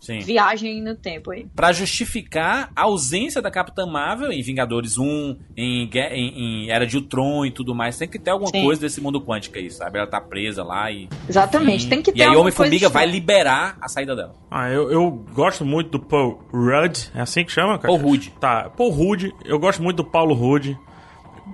Sim. 0.00 0.20
viagem 0.20 0.82
no 0.82 0.94
tempo 0.94 1.30
aí. 1.32 1.46
Pra 1.56 1.72
justificar 1.72 2.70
a 2.74 2.82
ausência 2.82 3.42
da 3.42 3.50
Capitã 3.50 3.84
Marvel 3.86 4.30
em 4.32 4.40
Vingadores 4.42 4.96
1, 4.98 5.36
em, 5.56 5.88
em- 5.92 6.64
em 6.66 6.70
Era 6.70 6.86
de 6.86 6.96
Ultron 6.96 7.44
e 7.44 7.50
tudo 7.50 7.74
mais. 7.74 7.98
Tem 7.98 8.08
que 8.08 8.18
ter 8.18 8.30
alguma 8.30 8.50
Sim. 8.50 8.64
coisa 8.64 8.80
desse 8.80 9.00
mundo 9.00 9.20
quântico 9.20 9.58
aí, 9.58 9.70
sabe? 9.70 9.98
Ela 9.98 10.06
tá 10.06 10.20
presa 10.20 10.62
lá 10.62 10.90
e. 10.90 11.08
Exatamente, 11.28 11.80
enfim. 11.82 11.88
tem 11.88 12.02
que 12.02 12.12
ter 12.12 12.18
E 12.18 12.22
aí 12.22 12.36
Homem-Formiga 12.36 12.88
vai 12.88 13.06
liberar 13.06 13.76
a 13.80 13.88
saída 13.88 14.14
dela. 14.14 14.34
Ah, 14.50 14.68
eu, 14.70 14.90
eu 14.90 15.10
gosto 15.32 15.64
muito 15.64 15.90
do 15.90 16.00
Paul 16.00 16.42
Rudd. 16.52 17.10
É 17.14 17.20
assim 17.20 17.44
que 17.44 17.52
chama, 17.52 17.78
cara? 17.78 17.88
Paul 17.92 17.98
Rudd. 17.98 18.28
Tá, 18.40 18.70
Paul 18.70 18.90
Rudd. 18.90 19.30
Eu 19.44 19.58
gosto 19.58 19.82
muito 19.82 19.96
do 19.96 20.04
Paulo 20.04 20.34
Rudd. 20.34 20.76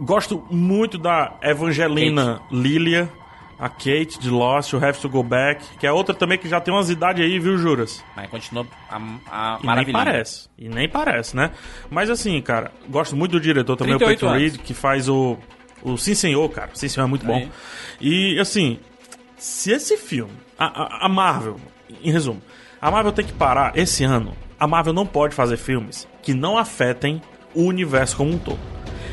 Gosto 0.01 0.45
muito 0.51 0.99
da 0.99 1.36
Evangelina 1.42 2.40
Lilia. 2.51 3.09
A 3.59 3.68
Kate 3.68 4.18
de 4.18 4.28
Lost, 4.30 4.72
o 4.72 4.84
Have 4.84 4.98
to 4.98 5.09
Go 5.09 5.22
Back. 5.22 5.64
Que 5.78 5.86
é 5.86 5.92
outra 5.92 6.14
também 6.14 6.36
que 6.38 6.48
já 6.48 6.61
tem 6.61 6.72
umas 6.74 6.90
idades 6.90 7.24
aí, 7.24 7.38
viu, 7.38 7.57
Juras? 7.57 8.05
Mas 8.16 8.28
continua 8.28 8.66
a, 8.90 8.96
a 9.30 9.59
E 9.62 9.66
nem 9.76 9.92
parece. 9.92 10.48
E 10.59 10.68
nem 10.68 10.88
parece, 10.88 11.36
né? 11.36 11.50
Mas 11.90 12.11
assim, 12.11 12.40
cara, 12.42 12.72
gosto 12.88 13.14
muito 13.16 13.32
do 13.32 13.40
diretor 13.40 13.76
também, 13.76 13.94
o 13.94 13.98
38 13.98 14.20
Peyton. 14.20 14.36
Reed, 14.38 14.57
que 14.66 14.74
faz 14.74 15.09
o. 15.09 15.38
O 15.82 15.96
Sim 15.98 16.14
Senhor, 16.14 16.48
cara. 16.50 16.70
Sim 16.74 16.88
Senhor 16.88 17.07
é 17.07 17.09
muito 17.09 17.26
bom. 17.26 17.34
Aí. 17.36 17.50
E 18.00 18.38
assim, 18.40 18.78
se 19.36 19.70
esse 19.70 19.96
filme. 19.96 20.32
A, 20.59 20.66
a- 20.66 21.07
a 21.07 21.09
Marvel, 21.09 21.57
em 22.02 22.11
resumo, 22.11 22.40
a 22.80 22.90
Marvel 22.90 23.12
tem 23.12 23.24
que 23.24 23.32
parar 23.32 23.76
esse 23.76 24.02
ano. 24.05 24.34
A 24.59 24.66
Marvel 24.66 24.92
não 24.92 25.05
pode 25.07 25.34
fazer 25.34 25.57
filmes 25.57 26.07
que 26.22 26.32
não 26.32 26.57
afetem 26.57 27.20
o 27.55 27.62
universo 27.64 28.16
como 28.16 28.30
um 28.32 28.38
todo. 28.38 28.59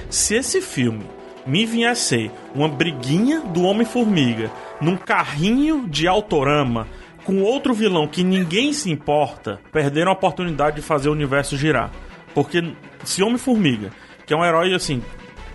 Se 0.10 0.36
esse 0.36 0.62
filme 0.62 1.04
me 1.46 1.66
vier 1.66 1.96
ser 1.96 2.32
uma 2.54 2.68
briguinha 2.68 3.42
do 3.42 3.64
Homem-Formiga 3.64 4.52
num 4.80 4.98
carrinho 4.98 5.88
de 5.88 6.08
autorama 6.08 6.88
com 7.24 7.42
outro 7.42 7.74
vilão 7.74 8.08
que 8.08 8.24
ninguém 8.24 8.74
se 8.74 8.90
importa, 8.90 9.60
perderam 9.72 10.12
a 10.12 10.14
oportunidade 10.14 10.78
de 10.78 10.82
fazer 10.82 11.10
o 11.10 11.12
universo 11.12 11.58
girar. 11.58 11.92
Porque 12.34 12.74
se 13.04 13.22
Homem-Formiga, 13.22 13.92
que 14.26 14.34
é 14.34 14.38
um 14.38 14.44
herói 14.44 14.74
assim, 14.74 15.04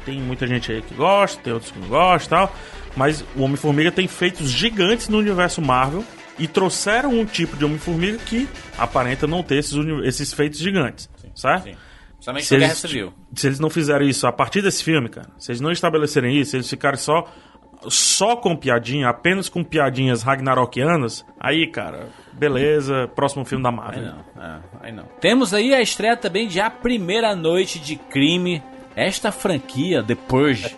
tem 0.05 0.21
muita 0.21 0.47
gente 0.47 0.71
aí 0.71 0.83
que 0.83 0.95
gosta, 0.95 1.43
tem 1.43 1.53
outros 1.53 1.73
que 1.73 1.79
não 1.79 1.89
gostam 1.89 2.39
tal, 2.39 2.57
mas 2.97 3.25
o 3.35 3.43
Homem-Formiga 3.43 3.91
tem 3.91 4.07
feitos 4.07 4.51
gigantes 4.51 5.09
no 5.09 5.19
universo 5.19 5.61
Marvel 5.61 6.05
e 6.39 6.47
trouxeram 6.47 7.11
um 7.11 7.25
tipo 7.25 7.57
de 7.57 7.65
Homem-Formiga 7.65 8.19
que 8.19 8.49
aparenta 8.79 9.27
não 9.27 9.43
ter 9.43 9.57
esses, 9.57 9.75
esses 10.05 10.33
feitos 10.33 10.59
gigantes, 10.59 11.09
certo? 11.35 11.65
Sim. 11.65 11.77
Somente 12.21 12.47
Se 12.47 12.55
no 12.55 12.61
Guerra 12.61 12.73
eles, 12.73 12.79
Civil. 12.81 13.13
se 13.35 13.47
eles 13.47 13.61
não 13.61 13.71
fizerem 13.71 14.09
isso 14.09 14.27
a 14.27 14.33
partir 14.33 14.63
desse 14.63 14.83
filme, 14.83 15.09
cara, 15.09 15.29
se 15.39 15.53
eles 15.53 15.61
não 15.61 15.71
estabelecerem 15.71 16.37
isso, 16.37 16.53
se 16.53 16.57
eles 16.57 16.69
ficarem 16.69 16.99
só 16.99 17.27
só 17.89 18.35
com 18.37 18.57
piadinha, 18.57 19.09
apenas 19.09 19.49
com 19.51 19.63
piadinhas 19.63 20.23
ragnarokianas, 20.23 21.25
aí, 21.39 21.67
cara, 21.71 22.09
beleza, 22.33 23.07
próximo 23.15 23.45
filme 23.45 23.63
da 23.63 23.69
Aí 23.69 23.77
Marvel. 23.77 24.03
não, 24.35 24.43
é, 24.43 24.61
aí 24.83 24.93
não. 24.93 25.05
Temos 25.21 25.53
aí 25.53 25.75
a 25.75 25.81
estreia 25.81 26.17
também 26.17 26.49
de 26.49 26.59
A 26.59 26.71
Primeira 26.71 27.37
Noite 27.37 27.79
de 27.79 27.97
Crime. 27.97 28.63
Esta 28.97 29.31
franquia, 29.31 30.03
The 30.03 30.15
Purge, 30.15 30.75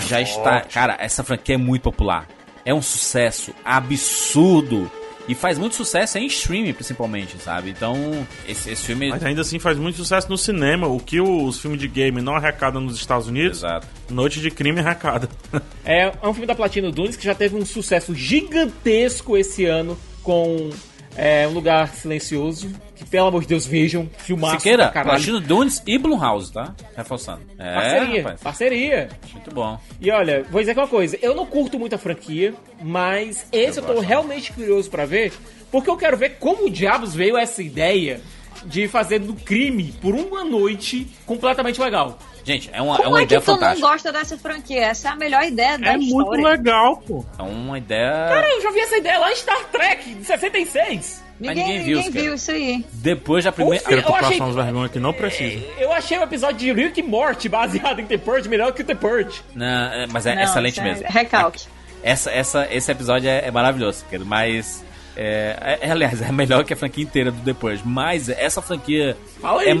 já 0.00 0.20
está. 0.20 0.62
Cara, 0.62 0.96
essa 0.98 1.22
franquia 1.22 1.54
é 1.54 1.58
muito 1.58 1.82
popular. 1.82 2.26
É 2.64 2.74
um 2.74 2.82
sucesso 2.82 3.54
absurdo. 3.64 4.90
E 5.28 5.34
faz 5.34 5.58
muito 5.58 5.76
sucesso 5.76 6.18
em 6.18 6.26
streaming, 6.26 6.72
principalmente, 6.72 7.38
sabe? 7.38 7.70
Então, 7.70 8.26
esse, 8.46 8.70
esse 8.70 8.84
filme. 8.84 9.08
Mas 9.08 9.22
ainda 9.22 9.42
assim 9.42 9.58
faz 9.58 9.78
muito 9.78 9.96
sucesso 9.96 10.28
no 10.28 10.36
cinema, 10.36 10.86
o 10.86 10.98
que 10.98 11.20
os 11.20 11.60
filmes 11.60 11.80
de 11.80 11.86
game 11.86 12.20
não 12.20 12.34
arrecadam 12.34 12.80
nos 12.80 12.96
Estados 12.96 13.28
Unidos, 13.28 13.58
Exato. 13.58 13.86
Noite 14.10 14.40
de 14.40 14.50
Crime 14.50 14.80
arrecada. 14.80 15.28
É, 15.84 16.12
é 16.22 16.28
um 16.28 16.32
filme 16.32 16.46
da 16.46 16.54
Platino 16.54 16.92
Dunes 16.92 17.16
que 17.16 17.24
já 17.24 17.34
teve 17.34 17.56
um 17.56 17.66
sucesso 17.66 18.14
gigantesco 18.14 19.36
esse 19.36 19.64
ano 19.64 19.98
com 20.22 20.70
é, 21.16 21.46
Um 21.48 21.52
Lugar 21.52 21.88
Silencioso. 21.88 22.70
Que, 23.02 23.10
pelo 23.10 23.26
amor 23.28 23.42
de 23.42 23.48
Deus, 23.48 23.66
vejam. 23.66 24.08
Filmaço 24.18 24.56
Siqueira. 24.56 24.88
Platino 24.88 25.40
Dunes 25.40 25.82
e 25.86 25.98
Blumhouse, 25.98 26.52
tá? 26.52 26.74
Reforçando. 26.96 27.42
É, 27.58 27.74
Parceria, 27.74 28.22
rapaz. 28.22 28.40
parceria. 28.40 29.08
Muito 29.32 29.54
bom. 29.54 29.78
E 30.00 30.10
olha, 30.10 30.44
vou 30.50 30.60
dizer 30.60 30.76
uma 30.76 30.88
coisa, 30.88 31.18
eu 31.20 31.34
não 31.34 31.46
curto 31.46 31.78
muito 31.78 31.94
a 31.94 31.98
franquia, 31.98 32.54
mas 32.82 33.46
esse 33.52 33.78
eu, 33.80 33.84
tô 33.84 34.00
realmente 34.00 34.52
curioso 34.52 34.90
pra 34.90 35.04
ver, 35.04 35.32
porque 35.70 35.88
eu 35.88 35.96
quero 35.96 36.16
ver 36.16 36.36
como 36.38 36.70
diabos 36.70 37.14
veio 37.14 37.36
essa 37.36 37.62
ideia 37.62 38.20
de 38.64 38.86
fazer 38.86 39.18
do 39.18 39.34
crime 39.34 39.92
por 40.00 40.14
uma 40.14 40.44
noite 40.44 41.06
completamente 41.26 41.80
legal. 41.80 42.18
Gente, 42.44 42.70
é 42.72 42.82
uma, 42.82 42.94
é 42.94 42.98
Como 42.98 43.10
uma 43.10 43.18
é 43.18 43.20
que 43.20 43.34
ideia 43.34 43.40
tu 43.40 43.56
não 43.60 43.80
gosta 43.80 44.12
dessa 44.12 44.36
franquia? 44.36 44.80
Essa 44.86 45.08
é 45.08 45.10
a 45.12 45.16
melhor 45.16 45.44
ideia 45.44 45.78
da 45.78 45.92
É 45.92 45.96
história. 45.98 46.26
muito 46.26 46.42
legal, 46.42 46.96
pô. 46.96 47.24
É 47.38 47.42
uma 47.42 47.78
ideia. 47.78 48.10
Cara, 48.28 48.48
eu 48.52 48.60
já 48.62 48.70
vi 48.72 48.80
essa 48.80 48.96
ideia 48.96 49.18
lá 49.18 49.30
em 49.30 49.36
Star 49.36 49.64
Trek, 49.70 50.14
de 50.14 50.24
66. 50.24 51.22
Mas 51.40 51.48
Ninguém, 51.56 51.64
ninguém 51.66 51.84
viu, 51.84 51.98
ninguém 51.98 52.22
viu 52.24 52.34
isso 52.34 52.50
aí. 52.52 52.84
Depois 52.92 53.44
da 53.44 53.50
primeira. 53.52 53.84
Quero 53.84 54.00
Eu 54.02 54.14
achei- 54.14 54.40
uns 54.42 54.54
vergonha 54.54 54.88
que 54.88 54.98
não 55.00 55.12
precisa. 55.12 55.64
Eu 55.78 55.92
achei 55.92 56.16
o 56.18 56.22
episódio 56.22 56.56
de 56.58 56.72
Rick 56.72 57.00
e 57.00 57.02
Morty 57.02 57.48
baseado 57.48 57.98
em 58.00 58.06
The 58.06 58.18
Purge 58.18 58.48
melhor 58.48 58.72
que 58.72 58.82
o 58.82 58.84
The 58.84 58.94
Purge. 58.94 59.40
Não, 59.54 59.66
é- 59.66 60.06
mas 60.08 60.24
é 60.26 60.34
Não, 60.36 60.42
excelente 60.42 60.78
é 60.78 60.82
mesmo. 60.84 61.04
recalque. 61.08 61.64
Essa, 62.02 62.30
essa, 62.30 62.68
esse 62.70 62.90
episódio 62.90 63.28
é, 63.28 63.46
é 63.46 63.50
maravilhoso, 63.50 64.04
querido, 64.08 64.28
mas. 64.28 64.84
É, 65.16 65.78
é- 65.82 65.90
aliás, 65.90 66.22
é 66.22 66.32
melhor 66.32 66.64
que 66.64 66.72
a 66.72 66.76
franquia 66.76 67.04
inteira 67.04 67.30
do 67.30 67.40
depois. 67.42 67.80
Mas 67.84 68.28
essa 68.28 68.62
franquia 68.62 69.16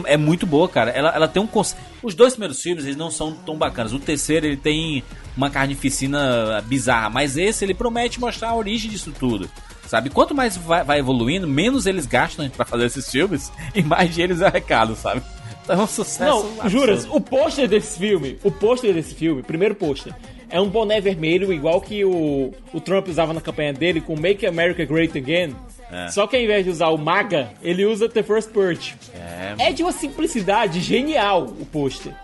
é, 0.06 0.12
é 0.14 0.16
muito 0.16 0.46
boa, 0.46 0.68
cara. 0.68 0.90
Ela, 0.90 1.10
ela 1.14 1.28
tem 1.28 1.40
um 1.40 1.46
conce- 1.46 1.76
Os 2.02 2.14
dois 2.14 2.32
primeiros 2.32 2.60
filmes 2.60 2.84
eles 2.84 2.96
não 2.96 3.10
são 3.10 3.32
tão 3.32 3.56
bacanas. 3.56 3.92
O 3.92 3.98
terceiro 3.98 4.46
ele 4.46 4.56
tem 4.56 5.02
uma 5.36 5.50
carnificina 5.50 6.62
bizarra, 6.66 7.08
mas 7.08 7.36
esse 7.36 7.64
ele 7.64 7.74
promete 7.74 8.20
mostrar 8.20 8.48
a 8.50 8.56
origem 8.56 8.90
disso 8.90 9.12
tudo. 9.18 9.48
Sabe? 9.86 10.10
Quanto 10.10 10.34
mais 10.34 10.56
vai, 10.56 10.82
vai 10.82 10.98
evoluindo, 10.98 11.46
menos 11.46 11.86
eles 11.86 12.06
gastam 12.06 12.48
pra 12.48 12.64
fazer 12.64 12.86
esses 12.86 13.10
filmes 13.10 13.52
e 13.74 13.82
mais 13.82 14.16
eles 14.18 14.40
arrecadam, 14.42 14.96
sabe? 14.96 15.22
É 15.68 15.76
um 15.76 15.86
sucesso. 15.86 16.50
Não, 16.60 16.68
juras, 16.68 17.06
o 17.08 17.20
pôster 17.20 17.68
desse 17.68 17.98
filme, 17.98 18.38
o 18.42 18.50
pôster 18.50 18.92
desse 18.92 19.14
filme, 19.14 19.42
primeiro 19.42 19.74
pôster, 19.74 20.12
é 20.50 20.60
um 20.60 20.68
boné 20.68 21.00
vermelho 21.00 21.52
igual 21.52 21.80
que 21.80 22.04
o, 22.04 22.52
o 22.72 22.80
Trump 22.80 23.08
usava 23.08 23.32
na 23.32 23.40
campanha 23.40 23.72
dele 23.72 24.00
com 24.00 24.18
Make 24.18 24.46
America 24.46 24.84
Great 24.84 25.16
Again. 25.16 25.54
É. 25.92 26.08
Só 26.08 26.26
que 26.26 26.34
ao 26.36 26.42
invés 26.42 26.64
de 26.64 26.70
usar 26.70 26.88
o 26.88 26.96
MAGA, 26.96 27.50
ele 27.62 27.84
usa 27.84 28.08
The 28.08 28.22
First 28.22 28.50
Purge. 28.50 28.94
É, 29.14 29.68
É 29.68 29.72
de 29.72 29.82
uma 29.82 29.92
simplicidade 29.92 30.80
genial 30.80 31.44
o 31.44 31.66
pôster. 31.66 32.14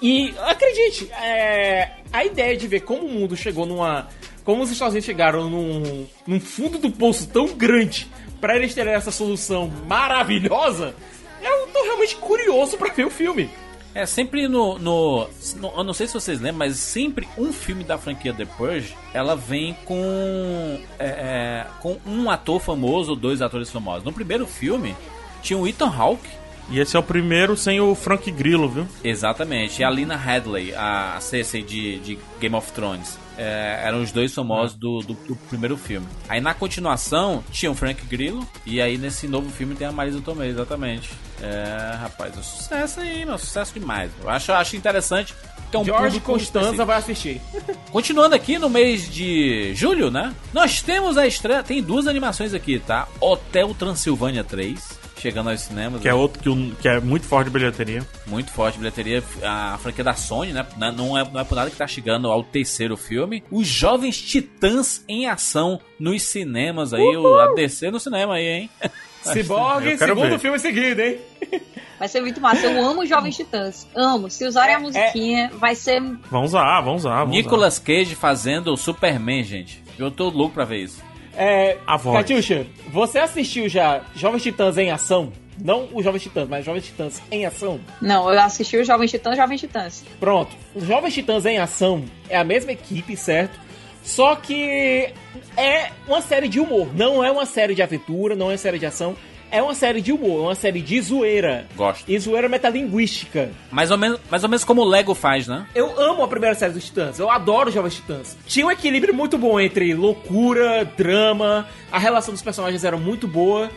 E 0.00 0.32
acredite, 0.46 1.10
é, 1.12 1.90
a 2.12 2.24
ideia 2.24 2.56
de 2.56 2.66
ver 2.66 2.80
como 2.80 3.04
o 3.06 3.08
mundo 3.12 3.36
chegou 3.36 3.66
numa. 3.66 4.08
Como 4.44 4.62
os 4.62 4.70
Estados 4.70 4.94
Unidos 4.94 5.04
chegaram 5.04 5.50
num, 5.50 6.06
num 6.26 6.40
fundo 6.40 6.78
do 6.78 6.90
poço 6.90 7.28
tão 7.28 7.48
grande 7.48 8.08
pra 8.40 8.56
eles 8.56 8.72
terem 8.74 8.94
essa 8.94 9.10
solução 9.10 9.70
maravilhosa, 9.86 10.94
eu 11.42 11.66
tô 11.66 11.82
realmente 11.82 12.16
curioso 12.16 12.78
pra 12.78 12.92
ver 12.94 13.04
o 13.04 13.10
filme. 13.10 13.50
É 13.94 14.06
sempre 14.06 14.46
no, 14.48 14.78
no, 14.78 15.28
no- 15.56 15.72
Eu 15.76 15.82
não 15.84 15.92
sei 15.94 16.06
se 16.06 16.14
vocês 16.14 16.40
lembram, 16.40 16.58
mas 16.58 16.76
sempre 16.76 17.26
um 17.36 17.52
filme 17.52 17.82
da 17.82 17.98
franquia 17.98 18.32
The 18.32 18.44
Purge 18.44 18.94
ela 19.12 19.34
vem 19.34 19.74
com. 19.84 20.78
é, 20.98 21.06
é, 21.06 21.66
com 21.80 21.96
um 22.06 22.30
ator 22.30 22.60
famoso 22.60 23.10
ou 23.10 23.16
dois 23.16 23.42
atores 23.42 23.70
famosos. 23.70 24.04
No 24.04 24.12
primeiro 24.12 24.46
filme 24.46 24.94
tinha 25.42 25.58
o 25.58 25.66
Ethan 25.66 25.88
Hawke. 25.92 26.28
E 26.70 26.78
esse 26.78 26.96
é 26.96 26.98
o 26.98 27.02
primeiro 27.02 27.56
sem 27.56 27.80
o 27.80 27.94
Frank 27.94 28.30
Grillo, 28.30 28.68
viu? 28.68 28.86
Exatamente, 29.02 29.80
e 29.80 29.84
a 29.84 29.90
Lina 29.90 30.16
Headley, 30.16 30.74
a 30.74 31.16
Cersei 31.20 31.62
de, 31.62 31.98
de 32.00 32.18
Game 32.38 32.54
of 32.54 32.70
Thrones. 32.72 33.18
É, 33.38 33.82
eram 33.84 34.02
os 34.02 34.10
dois 34.10 34.34
famosos 34.34 34.76
do, 34.76 34.98
do, 34.98 35.14
do 35.14 35.36
primeiro 35.48 35.76
filme. 35.76 36.06
Aí 36.28 36.40
na 36.40 36.52
continuação 36.52 37.42
tinha 37.52 37.70
o 37.70 37.74
Frank 37.74 38.04
Grillo, 38.06 38.46
e 38.66 38.82
aí 38.82 38.98
nesse 38.98 39.28
novo 39.28 39.48
filme 39.48 39.74
tem 39.74 39.86
a 39.86 39.92
Marisa 39.92 40.20
Tomei, 40.20 40.50
exatamente. 40.50 41.10
É, 41.40 41.96
rapaz, 41.96 42.36
é 42.36 42.40
um 42.40 42.42
sucesso 42.42 43.00
aí, 43.00 43.24
meu, 43.24 43.38
sucesso 43.38 43.72
demais. 43.72 44.10
Eu 44.20 44.28
acho, 44.28 44.52
acho 44.52 44.76
interessante 44.76 45.34
que 45.70 45.84
George 45.84 45.90
público 45.92 46.32
Constanza 46.32 46.58
específico. 46.58 46.86
vai 46.86 46.96
assistir. 46.98 47.40
Continuando 47.92 48.34
aqui 48.34 48.58
no 48.58 48.68
mês 48.68 49.08
de 49.08 49.72
julho, 49.74 50.10
né? 50.10 50.34
Nós 50.52 50.82
temos 50.82 51.16
a 51.16 51.26
estreia, 51.26 51.62
tem 51.62 51.82
duas 51.82 52.06
animações 52.06 52.52
aqui, 52.52 52.78
tá? 52.78 53.06
Hotel 53.20 53.74
Transilvânia 53.74 54.42
3, 54.42 54.98
chegando 55.20 55.50
aos 55.50 55.60
cinemas. 55.60 56.00
Que 56.00 56.08
é 56.08 56.14
outro 56.14 56.42
que, 56.42 56.48
um- 56.48 56.74
que 56.80 56.88
é 56.88 57.00
muito 57.00 57.26
forte 57.26 57.46
de 57.46 57.52
bilheteria. 57.52 58.06
Muito 58.26 58.50
forte 58.50 58.78
bilheteria, 58.78 59.22
a 59.42 59.78
franquia 59.82 60.04
da 60.04 60.14
Sony, 60.14 60.52
né? 60.52 60.66
Não 60.96 61.16
é, 61.18 61.28
não 61.30 61.40
é 61.40 61.44
por 61.44 61.54
nada 61.54 61.70
que 61.70 61.76
tá 61.76 61.86
chegando 61.86 62.28
ao 62.30 62.42
terceiro 62.42 62.96
filme. 62.96 63.42
Os 63.50 63.66
Jovens 63.66 64.20
Titãs 64.20 65.04
em 65.08 65.26
ação 65.26 65.80
nos 65.98 66.22
cinemas 66.22 66.92
aí, 66.94 67.16
o 67.16 67.38
a 67.38 67.54
DC 67.54 67.90
no 67.90 67.98
cinema 68.00 68.34
aí, 68.34 68.46
hein? 68.46 68.70
Cyborg, 69.22 69.98
segundo 69.98 70.30
ver. 70.30 70.38
filme 70.38 70.58
seguido, 70.58 71.00
hein? 71.02 71.18
Vai 71.98 72.06
ser 72.06 72.20
muito 72.20 72.40
massa. 72.40 72.66
Eu 72.66 72.80
amo 72.84 73.02
os 73.02 73.08
Jovens 73.08 73.34
Titãs. 73.36 73.86
Amo. 73.94 74.30
Se 74.30 74.46
usarem 74.46 74.76
a 74.76 74.78
musiquinha, 74.78 75.50
vai 75.54 75.74
ser. 75.74 76.00
Vamos 76.30 76.50
usar, 76.50 76.80
vamos 76.80 77.00
usar. 77.02 77.16
Vamos 77.24 77.34
Nicolas 77.36 77.80
Cage 77.80 78.14
fazendo 78.14 78.72
o 78.72 78.76
Superman, 78.76 79.42
gente. 79.42 79.82
Eu 79.98 80.08
tô 80.08 80.28
louco 80.30 80.54
pra 80.54 80.64
ver 80.64 80.84
isso. 80.84 81.02
É, 81.38 81.78
A 81.86 81.96
voz. 81.96 82.18
Catiuxa, 82.18 82.66
você 82.88 83.18
assistiu 83.20 83.68
já 83.68 84.02
Jovens 84.14 84.42
Titãs 84.42 84.76
em 84.76 84.90
ação? 84.90 85.32
Não 85.62 85.88
os 85.92 86.04
Jovens 86.04 86.22
Titãs, 86.22 86.48
mas 86.48 86.64
Jovens 86.64 86.84
Titãs 86.84 87.22
em 87.30 87.46
ação? 87.46 87.80
Não, 88.00 88.32
eu 88.32 88.40
assisti 88.40 88.76
os 88.76 88.86
Jovens 88.86 89.10
Titãs, 89.10 89.36
Jovens 89.36 89.60
Titãs. 89.60 90.04
Pronto. 90.20 90.54
Os 90.74 90.84
Jovens 90.84 91.14
Titãs 91.14 91.46
em 91.46 91.58
ação 91.58 92.04
é 92.28 92.36
a 92.36 92.44
mesma 92.44 92.72
equipe, 92.72 93.16
certo? 93.16 93.58
Só 94.02 94.36
que 94.36 95.12
é 95.56 95.90
uma 96.06 96.20
série 96.20 96.48
de 96.48 96.58
humor. 96.60 96.88
Não 96.94 97.24
é 97.24 97.30
uma 97.30 97.46
série 97.46 97.74
de 97.74 97.82
aventura, 97.82 98.34
não 98.34 98.46
é 98.46 98.52
uma 98.52 98.58
série 98.58 98.78
de 98.78 98.86
ação. 98.86 99.16
É 99.50 99.62
uma 99.62 99.74
série 99.74 100.00
de 100.00 100.12
humor, 100.12 100.40
é 100.40 100.42
uma 100.48 100.54
série 100.54 100.82
de 100.82 101.00
zoeira. 101.00 101.66
Gosto. 101.74 102.04
E 102.06 102.18
zoeira 102.18 102.48
metalinguística. 102.48 103.50
Mais 103.70 103.90
ou 103.90 103.96
menos, 103.96 104.20
mais 104.30 104.42
ou 104.42 104.48
menos 104.48 104.64
como 104.64 104.82
o 104.82 104.84
Lego 104.84 105.14
faz, 105.14 105.46
né? 105.46 105.66
Eu 105.74 105.98
amo 105.98 106.22
a 106.22 106.28
primeira 106.28 106.54
série 106.54 106.72
dos 106.72 106.84
Titãs. 106.84 107.18
Eu 107.18 107.30
adoro 107.30 107.68
os 107.68 107.74
Jovens 107.74 107.94
Titãs. 107.94 108.36
Tinha 108.46 108.66
um 108.66 108.70
equilíbrio 108.70 109.14
muito 109.14 109.38
bom 109.38 109.58
entre 109.58 109.94
loucura, 109.94 110.84
drama. 110.96 111.66
A 111.90 111.98
relação 111.98 112.32
dos 112.34 112.42
personagens 112.42 112.84
era 112.84 112.96
muito 112.96 113.26
boa. 113.26 113.70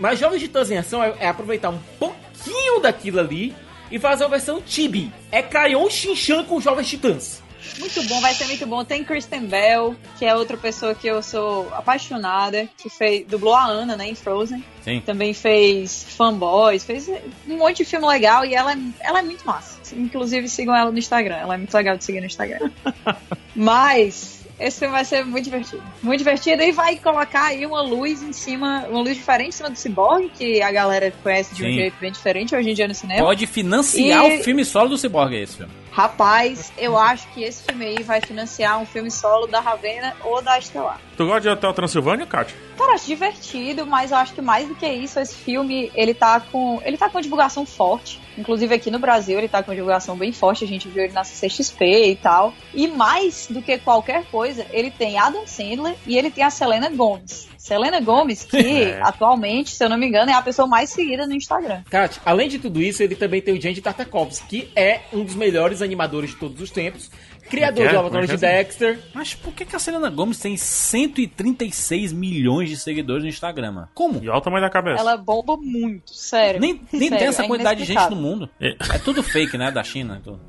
Mas 0.00 0.18
Jovens 0.18 0.40
Titãs 0.40 0.70
em 0.70 0.78
ação 0.78 1.02
é, 1.02 1.14
é 1.18 1.28
aproveitar 1.28 1.70
um 1.70 1.78
pouquinho 1.98 2.80
daquilo 2.80 3.20
ali 3.20 3.54
e 3.90 3.98
fazer 3.98 4.24
uma 4.24 4.30
versão 4.30 4.62
Tibi. 4.62 5.12
É 5.30 5.42
Crayon 5.42 5.90
Shinchan 5.90 6.44
com 6.44 6.60
Jovens 6.60 6.88
Titãs. 6.88 7.42
Muito 7.78 8.02
bom, 8.04 8.20
vai 8.20 8.34
ser 8.34 8.46
muito 8.46 8.66
bom. 8.66 8.84
Tem 8.84 9.02
Kristen 9.04 9.46
Bell, 9.46 9.94
que 10.18 10.24
é 10.24 10.34
outra 10.34 10.56
pessoa 10.56 10.94
que 10.94 11.06
eu 11.06 11.22
sou 11.22 11.68
apaixonada, 11.74 12.68
que 12.76 12.88
fez, 12.88 13.26
dublou 13.26 13.54
a 13.54 13.64
Ana, 13.66 13.96
né, 13.96 14.08
em 14.08 14.14
Frozen. 14.14 14.62
Sim. 14.82 15.00
Também 15.04 15.34
fez 15.34 16.04
Fanboys, 16.16 16.84
fez 16.84 17.08
um 17.48 17.56
monte 17.58 17.78
de 17.78 17.84
filme 17.84 18.06
legal 18.06 18.44
e 18.44 18.54
ela, 18.54 18.72
é- 18.72 18.78
ela 19.00 19.18
é 19.20 19.22
muito 19.22 19.44
massa. 19.46 19.78
Inclusive 19.94 20.48
sigam 20.48 20.74
ela 20.76 20.90
no 20.90 20.98
Instagram, 20.98 21.36
ela 21.36 21.54
é 21.54 21.56
muito 21.58 21.74
legal 21.74 21.96
de 21.96 22.04
seguir 22.04 22.20
no 22.20 22.26
Instagram. 22.26 22.70
Mas 23.54 24.38
esse 24.58 24.80
filme 24.80 24.92
vai 24.92 25.04
ser 25.04 25.24
muito 25.24 25.44
divertido. 25.44 25.82
Muito 26.02 26.18
divertido 26.18 26.62
e 26.62 26.72
vai 26.72 26.96
colocar 26.96 27.44
aí 27.46 27.64
uma 27.64 27.80
luz 27.80 28.22
em 28.22 28.32
cima, 28.32 28.86
uma 28.88 29.00
luz 29.00 29.16
diferente 29.16 29.48
em 29.48 29.52
cima 29.52 29.70
do 29.70 29.76
Cyborg, 29.78 30.30
que 30.36 30.60
a 30.62 30.70
galera 30.72 31.12
conhece 31.22 31.54
de 31.54 31.62
um 31.64 31.66
Sim. 31.66 31.74
jeito 31.74 31.94
bem 32.00 32.10
diferente 32.12 32.54
hoje 32.56 32.70
em 32.70 32.74
dia 32.74 32.88
no 32.88 32.94
cinema. 32.94 33.22
Pode 33.24 33.46
financiar 33.46 34.26
E- 34.30 34.40
o 34.40 34.44
filme 34.44 34.64
solo 34.64 34.88
do 34.90 34.98
Cyborg, 34.98 35.34
é 35.36 35.42
esse 35.42 35.56
filme. 35.58 35.72
Rapaz, 35.98 36.72
eu 36.78 36.96
acho 36.96 37.26
que 37.30 37.42
esse 37.42 37.64
filme 37.64 37.84
aí 37.84 38.04
vai 38.04 38.20
financiar 38.20 38.80
um 38.80 38.86
filme 38.86 39.10
solo 39.10 39.48
da 39.48 39.58
Ravena 39.58 40.14
ou 40.22 40.40
da 40.40 40.56
Estelar. 40.56 41.00
Tu 41.16 41.26
gosta 41.26 41.40
de 41.40 41.48
Hotel 41.48 41.74
Transilvânia, 41.74 42.24
Kátia? 42.24 42.56
Cara, 42.78 42.92
acho 42.92 43.06
divertido, 43.06 43.84
mas 43.84 44.12
eu 44.12 44.16
acho 44.18 44.32
que 44.32 44.40
mais 44.40 44.68
do 44.68 44.76
que 44.76 44.86
isso, 44.86 45.18
esse 45.18 45.34
filme, 45.34 45.90
ele 45.96 46.14
tá 46.14 46.38
com. 46.38 46.80
Ele 46.84 46.96
tá 46.96 47.10
com 47.10 47.20
divulgação 47.20 47.66
forte. 47.66 48.20
Inclusive 48.38 48.72
aqui 48.72 48.92
no 48.92 49.00
Brasil, 49.00 49.36
ele 49.36 49.48
tá 49.48 49.60
com 49.60 49.74
divulgação 49.74 50.16
bem 50.16 50.32
forte. 50.32 50.62
A 50.62 50.68
gente 50.68 50.86
viu 50.86 51.02
ele 51.02 51.12
na 51.12 51.22
CXP 51.22 52.12
e 52.12 52.14
tal. 52.14 52.54
E 52.72 52.86
mais 52.86 53.48
do 53.50 53.60
que 53.60 53.76
qualquer 53.78 54.24
coisa, 54.26 54.64
ele 54.70 54.92
tem 54.92 55.18
Adam 55.18 55.48
Sandler 55.48 55.96
e 56.06 56.16
ele 56.16 56.30
tem 56.30 56.44
a 56.44 56.50
Selena 56.50 56.88
Gomes. 56.90 57.48
Selena 57.68 58.00
Gomes, 58.00 58.44
que 58.44 58.56
É. 58.88 59.00
atualmente, 59.02 59.70
se 59.70 59.84
eu 59.84 59.88
não 59.88 59.98
me 59.98 60.06
engano, 60.06 60.30
é 60.30 60.34
a 60.34 60.42
pessoa 60.42 60.66
mais 60.66 60.90
seguida 60.90 61.26
no 61.26 61.34
Instagram. 61.34 61.82
Kat, 61.90 62.20
além 62.24 62.48
de 62.48 62.58
tudo 62.58 62.80
isso, 62.80 63.02
ele 63.02 63.14
também 63.14 63.42
tem 63.42 63.54
o 63.54 63.60
Jandy 63.60 63.82
Tartakovsky, 63.82 64.48
que 64.48 64.70
é 64.74 65.02
um 65.12 65.24
dos 65.24 65.34
melhores 65.34 65.82
animadores 65.82 66.30
de 66.30 66.36
todos 66.36 66.60
os 66.60 66.70
tempos. 66.70 67.10
Criador 67.48 67.86
é 67.86 67.88
que 67.88 67.96
é? 67.96 68.20
de 68.20 68.36
de 68.36 68.44
é 68.44 68.48
é? 68.48 68.62
Dexter. 68.62 68.98
Mas 69.14 69.34
por 69.34 69.52
que, 69.54 69.64
que 69.64 69.74
a 69.74 69.78
Selena 69.78 70.10
Gomes 70.10 70.38
tem 70.38 70.56
136 70.56 72.12
milhões 72.12 72.68
de 72.68 72.76
seguidores 72.76 73.22
no 73.22 73.28
Instagram? 73.28 73.72
mano? 73.72 73.88
Como? 73.94 74.22
E 74.22 74.28
olha 74.28 74.38
o 74.38 74.40
tamanho 74.40 74.62
da 74.62 74.70
cabeça. 74.70 75.00
Ela 75.00 75.16
bomba 75.16 75.56
muito, 75.56 76.14
sério. 76.14 76.60
Nem, 76.60 76.80
nem 76.92 77.08
Sério, 77.08 77.18
tem 77.18 77.26
essa 77.26 77.44
é 77.44 77.46
quantidade 77.46 77.80
de 77.80 77.86
gente 77.86 78.10
no 78.10 78.16
mundo. 78.16 78.48
É. 78.60 78.76
É 78.94 78.98
tudo 78.98 79.22
fake, 79.22 79.56
né? 79.56 79.70
Da 79.70 79.82
China. 79.82 80.20
Tudo. 80.22 80.40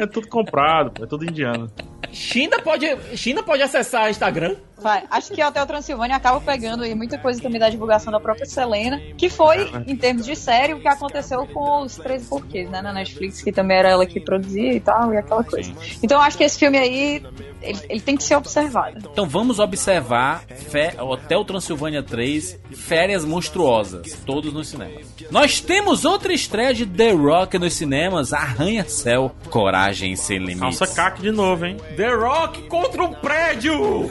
É 0.00 0.06
tudo 0.06 0.28
comprado, 0.28 1.02
é 1.02 1.06
tudo 1.06 1.24
indiano. 1.24 1.70
China 2.12 2.60
pode, 2.60 2.86
China 3.16 3.42
pode 3.42 3.62
acessar 3.62 4.10
Instagram. 4.10 4.56
Vai. 4.82 5.04
Acho 5.10 5.32
que 5.32 5.42
o 5.42 5.46
Hotel 5.46 5.66
Transilvânia 5.66 6.16
acaba 6.16 6.40
pegando 6.40 6.82
aí 6.82 6.94
muita 6.94 7.16
coisa 7.18 7.40
também 7.40 7.60
da 7.60 7.68
divulgação 7.70 8.12
da 8.12 8.18
própria 8.20 8.46
Selena, 8.46 9.00
que 9.16 9.28
foi, 9.30 9.70
em 9.86 9.96
termos 9.96 10.24
de 10.26 10.34
série, 10.34 10.74
o 10.74 10.80
que 10.80 10.88
aconteceu 10.88 11.46
com 11.46 11.82
os 11.82 11.96
13 11.96 12.26
porquês, 12.26 12.68
né, 12.70 12.82
na 12.82 12.92
Netflix, 12.92 13.42
que 13.42 13.52
também 13.52 13.76
era 13.78 13.88
ela 13.90 14.04
que 14.06 14.18
produzia 14.20 14.72
e 14.72 14.80
tal, 14.80 15.12
e 15.12 15.16
aquela 15.16 15.44
coisa. 15.44 15.72
Então 16.02 16.20
acho 16.20 16.36
que 16.36 16.44
esse 16.44 16.58
filme 16.58 16.78
aí, 16.78 17.22
ele, 17.62 17.78
ele 17.88 18.00
tem 18.00 18.16
que 18.16 18.22
ser 18.24 18.34
observado. 18.36 18.98
Então 19.12 19.26
vamos 19.28 19.58
observar 19.58 20.44
Fe- 20.70 21.00
Hotel 21.00 21.44
Transilvânia 21.44 22.02
3, 22.02 22.58
Férias 22.72 23.24
Monstruosas, 23.24 24.18
todos 24.26 24.52
nos 24.52 24.68
cinemas. 24.68 25.06
Nós 25.30 25.60
temos 25.60 26.04
outra 26.04 26.32
estreia 26.32 26.74
de 26.74 26.84
The 26.86 27.12
Rock 27.12 27.58
nos 27.58 27.74
cinemas, 27.74 28.32
Arranha-Céu, 28.32 29.32
Coragem 29.50 30.16
Sem 30.16 30.38
Limites. 30.38 30.78
Calça 30.78 30.94
caque 30.94 31.22
de 31.22 31.30
novo, 31.30 31.64
hein? 31.66 31.76
The 31.96 32.14
Rock 32.14 32.62
contra 32.68 33.02
um 33.04 33.12
prédio! 33.12 34.10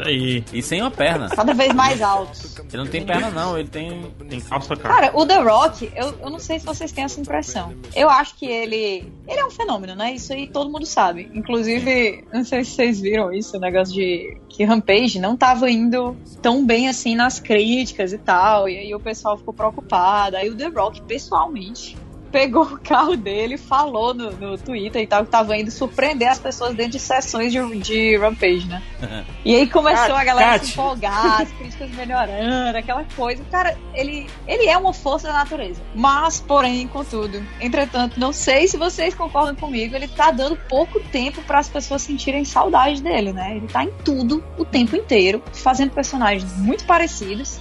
Isso 0.00 0.08
aí. 0.08 0.44
E 0.52 0.62
sem 0.62 0.80
uma 0.80 0.90
perna. 0.90 1.28
Cada 1.28 1.52
vez 1.54 1.72
mais 1.72 2.00
alto. 2.02 2.38
Ele 2.72 2.82
não 2.82 2.86
tem 2.86 3.04
perna 3.04 3.30
não, 3.30 3.58
ele 3.58 3.68
tem... 3.68 4.10
Tem 4.28 4.40
calça 4.40 4.76
caque. 4.76 4.88
Cara, 4.88 5.10
o 5.14 5.26
The 5.26 5.36
Rock, 5.42 5.90
eu, 5.94 6.14
eu 6.20 6.30
não 6.30 6.38
sei 6.38 6.58
se 6.58 6.66
vocês 6.66 6.92
têm 6.92 7.04
essa 7.04 7.20
impressão. 7.20 7.74
Eu 7.94 8.08
acho 8.08 8.36
que 8.36 8.46
ele. 8.46 9.12
Ele 9.26 9.40
é 9.40 9.44
um 9.44 9.50
fenômeno, 9.50 9.94
né? 9.94 10.12
Isso 10.14 10.32
aí 10.32 10.46
todo 10.46 10.70
mundo 10.70 10.86
sabe. 10.86 11.30
Inclusive, 11.34 12.24
não 12.32 12.44
sei 12.44 12.64
se 12.64 12.72
vocês 12.72 13.00
viram 13.00 13.32
isso, 13.32 13.56
o 13.56 13.60
negócio 13.60 13.94
de 13.94 14.36
que 14.48 14.64
Rampage 14.64 15.18
não 15.18 15.36
tava 15.36 15.70
indo 15.70 16.16
tão 16.40 16.64
bem 16.64 16.88
assim 16.88 17.14
nas 17.14 17.40
críticas 17.40 18.12
e 18.12 18.18
tal. 18.18 18.68
E 18.68 18.78
aí 18.78 18.94
o 18.94 19.00
pessoal 19.00 19.36
ficou 19.36 19.54
preocupado. 19.54 20.36
Aí 20.36 20.48
o 20.48 20.56
The 20.56 20.68
Rock, 20.68 21.02
pessoalmente. 21.02 21.96
Pegou 22.30 22.62
o 22.62 22.78
carro 22.78 23.16
dele, 23.16 23.56
falou 23.56 24.14
no, 24.14 24.30
no 24.32 24.58
Twitter 24.58 25.02
e 25.02 25.06
tal, 25.06 25.24
que 25.24 25.30
tava 25.30 25.56
indo 25.56 25.70
surpreender 25.70 26.28
as 26.28 26.38
pessoas 26.38 26.74
dentro 26.74 26.92
de 26.92 26.98
sessões 26.98 27.52
de, 27.52 27.78
de 27.78 28.16
Rampage, 28.16 28.66
né? 28.66 28.82
E 29.44 29.54
aí 29.56 29.66
começou 29.66 30.14
a 30.14 30.22
galera 30.22 30.62
se 30.62 30.72
empolgar, 30.72 31.42
as 31.42 31.50
críticas 31.52 31.90
melhorando, 31.92 32.76
aquela 32.76 33.04
coisa. 33.16 33.42
Cara, 33.50 33.76
ele, 33.94 34.28
ele 34.46 34.68
é 34.68 34.76
uma 34.76 34.92
força 34.92 35.28
da 35.28 35.34
natureza. 35.34 35.80
Mas, 35.94 36.40
porém, 36.40 36.86
contudo, 36.86 37.42
entretanto, 37.60 38.20
não 38.20 38.32
sei 38.32 38.68
se 38.68 38.76
vocês 38.76 39.14
concordam 39.14 39.54
comigo, 39.54 39.96
ele 39.96 40.08
tá 40.08 40.30
dando 40.30 40.56
pouco 40.68 41.00
tempo 41.00 41.40
para 41.42 41.58
as 41.58 41.68
pessoas 41.68 42.02
sentirem 42.02 42.44
saudade 42.44 43.02
dele, 43.02 43.32
né? 43.32 43.56
Ele 43.56 43.66
tá 43.66 43.82
em 43.82 43.90
tudo 44.04 44.44
o 44.58 44.64
tempo 44.64 44.94
inteiro, 44.94 45.42
fazendo 45.52 45.90
personagens 45.90 46.56
muito 46.58 46.84
parecidos. 46.84 47.60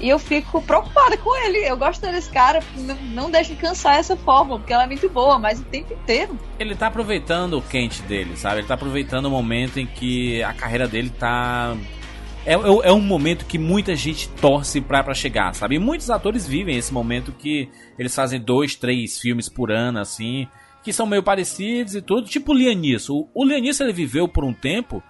E 0.00 0.08
eu 0.08 0.18
fico 0.18 0.60
preocupada 0.62 1.16
com 1.16 1.34
ele. 1.44 1.58
Eu 1.58 1.76
gosto 1.76 2.00
desse 2.02 2.30
cara. 2.30 2.62
Não, 2.76 2.94
não 2.94 3.30
deixa 3.30 3.54
de 3.54 3.60
cansar 3.60 3.96
essa 3.96 4.16
forma, 4.16 4.58
porque 4.58 4.72
ela 4.72 4.84
é 4.84 4.86
muito 4.86 5.08
boa, 5.08 5.38
mas 5.38 5.60
o 5.60 5.64
tempo 5.64 5.92
inteiro. 5.92 6.38
Ele 6.58 6.74
tá 6.74 6.88
aproveitando 6.88 7.54
o 7.54 7.62
quente 7.62 8.02
dele, 8.02 8.36
sabe? 8.36 8.60
Ele 8.60 8.66
tá 8.66 8.74
aproveitando 8.74 9.26
o 9.26 9.30
momento 9.30 9.78
em 9.78 9.86
que 9.86 10.42
a 10.42 10.52
carreira 10.52 10.86
dele 10.86 11.10
tá. 11.10 11.74
É, 12.44 12.52
é, 12.52 12.56
é 12.56 12.92
um 12.92 13.00
momento 13.00 13.46
que 13.46 13.58
muita 13.58 13.96
gente 13.96 14.28
torce 14.28 14.80
pra, 14.80 15.02
pra 15.02 15.14
chegar, 15.14 15.54
sabe? 15.54 15.76
E 15.76 15.78
muitos 15.78 16.10
atores 16.10 16.46
vivem 16.46 16.76
esse 16.76 16.92
momento 16.92 17.32
que 17.32 17.68
eles 17.98 18.14
fazem 18.14 18.40
dois, 18.40 18.76
três 18.76 19.18
filmes 19.18 19.48
por 19.48 19.72
ano, 19.72 19.98
assim, 19.98 20.46
que 20.84 20.92
são 20.92 21.06
meio 21.06 21.22
parecidos 21.22 21.94
e 21.94 22.02
tudo. 22.02 22.28
Tipo 22.28 22.52
o 22.52 22.54
Lianis. 22.54 23.08
O, 23.08 23.28
o 23.34 23.44
Lianis, 23.44 23.80
ele 23.80 23.92
viveu 23.92 24.28
por 24.28 24.44
um 24.44 24.52
tempo 24.52 25.02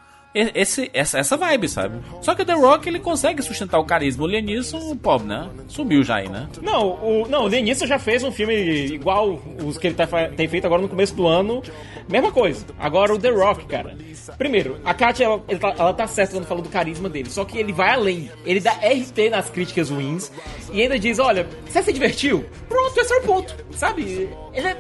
esse, 0.55 0.91
essa, 0.93 1.19
essa 1.19 1.37
vibe, 1.37 1.69
sabe? 1.69 1.99
Só 2.21 2.35
que 2.35 2.43
o 2.43 2.45
The 2.45 2.53
Rock, 2.53 2.89
ele 2.89 3.01
consegue 3.01 3.43
sustentar 3.43 3.79
o 3.79 3.85
carisma. 3.85 4.25
O 4.25 4.27
Lianisson, 4.27 4.95
pobre, 4.97 5.29
né? 5.29 5.49
Subiu 5.67 6.03
já 6.03 6.17
aí, 6.17 6.29
né? 6.29 6.47
Não, 6.61 6.89
o, 6.89 7.27
não, 7.29 7.45
o 7.45 7.49
Denilson 7.49 7.87
já 7.87 7.99
fez 7.99 8.23
um 8.23 8.31
filme 8.31 8.55
igual 8.87 9.41
os 9.65 9.79
que 9.79 9.87
ele 9.87 9.95
tá, 9.95 10.07
tem 10.37 10.47
feito 10.47 10.67
agora 10.67 10.83
no 10.83 10.89
começo 10.89 11.15
do 11.15 11.27
ano. 11.27 11.63
Mesma 12.09 12.31
coisa. 12.31 12.67
Agora 12.79 13.15
o 13.15 13.19
The 13.19 13.31
Rock, 13.31 13.65
cara. 13.65 13.97
Primeiro, 14.37 14.79
a 14.85 14.93
Katia, 14.93 15.27
ela, 15.27 15.43
ele 15.49 15.59
tá, 15.59 15.75
ela 15.79 15.95
tá 15.95 16.07
certa 16.07 16.35
quando 16.35 16.47
falou 16.47 16.63
do 16.63 16.69
carisma 16.69 17.09
dele. 17.09 17.31
Só 17.31 17.45
que 17.45 17.59
ele 17.59 17.73
vai 17.73 17.91
além. 17.91 18.31
Ele 18.45 18.61
dá 18.61 18.73
RT 18.73 19.31
nas 19.31 19.49
críticas 19.49 19.89
ruins 19.89 20.31
e 20.71 20.83
ainda 20.83 20.99
diz: 20.99 21.19
olha, 21.19 21.49
você 21.67 21.83
se 21.83 21.93
divertiu? 21.93 22.45
Pronto, 22.69 22.99
esse 22.99 23.13
é 23.13 23.17
o 23.17 23.23
ponto. 23.23 23.57
Sabe? 23.73 24.29
Ele 24.53 24.67
é. 24.67 24.77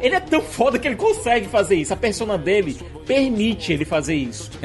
Ele 0.00 0.14
é 0.14 0.20
tão 0.20 0.40
foda 0.40 0.78
que 0.78 0.88
ele 0.88 0.96
consegue 0.96 1.46
fazer 1.48 1.76
isso. 1.76 1.92
A 1.92 1.96
persona 1.96 2.38
dele 2.38 2.76
permite 3.06 3.72
ele 3.72 3.84
fazer 3.84 4.14
isso. 4.14 4.50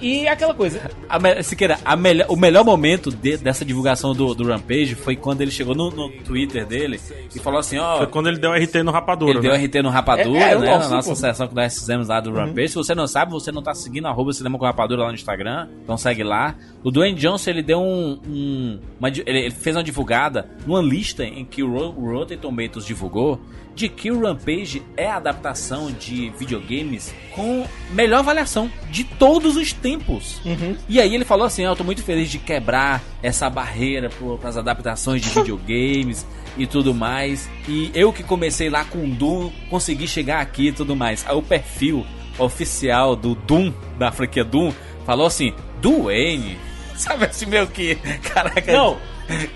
E 0.00 0.26
é 0.26 0.30
aquela 0.30 0.54
coisa. 0.54 0.90
A, 1.08 1.18
me- 1.18 1.42
Siqueira, 1.42 1.78
a 1.84 1.94
melhor, 1.94 2.26
o 2.30 2.36
melhor 2.36 2.64
momento 2.64 3.10
de- 3.10 3.36
dessa 3.36 3.64
divulgação 3.64 4.12
do, 4.14 4.34
do 4.34 4.48
Rampage 4.48 4.94
foi 4.94 5.14
quando 5.14 5.42
ele 5.42 5.50
chegou 5.50 5.74
no, 5.74 5.90
no 5.90 6.10
Twitter 6.10 6.66
dele 6.66 6.98
e 7.34 7.38
falou 7.38 7.60
assim, 7.60 7.78
ó... 7.78 7.98
Foi 7.98 8.06
quando 8.08 8.28
ele 8.28 8.38
deu 8.38 8.52
RT 8.52 8.82
no 8.82 8.90
Rapadura, 8.90 9.32
Ele 9.32 9.40
deu 9.40 9.52
né? 9.52 9.58
RT 9.64 9.74
no 9.82 9.90
Rapadura, 9.90 10.38
É, 10.38 10.52
é, 10.52 10.58
né? 10.58 10.66
gosto, 10.66 10.88
na 10.90 10.96
nossa 10.96 11.10
pô. 11.10 11.14
sessão 11.16 11.46
que 11.46 11.54
nós 11.54 11.78
fizemos 11.78 12.08
lá 12.08 12.20
do 12.20 12.32
Rampage. 12.32 12.68
Se 12.70 12.74
você 12.74 12.94
não 12.94 13.06
sabe, 13.06 13.30
você 13.32 13.52
não 13.52 13.62
tá 13.62 13.74
seguindo 13.74 14.06
arroba 14.08 14.32
Cinema 14.32 14.58
com 14.58 14.64
Rapadura 14.64 15.02
lá 15.02 15.08
no 15.08 15.14
Instagram. 15.14 15.68
Então 15.84 15.96
segue 15.96 16.22
lá. 16.24 16.56
O 16.82 16.90
Dwayne 16.90 17.16
Johnson, 17.18 17.50
ele 17.50 17.62
deu 17.62 17.78
um... 17.80 18.18
um- 18.26 18.80
uma 18.98 19.08
ele, 19.08 19.22
ele 19.26 19.50
fez 19.50 19.76
uma 19.76 19.84
divulgada 19.84 20.48
numa 20.66 20.80
lista 20.82 21.24
em 21.24 21.44
que 21.44 21.62
o 21.62 21.90
Rotten 21.90 22.38
Tomatoes 22.38 22.84
divulgou 22.86 23.40
de 23.74 23.88
que 23.88 24.10
o 24.10 24.20
Rampage 24.20 24.82
é 24.96 25.06
a 25.08 25.16
adaptação 25.16 25.90
de 25.90 26.30
videogames 26.38 27.14
com 27.34 27.66
melhor 27.92 28.18
avaliação 28.18 28.70
de 28.90 29.04
todos 29.04 29.56
os 29.56 29.72
tempos. 29.72 30.40
E 30.88 31.00
aí 31.00 31.14
ele 31.14 31.24
falou 31.24 31.46
assim, 31.46 31.64
"Ah, 31.64 31.68
eu 31.70 31.76
tô 31.76 31.84
muito 31.84 32.02
feliz 32.02 32.28
de 32.30 32.38
quebrar 32.38 33.02
essa 33.22 33.48
barreira 33.48 34.10
para 34.40 34.48
as 34.48 34.56
adaptações 34.56 35.22
de 35.22 35.28
videogames 35.40 36.26
e 36.58 36.66
tudo 36.66 36.92
mais. 36.92 37.48
E 37.68 37.90
eu 37.94 38.12
que 38.12 38.22
comecei 38.22 38.68
lá 38.68 38.84
com 38.84 39.08
Doom, 39.08 39.50
consegui 39.70 40.06
chegar 40.08 40.40
aqui 40.40 40.68
e 40.68 40.72
tudo 40.72 40.94
mais. 40.96 41.24
Aí 41.26 41.34
o 41.36 41.42
perfil 41.42 42.04
oficial 42.38 43.14
do 43.14 43.34
Doom, 43.34 43.72
da 43.98 44.10
franquia 44.10 44.44
Doom, 44.44 44.72
falou 45.06 45.26
assim, 45.26 45.52
Duane, 45.80 46.58
sabe 46.96 47.24
assim 47.26 47.46
meio 47.46 47.66
que, 47.66 47.94
caraca, 48.34 48.72
Não. 48.72 48.98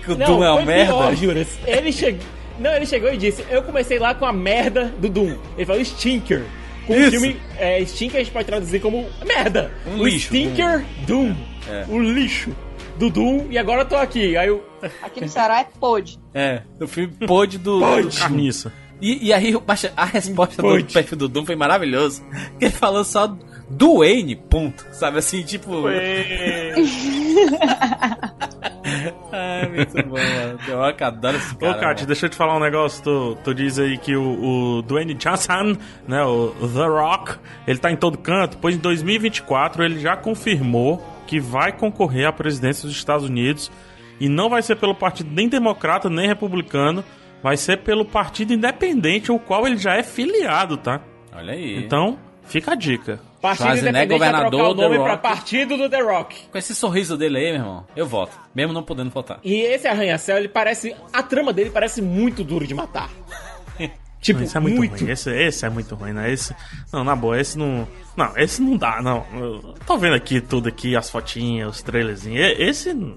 que 0.03 0.11
o 0.11 0.15
Doom 0.15 0.43
é 0.43 0.51
uma 0.51 0.61
merda. 0.61 0.93
pior. 0.93 1.45
Ele 1.67 1.91
chegou. 1.91 2.34
Não, 2.59 2.73
ele 2.73 2.85
chegou 2.85 3.11
e 3.11 3.17
disse: 3.17 3.45
Eu 3.49 3.63
comecei 3.63 3.99
lá 3.99 4.13
com 4.13 4.25
a 4.25 4.33
merda 4.33 4.93
do 4.99 5.09
Doom. 5.09 5.37
Ele 5.55 5.65
falou 5.65 5.83
Stinker. 5.83 6.43
Com 6.87 6.93
o 6.93 7.11
filme. 7.11 7.37
É, 7.57 7.83
Stinker 7.83 8.19
a 8.19 8.23
gente 8.23 8.31
pode 8.31 8.45
traduzir 8.45 8.79
como 8.79 9.07
merda. 9.25 9.71
Um 9.87 9.99
o 9.99 10.05
lixo, 10.05 10.27
Stinker 10.27 10.85
Doom. 11.07 11.35
É. 11.67 11.85
O 11.89 11.99
lixo 11.99 12.55
do 12.97 13.09
Doom. 13.09 13.47
E 13.49 13.57
agora 13.57 13.81
eu 13.81 13.85
tô 13.85 13.95
aqui. 13.95 14.37
Aí 14.37 14.47
eu. 14.47 14.63
Aqui 15.01 15.21
no 15.21 15.27
Ceará 15.27 15.59
é 15.61 15.67
pod. 15.79 16.19
É, 16.33 16.61
o 16.79 16.87
filme 16.87 17.13
pôde 17.25 17.57
do... 17.57 17.79
Pôde. 17.79 18.17
Carniça. 18.17 18.71
E, 19.01 19.27
e 19.27 19.33
aí, 19.33 19.53
a 19.97 20.05
resposta 20.05 20.61
do 20.61 20.69
Pode. 20.69 20.93
perfil 20.93 21.17
do 21.17 21.27
Doom 21.27 21.45
foi 21.45 21.55
maravilhoso. 21.55 22.23
Que 22.57 22.65
ele 22.65 22.73
falou 22.73 23.03
só 23.03 23.35
Duane, 23.69 24.35
ponto. 24.35 24.85
Sabe 24.91 25.17
assim, 25.19 25.43
tipo. 25.43 25.71
Ai, 29.31 29.67
muito 29.69 29.93
bom, 30.07 30.15
mano. 30.15 30.59
Eu 30.67 30.83
adoro 30.83 31.37
esse 31.37 31.55
Ô, 31.55 31.57
cara. 31.57 31.73
Kat, 31.79 31.95
mano. 31.95 32.07
deixa 32.07 32.25
eu 32.27 32.29
te 32.29 32.35
falar 32.35 32.55
um 32.55 32.59
negócio. 32.59 33.03
Tu, 33.03 33.37
tu 33.43 33.53
diz 33.53 33.79
aí 33.79 33.97
que 33.97 34.15
o, 34.15 34.77
o 34.77 34.81
Dwayne 34.83 35.13
Johnson, 35.15 35.75
né, 36.07 36.23
o 36.23 36.49
The 36.51 36.87
Rock, 36.87 37.37
ele 37.67 37.79
tá 37.79 37.91
em 37.91 37.95
todo 37.95 38.17
canto, 38.17 38.57
pois 38.59 38.75
em 38.75 38.79
2024 38.79 39.83
ele 39.83 39.99
já 39.99 40.15
confirmou 40.15 41.03
que 41.25 41.39
vai 41.39 41.71
concorrer 41.71 42.27
à 42.27 42.31
presidência 42.31 42.87
dos 42.87 42.95
Estados 42.95 43.27
Unidos 43.27 43.71
e 44.19 44.29
não 44.29 44.49
vai 44.49 44.61
ser 44.61 44.75
pelo 44.75 44.93
partido 44.93 45.31
nem 45.33 45.49
democrata 45.49 46.09
nem 46.09 46.27
republicano, 46.27 47.03
vai 47.41 47.57
ser 47.57 47.77
pelo 47.77 48.05
partido 48.05 48.53
independente, 48.53 49.31
o 49.31 49.39
qual 49.39 49.65
ele 49.67 49.77
já 49.77 49.95
é 49.95 50.03
filiado, 50.03 50.77
tá? 50.77 51.01
Olha 51.33 51.53
aí. 51.53 51.77
Então, 51.77 52.17
fica 52.47 52.71
a 52.71 52.75
dica. 52.75 53.19
Partido 53.41 53.65
Schwarzenegger, 53.67 54.07
governador 54.17 54.71
o 54.71 54.73
nome 54.73 54.95
pra 54.97 55.11
Rock. 55.11 55.21
Partido 55.21 55.77
do 55.77 55.89
The 55.89 56.01
Rock. 56.01 56.35
Com 56.51 56.57
esse 56.57 56.73
sorriso 56.73 57.15
dele 57.15 57.37
aí, 57.37 57.43
meu 57.51 57.55
irmão, 57.61 57.85
eu 57.95 58.07
voto. 58.07 58.35
Mesmo 58.55 58.73
não 58.73 58.81
podendo 58.81 59.09
votar. 59.11 59.39
E 59.43 59.61
esse 59.61 59.87
arranha-céu, 59.87 60.37
ele 60.37 60.47
parece. 60.47 60.95
A 61.13 61.21
trama 61.21 61.53
dele 61.53 61.69
parece 61.69 62.01
muito 62.01 62.43
duro 62.43 62.65
de 62.65 62.73
matar. 62.73 63.09
tipo, 64.19 64.41
Esse 64.41 64.57
é 64.57 64.59
muito, 64.59 64.77
muito. 64.77 64.99
ruim. 65.01 65.11
Esse, 65.11 65.29
esse 65.29 65.65
é 65.65 65.69
muito 65.69 65.93
ruim, 65.93 66.13
né? 66.13 66.31
Esse. 66.31 66.55
Não, 66.91 67.03
na 67.03 67.15
boa, 67.15 67.39
esse 67.39 67.57
não. 67.57 67.87
Não, 68.17 68.35
esse 68.37 68.61
não 68.61 68.77
dá, 68.77 69.01
não. 69.01 69.25
Eu 69.35 69.75
tô 69.85 69.97
vendo 69.97 70.15
aqui 70.15 70.41
tudo 70.41 70.69
aqui, 70.69 70.95
as 70.95 71.09
fotinhas, 71.09 71.75
os 71.75 71.81
trailerzinhos. 71.83 72.39
E- 72.39 72.63
Esse. 72.63 72.93
Não, 72.93 73.15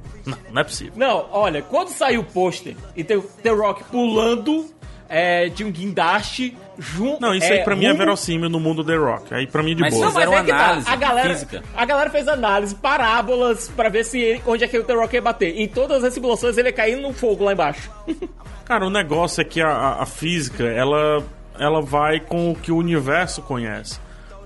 não 0.53 0.61
é 0.61 0.65
possível. 0.65 0.93
Não, 0.97 1.27
olha, 1.33 1.63
quando 1.63 1.89
saiu 1.89 2.21
o 2.21 2.25
pôster 2.25 2.77
e 2.95 3.03
tem 3.03 3.17
o 3.17 3.23
The 3.23 3.51
Rock 3.51 3.85
pulando 3.85 4.67
é, 5.09 5.49
de 5.49 5.65
um 5.65 5.71
guindaste 5.73 6.57
junto. 6.79 7.21
Não, 7.21 7.35
isso 7.35 7.51
aí 7.53 7.61
pra 7.65 7.75
mim 7.75 7.87
é 7.87 7.95
verossímil 7.95 8.49
no 8.51 8.61
mundo 8.61 8.85
The 8.85 8.95
Rock. 8.97 9.33
Aí 9.35 9.47
pra 9.47 9.63
mim 9.63 9.75
de 9.75 9.81
Mas 9.81 9.95
boa. 9.95 10.07
Não, 10.07 10.13
mas 10.13 10.25
Fizeram 10.25 10.39
é 10.41 10.45
que 10.45 10.51
tá. 10.51 10.65
análise 10.65 10.89
A 10.91 10.97
galera, 10.97 11.29
física. 11.31 11.63
a 11.77 11.85
galera 11.85 12.11
fez 12.11 12.29
análise, 12.29 12.75
parábolas, 12.75 13.69
pra 13.75 13.89
ver 13.89 14.05
se 14.05 14.19
ele- 14.21 14.43
onde 14.47 14.65
é 14.65 14.69
que 14.69 14.79
o 14.79 14.85
The 14.85 14.95
Rock 14.95 15.15
ia 15.15 15.23
bater. 15.23 15.59
Em 15.59 15.67
todas 15.67 16.05
as 16.05 16.13
simulações 16.15 16.59
ele 16.59 16.69
ia 16.69 16.73
cair 16.73 16.97
no 17.01 17.13
fogo 17.13 17.45
lá 17.45 17.53
embaixo. 17.53 17.91
Cara, 18.65 18.87
o 18.87 18.91
negócio 18.91 19.41
é 19.41 19.45
que 19.45 19.61
a, 19.63 19.69
a- 19.71 20.03
a 20.03 20.07
física, 20.07 20.65
ela, 20.65 21.25
ela 21.59 21.81
vai 21.81 22.21
com 22.21 22.51
o 22.51 22.55
que 22.55 22.71
o 22.71 22.77
universo 22.77 23.41
conhece. 23.43 23.99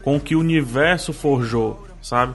Com 0.03 0.17
o 0.17 0.21
que 0.21 0.35
o 0.37 0.41
universo 0.41 1.13
forjou, 1.13 1.87
sabe? 2.01 2.35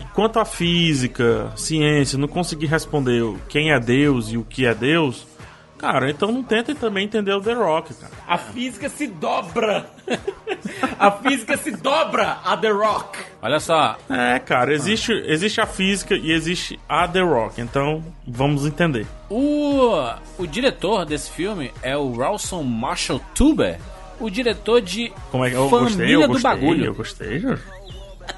Enquanto 0.00 0.40
a 0.40 0.44
física, 0.44 1.52
ciência, 1.56 2.18
não 2.18 2.26
conseguir 2.26 2.66
responder 2.66 3.22
quem 3.48 3.70
é 3.72 3.78
Deus 3.78 4.32
e 4.32 4.36
o 4.36 4.42
que 4.44 4.64
é 4.66 4.74
Deus, 4.74 5.26
cara, 5.80 6.10
então 6.10 6.30
não 6.30 6.42
tentem 6.42 6.74
também 6.74 7.04
entender 7.06 7.32
o 7.32 7.40
The 7.40 7.54
Rock, 7.54 7.94
cara. 7.94 8.12
A 8.28 8.36
física 8.36 8.88
se 8.88 9.06
dobra. 9.06 9.86
a 10.98 11.10
física 11.10 11.56
se 11.56 11.70
dobra 11.72 12.38
a 12.44 12.56
The 12.56 12.68
Rock. 12.70 13.18
Olha 13.42 13.58
só, 13.60 13.96
É, 14.08 14.38
cara, 14.38 14.74
existe, 14.74 15.12
existe 15.26 15.60
a 15.60 15.66
física 15.66 16.14
e 16.14 16.30
existe 16.32 16.78
a 16.88 17.08
The 17.08 17.20
Rock, 17.22 17.60
então 17.60 18.04
vamos 18.26 18.66
entender. 18.66 19.06
o, 19.28 19.92
o 20.38 20.46
diretor 20.46 21.04
desse 21.06 21.30
filme 21.30 21.72
é 21.82 21.96
o 21.96 22.12
Rawson 22.12 22.62
Marshall 22.62 23.20
Tuber, 23.34 23.78
o 24.20 24.28
diretor 24.28 24.82
de 24.82 25.10
Como 25.30 25.44
é 25.44 25.50
que 25.50 25.56
eu 25.56 25.68
Família 25.70 25.88
gostei? 25.96 26.14
Eu 26.14 26.20
do 26.20 26.28
gostei, 26.28 26.50
Bagulho. 26.50 26.84
eu 26.84 26.94
gostei, 26.94 27.38
Jorge. 27.38 27.62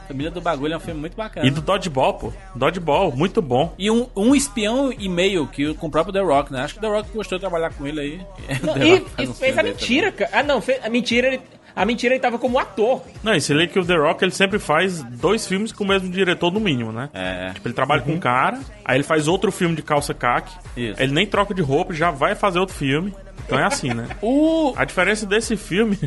Família 0.09 0.31
do 0.31 0.41
Bagulho 0.41 0.75
é 0.75 0.77
um 0.77 0.81
filme 0.81 1.01
muito 1.01 1.17
bacana. 1.17 1.47
E 1.47 1.51
do 1.51 1.61
Dodgeball, 1.61 2.15
pô. 2.15 2.33
Dodgeball, 2.55 3.15
muito 3.17 3.41
bom. 3.41 3.75
E 3.79 3.91
um, 3.91 4.07
um 4.15 4.35
espião 4.35 4.93
e 4.93 5.09
meio 5.09 5.47
que 5.47 5.73
com 5.75 5.87
o 5.87 5.91
próprio 5.91 6.13
The 6.13 6.21
Rock, 6.21 6.53
né? 6.53 6.63
Acho 6.63 6.75
que 6.75 6.79
o 6.79 6.83
The 6.83 6.89
Rock 6.89 7.11
gostou 7.13 7.39
de 7.39 7.41
trabalhar 7.43 7.73
com 7.73 7.87
ele 7.87 8.01
aí. 8.01 8.21
Não, 8.63 8.77
e, 8.83 9.05
e 9.19 9.27
fez 9.35 9.57
a 9.57 9.63
mentira, 9.63 10.13
cara. 10.13 10.31
Ah, 10.35 10.43
não, 10.43 10.61
fez, 10.61 10.85
a 10.85 10.89
mentira 10.89 11.29
ele. 11.29 11.41
A 11.75 11.87
mentira 11.87 12.15
ele 12.15 12.21
tava 12.21 12.39
como 12.39 12.59
ator. 12.59 13.01
Não, 13.23 13.35
e 13.35 13.41
você 13.41 13.55
lê 13.55 13.67
que 13.67 13.79
o 13.79 13.85
The 13.85 13.97
Rock 13.97 14.23
ele 14.23 14.33
sempre 14.33 14.59
faz 14.59 15.03
dois 15.03 15.47
filmes 15.47 15.73
com 15.73 15.85
o 15.85 15.89
mesmo 15.89 16.11
diretor, 16.11 16.53
no 16.53 16.61
mínimo, 16.61 16.93
né? 16.93 17.09
É. 17.15 17.51
Tipo, 17.55 17.69
ele 17.69 17.75
trabalha 17.75 18.03
com 18.03 18.13
um 18.13 18.19
cara, 18.19 18.61
aí 18.85 18.99
ele 18.99 19.05
faz 19.05 19.27
outro 19.27 19.51
filme 19.51 19.75
de 19.75 19.83
calça 19.83 20.13
caque, 20.13 20.55
Isso. 20.77 21.03
ele 21.03 21.13
nem 21.13 21.27
troca 21.27 21.55
de 21.55 21.63
roupa, 21.63 21.95
já 21.95 22.11
vai 22.11 22.35
fazer 22.35 22.59
outro 22.59 22.75
filme. 22.75 23.15
Então 23.53 23.65
é 23.65 23.67
assim, 23.67 23.93
né? 23.95 24.09
O, 24.23 24.73
A 24.77 24.85
diferença 24.85 25.27
desse 25.27 25.57
filme 25.57 25.99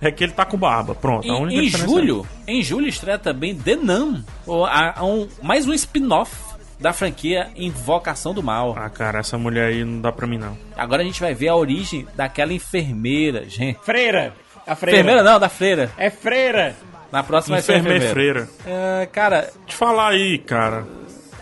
é 0.00 0.10
que 0.10 0.24
ele 0.24 0.32
tá 0.32 0.44
com 0.44 0.56
barba. 0.56 0.94
Pronto, 0.94 1.30
a 1.30 1.38
única 1.38 1.60
em, 1.60 1.64
em 1.64 1.66
diferença 1.66 1.88
julho, 1.88 2.26
em 2.46 2.62
julho 2.62 2.86
estreia 2.88 3.18
também 3.18 3.54
The 3.54 3.76
Nun, 3.76 4.22
um, 4.46 5.28
mais 5.42 5.66
um 5.66 5.72
spin-off 5.72 6.32
da 6.78 6.92
franquia 6.92 7.48
Invocação 7.56 8.34
do 8.34 8.42
Mal. 8.42 8.74
é... 8.76 8.80
Ah, 8.84 8.90
cara, 8.90 9.20
essa 9.20 9.38
mulher 9.38 9.68
aí 9.68 9.84
não 9.84 10.00
dá 10.00 10.10
pra 10.10 10.26
mim, 10.26 10.38
não. 10.38 10.56
Agora 10.76 11.02
a 11.02 11.04
gente 11.04 11.20
vai 11.20 11.32
ver 11.34 11.48
a 11.48 11.54
origem 11.56 12.06
daquela 12.14 12.52
enfermeira, 12.52 13.48
gente. 13.48 13.78
Freira. 13.84 14.32
A 14.66 14.74
freira. 14.74 14.98
Enfermeira 14.98 15.22
não, 15.22 15.38
da 15.40 15.48
freira. 15.48 15.90
É 15.96 16.10
freira. 16.10 16.74
Na 17.10 17.22
próxima 17.22 17.56
vai 17.56 17.62
ser 17.62 17.72
a 17.74 17.78
Enfermeira 17.78 18.04
enfermeira. 18.06 18.46
freira. 18.64 19.00
É, 19.02 19.06
cara, 19.06 19.50
Te 19.66 19.74
falar 19.76 20.08
aí, 20.08 20.38
cara, 20.38 20.86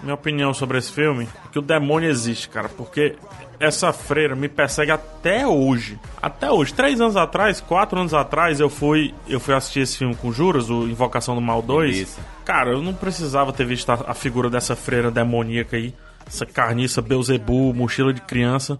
minha 0.03 0.15
opinião 0.15 0.53
sobre 0.53 0.79
esse 0.79 0.91
filme, 0.93 1.25
é 1.47 1.49
que 1.53 1.59
o 1.59 1.63
demônio 1.63 2.11
existe, 2.11 2.49
cara, 2.49 2.69
porque 2.69 3.15
essa 3.61 3.93
freira 3.93 4.35
me 4.35 4.49
persegue 4.49 4.91
até 4.91 5.47
hoje. 5.47 5.99
Até 6.21 6.51
hoje. 6.51 6.73
Três 6.73 6.99
anos 6.99 7.15
atrás, 7.15 7.61
quatro 7.61 8.01
anos 8.01 8.15
atrás, 8.15 8.59
eu 8.59 8.71
fui, 8.71 9.15
eu 9.29 9.39
fui 9.39 9.55
assistir 9.55 9.81
esse 9.81 9.99
filme 9.99 10.17
com 10.17 10.33
juros, 10.33 10.71
o 10.71 10.89
Invocação 10.89 11.35
do 11.35 11.43
Mal 11.43 11.61
2. 11.61 11.97
Isso. 11.99 12.21
Cara, 12.45 12.71
eu 12.71 12.83
não 12.83 12.95
precisava 12.95 13.53
ter 13.53 13.67
visto 13.67 13.91
a, 13.91 14.05
a 14.09 14.15
figura 14.15 14.49
dessa 14.49 14.75
freira 14.75 15.11
demoníaca 15.11 15.77
aí. 15.77 15.95
essa 16.27 16.47
carniça 16.47 17.03
Beuzebu, 17.03 17.75
mochila 17.75 18.15
de 18.15 18.23
criança. 18.23 18.79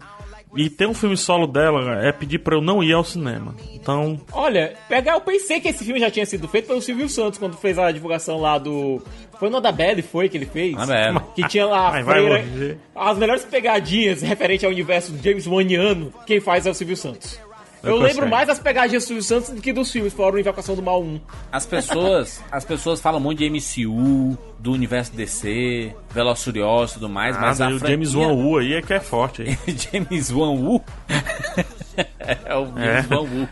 E 0.57 0.69
ter 0.69 0.87
um 0.87 0.95
filme 0.95 1.17
solo 1.17 1.47
dela 1.47 2.05
é 2.05 2.11
pedir 2.13 2.39
pra 2.41 2.57
eu 2.57 2.61
não 2.61 2.83
ir 2.83 2.93
ao 2.93 3.05
cinema. 3.05 3.55
Então, 3.73 4.21
Olha, 4.33 4.75
pegar, 4.89 5.13
eu 5.15 5.21
pensei 5.21 5.61
que 5.61 5.69
esse 5.69 5.85
filme 5.85 6.01
já 6.01 6.11
tinha 6.11 6.27
sido 6.27 6.49
feito 6.49 6.67
pelo 6.67 6.83
Silvio 6.83 7.09
Santos 7.09 7.39
quando 7.39 7.57
fez 7.57 7.79
a 7.79 7.91
divulgação 7.93 8.39
lá 8.39 8.59
do. 8.59 9.03
Foi 9.39 9.49
no 9.49 9.61
da 9.61 9.73
Belly, 9.73 10.03
foi 10.03 10.29
que 10.29 10.37
ele 10.37 10.47
fez? 10.47 10.75
Annabelle. 10.75 11.21
Que 11.35 11.49
tinha 11.49 11.67
lá 11.67 11.89
a 11.89 11.93
Ai, 11.93 12.03
vai 12.03 12.23
freira. 12.23 12.79
As 12.95 13.17
melhores 13.17 13.45
pegadinhas 13.45 14.23
referente 14.23 14.67
ao 14.67 14.73
universo 14.73 15.13
do 15.13 15.23
James 15.23 15.47
Waniano, 15.47 16.13
quem 16.27 16.41
faz 16.41 16.67
é 16.67 16.71
o 16.71 16.75
Silvio 16.75 16.97
Santos. 16.97 17.41
Eu 17.83 17.91
Eu 17.93 17.97
lembro 17.99 18.29
mais 18.29 18.47
das 18.47 18.59
pegadinhas 18.59 19.05
do 19.05 19.07
Silvio 19.07 19.23
Santos 19.23 19.51
do 19.51 19.61
que 19.61 19.73
dos 19.73 19.91
filmes, 19.91 20.13
fora 20.13 20.37
o 20.37 20.39
Invocação 20.39 20.75
do 20.77 20.83
Mal 20.83 21.03
1. 21.03 21.21
As 21.51 21.65
pessoas, 21.67 22.43
as 22.53 22.65
pessoas 22.65 23.01
falam 23.01 23.21
muito 23.21 23.39
de 23.39 23.49
MCU, 23.51 24.37
do 24.59 24.73
universo 24.73 25.13
DC, 25.15 25.95
Velozes 26.11 26.43
e 26.43 26.45
Furiosos 26.45 26.93
tudo 26.95 27.09
mais, 27.09 27.35
mas 27.39 27.59
nada, 27.59 27.71
a 27.71 27.73
e 27.73 27.77
o 27.77 27.79
franquia- 27.79 27.95
James 27.97 28.15
Wan 28.15 28.33
Wu 28.35 28.59
aí 28.59 28.75
é 28.75 28.83
que 28.83 28.93
é 28.93 29.01
forte 29.01 29.43
aí. 29.43 29.59
James 29.75 30.31
Wan 30.31 30.51
Wu? 30.51 30.85
é 32.19 32.55
o 32.57 32.67
James 32.67 33.11
É. 33.11 33.15
Wan 33.15 33.21
Wu. 33.23 33.49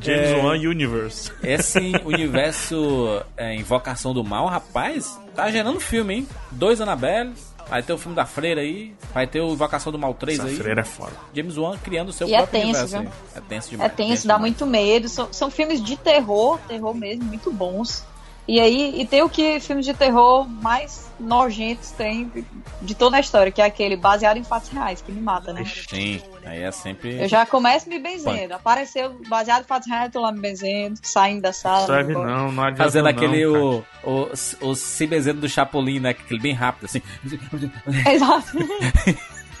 James 0.00 0.28
É. 0.30 0.36
Wan 0.42 0.54
Universe. 0.58 1.32
Esse 1.42 1.92
universo 2.04 3.22
é, 3.36 3.54
Invocação 3.54 4.14
do 4.14 4.24
Mal, 4.24 4.46
rapaz, 4.46 5.18
tá 5.34 5.50
gerando 5.50 5.78
filme, 5.80 6.14
hein? 6.14 6.28
Dois 6.50 6.80
Annabelle, 6.80 7.32
vai 7.68 7.82
ter 7.82 7.92
o 7.92 7.98
filme 7.98 8.14
da 8.16 8.24
Freira 8.26 8.60
aí, 8.60 8.94
vai 9.12 9.26
ter 9.26 9.40
o 9.40 9.52
Invocação 9.52 9.92
do 9.92 9.98
Mal 9.98 10.14
3 10.14 10.38
Essa 10.38 10.48
aí. 10.48 10.56
freira 10.56 10.80
é 10.80 10.84
foda. 10.84 11.12
James 11.34 11.56
Wan 11.56 11.76
criando 11.78 12.08
o 12.08 12.12
seu 12.12 12.28
E 12.28 12.34
é 12.34 12.38
próprio 12.38 12.60
tenso, 12.62 12.80
universo 12.80 13.00
viu? 13.00 13.10
É 13.36 13.40
tenso 13.40 13.68
É 13.68 13.70
demais. 13.72 13.92
tenso, 13.94 14.26
dá 14.26 14.34
demais. 14.34 14.40
muito 14.40 14.66
medo. 14.66 15.08
São, 15.08 15.32
são 15.32 15.50
filmes 15.50 15.82
de 15.82 15.96
terror, 15.96 16.58
terror 16.68 16.94
mesmo, 16.94 17.24
muito 17.24 17.52
bons. 17.52 18.04
E 18.48 18.58
aí, 18.58 18.98
e 18.98 19.06
tem 19.06 19.22
o 19.22 19.28
que 19.28 19.60
filmes 19.60 19.84
de 19.84 19.92
terror 19.92 20.48
mais 20.48 21.06
nojentos 21.20 21.90
tem 21.90 22.32
de, 22.80 22.94
toda 22.94 23.18
a 23.18 23.20
história, 23.20 23.52
que 23.52 23.60
é 23.60 23.66
aquele 23.66 23.94
baseado 23.94 24.38
em 24.38 24.42
fatos 24.42 24.70
reais, 24.70 25.02
que 25.02 25.12
me 25.12 25.20
mata, 25.20 25.52
né? 25.52 25.64
Sim, 25.66 26.22
aí 26.46 26.62
é 26.62 26.70
sempre. 26.70 27.20
Eu 27.20 27.28
já 27.28 27.44
começo 27.44 27.90
me 27.90 27.98
benzendo. 27.98 28.54
Apareceu 28.54 29.20
baseado 29.28 29.64
em 29.64 29.66
fatos 29.66 29.86
reais, 29.86 30.06
eu 30.06 30.12
tô 30.12 30.20
lá 30.20 30.32
me 30.32 30.40
benzendo, 30.40 30.98
saindo 31.02 31.42
da 31.42 31.52
sala. 31.52 31.86
Serve 31.86 32.12
embora. 32.12 32.30
não, 32.30 32.52
não 32.52 32.62
adianta 32.62 32.84
Fazendo 32.84 33.04
não, 33.04 33.10
aquele, 33.10 33.42
cara. 33.42 33.64
o, 33.64 33.84
o, 34.02 34.68
o 34.70 34.74
se 34.74 35.06
bezendo 35.06 35.42
do 35.42 35.48
Chapolin, 35.48 36.00
né? 36.00 36.10
Aquele 36.10 36.40
bem 36.40 36.54
rápido, 36.54 36.86
assim. 36.86 37.02
Exato. 38.10 38.48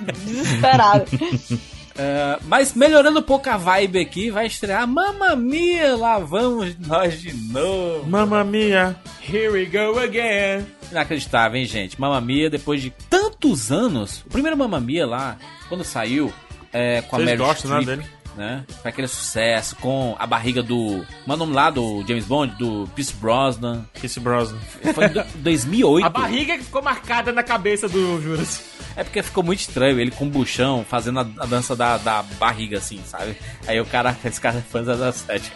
Desesperado. 0.24 1.04
É, 1.98 2.38
mas 2.44 2.74
melhorando 2.74 3.18
um 3.18 3.22
pouco 3.22 3.50
a 3.50 3.56
vibe 3.56 3.98
aqui, 3.98 4.30
vai 4.30 4.46
estrear 4.46 4.86
Mamma 4.86 5.34
Mia, 5.34 5.96
lá 5.96 6.20
vamos 6.20 6.76
nós 6.78 7.20
de 7.20 7.32
novo. 7.52 8.08
Mamma 8.08 8.44
mia. 8.44 8.94
Here 9.20 9.48
we 9.48 9.66
go 9.66 9.98
again. 9.98 10.64
Inacreditável, 10.92 11.58
hein, 11.58 11.66
gente? 11.66 12.00
Mamma 12.00 12.20
Mia, 12.20 12.48
depois 12.48 12.80
de 12.80 12.90
tantos 13.10 13.72
anos, 13.72 14.22
o 14.24 14.30
primeiro 14.30 14.56
Mamma 14.56 14.78
Mia 14.78 15.06
lá, 15.06 15.36
quando 15.68 15.82
saiu, 15.82 16.32
é, 16.72 17.02
com 17.02 17.16
a 17.16 17.18
Vocês 17.18 17.30
Meryl 17.30 17.46
gostam, 17.46 17.70
né, 17.72 17.80
Streep, 17.80 17.98
dele? 17.98 18.10
Né? 18.36 18.64
Foi 18.82 18.90
aquele 18.90 19.08
sucesso, 19.08 19.76
com 19.76 20.14
a 20.18 20.26
barriga 20.26 20.62
do... 20.62 21.04
O 21.26 21.36
nome 21.36 21.52
lá 21.54 21.70
do 21.70 22.04
James 22.06 22.24
Bond? 22.24 22.54
Do 22.56 22.88
Pierce 22.94 23.12
Brosnan. 23.14 23.84
Kiss 23.94 24.18
Brosnan. 24.20 24.58
Foi 24.94 25.06
em 25.06 25.08
do- 25.08 25.24
2008. 25.36 26.06
A 26.06 26.08
barriga 26.08 26.56
que 26.58 26.64
ficou 26.64 26.82
marcada 26.82 27.32
na 27.32 27.42
cabeça 27.42 27.88
do 27.88 28.20
Juras. 28.20 28.64
É 28.96 29.04
porque 29.04 29.22
ficou 29.22 29.44
muito 29.44 29.60
estranho, 29.60 30.00
ele 30.00 30.10
com 30.10 30.26
o 30.26 30.28
buchão, 30.30 30.84
fazendo 30.88 31.20
a, 31.20 31.22
a 31.38 31.46
dança 31.46 31.76
da, 31.76 31.98
da 31.98 32.22
barriga, 32.22 32.78
assim, 32.78 33.00
sabe? 33.06 33.36
Aí 33.66 33.80
o 33.80 33.86
cara, 33.86 34.16
esse 34.24 34.40
cara 34.40 34.58
é 34.58 34.60
fã 34.60 34.82
da 34.82 35.12
7. 35.12 35.52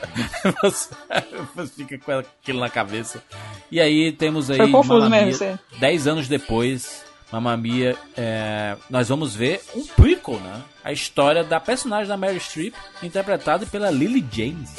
Você, 0.62 0.90
fica 1.76 1.98
com 1.98 2.12
aquilo 2.12 2.60
na 2.60 2.68
cabeça. 2.70 3.22
E 3.70 3.80
aí 3.80 4.12
temos 4.12 4.50
aí. 4.50 4.58
Foi 4.58 4.70
confuso 4.70 5.10
mesmo, 5.10 5.26
Mia, 5.26 5.34
sim. 5.34 5.58
10 5.78 6.06
anos 6.06 6.28
depois, 6.28 7.04
Mamma 7.32 7.56
Mia, 7.56 7.96
é, 8.14 8.76
nós 8.90 9.08
vamos 9.08 9.34
ver 9.34 9.62
um 9.74 9.86
prequel, 9.86 10.38
né? 10.38 10.62
A 10.84 10.92
história 10.92 11.42
da 11.42 11.58
personagem 11.58 12.06
da 12.06 12.16
Mary 12.16 12.38
Streep, 12.38 12.74
interpretada 13.02 13.64
pela 13.64 13.90
Lily 13.90 14.24
James. 14.30 14.70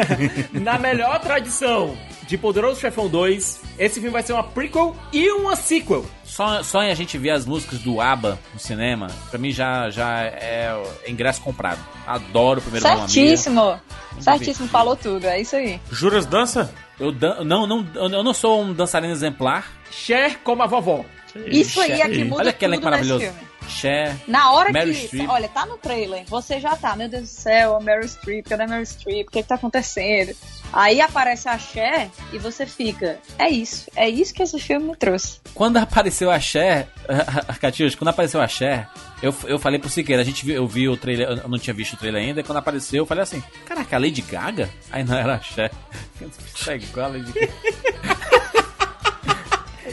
Na 0.52 0.78
melhor 0.78 1.20
tradição 1.20 1.96
de 2.26 2.36
Poderoso 2.38 2.80
Chefão 2.80 3.08
2, 3.08 3.60
esse 3.78 3.94
filme 3.94 4.10
vai 4.10 4.22
ser 4.22 4.32
uma 4.32 4.42
prequel 4.44 4.96
e 5.12 5.30
uma 5.30 5.54
sequel. 5.54 6.04
Só, 6.24 6.62
só 6.62 6.82
em 6.82 6.90
a 6.90 6.94
gente 6.94 7.18
ver 7.18 7.30
as 7.30 7.44
músicas 7.44 7.80
do 7.80 8.00
ABBA 8.00 8.38
no 8.54 8.58
cinema, 8.58 9.08
pra 9.30 9.38
mim 9.38 9.50
já, 9.50 9.90
já 9.90 10.22
é 10.22 10.74
ingresso 11.06 11.40
comprado. 11.40 11.78
Adoro 12.06 12.60
o 12.60 12.62
primeiro. 12.62 12.86
Certíssimo. 12.86 13.78
Certíssimo, 14.18 14.68
falou 14.68 14.96
tudo. 14.96 15.26
É 15.26 15.40
isso 15.40 15.56
aí. 15.56 15.80
Juras 15.90 16.26
dança? 16.26 16.72
Eu 17.02 17.44
não, 17.44 17.66
não, 17.66 17.86
eu 17.94 18.22
não 18.22 18.32
sou 18.32 18.62
um 18.62 18.72
dançarino 18.72 19.12
exemplar. 19.12 19.72
Cher 19.90 20.38
como 20.44 20.62
a 20.62 20.66
vovó. 20.66 21.04
Isso 21.46 21.80
aí 21.80 22.00
é 22.00 22.08
que 22.08 22.24
muda 22.24 22.42
Olha 22.42 22.52
que 22.52 22.64
elenco 22.64 22.84
maravilhoso. 22.84 23.24
filme. 23.24 23.51
Cher. 23.68 24.16
Na 24.26 24.52
hora 24.52 24.72
Meryl 24.72 24.94
que. 24.94 25.06
Streep. 25.06 25.28
Olha, 25.28 25.48
tá 25.48 25.66
no 25.66 25.76
trailer. 25.78 26.24
Você 26.26 26.60
já 26.60 26.76
tá, 26.76 26.94
meu 26.96 27.08
Deus 27.08 27.22
do 27.22 27.28
céu, 27.28 27.76
a 27.76 27.80
Meryl 27.80 28.06
Streep, 28.06 28.46
cadê 28.46 28.64
a 28.64 28.66
Meryl 28.66 28.86
Streep? 28.86 29.28
O 29.28 29.30
que 29.30 29.42
que 29.42 29.48
tá 29.48 29.54
acontecendo? 29.56 30.34
Aí 30.72 31.00
aparece 31.00 31.48
a 31.48 31.58
Cher 31.58 32.10
e 32.32 32.38
você 32.38 32.64
fica. 32.64 33.18
É 33.38 33.48
isso. 33.48 33.90
É 33.94 34.08
isso 34.08 34.32
que 34.32 34.42
esse 34.42 34.58
filme 34.58 34.88
me 34.88 34.96
trouxe. 34.96 35.38
Quando 35.54 35.76
apareceu 35.76 36.30
a 36.30 36.40
Cher, 36.40 36.88
Catius, 37.60 37.94
quando 37.94 38.08
apareceu 38.08 38.40
a 38.40 38.48
Cher, 38.48 38.88
eu, 39.22 39.34
eu 39.44 39.58
falei 39.58 39.78
pro 39.78 39.90
Siqueira, 39.90 40.22
a 40.22 40.24
gente 40.24 40.44
viu, 40.44 40.54
eu 40.54 40.66
vi 40.66 40.88
o 40.88 40.96
trailer, 40.96 41.28
eu 41.28 41.48
não 41.48 41.58
tinha 41.58 41.74
visto 41.74 41.92
o 41.92 41.96
trailer 41.96 42.22
ainda, 42.22 42.40
e 42.40 42.42
quando 42.42 42.58
apareceu, 42.58 43.02
eu 43.02 43.06
falei 43.06 43.22
assim, 43.22 43.42
caraca, 43.66 43.96
a 43.96 43.98
Lady 43.98 44.22
Gaga? 44.22 44.70
Aí 44.90 45.04
não 45.04 45.16
era 45.16 45.34
a 45.34 45.40
Cher. 45.40 45.70
É 46.68 46.76
igual 46.76 47.06
a 47.06 47.08
Lady 47.08 47.32
Gaga. 47.32 48.11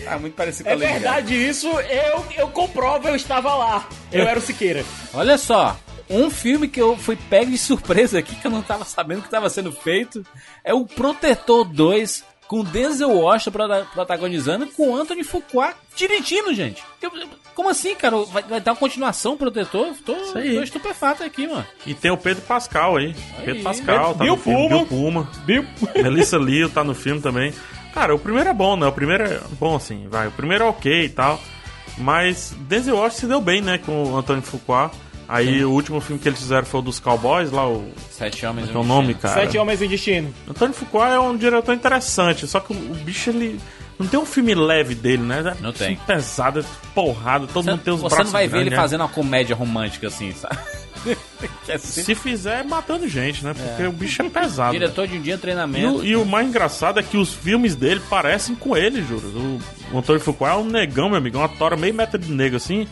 Ah, 0.10 0.20
muito 0.20 0.34
parecido 0.36 0.64
com 0.66 0.70
É 0.70 0.74
a 0.74 0.76
Lady 0.78 0.88
Gaga. 0.94 1.00
verdade 1.00 1.50
isso, 1.50 1.68
eu, 1.68 2.26
eu 2.38 2.48
comprovo, 2.50 3.08
eu 3.08 3.16
estava 3.16 3.54
lá. 3.56 3.88
Eu 4.12 4.26
era 4.28 4.40
o 4.40 4.42
Siqueira. 4.42 4.84
Olha 5.14 5.38
só, 5.38 5.78
um 6.10 6.30
filme 6.30 6.68
que 6.68 6.82
eu 6.82 6.98
fui 6.98 7.16
pego 7.16 7.52
de 7.52 7.58
surpresa 7.58 8.20
aqui, 8.20 8.36
que 8.36 8.48
eu 8.48 8.52
não 8.52 8.62
tava 8.62 8.84
sabendo 8.86 9.22
que 9.22 9.28
estava 9.28 9.50
sendo 9.50 9.72
feito, 9.72 10.26
é 10.64 10.74
o 10.74 10.86
Protetor 10.86 11.64
2, 11.66 12.24
com 12.48 12.64
Denzel 12.64 13.12
Washington 13.12 13.52
prota- 13.52 13.88
protagonizando, 13.94 14.66
com 14.68 14.96
Anthony 14.96 15.24
Fuqua 15.24 15.74
dirigindo, 15.96 16.52
gente. 16.54 16.82
Eu- 17.00 17.12
eu- 17.16 17.28
como 17.54 17.70
assim, 17.70 17.94
cara? 17.94 18.16
Vai, 18.26 18.42
vai 18.42 18.60
dar 18.62 18.72
uma 18.72 18.78
continuação 18.78 19.38
Protetor? 19.38 19.94
Tô, 20.06 20.16
aí. 20.36 20.56
tô 20.56 20.64
estupefato 20.64 21.22
aqui, 21.24 21.46
mano. 21.46 21.68
E 21.86 21.94
tem 21.94 22.10
o 22.10 22.18
Pedro 22.18 22.42
Pascal 22.44 22.98
aí. 22.98 23.14
Pedro 23.46 23.62
Pascal, 23.62 24.16
tá 24.16 24.24
Bill 24.24 24.36
no 24.36 24.42
filme. 24.42 24.86
Pullman. 24.86 25.28
Bill 25.46 25.64
Puma. 25.66 25.92
Viu? 25.94 26.02
Melissa 26.04 26.38
Leo 26.40 26.70
tá 26.70 26.84
no 26.84 26.96
filme 26.96 27.22
também. 27.22 27.54
Cara, 27.94 28.14
o 28.16 28.20
primeiro 28.20 28.50
é 28.50 28.54
bom, 28.54 28.76
né? 28.76 28.88
O 28.88 28.92
primeiro 28.92 29.24
é 29.24 29.40
bom, 29.60 29.76
assim, 29.76 30.08
vai. 30.10 30.28
O 30.28 30.32
primeiro 30.32 30.64
é 30.64 30.68
ok 30.68 31.06
e 31.06 31.10
tal. 31.10 31.40
Mas 31.98 32.56
Denzel 32.62 32.96
Washington 32.96 33.20
se 33.20 33.28
deu 33.28 33.42
bem, 33.42 33.62
né? 33.62 33.78
Com 33.78 34.04
o 34.12 34.18
Antônio 34.18 34.42
Fuqua. 34.42 34.92
Aí 35.28 35.64
o 35.64 35.70
último 35.70 36.02
filme 36.02 36.20
que 36.20 36.28
eles 36.28 36.40
fizeram 36.40 36.66
foi 36.66 36.80
o 36.80 36.84
dos 36.84 37.00
Cowboys, 37.00 37.52
lá 37.52 37.68
o... 37.68 37.88
Sete 38.10 38.48
Homens 38.48 38.72
Qual 38.72 38.82
é 38.82 38.86
o 38.86 38.88
nome, 38.88 39.14
Destino. 39.14 39.22
cara? 39.34 39.42
Sete 39.46 39.58
Homens 39.60 39.82
e 39.82 39.86
um 39.86 39.88
Destino. 39.88 40.34
Antônio 40.50 40.74
Fuqua 40.74 41.08
é 41.08 41.20
um 41.20 41.38
diretor 41.38 41.76
interessante, 41.76 42.48
só 42.48 42.60
que 42.60 42.74
o, 42.74 42.76
o 42.76 42.96
bicho, 42.96 43.30
ele... 43.30 43.60
Não 44.00 44.08
tem 44.08 44.20
um 44.20 44.26
filme 44.26 44.56
leve 44.56 44.96
dele, 44.96 45.22
né? 45.22 45.40
É 45.42 45.62
Não 45.62 45.72
filme 45.72 45.96
tem. 45.98 45.98
pesado, 45.98 46.62
é 46.62 46.64
porrada, 46.96 47.46
todo 47.46 47.64
Você, 47.66 47.70
mundo 47.72 47.82
tem 47.84 47.94
os 47.94 48.00
você 48.02 48.16
braços 48.16 48.34
não 48.34 48.40
vai 48.40 48.48
ver 48.48 48.56
ele 48.58 48.70
grandes, 48.72 48.78
né? 48.78 48.82
fazendo 48.82 49.02
uma 49.02 49.10
comédia 49.10 49.56
romântica 49.56 50.08
assim, 50.08 50.32
sabe? 50.32 50.58
É 51.68 51.78
sempre 51.78 52.04
Se 52.04 52.16
fizer, 52.16 52.60
é 52.62 52.64
matando 52.64 53.08
gente, 53.08 53.44
né? 53.46 53.54
Porque 53.54 53.84
o 53.84 53.92
bicho 53.92 54.22
é 54.22 54.30
pesado. 54.30 54.74
né? 54.74 54.80
diretor 54.80 55.08
de 55.08 55.18
um 55.18 55.22
dia 55.22 55.36
E 55.36 55.38
treinamento. 55.38 55.98
o, 56.00 56.04
e 56.06 56.16
o 56.16 56.26
mais 56.26 56.48
engraçado 56.48 57.00
é 57.00 57.04
que 57.04 57.16
os 57.16 57.34
filmes 57.34 57.76
dele 57.76 58.02
parecem 58.10 58.56
com 58.56 58.76
ele, 58.76 59.04
juro. 59.04 59.28
O, 59.28 59.60
o 59.94 60.00
Antônio 60.00 60.20
Fuqua 60.22 60.50
é 60.50 60.54
um 60.56 60.66
negão, 60.66 61.08
meu 61.10 61.18
amigo, 61.20 61.38
uma 61.38 61.48
tora 61.48 61.78
meio 61.78 61.94
metro 61.94 62.18
de 62.20 62.32
negro 62.32 62.58
assim. 62.58 62.88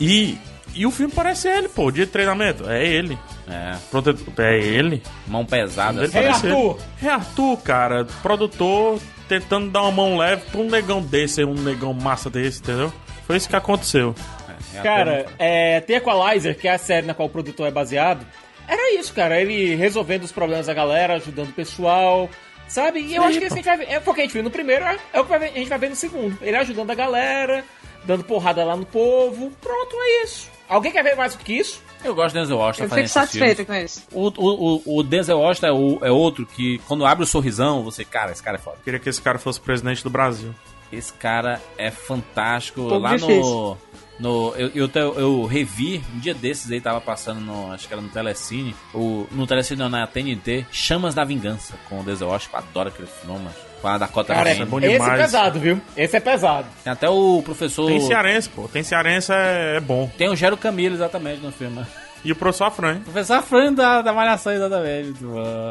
E, 0.00 0.38
e 0.74 0.86
o 0.86 0.90
filme 0.90 1.12
parece 1.12 1.48
ele, 1.48 1.68
pô, 1.68 1.90
dia 1.90 2.06
de 2.06 2.12
treinamento. 2.12 2.68
É 2.68 2.86
ele. 2.86 3.18
É, 3.48 3.76
Prote- 3.90 4.14
É 4.38 4.58
ele. 4.58 5.02
mão 5.26 5.44
pesada. 5.44 5.98
Ele 5.98 6.04
assim. 6.06 6.12
Parece 6.14 6.46
Arthur. 6.46 6.78
ele. 7.00 7.08
É 7.08 7.12
Arthur, 7.12 7.56
cara, 7.58 8.04
produtor 8.22 9.00
tentando 9.28 9.70
dar 9.70 9.82
uma 9.82 9.90
mão 9.92 10.16
leve 10.16 10.42
pra 10.50 10.60
um 10.60 10.68
negão 10.70 11.02
desse, 11.02 11.44
um 11.44 11.54
negão 11.54 11.92
massa 11.92 12.30
desse, 12.30 12.60
entendeu? 12.60 12.92
Foi 13.26 13.36
isso 13.36 13.48
que 13.48 13.56
aconteceu. 13.56 14.14
É, 14.74 14.80
Cara, 14.82 15.26
é, 15.38 15.80
The 15.80 15.94
Equalizer, 15.96 16.56
que 16.58 16.68
é 16.68 16.72
a 16.72 16.78
série 16.78 17.06
na 17.06 17.14
qual 17.14 17.26
o 17.28 17.30
produtor 17.30 17.66
é 17.66 17.70
baseado, 17.70 18.26
era 18.66 18.94
isso, 18.98 19.12
cara. 19.14 19.40
Ele 19.40 19.74
resolvendo 19.74 20.24
os 20.24 20.32
problemas 20.32 20.66
da 20.66 20.74
galera, 20.74 21.14
ajudando 21.14 21.48
o 21.48 21.52
pessoal, 21.52 22.28
sabe? 22.68 23.00
E 23.00 23.14
eu 23.14 23.22
Sim, 23.22 23.28
acho 23.28 23.38
que 23.38 23.44
isso 23.46 23.54
a 23.54 23.56
pô. 23.56 23.56
gente 23.56 23.64
vai 23.64 23.76
ver. 23.78 23.92
É 23.94 24.00
porque 24.00 24.20
a 24.20 24.24
gente 24.24 24.32
viu 24.34 24.42
no 24.42 24.50
primeiro, 24.50 24.84
é 24.84 24.98
é 25.12 25.20
o 25.20 25.24
que 25.24 25.30
vai 25.30 25.38
ver- 25.38 25.50
a 25.54 25.58
gente 25.58 25.68
vai 25.68 25.78
ver 25.78 25.88
no 25.90 25.96
segundo. 25.96 26.38
Ele 26.42 26.56
ajudando 26.56 26.90
a 26.90 26.94
galera, 26.94 27.64
dando 28.04 28.24
porrada 28.24 28.62
lá 28.64 28.76
no 28.76 28.84
povo. 28.84 29.50
Pronto, 29.60 29.96
é 29.96 30.24
isso. 30.24 30.50
Alguém 30.68 30.92
quer 30.92 31.02
ver 31.02 31.16
mais 31.16 31.34
do 31.34 31.42
que 31.42 31.54
isso? 31.54 31.82
eu 32.04 32.14
gosto 32.14 32.34
do 32.34 32.40
Denzel 32.40 32.58
Washington 32.58 32.84
Eu 32.84 32.90
fico 32.96 33.08
satisfeita 33.08 33.64
com 33.64 33.74
isso. 33.74 34.06
O, 34.12 34.28
o, 34.28 34.82
o, 34.86 34.98
o 34.98 35.02
Denzel 35.02 35.38
Washington 35.40 35.66
é, 35.66 35.72
o- 35.72 35.98
é 36.02 36.10
outro 36.12 36.44
que, 36.46 36.78
quando 36.86 37.04
abre 37.06 37.24
o 37.24 37.26
sorrisão, 37.26 37.82
você, 37.82 38.04
cara, 38.04 38.30
esse 38.32 38.42
cara 38.42 38.56
é 38.56 38.60
foda. 38.60 38.76
Queria 38.84 39.00
que 39.00 39.08
esse 39.08 39.20
cara 39.20 39.38
fosse 39.38 39.58
presidente 39.60 40.04
do 40.04 40.10
Brasil. 40.10 40.54
Esse 40.92 41.12
cara 41.12 41.60
é 41.76 41.90
fantástico. 41.90 42.82
Pouco 42.82 42.98
Lá 42.98 43.16
difícil. 43.16 43.40
no 43.42 43.78
eu, 44.56 44.70
eu, 44.74 44.88
te- 44.88 44.98
eu 44.98 45.44
revi, 45.46 46.02
um 46.14 46.18
dia 46.18 46.34
desses 46.34 46.70
aí, 46.72 46.80
tava 46.80 47.00
passando 47.00 47.40
no. 47.40 47.72
Acho 47.72 47.86
que 47.86 47.92
era 47.94 48.02
no 48.02 48.08
Telecine. 48.08 48.74
O, 48.92 49.26
no 49.30 49.46
Telecine, 49.46 49.78
não, 49.78 49.88
na 49.88 50.06
TNT, 50.06 50.66
Chamas 50.72 51.14
da 51.14 51.24
Vingança, 51.24 51.74
com 51.88 52.00
o. 52.00 52.04
Eu 52.08 52.32
adoro 52.52 52.88
aquele 52.88 53.06
filme, 53.08 53.40
mas 53.44 53.54
Com 53.80 53.86
a 53.88 53.96
Dakota 53.98 54.34
Cara, 54.34 54.48
Fanning. 54.50 54.62
é 54.62 54.64
bom 54.64 54.78
esse 54.78 54.86
é 54.88 54.92
demais. 54.98 55.20
pesado, 55.22 55.60
viu? 55.60 55.80
Esse 55.96 56.16
é 56.16 56.20
pesado. 56.20 56.66
Tem 56.82 56.92
até 56.92 57.08
o 57.08 57.40
professor... 57.44 57.86
Tem 57.86 58.00
cearense, 58.00 58.48
pô. 58.48 58.66
Tem 58.66 58.82
cearense 58.82 59.30
é, 59.32 59.76
é 59.76 59.80
bom. 59.80 60.10
Tem 60.18 60.28
o 60.28 60.34
Gero 60.34 60.56
Camilo, 60.56 60.96
exatamente, 60.96 61.40
no 61.40 61.52
filme. 61.52 61.84
E 62.24 62.32
o 62.32 62.36
professor 62.36 62.64
Afran. 62.64 62.98
Professor 63.02 63.40
Fran 63.42 63.72
da, 63.72 64.02
da 64.02 64.12
Malhação, 64.12 64.52
exatamente. 64.52 65.14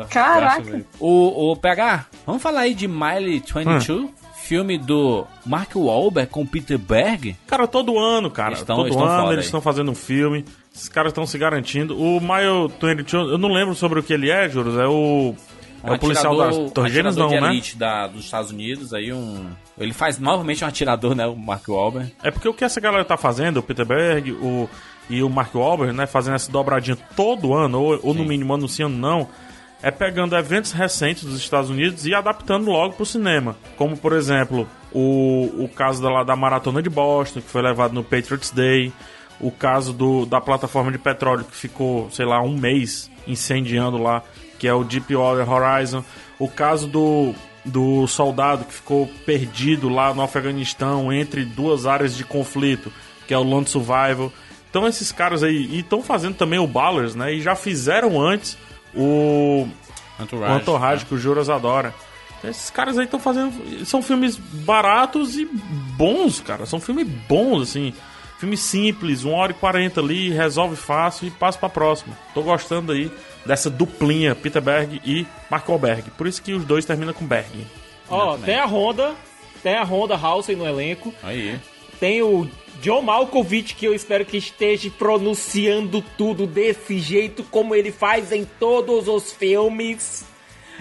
Caraca. 0.10 0.82
O, 1.00 1.52
o 1.52 1.56
PH, 1.58 2.06
vamos 2.26 2.42
falar 2.42 2.62
aí 2.62 2.74
de 2.74 2.88
Miley 2.88 3.40
22? 3.46 3.90
Hum. 3.90 4.10
Filme 4.48 4.78
do 4.78 5.28
Mark 5.46 5.76
Wahlberg 5.76 6.32
com 6.32 6.46
Peter 6.46 6.78
Berg? 6.78 7.36
Cara, 7.46 7.68
todo 7.68 8.00
ano, 8.00 8.32
cara. 8.32 8.52
Eles 8.52 8.64
tão- 8.64 8.78
todo 8.78 8.88
eles 8.88 8.96
ano 8.96 9.22
foda 9.22 9.34
eles 9.34 9.46
estão 9.46 9.60
fazendo 9.60 9.92
um 9.92 9.96
filme. 9.96 10.46
Esses 10.74 10.88
caras 10.88 11.12
estão 11.12 11.26
se 11.26 11.38
garantindo. 11.38 12.00
O 12.00 12.22
Mile 12.22 12.72
22, 12.82 13.32
eu 13.32 13.38
não 13.38 13.52
lembro 13.52 13.76
sobre 13.76 14.00
o 14.00 14.04
que 14.04 14.14
ele 14.14 14.30
é, 14.30 14.48
Juros. 14.48 14.78
É 14.78 14.88
o. 14.88 15.36
É 15.84 15.92
o 15.92 16.00
policial 16.00 16.36
das 16.38 16.72
Torres 16.72 16.92
um 16.92 16.96
Gêmeas, 16.96 17.16
não, 17.18 17.28
de 17.28 17.40
né? 17.40 17.50
elite 17.50 17.78
da, 17.78 18.08
dos 18.08 18.26
Estados 18.26 18.52
Unidos, 18.52 18.94
aí 18.94 19.14
um... 19.14 19.46
Ele 19.78 19.94
faz 19.94 20.18
novamente 20.18 20.64
um 20.64 20.68
atirador, 20.68 21.14
né, 21.14 21.28
o 21.28 21.36
Mark 21.36 21.68
Wahlberg. 21.68 22.12
É 22.24 22.32
porque 22.32 22.50
o 22.50 22.54
que 22.54 22.66
essa 22.66 22.82
galera 22.82 23.06
tá 23.06 23.16
fazendo, 23.16 23.58
o 23.58 23.64
Peter 23.64 23.86
Berg 23.86 24.32
o, 24.32 24.68
e 25.08 25.22
o 25.22 25.30
Mark 25.30 25.54
Wahlberg, 25.54 25.96
né, 25.96 26.08
fazendo 26.08 26.34
essa 26.34 26.52
dobradinha 26.52 26.98
todo 27.16 27.54
ano, 27.54 27.80
ou, 27.80 28.00
ou 28.02 28.14
no 28.14 28.26
mínimo 28.26 28.54
anunciando 28.54 28.98
não, 28.98 29.30
é 29.82 29.92
pegando 29.92 30.36
eventos 30.36 30.72
recentes 30.72 31.24
dos 31.24 31.38
Estados 31.38 31.70
Unidos 31.70 32.06
e 32.06 32.14
adaptando 32.14 32.72
logo 32.72 32.96
pro 32.96 33.06
cinema. 33.06 33.56
Como, 33.76 33.96
por 33.96 34.14
exemplo, 34.14 34.68
o, 34.92 35.64
o 35.64 35.70
caso 35.70 36.02
da, 36.02 36.24
da 36.24 36.36
Maratona 36.36 36.82
de 36.82 36.90
Boston, 36.90 37.42
que 37.42 37.50
foi 37.50 37.62
levado 37.62 37.94
no 37.94 38.04
Patriots 38.04 38.52
Day, 38.52 38.92
o 39.40 39.52
caso 39.52 39.94
do, 39.94 40.26
da 40.26 40.42
plataforma 40.42 40.92
de 40.92 40.98
petróleo 40.98 41.46
que 41.46 41.56
ficou, 41.56 42.10
sei 42.10 42.26
lá, 42.26 42.42
um 42.42 42.58
mês 42.58 43.12
incendiando 43.28 43.98
lá, 44.02 44.24
que 44.58 44.68
é 44.68 44.74
o 44.74 44.84
Deepwater 44.84 45.48
Horizon, 45.50 46.04
o 46.40 46.48
caso 46.48 46.88
do, 46.88 47.36
do 47.64 48.08
soldado 48.08 48.66
que 48.66 48.74
ficou 48.74 49.08
perdido 49.26 49.90
lá 49.90 50.14
no 50.14 50.24
Afeganistão 50.24 51.14
entre 51.14 51.46
duas 51.46 51.86
áreas 51.86 52.16
de 52.16 52.24
conflito, 52.24 52.92
que 53.28 53.34
é 53.34 53.38
o 53.38 53.44
Lone 53.44 53.68
Survival. 53.68 54.32
Então 54.70 54.88
esses 54.88 55.12
caras 55.12 55.44
aí, 55.44 55.78
estão 55.78 56.02
fazendo 56.02 56.36
também 56.36 56.58
o 56.58 56.68
Ballers, 56.68 57.14
né? 57.14 57.34
E 57.34 57.42
já 57.42 57.56
fizeram 57.56 58.20
antes 58.20 58.58
o 58.98 59.68
Entourage. 60.20 60.54
o 60.54 60.58
Entourage, 60.58 61.06
que 61.06 61.14
o 61.16 61.18
Juras 61.18 61.50
adora. 61.50 61.94
Esses 62.44 62.70
caras 62.70 62.98
aí 62.98 63.06
estão 63.06 63.20
fazendo. 63.20 63.86
São 63.86 64.02
filmes 64.02 64.38
baratos 64.38 65.36
e 65.38 65.46
bons, 65.98 66.40
cara. 66.40 66.66
São 66.66 66.80
filmes 66.80 67.08
bons, 67.28 67.64
assim. 67.64 67.94
Filme 68.40 68.56
simples, 68.56 69.26
1 69.26 69.32
hora 69.34 69.52
e 69.52 69.56
40 69.56 70.00
ali, 70.00 70.30
resolve 70.30 70.76
fácil 70.76 71.28
e 71.28 71.32
passa 71.32 71.58
pra 71.58 71.70
próxima. 71.70 72.16
Tô 72.36 72.44
gostando 72.44 72.92
aí 72.92 73.12
dessa 73.44 73.68
duplinha, 73.70 74.36
Peter 74.36 74.62
Berg 74.62 75.02
e 75.04 75.26
Mark 75.50 75.68
Wahlberg. 75.68 76.12
Por 76.12 76.28
isso 76.28 76.42
que 76.44 76.54
os 76.54 76.64
dois 76.64 76.86
terminam 76.86 77.14
com 77.14 77.26
Berg. 77.26 77.66
Ó, 78.08 78.38
tem 78.38 78.60
a 78.60 78.66
Honda, 78.66 79.16
tem 79.64 79.76
a 79.76 79.84
Honda 79.84 80.16
House 80.16 80.50
no 80.50 80.68
elenco, 80.68 81.12
Aí. 81.24 81.60
tem 82.00 82.22
o 82.22 82.48
John 82.82 83.02
Malkovich, 83.02 83.74
que 83.76 83.86
eu 83.86 83.94
espero 83.94 84.24
que 84.26 84.38
esteja 84.38 84.90
pronunciando 84.92 86.04
tudo 86.18 86.46
desse 86.46 87.00
jeito 87.00 87.44
como 87.44 87.74
ele 87.76 87.92
faz 87.92 88.32
em 88.32 88.46
todos 88.60 89.08
os 89.08 89.32
filmes. 89.32 90.26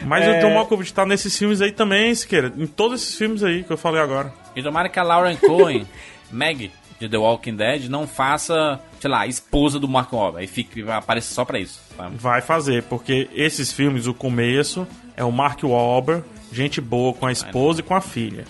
Mas 0.02 0.24
É. 0.24 0.38
o 0.38 0.40
John 0.42 0.54
Malkovich 0.54 0.92
tá 0.92 1.06
nesses 1.06 1.36
filmes 1.38 1.60
aí 1.62 1.72
também, 1.72 2.14
Siqueira. 2.14 2.52
Em 2.56 2.66
todos 2.66 3.02
esses 3.02 3.16
filmes 3.16 3.42
aí 3.42 3.62
que 3.64 3.72
eu 3.72 3.78
falei 3.78 4.00
agora. 4.00 4.32
E 4.54 4.62
tomara 4.62 4.88
que 4.88 4.98
a 4.98 5.02
Lauren 5.02 5.36
Cohen, 5.36 5.86
Meg, 6.30 6.70
de 7.00 7.08
The 7.08 7.16
Walking 7.16 7.56
Dead, 7.56 7.88
não 7.88 8.06
faça, 8.06 8.78
sei 9.00 9.10
lá, 9.10 9.20
a 9.20 9.26
esposa 9.26 9.78
do 9.78 9.88
Mark 9.88 10.12
Wahlberg. 10.12 10.40
Aí 10.42 10.46
fique, 10.46 10.82
apareça 10.90 11.32
só 11.34 11.44
pra 11.46 11.58
isso. 11.58 11.80
tá? 11.96 12.10
Vai 12.14 12.42
fazer, 12.42 12.82
porque 12.84 13.28
esses 13.34 13.72
filmes, 13.72 14.06
o 14.06 14.12
começo 14.14 14.86
é 15.16 15.24
o 15.24 15.32
Mark 15.32 15.62
Wahlberg, 15.62 16.22
gente 16.52 16.80
boa 16.80 17.12
com 17.14 17.26
a 17.26 17.32
esposa 17.32 17.80
e 17.80 17.82
com 17.82 17.94
a 17.94 18.00
filha. 18.02 18.44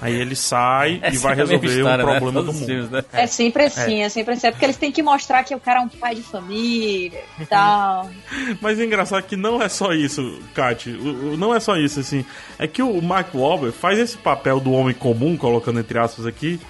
Aí 0.00 0.14
ele 0.14 0.36
sai 0.36 1.00
e 1.02 1.06
Essa 1.06 1.20
vai 1.20 1.32
é 1.32 1.36
resolver 1.36 1.66
história, 1.66 2.04
um 2.04 2.08
né? 2.08 2.18
problema 2.18 2.32
do 2.32 2.34
Todos 2.34 2.54
os 2.54 2.60
mundo. 2.60 2.66
filmes, 2.66 2.90
né? 2.90 3.04
É 3.12 3.26
sempre 3.26 3.64
assim, 3.64 4.02
é. 4.02 4.08
sempre 4.08 4.34
assim. 4.34 4.46
É 4.46 4.50
porque 4.50 4.64
eles 4.64 4.76
têm 4.76 4.92
que 4.92 5.02
mostrar 5.02 5.42
que 5.42 5.54
o 5.54 5.60
cara 5.60 5.80
é 5.80 5.82
um 5.82 5.88
pai 5.88 6.14
de 6.14 6.22
família 6.22 7.20
e 7.40 7.46
tal. 7.46 8.08
Mas 8.60 8.78
é 8.78 8.84
engraçado 8.84 9.22
que 9.24 9.36
não 9.36 9.60
é 9.60 9.68
só 9.68 9.92
isso, 9.92 10.40
Kat. 10.54 10.88
Não 11.36 11.54
é 11.54 11.58
só 11.58 11.76
isso, 11.76 11.98
assim. 12.00 12.24
É 12.58 12.66
que 12.66 12.82
o 12.82 13.02
Mark 13.02 13.34
Wahlberg 13.34 13.76
faz 13.76 13.98
esse 13.98 14.16
papel 14.16 14.60
do 14.60 14.72
homem 14.72 14.94
comum, 14.94 15.36
colocando 15.36 15.80
entre 15.80 15.98
aspas 15.98 16.26
aqui, 16.26 16.60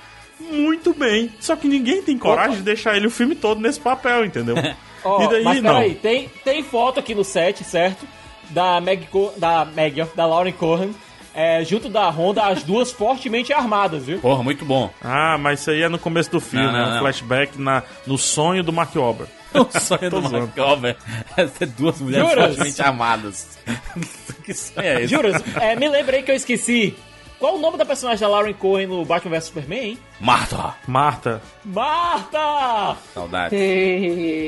muito 0.40 0.94
bem. 0.94 1.30
Só 1.40 1.54
que 1.54 1.68
ninguém 1.68 2.02
tem 2.02 2.16
coragem 2.16 2.56
de 2.56 2.62
deixar 2.62 2.96
ele 2.96 3.06
o 3.06 3.10
filme 3.10 3.34
todo 3.34 3.60
nesse 3.60 3.80
papel, 3.80 4.24
entendeu? 4.24 4.56
Ó, 5.04 5.22
e 5.22 5.28
daí, 5.28 5.44
mas 5.44 5.62
não. 5.62 5.74
peraí, 5.74 5.94
tem, 5.94 6.28
tem 6.44 6.62
foto 6.62 6.98
aqui 6.98 7.14
no 7.14 7.24
set, 7.24 7.62
certo? 7.62 8.06
Da 8.50 8.80
Meg, 8.80 9.06
da 9.36 9.64
Meg, 9.64 10.04
da 10.14 10.26
Lauren 10.26 10.52
Cohen, 10.52 10.94
é, 11.38 11.64
junto 11.64 11.88
da 11.88 12.08
Honda, 12.10 12.44
as 12.46 12.62
duas 12.64 12.90
fortemente 12.90 13.52
armadas, 13.52 14.04
viu? 14.04 14.18
Porra, 14.18 14.42
muito 14.42 14.64
bom. 14.64 14.90
Ah, 15.02 15.38
mas 15.38 15.60
isso 15.60 15.70
aí 15.70 15.82
é 15.82 15.88
no 15.88 15.98
começo 15.98 16.30
do 16.30 16.40
filme, 16.40 16.66
Não, 16.66 16.72
né? 16.72 16.80
não, 16.80 16.88
Um 16.88 16.92
não. 16.94 16.98
flashback 17.00 17.60
na, 17.60 17.82
no 18.06 18.18
sonho 18.18 18.62
do 18.64 18.72
Mark 18.72 18.94
Wahlberg. 18.94 19.30
O 19.54 19.80
sonho 19.80 20.10
do 20.10 20.20
Mark 20.20 20.56
Wahlberg 20.56 20.98
é 21.36 21.66
duas 21.66 22.00
mulheres 22.00 22.28
Juras? 22.28 22.46
fortemente 22.48 22.82
amadas. 22.82 23.58
que 24.44 24.52
sonho 24.52 24.86
é 24.86 24.94
esse? 25.02 25.08
Juras, 25.14 25.42
é, 25.56 25.74
me 25.76 25.88
lembrei 25.88 26.22
que 26.22 26.30
eu 26.30 26.34
esqueci. 26.36 26.94
Qual 27.38 27.54
o 27.54 27.58
nome 27.60 27.78
da 27.78 27.84
personagem 27.86 28.20
da 28.20 28.28
Lauren 28.28 28.52
Cohen 28.52 28.88
no 28.88 29.04
Batman 29.04 29.30
vs 29.36 29.44
Superman, 29.44 29.78
hein? 29.90 29.98
Marta! 30.20 30.74
Marta. 30.88 31.40
Marta! 31.64 32.96
Saudade. 33.14 33.54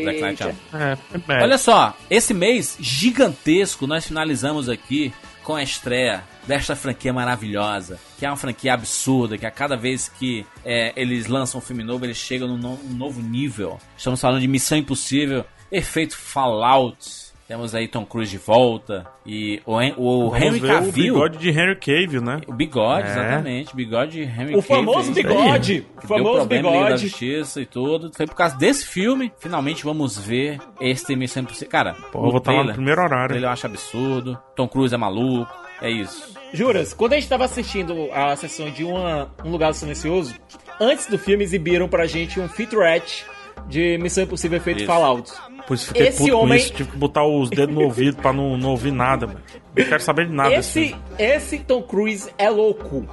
Zack 0.05 0.21
Knight 0.21 0.43
Eita. 0.43 0.57
ama. 0.73 0.99
É, 1.29 1.33
é. 1.39 1.43
Olha 1.45 1.57
só, 1.57 1.95
esse 2.11 2.35
mês 2.35 2.77
gigantesco 2.81 3.87
nós 3.87 4.07
finalizamos 4.07 4.69
aqui 4.69 5.13
com 5.45 5.55
a 5.55 5.63
estreia 5.63 6.25
desta 6.47 6.75
franquia 6.77 7.13
maravilhosa, 7.13 7.99
que 8.19 8.27
é 8.27 8.31
uma 8.31 8.37
franquia 8.37 8.75
absurda, 8.75 9.39
que 9.39 9.47
a 9.47 9.51
cada 9.51 9.77
vez 9.77 10.09
que 10.09 10.45
é, 10.65 10.93
eles 10.97 11.27
lançam 11.27 11.59
um 11.59 11.63
filme 11.63 11.83
novo, 11.85 12.05
eles 12.05 12.17
chegam 12.17 12.49
num 12.49 12.57
no- 12.57 12.79
um 12.85 12.95
novo 12.95 13.23
nível. 13.23 13.79
Estamos 13.97 14.21
falando 14.21 14.41
de 14.41 14.49
Missão 14.49 14.79
Impossível, 14.79 15.45
efeito 15.71 16.17
Fallout. 16.17 17.31
Temos 17.47 17.75
aí 17.75 17.89
Tom 17.89 18.07
Cruise 18.07 18.31
de 18.31 18.39
volta 18.39 19.05
e 19.27 19.61
o, 19.67 19.73
o 19.97 20.31
Vamos 20.31 20.41
Henry 20.41 20.61
ver 20.61 20.67
o 20.71 20.75
Cavill. 20.75 20.93
bigode 21.15 21.39
de 21.39 21.49
Henry 21.51 21.75
Cavill, 21.75 22.23
né? 22.23 22.41
O 22.47 22.53
bigode, 22.53 23.09
É. 23.09 23.11
exatamente. 23.11 23.75
Bigode 23.75 24.13
de 24.13 24.23
Henry 24.23 24.55
O 24.55 24.63
Cavill. 24.63 24.63
famoso 24.63 25.11
isso 25.11 25.19
aí. 25.19 25.27
bigode! 25.27 25.81
Que 25.99 26.07
O 26.07 26.09
deu 26.09 26.09
famoso 26.09 26.49
Liga 26.49 26.63
da 26.63 26.71
bigode! 26.71 27.09
Justiça 27.09 27.61
e 27.61 27.67
tudo. 27.67 28.13
Foi 28.17 28.25
por 28.29 28.37
causa 28.37 28.57
desse 28.57 28.87
filme, 28.87 29.33
finalmente 29.41 29.83
vamos 29.83 30.17
ver 30.17 30.61
este 30.81 31.17
Missão 31.17 31.43
Impossível. 31.43 31.69
Cara, 31.71 31.95
Pô, 32.13 32.25
eu 32.25 32.31
vou 32.31 32.39
estar 32.39 32.53
lá 32.53 32.63
no 32.63 32.73
primeiro 32.73 33.03
horário. 33.03 33.35
ele 33.35 33.45
eu 33.45 33.51
acho 33.51 33.67
absurdo. 33.67 34.39
Tom 34.55 34.69
Cruise 34.69 34.95
é 34.95 34.99
maluco. 34.99 35.53
É 35.81 35.91
isso. 35.91 36.35
Juras, 36.53 36.93
quando 36.93 37.13
a 37.13 37.17
gente 37.17 37.29
tava 37.29 37.45
assistindo 37.45 38.09
a 38.13 38.35
sessão 38.37 38.71
de 38.71 38.85
uma, 38.85 39.33
Um 39.45 39.51
Lugar 39.51 39.73
Silencioso, 39.75 40.35
antes 40.81 41.07
do 41.07 41.19
filme 41.19 41.45
exibiram 41.45 41.89
pra 41.89 42.07
gente 42.07 42.39
um 42.41 42.49
featurette 42.49 43.25
de 43.69 43.97
Missão 43.99 44.25
Impossível 44.25 44.57
Efeito 44.59 44.79
Isso. 44.79 44.87
Fallout. 44.87 45.31
Por 45.67 45.75
isso 45.75 45.87
fiquei 45.89 46.09
Esse 46.09 46.19
puto 46.19 46.33
com 46.33 46.39
homem- 46.43 46.59
isso. 46.59 46.73
Tive 46.73 46.91
que 46.91 46.97
botar 46.97 47.25
os 47.25 47.49
dedos 47.51 47.75
no 47.75 47.83
ouvido 47.83 48.17
pra 48.17 48.33
não, 48.33 48.57
não 48.57 48.71
ouvir 48.71 48.91
nada, 48.91 49.27
mano. 49.27 49.41
Não 49.77 49.85
quero 49.85 50.03
saber 50.03 50.27
de 50.27 50.33
nada 50.33 50.53
Esse, 50.55 50.97
esse 51.19 51.59
Tom 51.61 51.83
Cruise 51.83 52.29
é 52.37 52.51
louco. 52.51 53.07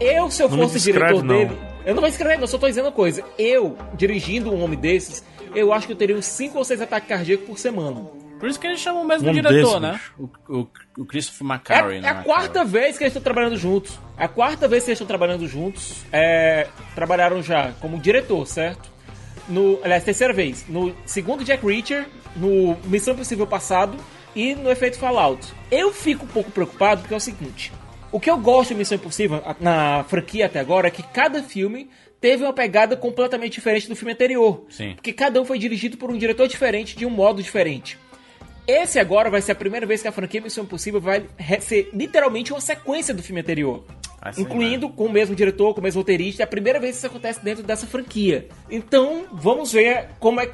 Eu, 0.00 0.30
se 0.30 0.42
eu 0.42 0.48
Não 0.48 0.58
fosse 0.58 0.74
descreve, 0.74 0.98
diretor 1.14 1.24
não. 1.24 1.36
dele. 1.36 1.58
Eu 1.84 1.94
não 1.94 2.00
vou 2.00 2.08
escrever, 2.08 2.38
não, 2.38 2.46
só 2.46 2.56
tô 2.56 2.66
dizendo 2.66 2.86
uma 2.86 2.92
coisa. 2.92 3.22
Eu, 3.38 3.76
dirigindo 3.94 4.50
um 4.52 4.62
homem 4.62 4.78
desses, 4.78 5.22
eu 5.54 5.72
acho 5.72 5.86
que 5.86 5.92
eu 5.92 5.96
teria 5.96 6.16
uns 6.16 6.24
5 6.26 6.56
ou 6.56 6.64
6 6.64 6.80
ataques 6.80 7.08
cardíacos 7.08 7.46
por 7.46 7.58
semana. 7.58 8.00
Por 8.38 8.48
isso 8.48 8.58
que 8.58 8.66
eles 8.66 8.80
chamam 8.80 9.04
mesmo 9.04 9.28
Um 9.28 9.30
o 9.30 9.34
diretor, 9.34 9.80
né? 9.80 10.00
O, 10.18 10.28
o, 10.48 10.68
o 10.98 11.04
Christopher 11.04 11.46
É, 11.46 11.54
McQuarrie, 11.54 11.98
é 11.98 12.00
né? 12.00 12.08
a 12.08 12.14
quarta 12.22 12.64
vez 12.64 12.96
que 12.96 13.04
eles 13.04 13.12
estão 13.12 13.22
trabalhando 13.22 13.56
juntos. 13.56 13.98
É 14.16 14.24
a 14.24 14.28
quarta 14.28 14.68
vez 14.68 14.84
que 14.84 14.90
eles 14.90 14.96
estão 14.96 15.06
trabalhando 15.06 15.46
juntos. 15.46 16.04
É, 16.12 16.68
trabalharam 16.94 17.42
já 17.42 17.72
como 17.80 17.98
diretor, 17.98 18.46
certo? 18.46 18.90
No, 19.48 19.80
aliás, 19.82 20.04
terceira 20.04 20.32
vez. 20.32 20.66
No 20.68 20.94
segundo 21.06 21.42
Jack 21.42 21.64
Reacher, 21.66 22.06
no 22.36 22.76
Missão 22.84 23.14
Impossível 23.14 23.46
passado 23.46 23.96
e 24.34 24.54
no 24.54 24.70
efeito 24.70 24.98
Fallout. 24.98 25.46
Eu 25.70 25.92
fico 25.92 26.24
um 26.24 26.28
pouco 26.28 26.50
preocupado 26.50 27.00
porque 27.00 27.14
é 27.14 27.16
o 27.16 27.20
seguinte. 27.20 27.72
O 28.10 28.20
que 28.20 28.30
eu 28.30 28.38
gosto 28.38 28.70
de 28.70 28.76
Missão 28.76 28.96
Impossível 28.96 29.42
na 29.60 30.04
franquia 30.04 30.46
até 30.46 30.60
agora 30.60 30.88
é 30.88 30.90
que 30.90 31.02
cada 31.02 31.42
filme 31.42 31.90
teve 32.20 32.42
uma 32.42 32.52
pegada 32.52 32.96
completamente 32.96 33.54
diferente 33.54 33.88
do 33.88 33.96
filme 33.96 34.12
anterior. 34.12 34.64
Sim. 34.70 34.94
Porque 34.94 35.12
cada 35.12 35.40
um 35.40 35.44
foi 35.44 35.58
dirigido 35.58 35.96
por 35.96 36.10
um 36.10 36.16
diretor 36.16 36.48
diferente, 36.48 36.96
de 36.96 37.06
um 37.06 37.10
modo 37.10 37.42
diferente. 37.42 37.98
Esse 38.68 39.00
agora 39.00 39.30
vai 39.30 39.40
ser 39.40 39.52
a 39.52 39.54
primeira 39.54 39.86
vez 39.86 40.02
que 40.02 40.08
a 40.08 40.12
franquia 40.12 40.42
Missão 40.42 40.62
Impossível 40.64 41.00
vai 41.00 41.24
ser 41.60 41.88
literalmente 41.94 42.52
uma 42.52 42.60
sequência 42.60 43.14
do 43.14 43.22
filme 43.22 43.40
anterior. 43.40 43.82
Ser, 44.30 44.42
Incluindo 44.42 44.90
com 44.90 45.06
o 45.06 45.10
mesmo 45.10 45.34
diretor, 45.34 45.72
com 45.72 45.80
o 45.80 45.82
mesmo 45.82 46.00
roteirista. 46.02 46.42
É 46.42 46.44
a 46.44 46.46
primeira 46.46 46.78
vez 46.78 46.92
que 46.92 46.98
isso 46.98 47.06
acontece 47.06 47.42
dentro 47.42 47.62
dessa 47.64 47.86
franquia. 47.86 48.46
Então, 48.70 49.24
vamos 49.32 49.72
ver 49.72 50.08
como 50.20 50.38
é, 50.38 50.50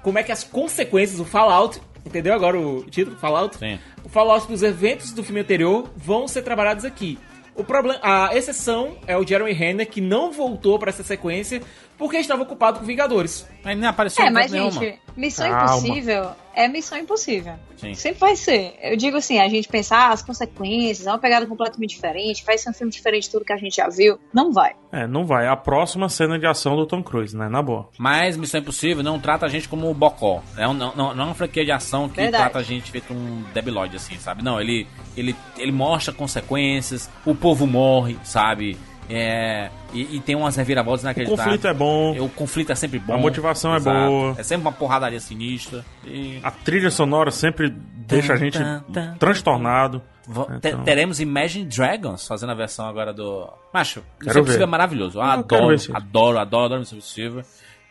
como 0.00 0.16
é 0.16 0.22
que 0.22 0.30
as 0.30 0.44
consequências, 0.44 1.18
o 1.18 1.24
Fallout, 1.24 1.80
entendeu 2.06 2.32
agora 2.34 2.56
o 2.56 2.84
título? 2.84 3.16
Fallout? 3.16 3.56
Sim. 3.56 3.80
O 4.04 4.08
Fallout 4.08 4.46
dos 4.46 4.62
eventos 4.62 5.10
do 5.10 5.24
filme 5.24 5.40
anterior 5.40 5.90
vão 5.96 6.28
ser 6.28 6.42
trabalhados 6.42 6.84
aqui. 6.84 7.18
O 7.56 7.64
problema, 7.64 7.98
a 8.02 8.36
exceção 8.36 8.96
é 9.08 9.16
o 9.16 9.26
Jeremy 9.26 9.52
Renner, 9.52 9.88
que 9.88 10.00
não 10.00 10.30
voltou 10.30 10.78
pra 10.78 10.90
essa 10.90 11.02
sequência 11.02 11.62
porque 11.98 12.18
estava 12.18 12.42
ocupado 12.42 12.78
com 12.78 12.84
Vingadores. 12.84 13.44
Mas 13.64 13.76
nem 13.76 13.88
apareceu 13.88 14.24
É, 14.24 14.30
mas, 14.30 14.52
nenhuma. 14.52 14.70
gente, 14.70 15.00
Missão 15.16 15.48
Calma. 15.50 15.64
Impossível 15.78 16.30
é 16.56 16.66
Missão 16.68 16.98
Impossível. 16.98 17.54
Sim. 17.76 17.94
Sempre 17.94 18.18
vai 18.20 18.34
ser. 18.34 18.74
Eu 18.82 18.96
digo 18.96 19.18
assim, 19.18 19.38
a 19.38 19.48
gente 19.48 19.68
pensar 19.68 20.10
as 20.10 20.22
consequências, 20.22 21.06
é 21.06 21.10
uma 21.10 21.18
pegada 21.18 21.46
completamente 21.46 21.90
diferente, 21.94 22.42
vai 22.44 22.56
ser 22.56 22.70
um 22.70 22.72
filme 22.72 22.90
diferente 22.90 23.24
de 23.24 23.30
tudo 23.30 23.44
que 23.44 23.52
a 23.52 23.56
gente 23.56 23.76
já 23.76 23.88
viu. 23.88 24.18
Não 24.32 24.50
vai. 24.52 24.74
É, 24.90 25.06
não 25.06 25.26
vai. 25.26 25.46
A 25.46 25.54
próxima 25.56 26.08
cena 26.08 26.38
de 26.38 26.46
ação 26.46 26.74
do 26.74 26.86
Tom 26.86 27.02
Cruise, 27.02 27.36
né? 27.36 27.48
Na 27.48 27.60
boa. 27.62 27.88
Mas 27.98 28.36
Missão 28.36 28.60
Impossível 28.60 29.02
não 29.04 29.20
trata 29.20 29.44
a 29.44 29.48
gente 29.48 29.68
como 29.68 29.88
um 29.90 29.94
bocó. 29.94 30.42
É 30.56 30.66
um- 30.66 30.72
não, 30.74 30.96
não, 30.96 31.14
não 31.14 31.22
é 31.24 31.26
uma 31.26 31.34
franquia 31.34 31.64
de 31.64 31.70
ação 31.72 32.08
que 32.08 32.16
Verdade. 32.16 32.42
trata 32.44 32.58
a 32.58 32.62
gente 32.62 32.90
feito 32.90 33.12
um 33.12 33.44
debilóide, 33.52 33.96
assim, 33.96 34.16
sabe? 34.18 34.42
Não, 34.42 34.58
ele, 34.58 34.86
ele, 35.16 35.36
ele 35.58 35.72
mostra 35.72 36.14
consequências, 36.14 37.10
o 37.26 37.34
povo 37.34 37.66
morre, 37.66 38.16
sabe? 38.24 38.78
É, 39.08 39.70
e, 39.92 40.16
e 40.16 40.20
tem 40.20 40.34
umas 40.34 40.56
reviravoltas 40.56 41.02
O 41.02 41.06
inacreditáveis. 41.06 41.44
conflito 41.46 41.68
é 41.68 41.74
bom. 41.74 42.18
O 42.20 42.28
conflito 42.28 42.72
é 42.72 42.74
sempre 42.74 42.98
bom. 42.98 43.14
A 43.14 43.18
motivação 43.18 43.72
é 43.74 43.76
Exato. 43.76 44.08
boa. 44.10 44.34
É 44.38 44.42
sempre 44.42 44.62
uma 44.66 44.72
porradaria 44.72 45.20
sinistra. 45.20 45.84
E 46.04 46.40
A 46.42 46.50
trilha 46.50 46.90
sonora 46.90 47.30
sempre 47.30 47.70
deixa 47.70 48.32
a 48.32 48.36
gente 48.36 48.58
tan, 48.58 48.82
tan, 48.92 49.14
transtornado. 49.16 50.02
vo- 50.26 50.48
Então. 50.56 50.78
te- 50.80 50.84
teremos 50.84 51.20
Imagine 51.20 51.64
Dragons 51.66 52.26
fazendo 52.26 52.50
a 52.50 52.54
versão 52.54 52.86
agora 52.88 53.12
do. 53.12 53.48
Macho, 53.72 54.02
Quero 54.20 54.38
Impossível 54.40 54.58
ver. 54.58 54.62
é 54.64 54.66
maravilhoso. 54.66 55.18
Eu 55.18 55.22
adoro, 55.22 55.72
esse. 55.72 55.90
adoro, 55.94 56.38
adoro, 56.38 56.64
adoro 56.64 56.80
Missão 56.80 56.98
Impossível. 56.98 57.42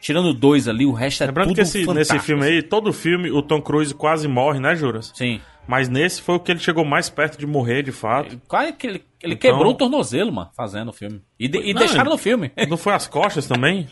Tirando 0.01 0.33
dois 0.35 0.67
ali, 0.67 0.85
o 0.85 0.91
resto 0.91 1.23
é 1.23 1.27
Lembrando 1.27 1.47
tudo 1.47 1.55
que 1.55 1.61
esse, 1.61 1.85
nesse 1.93 2.19
filme 2.19 2.45
aí, 2.45 2.61
todo 2.61 2.93
filme, 2.93 3.31
o 3.31 3.41
Tom 3.41 3.59
Cruise 3.59 3.91
quase 3.93 4.27
morre, 4.27 4.59
né, 4.59 4.75
Juras? 4.75 5.11
Sim. 5.15 5.41
Mas 5.67 5.89
nesse 5.89 6.21
foi 6.21 6.35
o 6.35 6.39
que 6.39 6.51
ele 6.51 6.59
chegou 6.59 6.85
mais 6.85 7.09
perto 7.09 7.37
de 7.39 7.47
morrer, 7.47 7.81
de 7.81 7.91
fato. 7.91 8.39
Quase 8.47 8.73
que 8.73 8.85
ele, 8.87 9.03
ele 9.21 9.33
Então- 9.33 9.51
quebrou 9.51 9.71
o 9.71 9.75
tornozelo, 9.75 10.31
mano, 10.31 10.49
fazendo 10.55 10.89
o 10.89 10.93
filme. 10.93 11.21
E, 11.39 11.47
de- 11.47 11.59
e 11.59 11.73
Não, 11.73 11.79
deixaram 11.79 12.11
no 12.11 12.17
filme. 12.17 12.51
Não 12.69 12.77
foi 12.77 12.93
as 12.93 13.07
costas 13.07 13.47
também? 13.47 13.87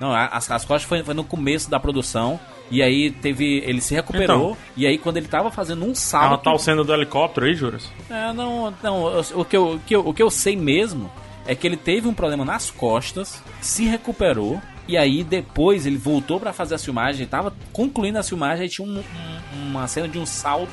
Não, 0.00 0.12
a- 0.12 0.26
as, 0.28 0.50
as 0.50 0.64
costas 0.64 0.84
foi, 0.88 1.02
foi 1.02 1.12
no 1.14 1.24
começo 1.24 1.68
da 1.70 1.78
produção. 1.78 2.38
E 2.70 2.82
aí 2.82 3.10
teve. 3.10 3.58
Ele 3.66 3.80
se 3.80 3.94
recuperou. 3.94 4.50
Então. 4.52 4.56
E 4.76 4.86
aí, 4.86 4.96
quando 4.98 5.16
ele 5.16 5.26
tava 5.28 5.50
fazendo 5.50 5.84
um 5.84 5.90
Ah, 5.90 5.94
salto. 5.94 6.42
tal 6.44 6.58
cena 6.58 6.84
do 6.84 6.92
helicóptero 6.94 7.46
aí, 7.46 7.54
Juras? 7.54 7.90
É, 8.10 8.32
não, 8.32 8.72
não. 8.82 9.20
o, 9.34 9.44
que 9.44 9.56
eu, 9.56 9.72
o, 9.74 9.80
que 9.80 9.96
eu, 9.96 10.08
o 10.08 10.14
que 10.14 10.22
eu 10.22 10.30
sei 10.30 10.54
mesmo 10.56 11.10
é 11.46 11.54
que 11.54 11.66
ele 11.66 11.76
teve 11.78 12.06
um 12.06 12.14
problema 12.14 12.44
nas 12.44 12.70
costas, 12.70 13.42
se 13.60 13.84
recuperou. 13.84 14.60
E 14.86 14.96
aí 14.96 15.22
depois 15.24 15.84
ele 15.84 15.98
voltou 15.98 16.38
pra 16.40 16.52
fazer 16.52 16.74
a 16.74 16.78
filmagem, 16.78 17.22
ele 17.22 17.30
tava 17.30 17.52
concluindo 17.72 18.18
a 18.18 18.22
filmagem, 18.22 18.62
aí 18.62 18.68
tinha 18.70 18.86
um- 18.86 18.98
um- 19.00 19.66
uma 19.70 19.86
cena 19.86 20.06
de 20.08 20.18
um 20.18 20.24
salto. 20.24 20.70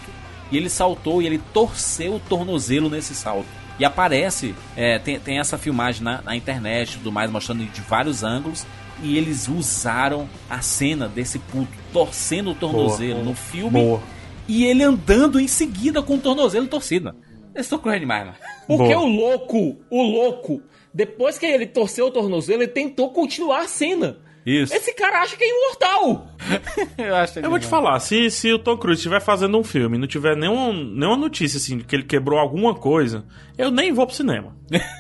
E 0.52 0.58
ele 0.58 0.70
saltou 0.70 1.22
e 1.22 1.26
ele 1.26 1.42
torceu 1.54 2.16
o 2.16 2.20
tornozelo 2.20 2.90
nesse 2.90 3.16
salto. 3.16 3.48
E 3.78 3.84
aparece, 3.84 4.56
é, 4.76 5.00
tem, 5.00 5.20
tem 5.20 5.40
essa 5.40 5.58
filmagem 5.58 6.04
na, 6.04 6.22
na 6.22 6.36
internet 6.36 6.94
e 6.94 6.98
tudo 6.98 7.12
mais, 7.12 7.30
mostrando 7.30 7.66
de 7.66 7.82
vários 7.82 8.24
ângulos. 8.24 8.66
E 9.04 9.18
eles 9.18 9.50
usaram 9.50 10.30
a 10.50 10.62
cena 10.62 11.10
desse 11.10 11.38
puto 11.38 11.72
torcendo 11.92 12.52
o 12.52 12.56
tornozelo 12.56 13.24
no 13.24 13.36
filme. 13.36 13.82
Boa. 13.82 14.02
E 14.48 14.64
ele 14.64 14.84
andando 14.84 15.40
em 15.40 15.48
seguida 15.48 16.02
com 16.02 16.16
o 16.16 16.20
tornozelo 16.20 16.68
torcido. 16.68 17.14
Eles 17.54 17.66
estão 17.66 17.80
correndo 17.80 18.02
demais, 18.02 18.26
mano. 18.26 18.38
Porque 18.68 18.94
Boa. 18.94 19.06
o 19.06 19.08
louco, 19.08 19.78
o 19.90 20.02
louco, 20.02 20.62
depois 20.94 21.38
que 21.38 21.46
ele 21.46 21.66
torceu 21.66 22.08
o 22.08 22.12
tornozelo, 22.12 22.64
ele 22.64 22.72
tentou 22.72 23.10
continuar 23.12 23.62
a 23.62 23.68
cena. 23.68 24.18
Isso. 24.46 24.74
Esse 24.74 24.94
cara 24.94 25.22
acha 25.22 25.36
que 25.36 25.44
é 25.44 25.50
imortal. 25.50 26.28
Eu 26.98 27.16
acho 27.16 27.40
Eu 27.40 27.50
vou 27.50 27.60
te 27.60 27.66
falar, 27.66 28.00
se, 28.00 28.30
se 28.30 28.54
o 28.54 28.60
Tom 28.60 28.78
Cruise 28.78 29.00
estiver 29.00 29.20
fazendo 29.20 29.58
um 29.58 29.64
filme 29.64 29.98
e 29.98 30.00
não 30.00 30.08
tiver 30.08 30.36
nenhum, 30.38 30.72
nenhuma 30.72 31.18
notícia 31.18 31.58
assim 31.58 31.80
de 31.80 31.84
que 31.84 31.96
ele 31.96 32.04
quebrou 32.04 32.38
alguma 32.38 32.76
coisa, 32.76 33.26
eu 33.58 33.72
nem 33.72 33.92
vou 33.92 34.06
pro 34.06 34.16
cinema. 34.16 34.56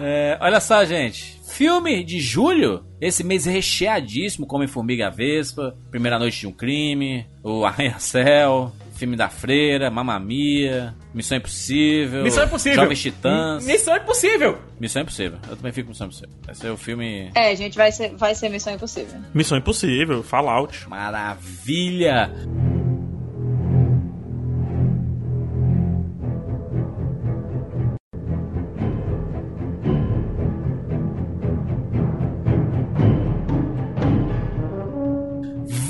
É, 0.00 0.36
olha 0.40 0.60
só, 0.60 0.84
gente. 0.84 1.40
Filme 1.46 2.04
de 2.04 2.20
julho, 2.20 2.84
esse 3.00 3.24
mês 3.24 3.46
recheadíssimo, 3.46 4.46
como 4.46 4.66
Formiga 4.68 5.10
Vespa, 5.10 5.76
Primeira 5.90 6.18
Noite 6.18 6.40
de 6.40 6.46
um 6.46 6.52
Crime, 6.52 7.26
O 7.42 7.64
Arranha-Céu, 7.64 8.72
Filme 8.96 9.14
da 9.14 9.28
Freira, 9.28 9.90
Mamma 9.90 10.18
Mia, 10.18 10.94
Missão 11.12 11.36
Impossível, 11.36 12.22
Missão 12.22 12.44
Impossível. 12.44 12.82
Jovens 12.82 13.02
Titãs. 13.02 13.66
Missão 13.66 13.94
Impossível. 13.96 14.58
Missão 14.80 15.02
Impossível. 15.02 15.38
Eu 15.50 15.56
também 15.56 15.70
fico 15.72 15.86
com 15.88 15.92
Missão 15.92 16.06
Impossível. 16.06 16.30
Vai 16.46 16.54
ser 16.54 16.70
o 16.70 16.76
filme 16.78 17.30
É, 17.34 17.54
gente, 17.54 17.76
vai 17.76 17.92
ser, 17.92 18.16
vai 18.16 18.34
ser 18.34 18.48
Missão 18.48 18.72
Impossível. 18.72 19.20
Missão 19.34 19.58
Impossível, 19.58 20.22
Fallout. 20.22 20.88
maravilha. 20.88 22.30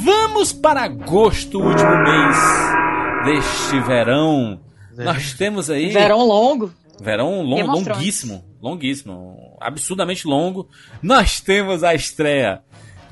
Vamos 0.04 0.52
para 0.52 0.82
agosto, 0.82 1.60
último 1.60 1.96
mês 2.02 2.85
deste 3.26 3.80
verão. 3.80 4.60
Nós 4.96 5.34
temos 5.34 5.68
aí. 5.68 5.90
Verão 5.90 6.24
longo. 6.26 6.72
Verão 7.00 7.42
long- 7.42 7.66
longuíssimo. 7.66 8.42
Longuíssimo. 8.62 9.36
Absurdamente 9.60 10.26
longo. 10.26 10.68
Nós 11.02 11.40
temos 11.40 11.84
a 11.84 11.94
estreia 11.94 12.60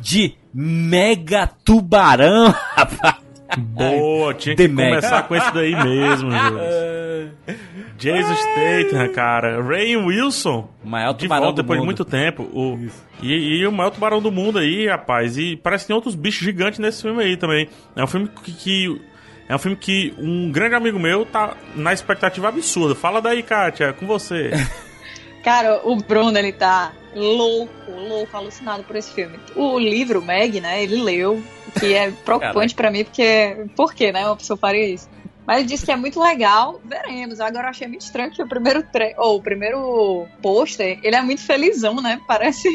de 0.00 0.34
Mega 0.52 1.46
Tubarão, 1.46 2.48
rapaz. 2.74 3.16
Boa, 3.58 4.34
tinha 4.34 4.56
The 4.56 4.66
que 4.66 4.72
Meg. 4.74 4.88
começar 4.88 5.22
com 5.28 5.36
esse 5.36 5.52
daí 5.52 5.72
mesmo. 5.84 6.30
Jason 7.98 8.34
Statham, 8.34 9.12
cara. 9.12 9.62
Ray 9.62 9.96
Wilson. 9.96 10.68
O 10.84 10.88
maior 10.88 11.12
De 11.12 11.20
tubarão 11.24 11.44
volta 11.44 11.56
do 11.56 11.62
depois 11.62 11.78
de 11.78 11.80
mundo. 11.86 11.86
muito 11.86 12.04
tempo. 12.04 12.42
O, 12.52 12.78
e, 13.22 13.32
e 13.60 13.66
o 13.66 13.70
maior 13.72 13.90
tubarão 13.90 14.20
do 14.20 14.32
mundo 14.32 14.58
aí, 14.58 14.88
rapaz. 14.88 15.38
E 15.38 15.56
parece 15.56 15.84
que 15.84 15.88
tem 15.88 15.94
outros 15.94 16.14
bichos 16.14 16.42
gigantes 16.44 16.78
nesse 16.80 17.02
filme 17.02 17.22
aí 17.22 17.36
também. 17.36 17.68
É 17.94 18.02
um 18.02 18.06
filme 18.06 18.28
que. 18.42 18.52
que- 18.52 19.00
é 19.48 19.54
um 19.54 19.58
filme 19.58 19.76
que 19.76 20.14
um 20.18 20.50
grande 20.50 20.74
amigo 20.74 20.98
meu 20.98 21.26
tá 21.26 21.56
na 21.74 21.92
expectativa 21.92 22.48
absurda. 22.48 22.94
Fala 22.94 23.20
daí, 23.20 23.42
Kátia, 23.42 23.92
com 23.92 24.06
você. 24.06 24.50
Cara, 25.44 25.82
o 25.84 25.96
Bruno, 25.96 26.38
ele 26.38 26.52
tá 26.52 26.92
louco, 27.14 27.90
louco, 27.90 28.34
alucinado 28.34 28.82
por 28.84 28.96
esse 28.96 29.12
filme. 29.12 29.38
O 29.54 29.78
livro, 29.78 30.22
Meg, 30.22 30.60
né, 30.60 30.82
ele 30.82 31.02
leu, 31.02 31.42
que 31.78 31.92
é 31.92 32.10
preocupante 32.24 32.74
pra 32.74 32.90
mim, 32.90 33.04
porque... 33.04 33.66
Por 33.76 33.92
que, 33.92 34.10
né, 34.10 34.24
uma 34.24 34.36
pessoa 34.36 34.56
faria 34.56 34.86
isso? 34.86 35.08
Mas 35.46 35.58
ele 35.58 35.66
disse 35.66 35.84
que 35.84 35.92
é 35.92 35.96
muito 35.96 36.18
legal, 36.18 36.80
veremos. 36.82 37.38
Agora 37.40 37.66
eu 37.66 37.70
achei 37.70 37.86
muito 37.86 38.00
estranho 38.00 38.30
que 38.30 38.42
o 38.42 38.48
primeiro 38.48 38.82
tre... 38.90 39.14
ou 39.18 39.36
o 39.36 39.42
primeiro 39.42 40.26
pôster, 40.40 40.98
ele 41.02 41.14
é 41.14 41.20
muito 41.20 41.42
felizão, 41.42 41.96
né? 41.96 42.18
Parece 42.26 42.66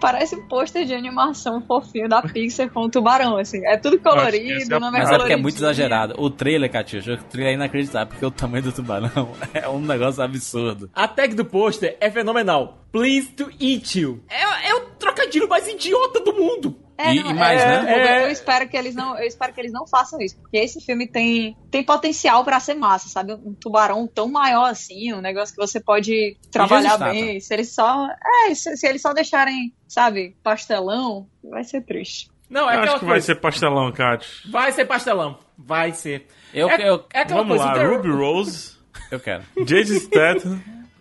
parece 0.00 0.36
um 0.36 0.42
pôster 0.46 0.84
de 0.84 0.94
animação 0.94 1.60
fofinho 1.60 2.08
da 2.08 2.22
Pixar 2.22 2.70
com 2.70 2.80
o 2.82 2.88
tubarão, 2.88 3.36
assim. 3.36 3.64
É 3.66 3.76
tudo 3.76 3.98
colorido, 3.98 4.74
é 4.74 4.76
o 4.76 4.80
nome 4.80 4.98
é 4.98 5.00
Mas 5.00 5.10
é 5.10 5.12
porque 5.12 5.14
é 5.14 5.16
coloridinho. 5.16 5.42
muito 5.42 5.56
exagerado. 5.56 6.14
O 6.18 6.30
trailer, 6.30 6.70
Catiuxa, 6.70 7.14
o 7.14 7.16
trailer 7.24 7.52
é 7.52 7.54
inacreditável, 7.56 8.06
porque 8.08 8.24
o 8.24 8.30
tamanho 8.30 8.64
do 8.64 8.72
tubarão 8.72 9.32
é 9.54 9.68
um 9.68 9.80
negócio 9.80 10.22
absurdo. 10.22 10.90
A 10.94 11.06
tag 11.08 11.34
do 11.34 11.44
pôster 11.44 11.96
é 12.00 12.10
fenomenal. 12.10 12.78
Please 12.92 13.28
to 13.32 13.50
eat 13.60 13.98
you. 13.98 14.22
É, 14.30 14.70
é 14.70 14.74
o 14.74 14.80
trocadilho 14.98 15.48
mais 15.48 15.66
idiota 15.68 16.20
do 16.20 16.32
mundo. 16.32 16.76
É, 17.00 17.14
E- 17.14 17.22
não, 17.22 17.30
e 17.30 17.34
mais, 17.34 17.62
é, 17.62 17.66
né? 17.82 17.92
Eu, 17.94 17.98
É. 18.00 18.24
eu 18.24 18.30
espero 18.32 18.68
que 18.68 18.76
eles 18.76 18.92
não, 18.94 19.16
eu 19.16 19.24
espero 19.26 19.52
que 19.52 19.60
eles 19.60 19.72
não 19.72 19.86
façam 19.86 20.20
isso, 20.20 20.36
porque 20.40 20.56
esse 20.56 20.80
filme 20.84 21.06
tem, 21.06 21.56
tem 21.70 21.84
potencial 21.84 22.42
pra 22.44 22.58
ser 22.58 22.74
massa, 22.74 23.08
sabe? 23.08 23.32
Um 23.34 23.54
tubarão 23.54 24.04
tão 24.06 24.28
maior 24.28 24.64
assim, 24.70 25.12
um 25.12 25.20
negócio 25.20 25.54
que 25.54 25.60
você 25.64 25.78
pode 25.78 26.36
trabalhar 26.50 26.98
bem. 26.98 27.38
Se 27.38 27.54
eles 27.54 27.72
só, 27.72 28.08
é, 28.48 28.52
se, 28.54 28.76
se 28.76 28.86
eles 28.86 29.00
só 29.00 29.12
deixarem, 29.12 29.72
sabe, 29.86 30.36
pastelão, 30.42 31.28
vai 31.44 31.62
ser 31.62 31.82
triste. 31.82 32.28
Não, 32.50 32.68
é 32.68 32.76
Eu 32.76 32.80
acho 32.80 32.92
que 32.94 33.04
vai 33.04 33.14
coisa. 33.14 33.26
ser 33.26 33.34
pastelão, 33.36 33.92
Kátia. 33.92 34.28
Vai 34.50 34.72
ser 34.72 34.84
pastelão. 34.86 35.38
Vai 35.56 35.92
ser. 35.92 36.26
Eu, 36.52 36.68
é, 36.68 36.88
eu, 36.88 37.04
é 37.12 37.20
aquela 37.20 37.42
Vamos 37.42 37.58
coisa. 37.58 37.72
lá, 37.72 37.78
The- 37.78 37.84
Ruby 37.86 38.10
Rose, 38.10 38.72
eu 39.10 39.20
quero. 39.20 39.44
Jason 39.64 40.00
Statham. 40.00 40.60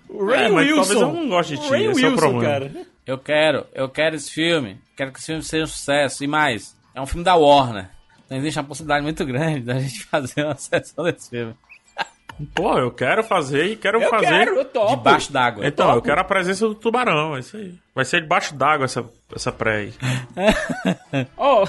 o 0.09 0.25
Ray 0.25 0.45
É, 0.45 0.49
Wilson. 0.49 0.75
talvez 0.75 1.01
eu 1.01 1.13
não 1.13 1.29
goste 1.29 1.55
de 1.55 1.61
ti, 1.63 1.69
Ray 1.69 1.85
esse 1.87 2.03
é 2.03 2.07
o 2.07 2.11
Wilson, 2.11 2.15
problema. 2.29 2.53
cara. 2.53 2.71
Eu 3.07 3.17
quero, 3.17 3.65
eu 3.73 3.87
quero 3.87 4.15
esse 4.15 4.29
filme. 4.29 4.77
Quero 4.95 5.11
que 5.11 5.17
esse 5.19 5.27
filme 5.27 5.41
seja 5.41 5.63
um 5.63 5.67
sucesso. 5.67 6.23
E 6.23 6.27
mais, 6.27 6.75
é 6.93 7.01
um 7.01 7.05
filme 7.05 7.23
da 7.23 7.35
Warner. 7.35 7.89
Então 8.25 8.37
existe 8.37 8.59
uma 8.59 8.65
possibilidade 8.65 9.03
muito 9.03 9.25
grande 9.25 9.61
da 9.61 9.79
gente 9.79 10.03
fazer 10.11 10.43
uma 10.43 10.55
sessão 10.55 11.05
desse 11.05 11.29
filme. 11.29 11.55
Pô, 12.53 12.77
eu 12.77 12.91
quero 12.91 13.23
fazer 13.23 13.65
e 13.65 13.75
quero 13.75 13.99
Eu 13.99 14.09
fazer. 14.11 14.27
quero, 14.27 14.55
eu 14.57 14.65
topo. 14.65 14.95
Debaixo 14.97 15.31
d'água. 15.31 15.65
Então, 15.65 15.95
eu 15.95 16.01
quero 16.03 16.21
a 16.21 16.23
presença 16.23 16.67
do 16.67 16.75
tubarão, 16.75 17.35
é 17.35 17.39
isso 17.39 17.57
aí. 17.57 17.73
Vai 17.95 18.05
ser 18.05 18.21
debaixo 18.21 18.53
d'água 18.53 18.85
essa, 18.85 19.03
essa 19.35 19.51
pré 19.51 19.77
aí. 19.77 19.93
Ó, 21.35 21.65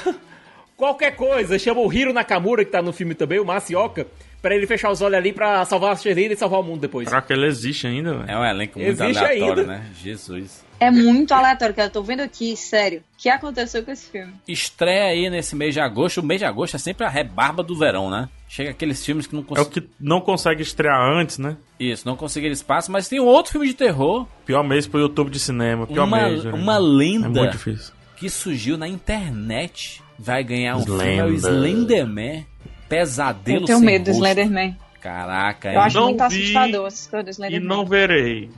qualquer 0.77 1.13
coisa, 1.17 1.59
chama 1.59 1.81
o 1.81 1.91
Hiro 1.91 2.13
Nakamura, 2.13 2.67
que 2.67 2.71
tá 2.71 2.83
no 2.83 2.93
filme 2.93 3.15
também, 3.15 3.39
o 3.41 3.47
Masioka, 3.47 4.07
pra 4.43 4.55
ele 4.55 4.67
fechar 4.67 4.91
os 4.91 5.01
olhos 5.01 5.17
ali 5.17 5.33
pra 5.33 5.65
salvar 5.65 5.93
a 5.93 5.97
cheerleader 5.97 6.33
e 6.37 6.39
salvar 6.39 6.61
o 6.61 6.63
mundo 6.63 6.81
depois. 6.83 7.09
Será 7.09 7.23
que 7.23 7.33
ele 7.33 7.47
existe 7.47 7.87
ainda, 7.87 8.13
velho? 8.19 8.31
É 8.31 8.39
um 8.39 8.45
elenco 8.45 8.79
muito 8.79 8.91
Existe 9.03 9.25
aleatório, 9.25 9.63
ainda. 9.63 9.73
né? 9.79 9.87
Jesus. 10.03 10.68
É 10.81 10.91
muito 10.91 11.33
aleatório, 11.33 11.75
cara. 11.75 11.89
Eu 11.89 11.93
tô 11.93 12.03
vendo 12.03 12.21
aqui, 12.21 12.57
sério. 12.57 13.01
O 13.01 13.19
que 13.23 13.29
aconteceu 13.29 13.83
com 13.83 13.91
esse 13.91 14.09
filme? 14.11 14.33
Estreia 14.47 15.07
aí 15.07 15.29
nesse 15.29 15.57
mês 15.57 15.75
de 15.75 15.81
agosto. 15.81 16.19
O 16.21 16.25
mês 16.25 16.39
de 16.41 16.45
agosto 16.45 16.77
é 16.77 16.79
sempre 16.79 17.05
a 17.05 17.09
rebarba 17.09 17.63
do 17.63 17.77
verão, 17.77 18.09
né? 18.09 18.29
Chega 18.49 18.71
aqueles 18.71 19.05
filmes 19.05 19.27
que 19.27 19.35
não 19.35 19.41
É 19.43 19.45
o 19.45 19.47
conseguem. 19.49 19.71
que 19.83 19.89
não 20.01 20.21
consegue 20.21 20.63
estrear 20.63 21.01
antes, 21.01 21.39
né? 21.39 21.57
Isso, 21.81 22.07
não 22.07 22.17
conseguiram 22.17 22.53
espaço. 22.53 22.91
Mas 22.93 23.09
tem 23.09 23.19
um 23.21 23.27
outro 23.27 23.53
filme 23.53 23.67
de 23.67 23.75
terror. 23.75 24.27
Pior 24.47 24.63
mês 24.63 24.87
pro 24.87 25.01
YouTube 25.01 25.31
de 25.31 25.41
cinema, 25.41 25.87
pior 25.87 26.05
Uma, 26.07 26.29
mês. 26.29 26.45
né? 26.45 26.53
uma 26.53 26.77
É 26.77 26.79
lenda 26.79 27.29
muito 27.29 27.53
difícil. 27.53 27.93
que 28.17 28.31
surgiu 28.31 28.79
na 28.79 28.87
internet 28.87 30.03
vai 30.19 30.43
ganhar 30.45 30.77
um 30.77 30.81
Slender. 30.81 31.07
filme, 31.07 31.19
é 31.21 31.25
o 31.25 31.35
Slenderman. 31.35 32.47
Pesadelo 32.89 33.61
Eu 33.63 33.67
tenho 33.67 33.79
sem 33.79 33.87
medo 33.87 34.05
do. 34.05 34.11
Slenderman. 34.13 34.77
Caraca, 35.01 35.69
Eu 35.69 35.73
hein? 35.73 35.79
acho 35.79 35.97
Não 35.97 36.05
muito 36.07 36.29
vi 36.29 36.43
assustador 36.43 36.87
essas 36.87 37.07
coisas 37.07 37.25
do 37.25 37.29
E 37.29 37.33
Slenderman. 37.33 37.69
não 37.69 37.85
verei. 37.85 38.51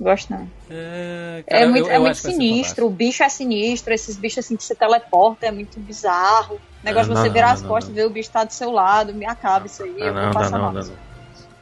Gosto 0.00 0.30
não. 0.32 0.48
É, 0.68 1.44
É 1.46 1.50
cara, 1.58 1.68
muito, 1.68 1.86
eu- 1.86 1.92
é 1.92 1.96
eu 1.96 2.00
muito 2.00 2.14
vai 2.14 2.14
ser 2.14 2.30
sinistro, 2.32 2.86
o 2.86 2.90
bicho 2.90 3.22
é 3.22 3.28
sinistro, 3.28 3.94
esses 3.94 4.16
bichos 4.16 4.38
assim 4.44 4.56
que 4.56 4.64
você 4.64 4.74
teleporta 4.74 5.46
é 5.46 5.50
muito 5.52 5.78
bizarro. 5.78 6.56
O 6.56 6.60
negócio 6.84 7.08
de 7.12 7.16
você 7.20 7.26
não, 7.28 7.32
virar 7.32 7.46
não, 7.48 7.54
as 7.54 7.62
não, 7.62 7.68
costas 7.68 7.90
e 7.90 7.94
ver 7.94 8.06
o 8.06 8.10
bicho 8.10 8.30
tá 8.30 8.42
do 8.44 8.52
seu 8.52 8.70
lado, 8.72 9.14
me 9.14 9.24
acaba 9.24 9.66
isso 9.66 9.82
aí, 9.84 9.94
Ah, 10.00 10.04
eu 10.06 10.12
vou 10.14 10.22
não, 10.22 10.32
passar 10.32 10.50
não, 10.58 10.72
mal. 10.72 10.72
não. 10.72 10.92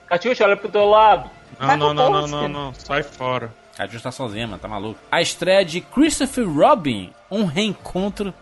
Catiuxa, 0.07 0.45
olha 0.45 0.57
pro 0.57 0.69
teu 0.71 0.87
lado. 0.89 1.31
Não, 1.61 1.77
não, 1.77 1.95
não, 1.95 2.11
não, 2.11 2.27
não, 2.27 2.49
não. 2.49 2.75
Sai 2.75 3.03
fora. 3.03 3.55
A 3.79 3.87
Justa 3.87 4.09
tá 4.09 4.13
sozinha, 4.13 4.47
mano, 4.47 4.59
tá 4.59 4.69
maluco. 4.69 4.99
A 5.11 5.21
estreia 5.23 5.65
de 5.65 5.81
Christopher 5.81 6.47
Robin, 6.49 7.13
um 7.31 7.45
reencontro 7.45 8.33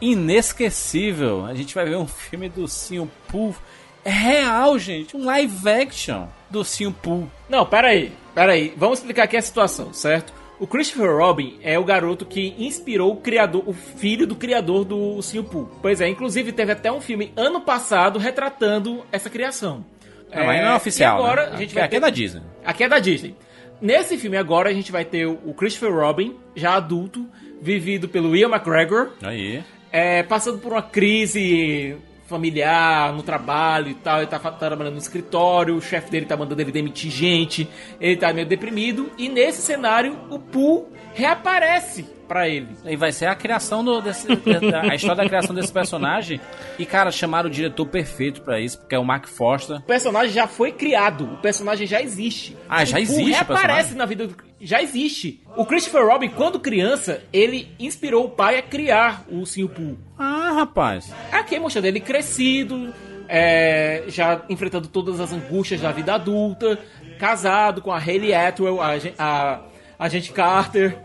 inesquecível. 0.00 1.46
A 1.46 1.54
gente 1.54 1.74
vai 1.74 1.84
ver 1.84 1.96
um 1.96 2.06
filme 2.06 2.48
do 2.48 2.66
Sim 2.68 3.08
Pooh. 3.28 3.54
É 4.04 4.10
real, 4.10 4.78
gente, 4.78 5.16
um 5.16 5.24
live 5.24 5.68
action 5.68 6.26
do 6.50 6.64
Sim 6.64 6.92
Pooh. 6.92 7.28
Não, 7.48 7.66
peraí, 7.66 8.12
peraí. 8.40 8.72
Vamos 8.76 8.98
explicar 8.98 9.24
aqui 9.24 9.36
a 9.36 9.42
situação, 9.42 9.92
certo? 9.92 10.32
O 10.60 10.66
Christopher 10.66 11.16
Robin 11.16 11.58
é 11.62 11.78
o 11.78 11.84
garoto 11.84 12.26
que 12.26 12.54
inspirou 12.58 13.12
o 13.12 13.16
criador, 13.16 13.62
o 13.66 13.72
filho 13.72 14.26
do 14.26 14.34
criador 14.34 14.84
do 14.84 14.96
Ursinho 14.96 15.44
Pooh. 15.44 15.68
Pois 15.80 16.00
é, 16.00 16.08
inclusive 16.08 16.50
teve 16.52 16.72
até 16.72 16.90
um 16.90 17.00
filme 17.00 17.32
ano 17.36 17.60
passado 17.60 18.18
retratando 18.18 19.04
essa 19.12 19.30
criação. 19.30 19.84
Não, 20.34 20.44
mas 20.44 20.60
não 20.60 20.72
é 20.72 20.76
oficial, 20.76 21.16
E 21.18 21.22
agora 21.22 21.42
né? 21.50 21.52
a 21.54 21.56
gente 21.58 21.64
Aqui- 21.66 21.74
vai 21.74 21.82
aqui 21.84 21.90
ter... 21.92 21.96
é 21.96 22.00
da 22.00 22.10
Disney. 22.10 22.42
Aqui 22.64 22.84
é 22.84 22.88
da 22.88 22.98
Disney. 22.98 23.34
Nesse 23.80 24.18
filme 24.18 24.36
agora 24.36 24.68
a 24.68 24.72
gente 24.72 24.90
vai 24.90 25.04
ter 25.04 25.26
o 25.26 25.54
Christopher 25.54 25.94
Robin, 25.94 26.34
já 26.56 26.74
adulto, 26.74 27.24
vivido 27.62 28.08
pelo 28.08 28.34
Ian 28.36 28.48
McGregor, 28.48 29.10
Aí. 29.22 29.62
é, 29.92 30.24
passando 30.24 30.58
por 30.58 30.72
uma 30.72 30.82
crise 30.82 31.96
familiar 32.28 33.12
no 33.14 33.22
trabalho 33.22 33.88
e 33.88 33.94
tal, 33.94 34.18
ele 34.18 34.26
tá 34.26 34.38
fa- 34.38 34.52
trabalhando 34.52 34.92
no 34.94 35.00
escritório, 35.00 35.74
o 35.74 35.80
chefe 35.80 36.10
dele 36.10 36.26
tá 36.26 36.36
mandando 36.36 36.60
ele 36.60 36.70
demitir 36.70 37.10
gente, 37.10 37.68
ele 37.98 38.16
tá 38.16 38.32
meio 38.32 38.46
deprimido, 38.46 39.10
e 39.16 39.28
nesse 39.28 39.62
cenário 39.62 40.16
o 40.30 40.38
Pooh 40.38 40.86
reaparece 41.18 42.04
pra 42.28 42.48
ele. 42.48 42.68
E 42.84 42.94
vai 42.96 43.10
ser 43.10 43.26
a 43.26 43.34
criação 43.34 43.82
do, 43.82 44.00
desse, 44.00 44.26
da- 44.70 44.82
a 44.82 44.94
história 44.94 45.16
da 45.22 45.26
criação 45.28 45.54
desse 45.54 45.72
personagem. 45.72 46.40
E, 46.78 46.84
cara, 46.86 47.10
chamaram 47.10 47.48
o 47.48 47.52
diretor 47.52 47.86
perfeito 47.86 48.42
pra 48.42 48.60
isso, 48.60 48.78
porque 48.78 48.94
é 48.94 48.98
o 48.98 49.04
Mark 49.04 49.26
Foster. 49.26 49.76
O 49.78 49.82
personagem 49.82 50.30
já 50.32 50.46
foi 50.46 50.72
criado, 50.72 51.24
o 51.24 51.36
personagem 51.38 51.86
já 51.86 52.00
existe. 52.02 52.56
Ah, 52.68 52.84
já 52.84 52.96
o 52.98 53.00
existe 53.00 53.22
o 53.22 53.26
reaparece 53.26 53.58
personagem? 53.94 53.96
na 53.96 54.06
vida 54.06 54.26
do... 54.26 54.36
Já 54.60 54.82
existe. 54.82 55.40
O 55.56 55.64
Christopher 55.64 56.04
Robin, 56.06 56.28
quando 56.30 56.58
criança, 56.60 57.22
ele 57.32 57.68
inspirou 57.78 58.24
o 58.24 58.28
pai 58.30 58.58
a 58.58 58.62
criar 58.62 59.24
o 59.28 59.36
Ursinho 59.38 59.68
Pooh. 59.68 59.96
Ah, 60.18 60.52
rapaz. 60.54 61.12
Aqui 61.30 61.58
mostrando 61.60 61.84
ele 61.86 62.00
crescido, 62.00 62.92
é, 63.28 64.02
já 64.08 64.42
enfrentando 64.48 64.88
todas 64.88 65.20
as 65.20 65.32
angústias 65.32 65.80
da 65.80 65.92
vida 65.92 66.14
adulta, 66.14 66.78
casado 67.18 67.80
com 67.80 67.92
a 67.92 67.98
Hayley 67.98 68.34
Atwell, 68.34 68.80
a, 68.82 68.90
a 69.18 69.60
agente 69.98 70.32
Carter. 70.32 70.96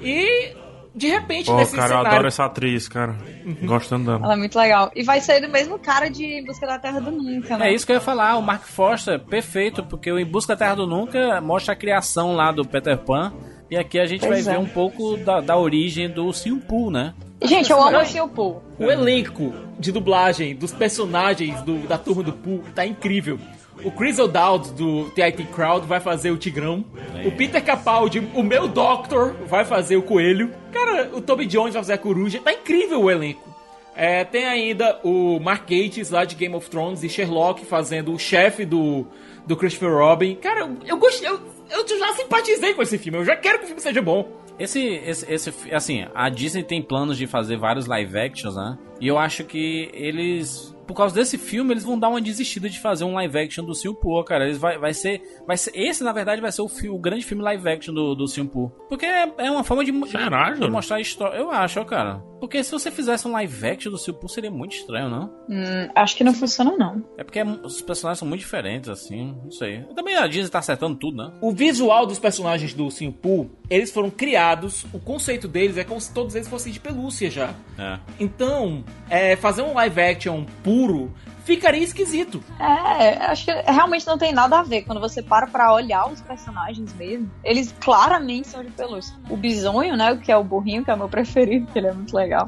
E 0.00 0.52
de 0.94 1.08
repente, 1.08 1.46
Pô, 1.46 1.56
nesse 1.56 1.74
cara, 1.74 1.86
eu 1.86 1.88
cenário. 1.88 2.10
adoro 2.12 2.28
essa 2.28 2.44
atriz, 2.44 2.88
cara. 2.88 3.16
Gostando 3.62 4.04
dela. 4.06 4.20
Ela 4.24 4.34
é 4.34 4.36
muito 4.36 4.56
legal. 4.58 4.90
E 4.94 5.02
vai 5.02 5.20
sair 5.20 5.40
do 5.40 5.48
mesmo 5.48 5.78
cara 5.78 6.08
de 6.08 6.24
Em 6.24 6.44
Busca 6.44 6.66
da 6.66 6.78
Terra 6.78 7.00
do 7.00 7.10
Nunca, 7.10 7.56
né? 7.58 7.68
É 7.70 7.74
isso 7.74 7.84
que 7.84 7.92
eu 7.92 7.96
ia 7.96 8.00
falar, 8.00 8.36
o 8.36 8.42
Mark 8.42 8.62
Foster, 8.64 9.18
perfeito, 9.18 9.82
porque 9.82 10.10
o 10.10 10.18
Em 10.18 10.24
Busca 10.24 10.54
da 10.54 10.58
Terra 10.64 10.76
do 10.76 10.86
Nunca 10.86 11.40
mostra 11.40 11.72
a 11.72 11.76
criação 11.76 12.34
lá 12.34 12.52
do 12.52 12.64
Peter 12.64 12.96
Pan. 12.98 13.32
E 13.70 13.76
aqui 13.76 13.98
a 13.98 14.06
gente 14.06 14.20
Pois 14.26 14.44
vai 14.44 14.54
é. 14.54 14.56
ver 14.58 14.62
um 14.62 14.68
pouco 14.68 15.16
da, 15.16 15.40
da 15.40 15.56
origem 15.56 16.08
do 16.08 16.32
Sim 16.32 16.58
Pooh, 16.60 16.90
né? 16.90 17.12
Gente, 17.42 17.70
eu 17.72 17.82
amo 17.82 17.98
o 17.98 18.28
Pooh. 18.28 18.62
O 18.78 18.84
elenco 18.84 19.52
de 19.78 19.90
dublagem 19.90 20.54
dos 20.54 20.72
personagens 20.72 21.60
do- 21.62 21.86
da 21.88 21.98
turma 21.98 22.22
do 22.22 22.32
Pooh 22.32 22.62
tá 22.74 22.86
incrível. 22.86 23.38
O 23.82 23.90
Chris 23.90 24.18
O'Dowd 24.18 24.72
do 24.72 25.10
TIT 25.10 25.44
Crowd 25.52 25.86
vai 25.86 26.00
fazer 26.00 26.30
o 26.30 26.36
Tigrão. 26.36 26.84
O 27.24 27.32
Peter 27.32 27.62
Capaldi, 27.62 28.20
o 28.34 28.42
meu 28.42 28.68
Doctor, 28.68 29.34
vai 29.46 29.64
fazer 29.64 29.96
o 29.96 30.02
Coelho. 30.02 30.52
Cara, 30.72 31.10
o 31.12 31.20
Toby 31.20 31.46
Jones 31.46 31.74
vai 31.74 31.82
fazer 31.82 31.94
a 31.94 31.98
Coruja. 31.98 32.40
Tá 32.40 32.52
incrível 32.52 33.02
o 33.02 33.10
elenco. 33.10 33.54
É, 33.96 34.24
tem 34.24 34.44
ainda 34.44 34.98
o 35.04 35.38
Mark 35.38 35.62
Gates 35.62 36.10
lá 36.10 36.24
de 36.24 36.34
Game 36.34 36.54
of 36.54 36.68
Thrones 36.68 37.04
e 37.04 37.08
Sherlock 37.08 37.64
fazendo 37.64 38.12
o 38.12 38.18
chefe 38.18 38.64
do, 38.64 39.06
do 39.46 39.56
Christopher 39.56 39.94
Robin. 39.94 40.34
Cara, 40.34 40.60
eu, 40.60 40.76
eu 40.86 40.96
gostei. 40.96 41.28
Eu, 41.28 41.40
eu 41.70 41.98
já 41.98 42.12
simpatizei 42.14 42.74
com 42.74 42.82
esse 42.82 42.98
filme. 42.98 43.18
Eu 43.18 43.24
já 43.24 43.36
quero 43.36 43.58
que 43.58 43.64
o 43.64 43.66
filme 43.68 43.80
seja 43.80 44.02
bom. 44.02 44.28
Esse, 44.58 44.80
esse, 44.80 45.32
esse, 45.32 45.74
assim, 45.74 46.06
a 46.14 46.28
Disney 46.28 46.62
tem 46.62 46.80
planos 46.82 47.16
de 47.18 47.26
fazer 47.26 47.56
vários 47.56 47.86
live 47.86 48.18
actions, 48.18 48.54
né? 48.56 48.78
E 49.00 49.08
eu 49.08 49.18
acho 49.18 49.44
que 49.44 49.90
eles, 49.92 50.73
por 50.86 50.94
causa 50.94 51.14
desse 51.14 51.36
filme, 51.38 51.72
eles 51.72 51.84
vão 51.84 51.98
dar 51.98 52.08
uma 52.08 52.20
desistida 52.20 52.68
de 52.68 52.78
fazer 52.80 53.04
um 53.04 53.14
live 53.14 53.38
action 53.38 53.64
do 53.64 53.72
Pooh, 53.94 54.22
cara. 54.24 54.44
Eles 54.44 54.58
vai, 54.58 54.78
vai 54.78 54.94
ser, 54.94 55.20
vai 55.46 55.56
ser, 55.56 55.70
esse 55.74 56.02
na 56.04 56.12
verdade 56.12 56.40
vai 56.40 56.52
ser 56.52 56.62
o, 56.62 56.68
fi- 56.68 56.88
o 56.88 56.98
grande 56.98 57.24
filme 57.24 57.42
live 57.42 57.68
action 57.68 57.92
do, 57.94 58.14
do 58.14 58.24
Pooh. 58.48 58.70
Porque 58.88 59.06
é, 59.06 59.32
é 59.38 59.50
uma 59.50 59.64
forma 59.64 59.84
de, 59.84 59.92
Será, 60.08 60.50
de 60.50 60.56
Júlio? 60.58 60.72
mostrar 60.72 60.96
a 60.96 61.00
história. 61.00 61.36
Eu 61.38 61.50
acho, 61.50 61.84
cara. 61.84 62.22
Porque 62.44 62.62
se 62.62 62.70
você 62.70 62.90
fizesse 62.90 63.26
um 63.26 63.32
live 63.32 63.66
action 63.66 63.90
do 63.90 63.96
Sim 63.96 64.12
Pooh 64.12 64.28
seria 64.28 64.50
muito 64.50 64.76
estranho, 64.76 65.08
não? 65.08 65.30
Hum, 65.48 65.88
acho 65.94 66.14
que 66.14 66.22
não 66.22 66.34
funciona, 66.34 66.76
não. 66.76 67.02
É 67.16 67.24
porque 67.24 67.38
é- 67.38 67.44
os 67.44 67.80
personagens 67.80 68.18
são 68.18 68.28
muito 68.28 68.42
diferentes, 68.42 68.90
assim. 68.90 69.34
Não 69.42 69.50
sei. 69.50 69.82
Também 69.96 70.14
a 70.14 70.26
Disney 70.26 70.50
tá 70.50 70.58
acertando 70.58 70.94
tudo, 70.94 71.16
né? 71.16 71.32
O 71.40 71.52
visual 71.52 72.04
dos 72.06 72.18
personagens 72.18 72.74
do 72.74 72.88
Pooh, 73.22 73.50
eles 73.70 73.90
foram 73.90 74.10
criados, 74.10 74.84
o 74.92 74.98
conceito 74.98 75.48
deles 75.48 75.78
é 75.78 75.84
como 75.84 75.98
se 75.98 76.12
todos 76.12 76.34
eles 76.34 76.46
fossem 76.46 76.70
de 76.70 76.78
pelúcia 76.78 77.30
já. 77.30 77.54
É. 77.78 77.98
Então, 78.20 78.84
é, 79.08 79.36
fazer 79.36 79.62
um 79.62 79.72
live 79.72 80.00
action 80.02 80.44
puro 80.62 81.14
ficaria 81.44 81.82
esquisito. 81.82 82.42
É, 82.58 83.26
acho 83.26 83.44
que 83.44 83.52
realmente 83.52 84.06
não 84.06 84.18
tem 84.18 84.32
nada 84.32 84.58
a 84.58 84.62
ver. 84.62 84.82
Quando 84.82 85.00
você 85.00 85.22
para 85.22 85.46
pra 85.46 85.72
olhar 85.72 86.10
os 86.10 86.20
personagens 86.20 86.92
mesmo, 86.94 87.30
eles 87.44 87.74
claramente 87.80 88.48
são 88.48 88.64
de 88.64 88.70
pelúcia. 88.70 89.14
O 89.28 89.36
bisonho, 89.36 89.96
né, 89.96 90.16
que 90.16 90.32
é 90.32 90.36
o 90.36 90.44
burrinho, 90.44 90.84
que 90.84 90.90
é 90.90 90.94
o 90.94 90.98
meu 90.98 91.08
preferido, 91.10 91.66
que 91.72 91.78
ele 91.78 91.88
é 91.88 91.92
muito 91.92 92.16
legal. 92.16 92.46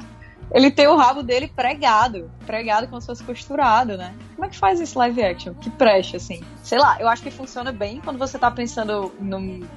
Ele 0.51 0.71
tem 0.71 0.87
o 0.87 0.95
rabo 0.95 1.21
dele 1.23 1.51
pregado. 1.53 2.31
Pregado 2.45 2.87
como 2.87 3.01
se 3.01 3.07
fosse 3.07 3.23
costurado, 3.23 3.97
né? 3.97 4.13
Como 4.35 4.45
é 4.45 4.49
que 4.49 4.57
faz 4.57 4.79
esse 4.79 4.97
live 4.97 5.21
action? 5.21 5.53
Que 5.53 5.69
preste, 5.69 6.15
assim. 6.15 6.41
Sei 6.63 6.79
lá, 6.79 6.97
eu 6.99 7.07
acho 7.09 7.21
que 7.21 7.29
funciona 7.29 7.71
bem 7.71 7.99
quando 8.01 8.17
você 8.17 8.39
tá 8.39 8.49
pensando 8.49 9.11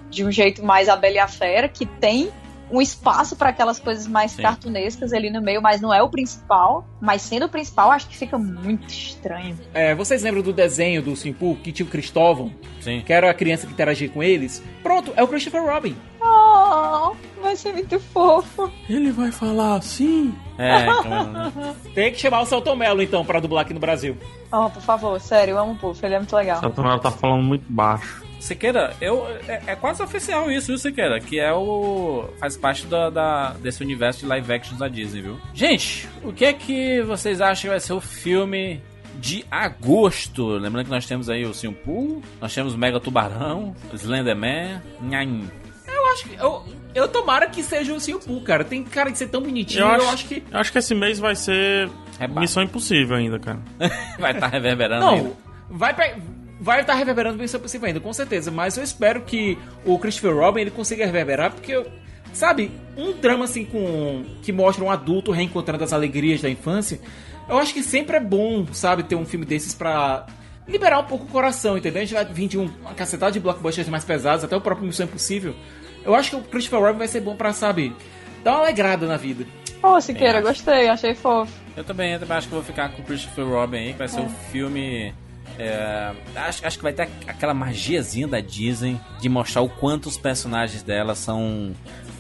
de 0.09 0.25
um 0.25 0.31
jeito 0.31 0.65
mais 0.65 0.89
a 0.89 0.95
Bela 0.95 1.17
e 1.17 1.19
a 1.19 1.27
Fera, 1.27 1.69
que 1.69 1.85
tem 1.85 2.31
um 2.71 2.81
espaço 2.81 3.37
para 3.37 3.51
aquelas 3.51 3.79
coisas 3.79 4.07
mais 4.07 4.33
Sim. 4.33 4.43
cartunescas 4.43 5.13
ali 5.13 5.31
no 5.31 5.41
meio, 5.43 5.61
mas 5.61 5.81
não 5.81 5.93
é 5.93 6.03
o 6.03 6.09
principal. 6.09 6.87
Mas 7.01 7.23
sendo 7.23 7.47
o 7.47 7.49
principal, 7.49 7.91
acho 7.91 8.09
que 8.09 8.17
fica 8.17 8.39
muito 8.39 8.89
estranho. 8.89 9.59
É, 9.75 9.95
vocês 9.95 10.23
lembram 10.23 10.43
do 10.43 10.53
desenho 10.53 11.03
do 11.03 11.15
Pooh, 11.35 11.57
que 11.57 11.73
tinha 11.73 11.87
o 11.87 11.91
Cristóvão, 11.91 12.53
Sim. 12.81 13.03
que 13.05 13.13
era 13.13 13.31
a 13.31 13.35
criança 13.35 13.67
que 13.67 13.73
interagia 13.73 14.09
com 14.09 14.23
eles? 14.23 14.63
Pronto, 14.83 15.13
é 15.17 15.23
o 15.23 15.29
Christopher 15.29 15.65
Robin. 15.65 15.97
Oh, 16.21 17.15
vai 17.43 17.57
ser 17.57 17.73
muito 17.73 17.99
fofo. 17.99 18.71
Ele 18.89 19.11
vai 19.11 19.33
falar 19.33 19.77
assim. 19.77 20.35
É, 20.59 20.83
então, 20.87 21.75
Tem 21.95 22.13
que 22.13 22.19
chamar 22.19 22.41
o 22.41 22.47
Celton 22.47 22.77
Mello, 22.77 23.03
então, 23.03 23.25
pra 23.25 23.41
dublar 23.41 23.65
aqui 23.65 23.75
no 23.75 23.81
Brasil. 23.81 24.17
Oh, 24.53 24.69
por 24.71 24.83
favor, 24.83 25.21
sério, 25.21 25.53
eu 25.53 25.59
amo 25.59 25.73
o 25.73 25.77
Puff, 25.77 26.05
ele 26.05 26.15
é 26.15 26.19
muito 26.19 26.35
legal. 26.35 26.61
Satanás 26.61 27.01
tá 27.01 27.11
falando 27.11 27.43
muito 27.43 27.65
baixo. 27.69 28.30
Siqueira, 28.41 28.95
eu, 29.01 29.27
é, 29.47 29.63
é 29.69 29.77
quase 29.77 30.03
oficial 30.03 30.51
isso, 30.51 30.69
viu, 30.69 30.79
Siqueira? 30.79 31.21
Que 31.21 31.39
é 31.39 31.53
o. 31.53 32.29
faz 32.41 32.57
parte 32.57 32.87
da, 32.87 33.11
da- 33.11 33.53
desse 33.61 33.83
universo 33.83 34.21
de 34.21 34.27
live 34.27 34.53
actions 34.53 34.79
da 34.79 34.89
Disney, 34.89 35.21
viu? 35.23 35.39
Gente, 35.55 36.09
o 36.25 36.33
que 36.33 36.45
é 36.47 36.53
que 36.53 37.03
vocês 37.03 37.41
acham 37.41 37.63
que 37.63 37.69
vai 37.69 37.81
ser 37.81 37.93
o 37.93 38.01
filme 38.01 38.81
de 39.17 39.45
agosto? 39.51 40.47
Lembrando 40.57 40.87
que 40.87 40.91
nós 40.91 41.07
temos 41.07 41.29
aí 41.29 41.45
o 41.45 41.53
Sim 41.55 41.73
Pooh, 41.73 42.23
nós 42.41 42.55
temos 42.55 42.75
Mega 42.75 42.99
Tubarão, 42.99 43.75
Slenderman, 43.93 44.81
Nhaim. 45.03 45.49
Eu 45.87 46.07
acho 46.13 46.25
que. 46.29 46.35
Eu, 46.37 46.65
eu 46.95 47.09
tomara 47.09 47.47
que 47.49 47.63
seja 47.63 47.93
o 47.95 48.21
Pooh, 48.21 48.41
cara. 48.41 48.65
Tem 48.65 48.83
cara 48.83 49.11
de 49.11 49.19
ser 49.19 49.29
tão 49.29 49.43
bonitinho, 49.43 49.83
Eu 49.83 49.89
eu 49.89 49.95
acho, 49.97 50.09
acho 50.15 50.27
que. 50.29 50.43
eu 50.51 50.59
acho 50.59 50.73
que 50.73 50.79
esse 50.79 50.95
mês 50.95 51.19
vai 51.19 51.35
ser 51.37 51.89
Reba- 52.19 52.41
Missão 52.41 52.63
Impossível 52.63 53.17
ainda, 53.17 53.39
cara. 53.39 53.59
Vai 54.19 54.33
estar 54.33 54.49
reverberando 54.49 55.07
ainda. 55.07 55.23
Não, 55.29 55.37
vai 55.71 55.95
pe- 55.95 56.17
vai 56.61 56.83
estar 56.83 56.95
reverberando 56.95 57.37
bem 57.37 57.45
Missão 57.45 57.59
Impossível 57.59 57.87
ainda, 57.89 58.01
com 58.01 58.13
certeza. 58.13 58.51
Mas 58.51 58.77
eu 58.77 58.85
espero 58.85 59.23
que 59.23 59.57
o 59.85 59.99
Christopher 59.99 60.37
Robin 60.37 60.61
ele 60.61 60.71
consiga 60.71 61.05
reverberar, 61.07 61.51
porque, 61.53 61.73
eu- 61.73 61.87
sabe, 62.33 62.71
um 62.97 63.13
drama 63.13 63.45
assim 63.47 63.65
com 63.65 64.25
que 64.43 64.53
mostra 64.53 64.85
um 64.85 64.91
adulto 64.91 65.33
reencontrando 65.33 65.83
as 65.83 65.93
alegrias 65.93 66.41
da 66.43 66.49
infância, 66.51 67.01
eu 67.49 67.59
acho 67.59 67.73
que 67.75 67.83
sempre 67.83 68.17
é 68.17 68.21
bom, 68.21 68.67
sabe, 68.73 69.03
ter 69.03 69.15
um 69.17 69.25
filme 69.25 69.45
desses 69.47 69.75
pra 69.75 70.27
liberar 70.69 71.01
um 71.01 71.05
pouco 71.05 71.25
o 71.25 71.29
coração, 71.29 71.77
entendeu? 71.77 72.03
A 72.03 72.05
gente 72.05 72.15
vai 72.15 72.25
vir 72.25 72.47
de 72.47 72.59
um, 72.59 72.71
uma 72.83 72.95
cacetada 72.95 73.33
de 73.33 73.41
blockbusters 73.41 73.89
mais 73.89 74.05
pesados, 74.05 74.45
até 74.45 74.55
o 74.55 74.61
próprio 74.61 74.87
Missão 74.87 75.07
Impossível. 75.07 75.55
Eu 76.05 76.15
acho 76.15 76.31
que 76.31 76.37
o 76.37 76.43
Christopher 76.43 76.81
Robin 76.81 76.99
vai 76.99 77.09
ser 77.09 77.21
bom 77.21 77.35
pra, 77.35 77.53
sabe, 77.53 77.93
dar 78.45 78.53
uma 78.53 78.61
alegrada 78.61 79.07
na 79.07 79.17
vida. 79.17 79.45
Ô, 79.83 80.01
Siqueira, 80.01 80.41
gostei, 80.41 80.89
achei 80.89 81.15
fofo. 81.15 81.53
Eu 81.77 81.83
também, 81.83 82.13
eu 82.13 82.21
também 82.21 82.37
acho 82.37 82.47
que 82.49 82.55
vou 82.55 82.63
ficar 82.63 82.91
com 82.91 83.03
o 83.03 83.05
Christopher 83.05 83.47
Robin 83.47 83.79
aí, 83.79 83.93
que 83.93 83.99
vai 83.99 84.09
ser 84.09 84.21
o 84.21 84.29
filme 84.53 85.13
É, 85.63 86.13
acho, 86.37 86.67
acho 86.67 86.77
que 86.79 86.83
vai 86.83 86.93
ter 86.93 87.09
aquela 87.27 87.53
magiazinha 87.53 88.27
da 88.27 88.41
Disney 88.41 88.99
de 89.21 89.29
mostrar 89.29 89.61
o 89.61 89.69
quanto 89.69 90.07
os 90.09 90.17
personagens 90.17 90.83
dela 90.83 91.15
são 91.15 91.73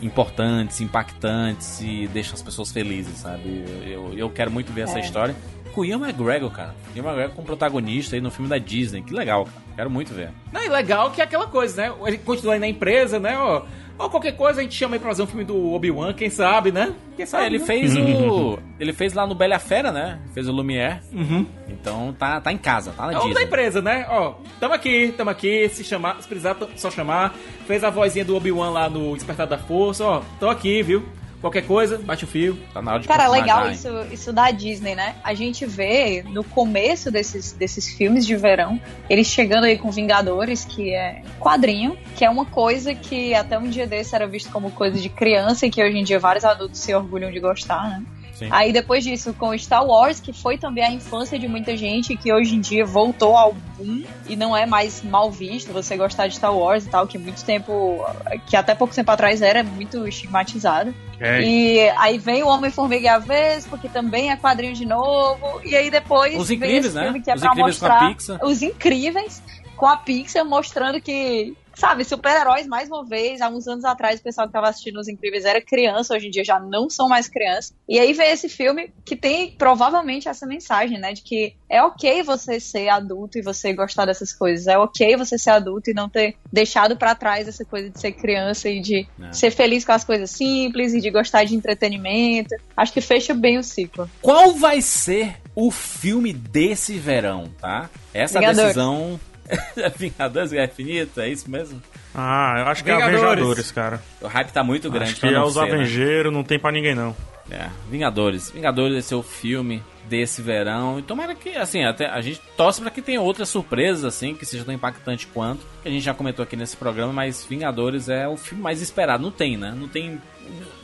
importantes, 0.03 0.81
impactantes 0.81 1.81
e 1.81 2.07
deixam 2.09 2.35
as 2.35 2.43
pessoas 2.43 2.71
felizes, 2.71 3.19
sabe? 3.19 3.65
Eu, 3.87 4.13
eu 4.17 4.29
quero 4.31 4.51
muito 4.51 4.73
ver 4.73 4.83
essa 4.83 4.99
É. 4.99 5.01
história. 5.01 5.35
Com 5.73 5.83
o 5.83 5.85
Ian 5.85 5.99
McGregor, 5.99 6.51
cara. 6.51 6.75
Ian 6.97 7.05
McGregor 7.05 7.35
como 7.37 7.47
protagonista 7.47 8.17
aí 8.17 8.21
no 8.21 8.31
filme 8.31 8.49
da 8.49 8.59
Disney. 8.59 9.03
Que 9.03 9.15
legal, 9.15 9.45
cara. 9.45 9.57
Quero 9.77 9.91
muito 9.91 10.13
ver. 10.13 10.31
Não, 10.53 10.63
e 10.63 10.69
legal 10.69 11.11
que 11.13 11.21
é 11.21 11.25
aquela 11.25 11.47
coisa, 11.47 11.83
né? 11.89 11.95
Ele 12.07 12.19
continua 12.19 12.55
aí 12.55 12.61
na 12.61 12.67
empresa, 12.69 13.19
né? 13.21 13.39
Ó, 13.39 13.63
ou 14.01 14.11
qualquer 14.11 14.33
coisa 14.37 14.61
a 14.61 14.63
gente 14.63 14.75
chama 14.75 14.97
aí 14.97 14.99
pra 14.99 15.09
fazer 15.11 15.23
um 15.23 15.27
filme 15.27 15.45
do 15.45 15.73
Obi-Wan, 15.73 16.13
quem 16.15 16.31
sabe, 16.31 16.73
né? 16.73 16.95
Quem 17.17 17.27
sabe? 17.27 17.45
É, 17.45 17.47
ele 17.47 17.59
né? 17.59 17.65
fez 17.67 17.97
o. 17.97 18.59
Ele 18.81 18.95
fez 18.95 19.13
lá 19.13 19.27
no 19.27 19.35
Bela 19.35 19.59
Fera, 19.59 19.93
né? 19.93 20.19
Fez 20.33 20.49
o 20.49 20.53
Lumière. 20.53 21.03
Uhum. 21.13 21.45
Então 21.69 22.15
tá, 22.19 22.41
tá 22.41 22.51
em 22.51 22.57
casa, 22.57 22.93
tá 22.97 23.07
na 23.07 23.13
É 23.13 23.17
o 23.19 23.21
da 23.21 23.27
Disney. 23.27 23.45
empresa, 23.45 23.83
né? 23.83 24.07
Ó, 24.09 24.37
tamo 24.59 24.73
aqui, 24.73 25.13
tamo 25.15 25.29
aqui. 25.29 25.69
Se 25.69 25.85
chamar, 25.85 26.17
se 26.23 26.27
precisar, 26.27 26.57
só 26.77 26.91
chamar. 26.91 27.35
Fez 27.67 27.85
a 27.85 27.91
vozinha 27.91 28.25
do 28.25 28.35
Obi-Wan 28.35 28.71
lá 28.71 28.89
no 28.89 29.15
Despertar 29.15 29.47
da 29.47 29.59
Força, 29.59 30.03
ó. 30.03 30.23
Tô 30.41 30.49
aqui, 30.49 30.83
viu? 30.83 31.05
Qualquer 31.41 31.67
coisa, 31.67 31.99
bate 31.99 32.25
o 32.25 32.27
fio. 32.27 32.59
Tá 32.73 32.83
na 32.83 32.93
hora 32.93 33.01
de 33.01 33.09
Cara, 33.09 33.29
legal 33.29 33.67
já, 33.67 33.73
isso, 33.73 33.89
isso 34.13 34.33
da 34.33 34.51
Disney, 34.51 34.95
né? 34.95 35.17
A 35.25 35.33
gente 35.33 35.65
vê 35.65 36.23
no 36.29 36.45
começo 36.45 37.11
desses, 37.11 37.53
desses 37.53 37.89
filmes 37.89 38.27
de 38.27 38.37
verão, 38.37 38.81
eles 39.09 39.27
chegando 39.27 39.65
aí 39.65 39.79
com 39.79 39.91
Vingadores, 39.91 40.65
que 40.65 40.93
é 40.93 41.23
quadrinho, 41.39 41.97
que 42.15 42.25
é 42.25 42.31
uma 42.31 42.45
coisa 42.45 42.95
que 42.95 43.35
até 43.35 43.59
um 43.59 43.69
dia 43.69 43.87
desse 43.87 44.15
era 44.15 44.27
visto 44.27 44.51
como 44.51 44.71
coisa 44.71 44.99
de 44.99 45.09
criança 45.09 45.67
e 45.67 45.71
que 45.71 45.83
hoje 45.83 45.97
em 45.97 46.05
dia 46.05 46.19
vários 46.19 46.45
adultos 46.45 46.81
se 46.81 46.95
orgulham 46.95 47.31
de 47.31 47.41
gostar, 47.41 47.89
né? 47.89 48.05
Sim. 48.41 48.49
Aí 48.51 48.73
depois 48.73 49.05
disso, 49.05 49.35
com 49.35 49.57
Star 49.57 49.85
Wars, 49.87 50.19
que 50.19 50.33
foi 50.33 50.57
também 50.57 50.83
a 50.83 50.91
infância 50.91 51.39
de 51.39 51.47
muita 51.47 51.77
gente, 51.77 52.17
que 52.17 52.33
hoje 52.33 52.55
em 52.57 52.61
dia 52.61 52.85
voltou 52.87 53.37
ao 53.37 53.53
boom 53.53 54.03
e 54.27 54.35
não 54.35 54.57
é 54.57 54.65
mais 54.65 55.03
mal 55.05 55.31
visto 55.31 55.73
você 55.75 55.95
gostar 55.97 56.27
de 56.27 56.37
Star 56.37 56.57
Wars 56.57 56.87
e 56.87 56.89
tal, 56.89 57.07
que 57.07 57.19
muito 57.19 57.45
tempo, 57.45 58.03
que 58.47 58.57
até 58.57 58.75
pouco 58.75 58.95
tempo 58.95 59.11
atrás 59.11 59.43
era 59.43 59.63
muito 59.63 60.09
estigmatizado. 60.09 60.95
É, 61.21 61.43
E 61.43 61.89
aí 61.99 62.17
vem 62.19 62.43
o 62.43 62.49
Homem-Formiga 62.49 63.05
e 63.05 63.09
a 63.09 63.19
Vespa, 63.19 63.77
que 63.77 63.91
também 63.91 64.31
é 64.31 64.37
quadrinho 64.37 64.73
de 64.75 64.87
novo. 64.87 65.61
E 65.63 65.77
aí 65.77 65.91
depois 65.91 66.35
Os 66.41 66.49
vem 66.49 66.57
Incríveis, 66.57 66.95
né? 66.95 67.03
filme 67.05 67.21
que 67.21 67.31
é 67.31 67.35
Os 67.35 67.41
pra 67.43 67.51
Incríveis 67.51 67.79
com 67.79 67.85
a 67.87 67.89
mostrar 67.91 68.09
Pixar. 68.15 68.39
os 68.43 68.63
incríveis 68.63 69.43
com 69.77 69.87
a 69.87 69.97
Pixar, 69.99 70.45
mostrando 70.47 70.99
que, 71.01 71.55
sabe, 71.75 72.05
super-heróis, 72.05 72.67
mais 72.67 72.89
uma 72.89 73.05
vez, 73.05 73.41
há 73.41 73.49
uns 73.49 73.67
anos 73.67 73.85
atrás 73.85 74.21
o 74.21 74.23
pessoal 74.23 74.47
que 74.47 74.53
tava 74.53 74.69
assistindo 74.69 74.99
Os 75.01 75.09
Incríveis 75.09 75.45
era 75.45 75.61
criança, 75.61 76.15
hoje 76.15 76.27
em 76.29 76.31
dia 76.31 76.45
já 76.45 76.59
não 76.61 76.91
são 76.91 77.09
mais 77.09 77.29
crianças. 77.29 77.73
E 77.89 77.99
aí 77.99 78.13
vem 78.13 78.31
esse 78.31 78.49
filme 78.49 78.93
que 79.05 79.17
tem 79.17 79.53
provavelmente 79.53 80.29
essa 80.29 80.47
mensagem, 80.47 80.99
né, 80.99 81.13
de 81.13 81.23
que 81.23 81.55
é 81.69 81.83
ok 81.83 82.23
você 82.23 82.59
ser 82.61 82.89
adulto 82.89 83.39
e 83.39 83.43
você 83.43 83.73
gostar 83.73 84.05
dessas 84.07 84.33
coisas, 84.33 84.67
é 84.67 84.77
ok 84.79 85.17
você 85.17 85.39
ser 85.39 85.51
adulto 85.51 85.91
e 85.91 85.95
não 85.95 86.09
ter 86.09 86.37
deixado 86.53 86.97
pra 86.97 87.15
trás 87.15 87.47
essa 87.49 87.65
coisa 87.65 87.89
de 87.89 87.99
ser 88.01 88.13
criança 88.13 88.69
e 88.69 88.81
de 88.81 89.07
É. 89.23 89.33
ser 89.33 89.51
feliz 89.51 89.85
com 89.85 89.93
as 89.93 90.05
coisas 90.05 90.31
simples 90.31 90.93
e 90.95 91.01
de 91.01 91.11
gostar 91.11 91.45
de 91.45 91.55
entretenimento. 91.55 92.55
Acho 92.77 92.93
que 92.93 93.01
fecha 93.01 93.33
bem 93.35 93.59
o 93.59 93.63
ciclo. 93.63 94.11
Qual 94.21 94.53
vai 94.55 94.81
ser 94.83 95.37
o 95.55 95.71
filme 95.71 96.33
desse 96.33 96.95
verão, 96.99 97.51
tá? 97.61 97.89
Essa 98.13 98.39
Vingadores. 98.41 98.75
decisão. 98.75 99.21
Vingadores 99.97 100.53
Guerra 100.53 100.67
Infinita, 100.67 101.23
é 101.25 101.29
isso 101.29 101.51
mesmo? 101.51 101.81
Ah, 102.15 102.57
eu 102.59 102.67
acho 102.67 102.85
que 102.85 102.91
é 102.91 102.95
Vingadores. 102.95 103.23
Avengadores, 103.25 103.73
cara. 103.73 104.03
O 104.21 104.27
hype 104.27 104.51
tá 104.51 104.63
muito 104.65 104.91
grande 104.91 105.13
Acho 105.13 105.21
que 105.21 105.27
é 105.27 105.41
os 105.41 105.57
né? 105.57 105.63
Avengeiros, 105.63 106.33
não 106.33 106.43
tem 106.43 106.59
pra 106.59 106.73
ninguém 106.73 106.95
não. 106.95 107.15
É, 107.51 107.69
Vingadores. 107.91 108.51
Vingadores 108.51 109.11
é 109.11 109.17
o 109.17 109.23
filme 109.23 109.83
desse 110.09 110.41
verão. 110.41 110.99
E 110.99 111.03
tomara 111.03 111.35
que, 111.35 111.51
assim, 111.51 111.85
até 111.85 112.07
a 112.07 112.21
gente 112.21 112.41
torce 112.57 112.81
pra 112.81 112.91
que 112.91 113.03
tenha 113.03 113.21
outras 113.21 113.49
surpresas, 113.49 114.05
assim, 114.05 114.35
que 114.35 114.47
seja 114.47 114.65
tão 114.65 114.75
impactante 114.75 115.27
quanto. 115.27 115.67
Que 115.83 115.89
a 115.89 115.91
gente 115.91 116.03
já 116.03 116.15
comentou 116.15 116.43
aqui 116.43 116.57
nesse 116.57 116.77
programa, 116.77 117.13
mas 117.13 117.45
Vingadores 117.45 118.09
é 118.09 118.29
o 118.29 118.37
filme 118.37 118.63
mais 118.63 118.81
esperado. 118.81 119.23
Não 119.23 119.31
tem, 119.31 119.57
né? 119.57 119.75
Não 119.77 119.89
tem. 119.89 120.21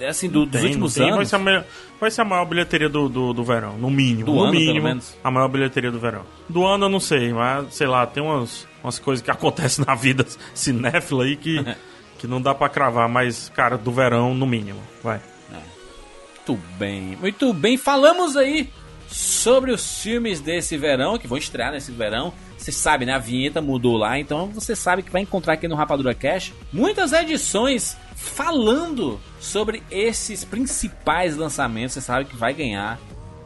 É 0.01 0.09
Assim, 0.09 0.29
do- 0.29 0.45
dos 0.47 0.61
Tem, 0.61 0.65
últimos 0.71 0.95
tem, 0.95 1.05
Vai 1.05 1.13
anos. 1.15 1.29
ser, 1.29 1.37
a 1.37 1.39
maior, 1.39 1.65
vai 2.01 2.11
ser 2.11 2.21
a 2.21 2.25
maior 2.25 2.45
bilheteria 2.45 2.89
do, 2.89 3.09
do, 3.09 3.33
do 3.33 3.45
verão, 3.45 3.77
no 3.79 3.91
mínimo. 3.91 4.27
Do 4.27 4.33
no 4.35 4.43
ano, 4.43 4.53
pelo 4.53 4.65
mínimo, 4.65 4.85
menos. 4.87 5.17
a 5.25 5.31
maior 5.31 5.49
bilheteria 5.49 5.91
do 5.91 5.99
verão. 5.99 6.23
Do 6.49 6.65
ano 6.67 6.85
eu 6.87 6.89
não 6.91 7.01
sei, 7.01 7.33
mas 7.33 7.75
sei 7.75 7.87
lá, 7.87 8.07
tem 8.07 8.23
umas, 8.23 8.67
umas 8.85 8.99
coisas 8.99 9.23
que 9.25 9.31
acontecem 9.33 9.85
na 9.87 9.95
vida 9.95 10.25
cinéfila 10.55 11.25
aí 11.25 11.37
que, 11.37 11.65
que 12.19 12.27
não 12.27 12.41
dá 12.41 12.55
pra 12.55 12.69
cravar, 12.69 13.09
mas, 13.09 13.51
cara, 13.55 13.77
do 13.79 13.91
verão, 13.91 14.35
no 14.35 14.47
mínimo. 14.47 14.81
Vai. 15.03 15.21
Muito 16.49 16.63
bem, 16.79 17.17
muito 17.21 17.53
bem. 17.53 17.77
Falamos 17.77 18.37
aí 18.37 18.71
sobre 19.09 19.73
os 19.73 20.01
filmes 20.01 20.41
desse 20.41 20.77
verão, 20.77 21.19
que 21.19 21.27
vão 21.27 21.37
estrear 21.39 21.73
nesse 21.73 21.91
verão. 21.91 22.33
Você 22.67 22.73
sabe, 22.73 23.07
né? 23.07 23.13
A 23.13 23.19
vinheta 23.19 23.63
mudou 23.63 23.97
lá, 23.97 24.19
então 24.19 24.49
você 24.49 24.75
sabe 24.75 25.01
que 25.01 25.11
vai 25.13 25.23
encontrar 25.23 25.53
aqui 25.53 25.69
no 25.69 25.77
Rapadura 25.77 26.13
Cash 26.13 26.53
muitas 26.73 27.13
edições 27.13 27.97
falando 28.17 29.21
sobre 29.39 29.85
esses 29.89 30.45
principais 30.45 31.37
lançamentos. 31.37 31.93
Você 31.93 32.01
sabe 32.01 32.25
que 32.25 32.35
vai 32.35 32.53
ganhar. 32.53 32.99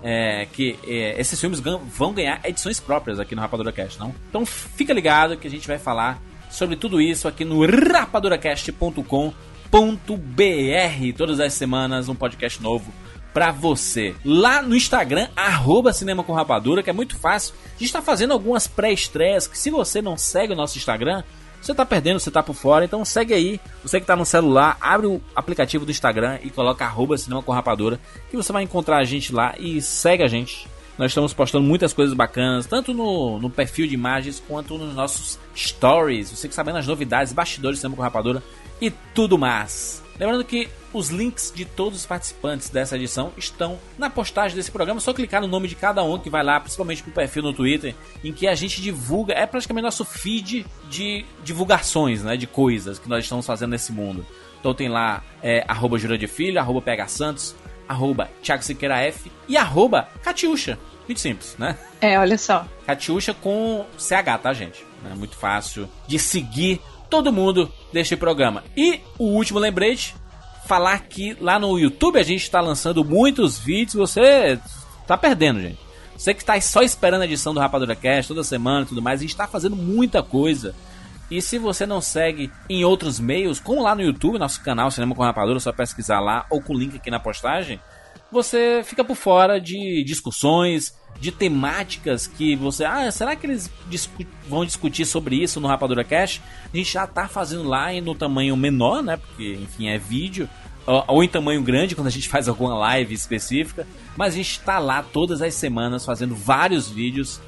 é, 0.02 0.46
que 0.50 0.78
é, 0.86 1.20
esses 1.20 1.38
filmes 1.38 1.60
vão 1.60 2.14
ganhar 2.14 2.40
edições 2.44 2.80
próprias 2.80 3.20
aqui 3.20 3.34
no 3.34 3.42
Rapadura 3.42 3.70
Cast, 3.70 4.00
não? 4.00 4.14
Então 4.30 4.46
fica 4.46 4.94
ligado 4.94 5.36
que 5.36 5.46
a 5.46 5.50
gente 5.50 5.68
vai 5.68 5.76
falar 5.76 6.18
sobre 6.50 6.74
tudo 6.74 6.98
isso 6.98 7.28
aqui 7.28 7.44
no 7.44 7.60
rapaduracast.com.br 7.66 9.34
todas 11.14 11.40
as 11.40 11.52
semanas 11.52 12.08
um 12.08 12.14
podcast 12.14 12.62
novo 12.62 12.90
pra 13.32 13.50
você. 13.50 14.14
Lá 14.24 14.62
no 14.62 14.76
Instagram, 14.76 15.28
arroba 15.36 15.92
Cinema 15.92 16.22
com 16.22 16.32
Rapadura, 16.32 16.82
que 16.82 16.90
é 16.90 16.92
muito 16.92 17.16
fácil. 17.16 17.54
A 17.74 17.78
gente 17.78 17.92
tá 17.92 18.02
fazendo 18.02 18.32
algumas 18.32 18.66
pré-estreias, 18.66 19.46
que 19.46 19.58
se 19.58 19.70
você 19.70 20.02
não 20.02 20.16
segue 20.16 20.52
o 20.52 20.56
nosso 20.56 20.78
Instagram, 20.78 21.22
você 21.60 21.74
tá 21.74 21.84
perdendo, 21.84 22.18
você 22.18 22.30
tá 22.30 22.42
por 22.42 22.54
fora, 22.54 22.84
então 22.84 23.04
segue 23.04 23.34
aí. 23.34 23.60
Você 23.82 24.00
que 24.00 24.06
tá 24.06 24.16
no 24.16 24.24
celular, 24.24 24.76
abre 24.80 25.06
o 25.06 25.20
aplicativo 25.36 25.84
do 25.84 25.90
Instagram 25.90 26.38
e 26.42 26.50
coloca 26.50 26.84
arroba 26.84 27.18
Cinema 27.18 27.42
com 27.42 27.52
Rapadura, 27.52 28.00
que 28.30 28.36
você 28.36 28.52
vai 28.52 28.62
encontrar 28.62 28.98
a 28.98 29.04
gente 29.04 29.32
lá 29.32 29.54
e 29.58 29.80
segue 29.82 30.22
a 30.22 30.28
gente. 30.28 30.66
Nós 30.96 31.12
estamos 31.12 31.32
postando 31.32 31.64
muitas 31.64 31.92
coisas 31.92 32.14
bacanas, 32.14 32.66
tanto 32.66 32.92
no, 32.92 33.38
no 33.38 33.48
perfil 33.48 33.86
de 33.86 33.94
imagens 33.94 34.42
quanto 34.46 34.76
nos 34.76 34.94
nossos 34.94 35.38
stories. 35.56 36.30
Você 36.30 36.48
que 36.48 36.54
sabendo 36.54 36.78
as 36.78 36.86
novidades, 36.86 37.32
bastidores 37.32 37.78
do 37.78 37.80
Cinema 37.80 37.96
com 37.96 38.02
Rapadura 38.02 38.42
e 38.80 38.90
tudo 39.14 39.38
mais. 39.38 40.02
Lembrando 40.20 40.44
que 40.44 40.68
os 40.92 41.08
links 41.08 41.50
de 41.54 41.64
todos 41.64 42.00
os 42.00 42.04
participantes 42.04 42.68
dessa 42.68 42.94
edição 42.94 43.32
estão 43.38 43.78
na 43.96 44.10
postagem 44.10 44.54
desse 44.54 44.70
programa. 44.70 44.98
É 44.98 45.00
só 45.00 45.14
clicar 45.14 45.40
no 45.40 45.48
nome 45.48 45.66
de 45.66 45.74
cada 45.74 46.02
um 46.02 46.18
que 46.18 46.28
vai 46.28 46.44
lá, 46.44 46.60
principalmente 46.60 47.02
pro 47.02 47.10
perfil 47.10 47.42
no 47.42 47.54
Twitter, 47.54 47.94
em 48.22 48.30
que 48.30 48.46
a 48.46 48.54
gente 48.54 48.82
divulga, 48.82 49.32
é 49.32 49.46
praticamente 49.46 49.84
nosso 49.84 50.04
feed 50.04 50.66
de 50.90 51.24
divulgações, 51.42 52.22
né, 52.22 52.36
de 52.36 52.46
coisas 52.46 52.98
que 52.98 53.08
nós 53.08 53.24
estamos 53.24 53.46
fazendo 53.46 53.70
nesse 53.70 53.92
mundo. 53.92 54.26
Então 54.60 54.74
tem 54.74 54.90
lá 54.90 55.24
é, 55.42 55.64
arroba 55.66 55.96
Jura 55.96 56.18
de 56.18 56.26
Filho, 56.26 56.60
arroba 56.60 56.82
PH 56.82 57.08
Santos, 57.08 57.56
arroba 57.88 58.28
Thiago 58.42 58.62
Siqueira 58.62 58.98
F 58.98 59.32
e 59.48 59.56
arroba 59.56 60.06
Catiuxa. 60.22 60.78
Muito 61.08 61.18
simples, 61.18 61.56
né? 61.58 61.78
É, 61.98 62.18
olha 62.18 62.36
só. 62.36 62.66
Catiuxa 62.86 63.32
com 63.32 63.86
CH, 63.96 64.38
tá, 64.42 64.52
gente? 64.52 64.84
É 65.10 65.14
muito 65.14 65.34
fácil 65.34 65.88
de 66.06 66.18
seguir 66.18 66.78
todo 67.10 67.32
mundo 67.32 67.70
deste 67.92 68.16
programa. 68.16 68.62
E 68.76 69.00
o 69.18 69.24
último 69.24 69.58
lembrete, 69.58 70.14
falar 70.66 71.00
que 71.00 71.36
lá 71.40 71.58
no 71.58 71.78
YouTube 71.78 72.18
a 72.18 72.22
gente 72.22 72.42
está 72.42 72.60
lançando 72.60 73.04
muitos 73.04 73.58
vídeos, 73.58 73.94
você 73.94 74.58
tá 75.06 75.18
perdendo, 75.18 75.60
gente. 75.60 75.78
Você 76.16 76.32
que 76.32 76.42
está 76.42 76.60
só 76.60 76.82
esperando 76.82 77.22
a 77.22 77.24
edição 77.24 77.52
do 77.52 77.60
Rapadura 77.60 77.96
Cast 77.96 78.28
toda 78.28 78.44
semana 78.44 78.82
e 78.82 78.88
tudo 78.88 79.02
mais, 79.02 79.20
a 79.20 79.22
gente 79.22 79.30
está 79.30 79.46
fazendo 79.46 79.74
muita 79.74 80.22
coisa. 80.22 80.74
E 81.30 81.40
se 81.40 81.58
você 81.58 81.86
não 81.86 82.00
segue 82.00 82.50
em 82.68 82.84
outros 82.84 83.18
meios, 83.18 83.58
como 83.58 83.82
lá 83.82 83.94
no 83.94 84.02
YouTube, 84.02 84.38
nosso 84.38 84.62
canal 84.62 84.90
Cinema 84.90 85.14
com 85.14 85.22
Rapadura, 85.22 85.60
só 85.60 85.72
pesquisar 85.72 86.20
lá 86.20 86.44
ou 86.50 86.60
com 86.60 86.74
o 86.74 86.78
link 86.78 86.96
aqui 86.96 87.10
na 87.10 87.18
postagem, 87.18 87.80
você 88.32 88.82
fica 88.84 89.04
por 89.04 89.16
fora 89.16 89.60
de 89.60 90.02
discussões, 90.04 90.94
de 91.20 91.30
temáticas 91.32 92.26
que 92.26 92.56
você. 92.56 92.84
Ah, 92.84 93.10
será 93.10 93.36
que 93.36 93.46
eles 93.46 93.70
discu- 93.88 94.24
vão 94.48 94.64
discutir 94.64 95.04
sobre 95.04 95.36
isso 95.36 95.60
no 95.60 95.68
Rapadura 95.68 96.04
Cash? 96.04 96.40
A 96.72 96.76
gente 96.76 96.92
já 96.92 97.06
tá 97.06 97.28
fazendo 97.28 97.64
lá 97.64 97.92
e 97.92 98.00
no 98.00 98.14
tamanho 98.14 98.56
menor, 98.56 99.02
né? 99.02 99.16
Porque, 99.16 99.58
enfim, 99.60 99.88
é 99.88 99.98
vídeo. 99.98 100.48
Ou, 101.06 101.22
em 101.22 101.28
tamanho 101.28 101.62
grande, 101.62 101.94
quando 101.94 102.06
a 102.08 102.10
gente 102.10 102.26
faz 102.30 102.48
alguma 102.48 102.74
live 102.74 103.12
específica. 103.14 103.86
Mas 104.16 104.34
a 104.34 104.36
gente 104.36 104.60
tá 104.60 104.78
lá 104.78 105.02
todas 105.02 105.42
as 105.42 105.54
semanas 105.54 106.04
fazendo 106.04 106.34
vários 106.34 106.88
vídeos. 106.88 107.40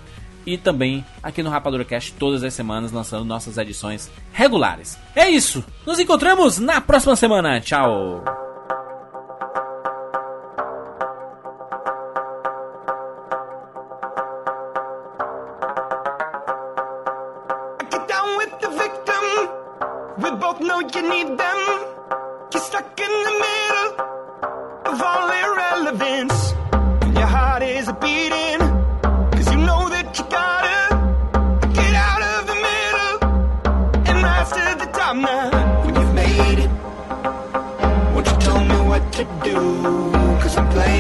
E 0.44 0.59
também 0.59 1.04
aqui 1.22 1.40
no 1.42 1.50
Rapadura 1.50 1.84
Cash 1.84 2.12
todas 2.18 2.42
as 2.42 2.52
semanas 2.52 2.90
lançando 2.90 3.24
nossas 3.24 3.56
edições 3.59 4.10
regulares. 4.32 4.98
É 5.14 5.30
isso! 5.30 5.64
Nos 5.86 6.00
encontramos 6.00 6.59
na 6.59 6.80
próxima 6.80 7.14
semana. 7.14 7.60
Tchau! 7.60 8.52
We 20.23 20.31
both 20.31 20.61
know 20.61 20.78
you 20.78 21.03
need 21.03 21.36
them. 21.36 21.61
You're 22.53 22.62
stuck 22.62 23.01
in 23.07 23.12
the 23.28 23.35
middle 23.44 23.90
of 24.90 25.03
all 25.03 25.28
irrelevance. 25.43 26.55
And 27.03 27.12
your 27.16 27.27
heart 27.27 27.65
is 27.65 27.90
beating, 28.01 28.61
cause 29.32 29.51
you 29.51 29.59
know 29.69 29.89
that 29.89 30.16
you 30.16 30.24
gotta 30.31 30.78
get 31.74 31.94
out 32.09 32.23
of 32.35 32.47
the 32.47 32.55
middle 32.69 33.15
and 34.09 34.23
rise 34.23 34.51
to 34.53 34.65
the 34.78 34.89
top 34.93 35.16
now. 35.16 35.85
When 35.85 35.94
you've 35.97 36.15
made 36.15 36.59
it, 36.66 36.70
won't 38.15 38.27
you 38.28 38.36
tell 38.47 38.65
me 38.65 38.77
what 38.89 39.12
to 39.15 39.24
do? 39.43 39.57
Cause 40.40 40.57
I'm 40.57 40.69
playing. 40.70 40.91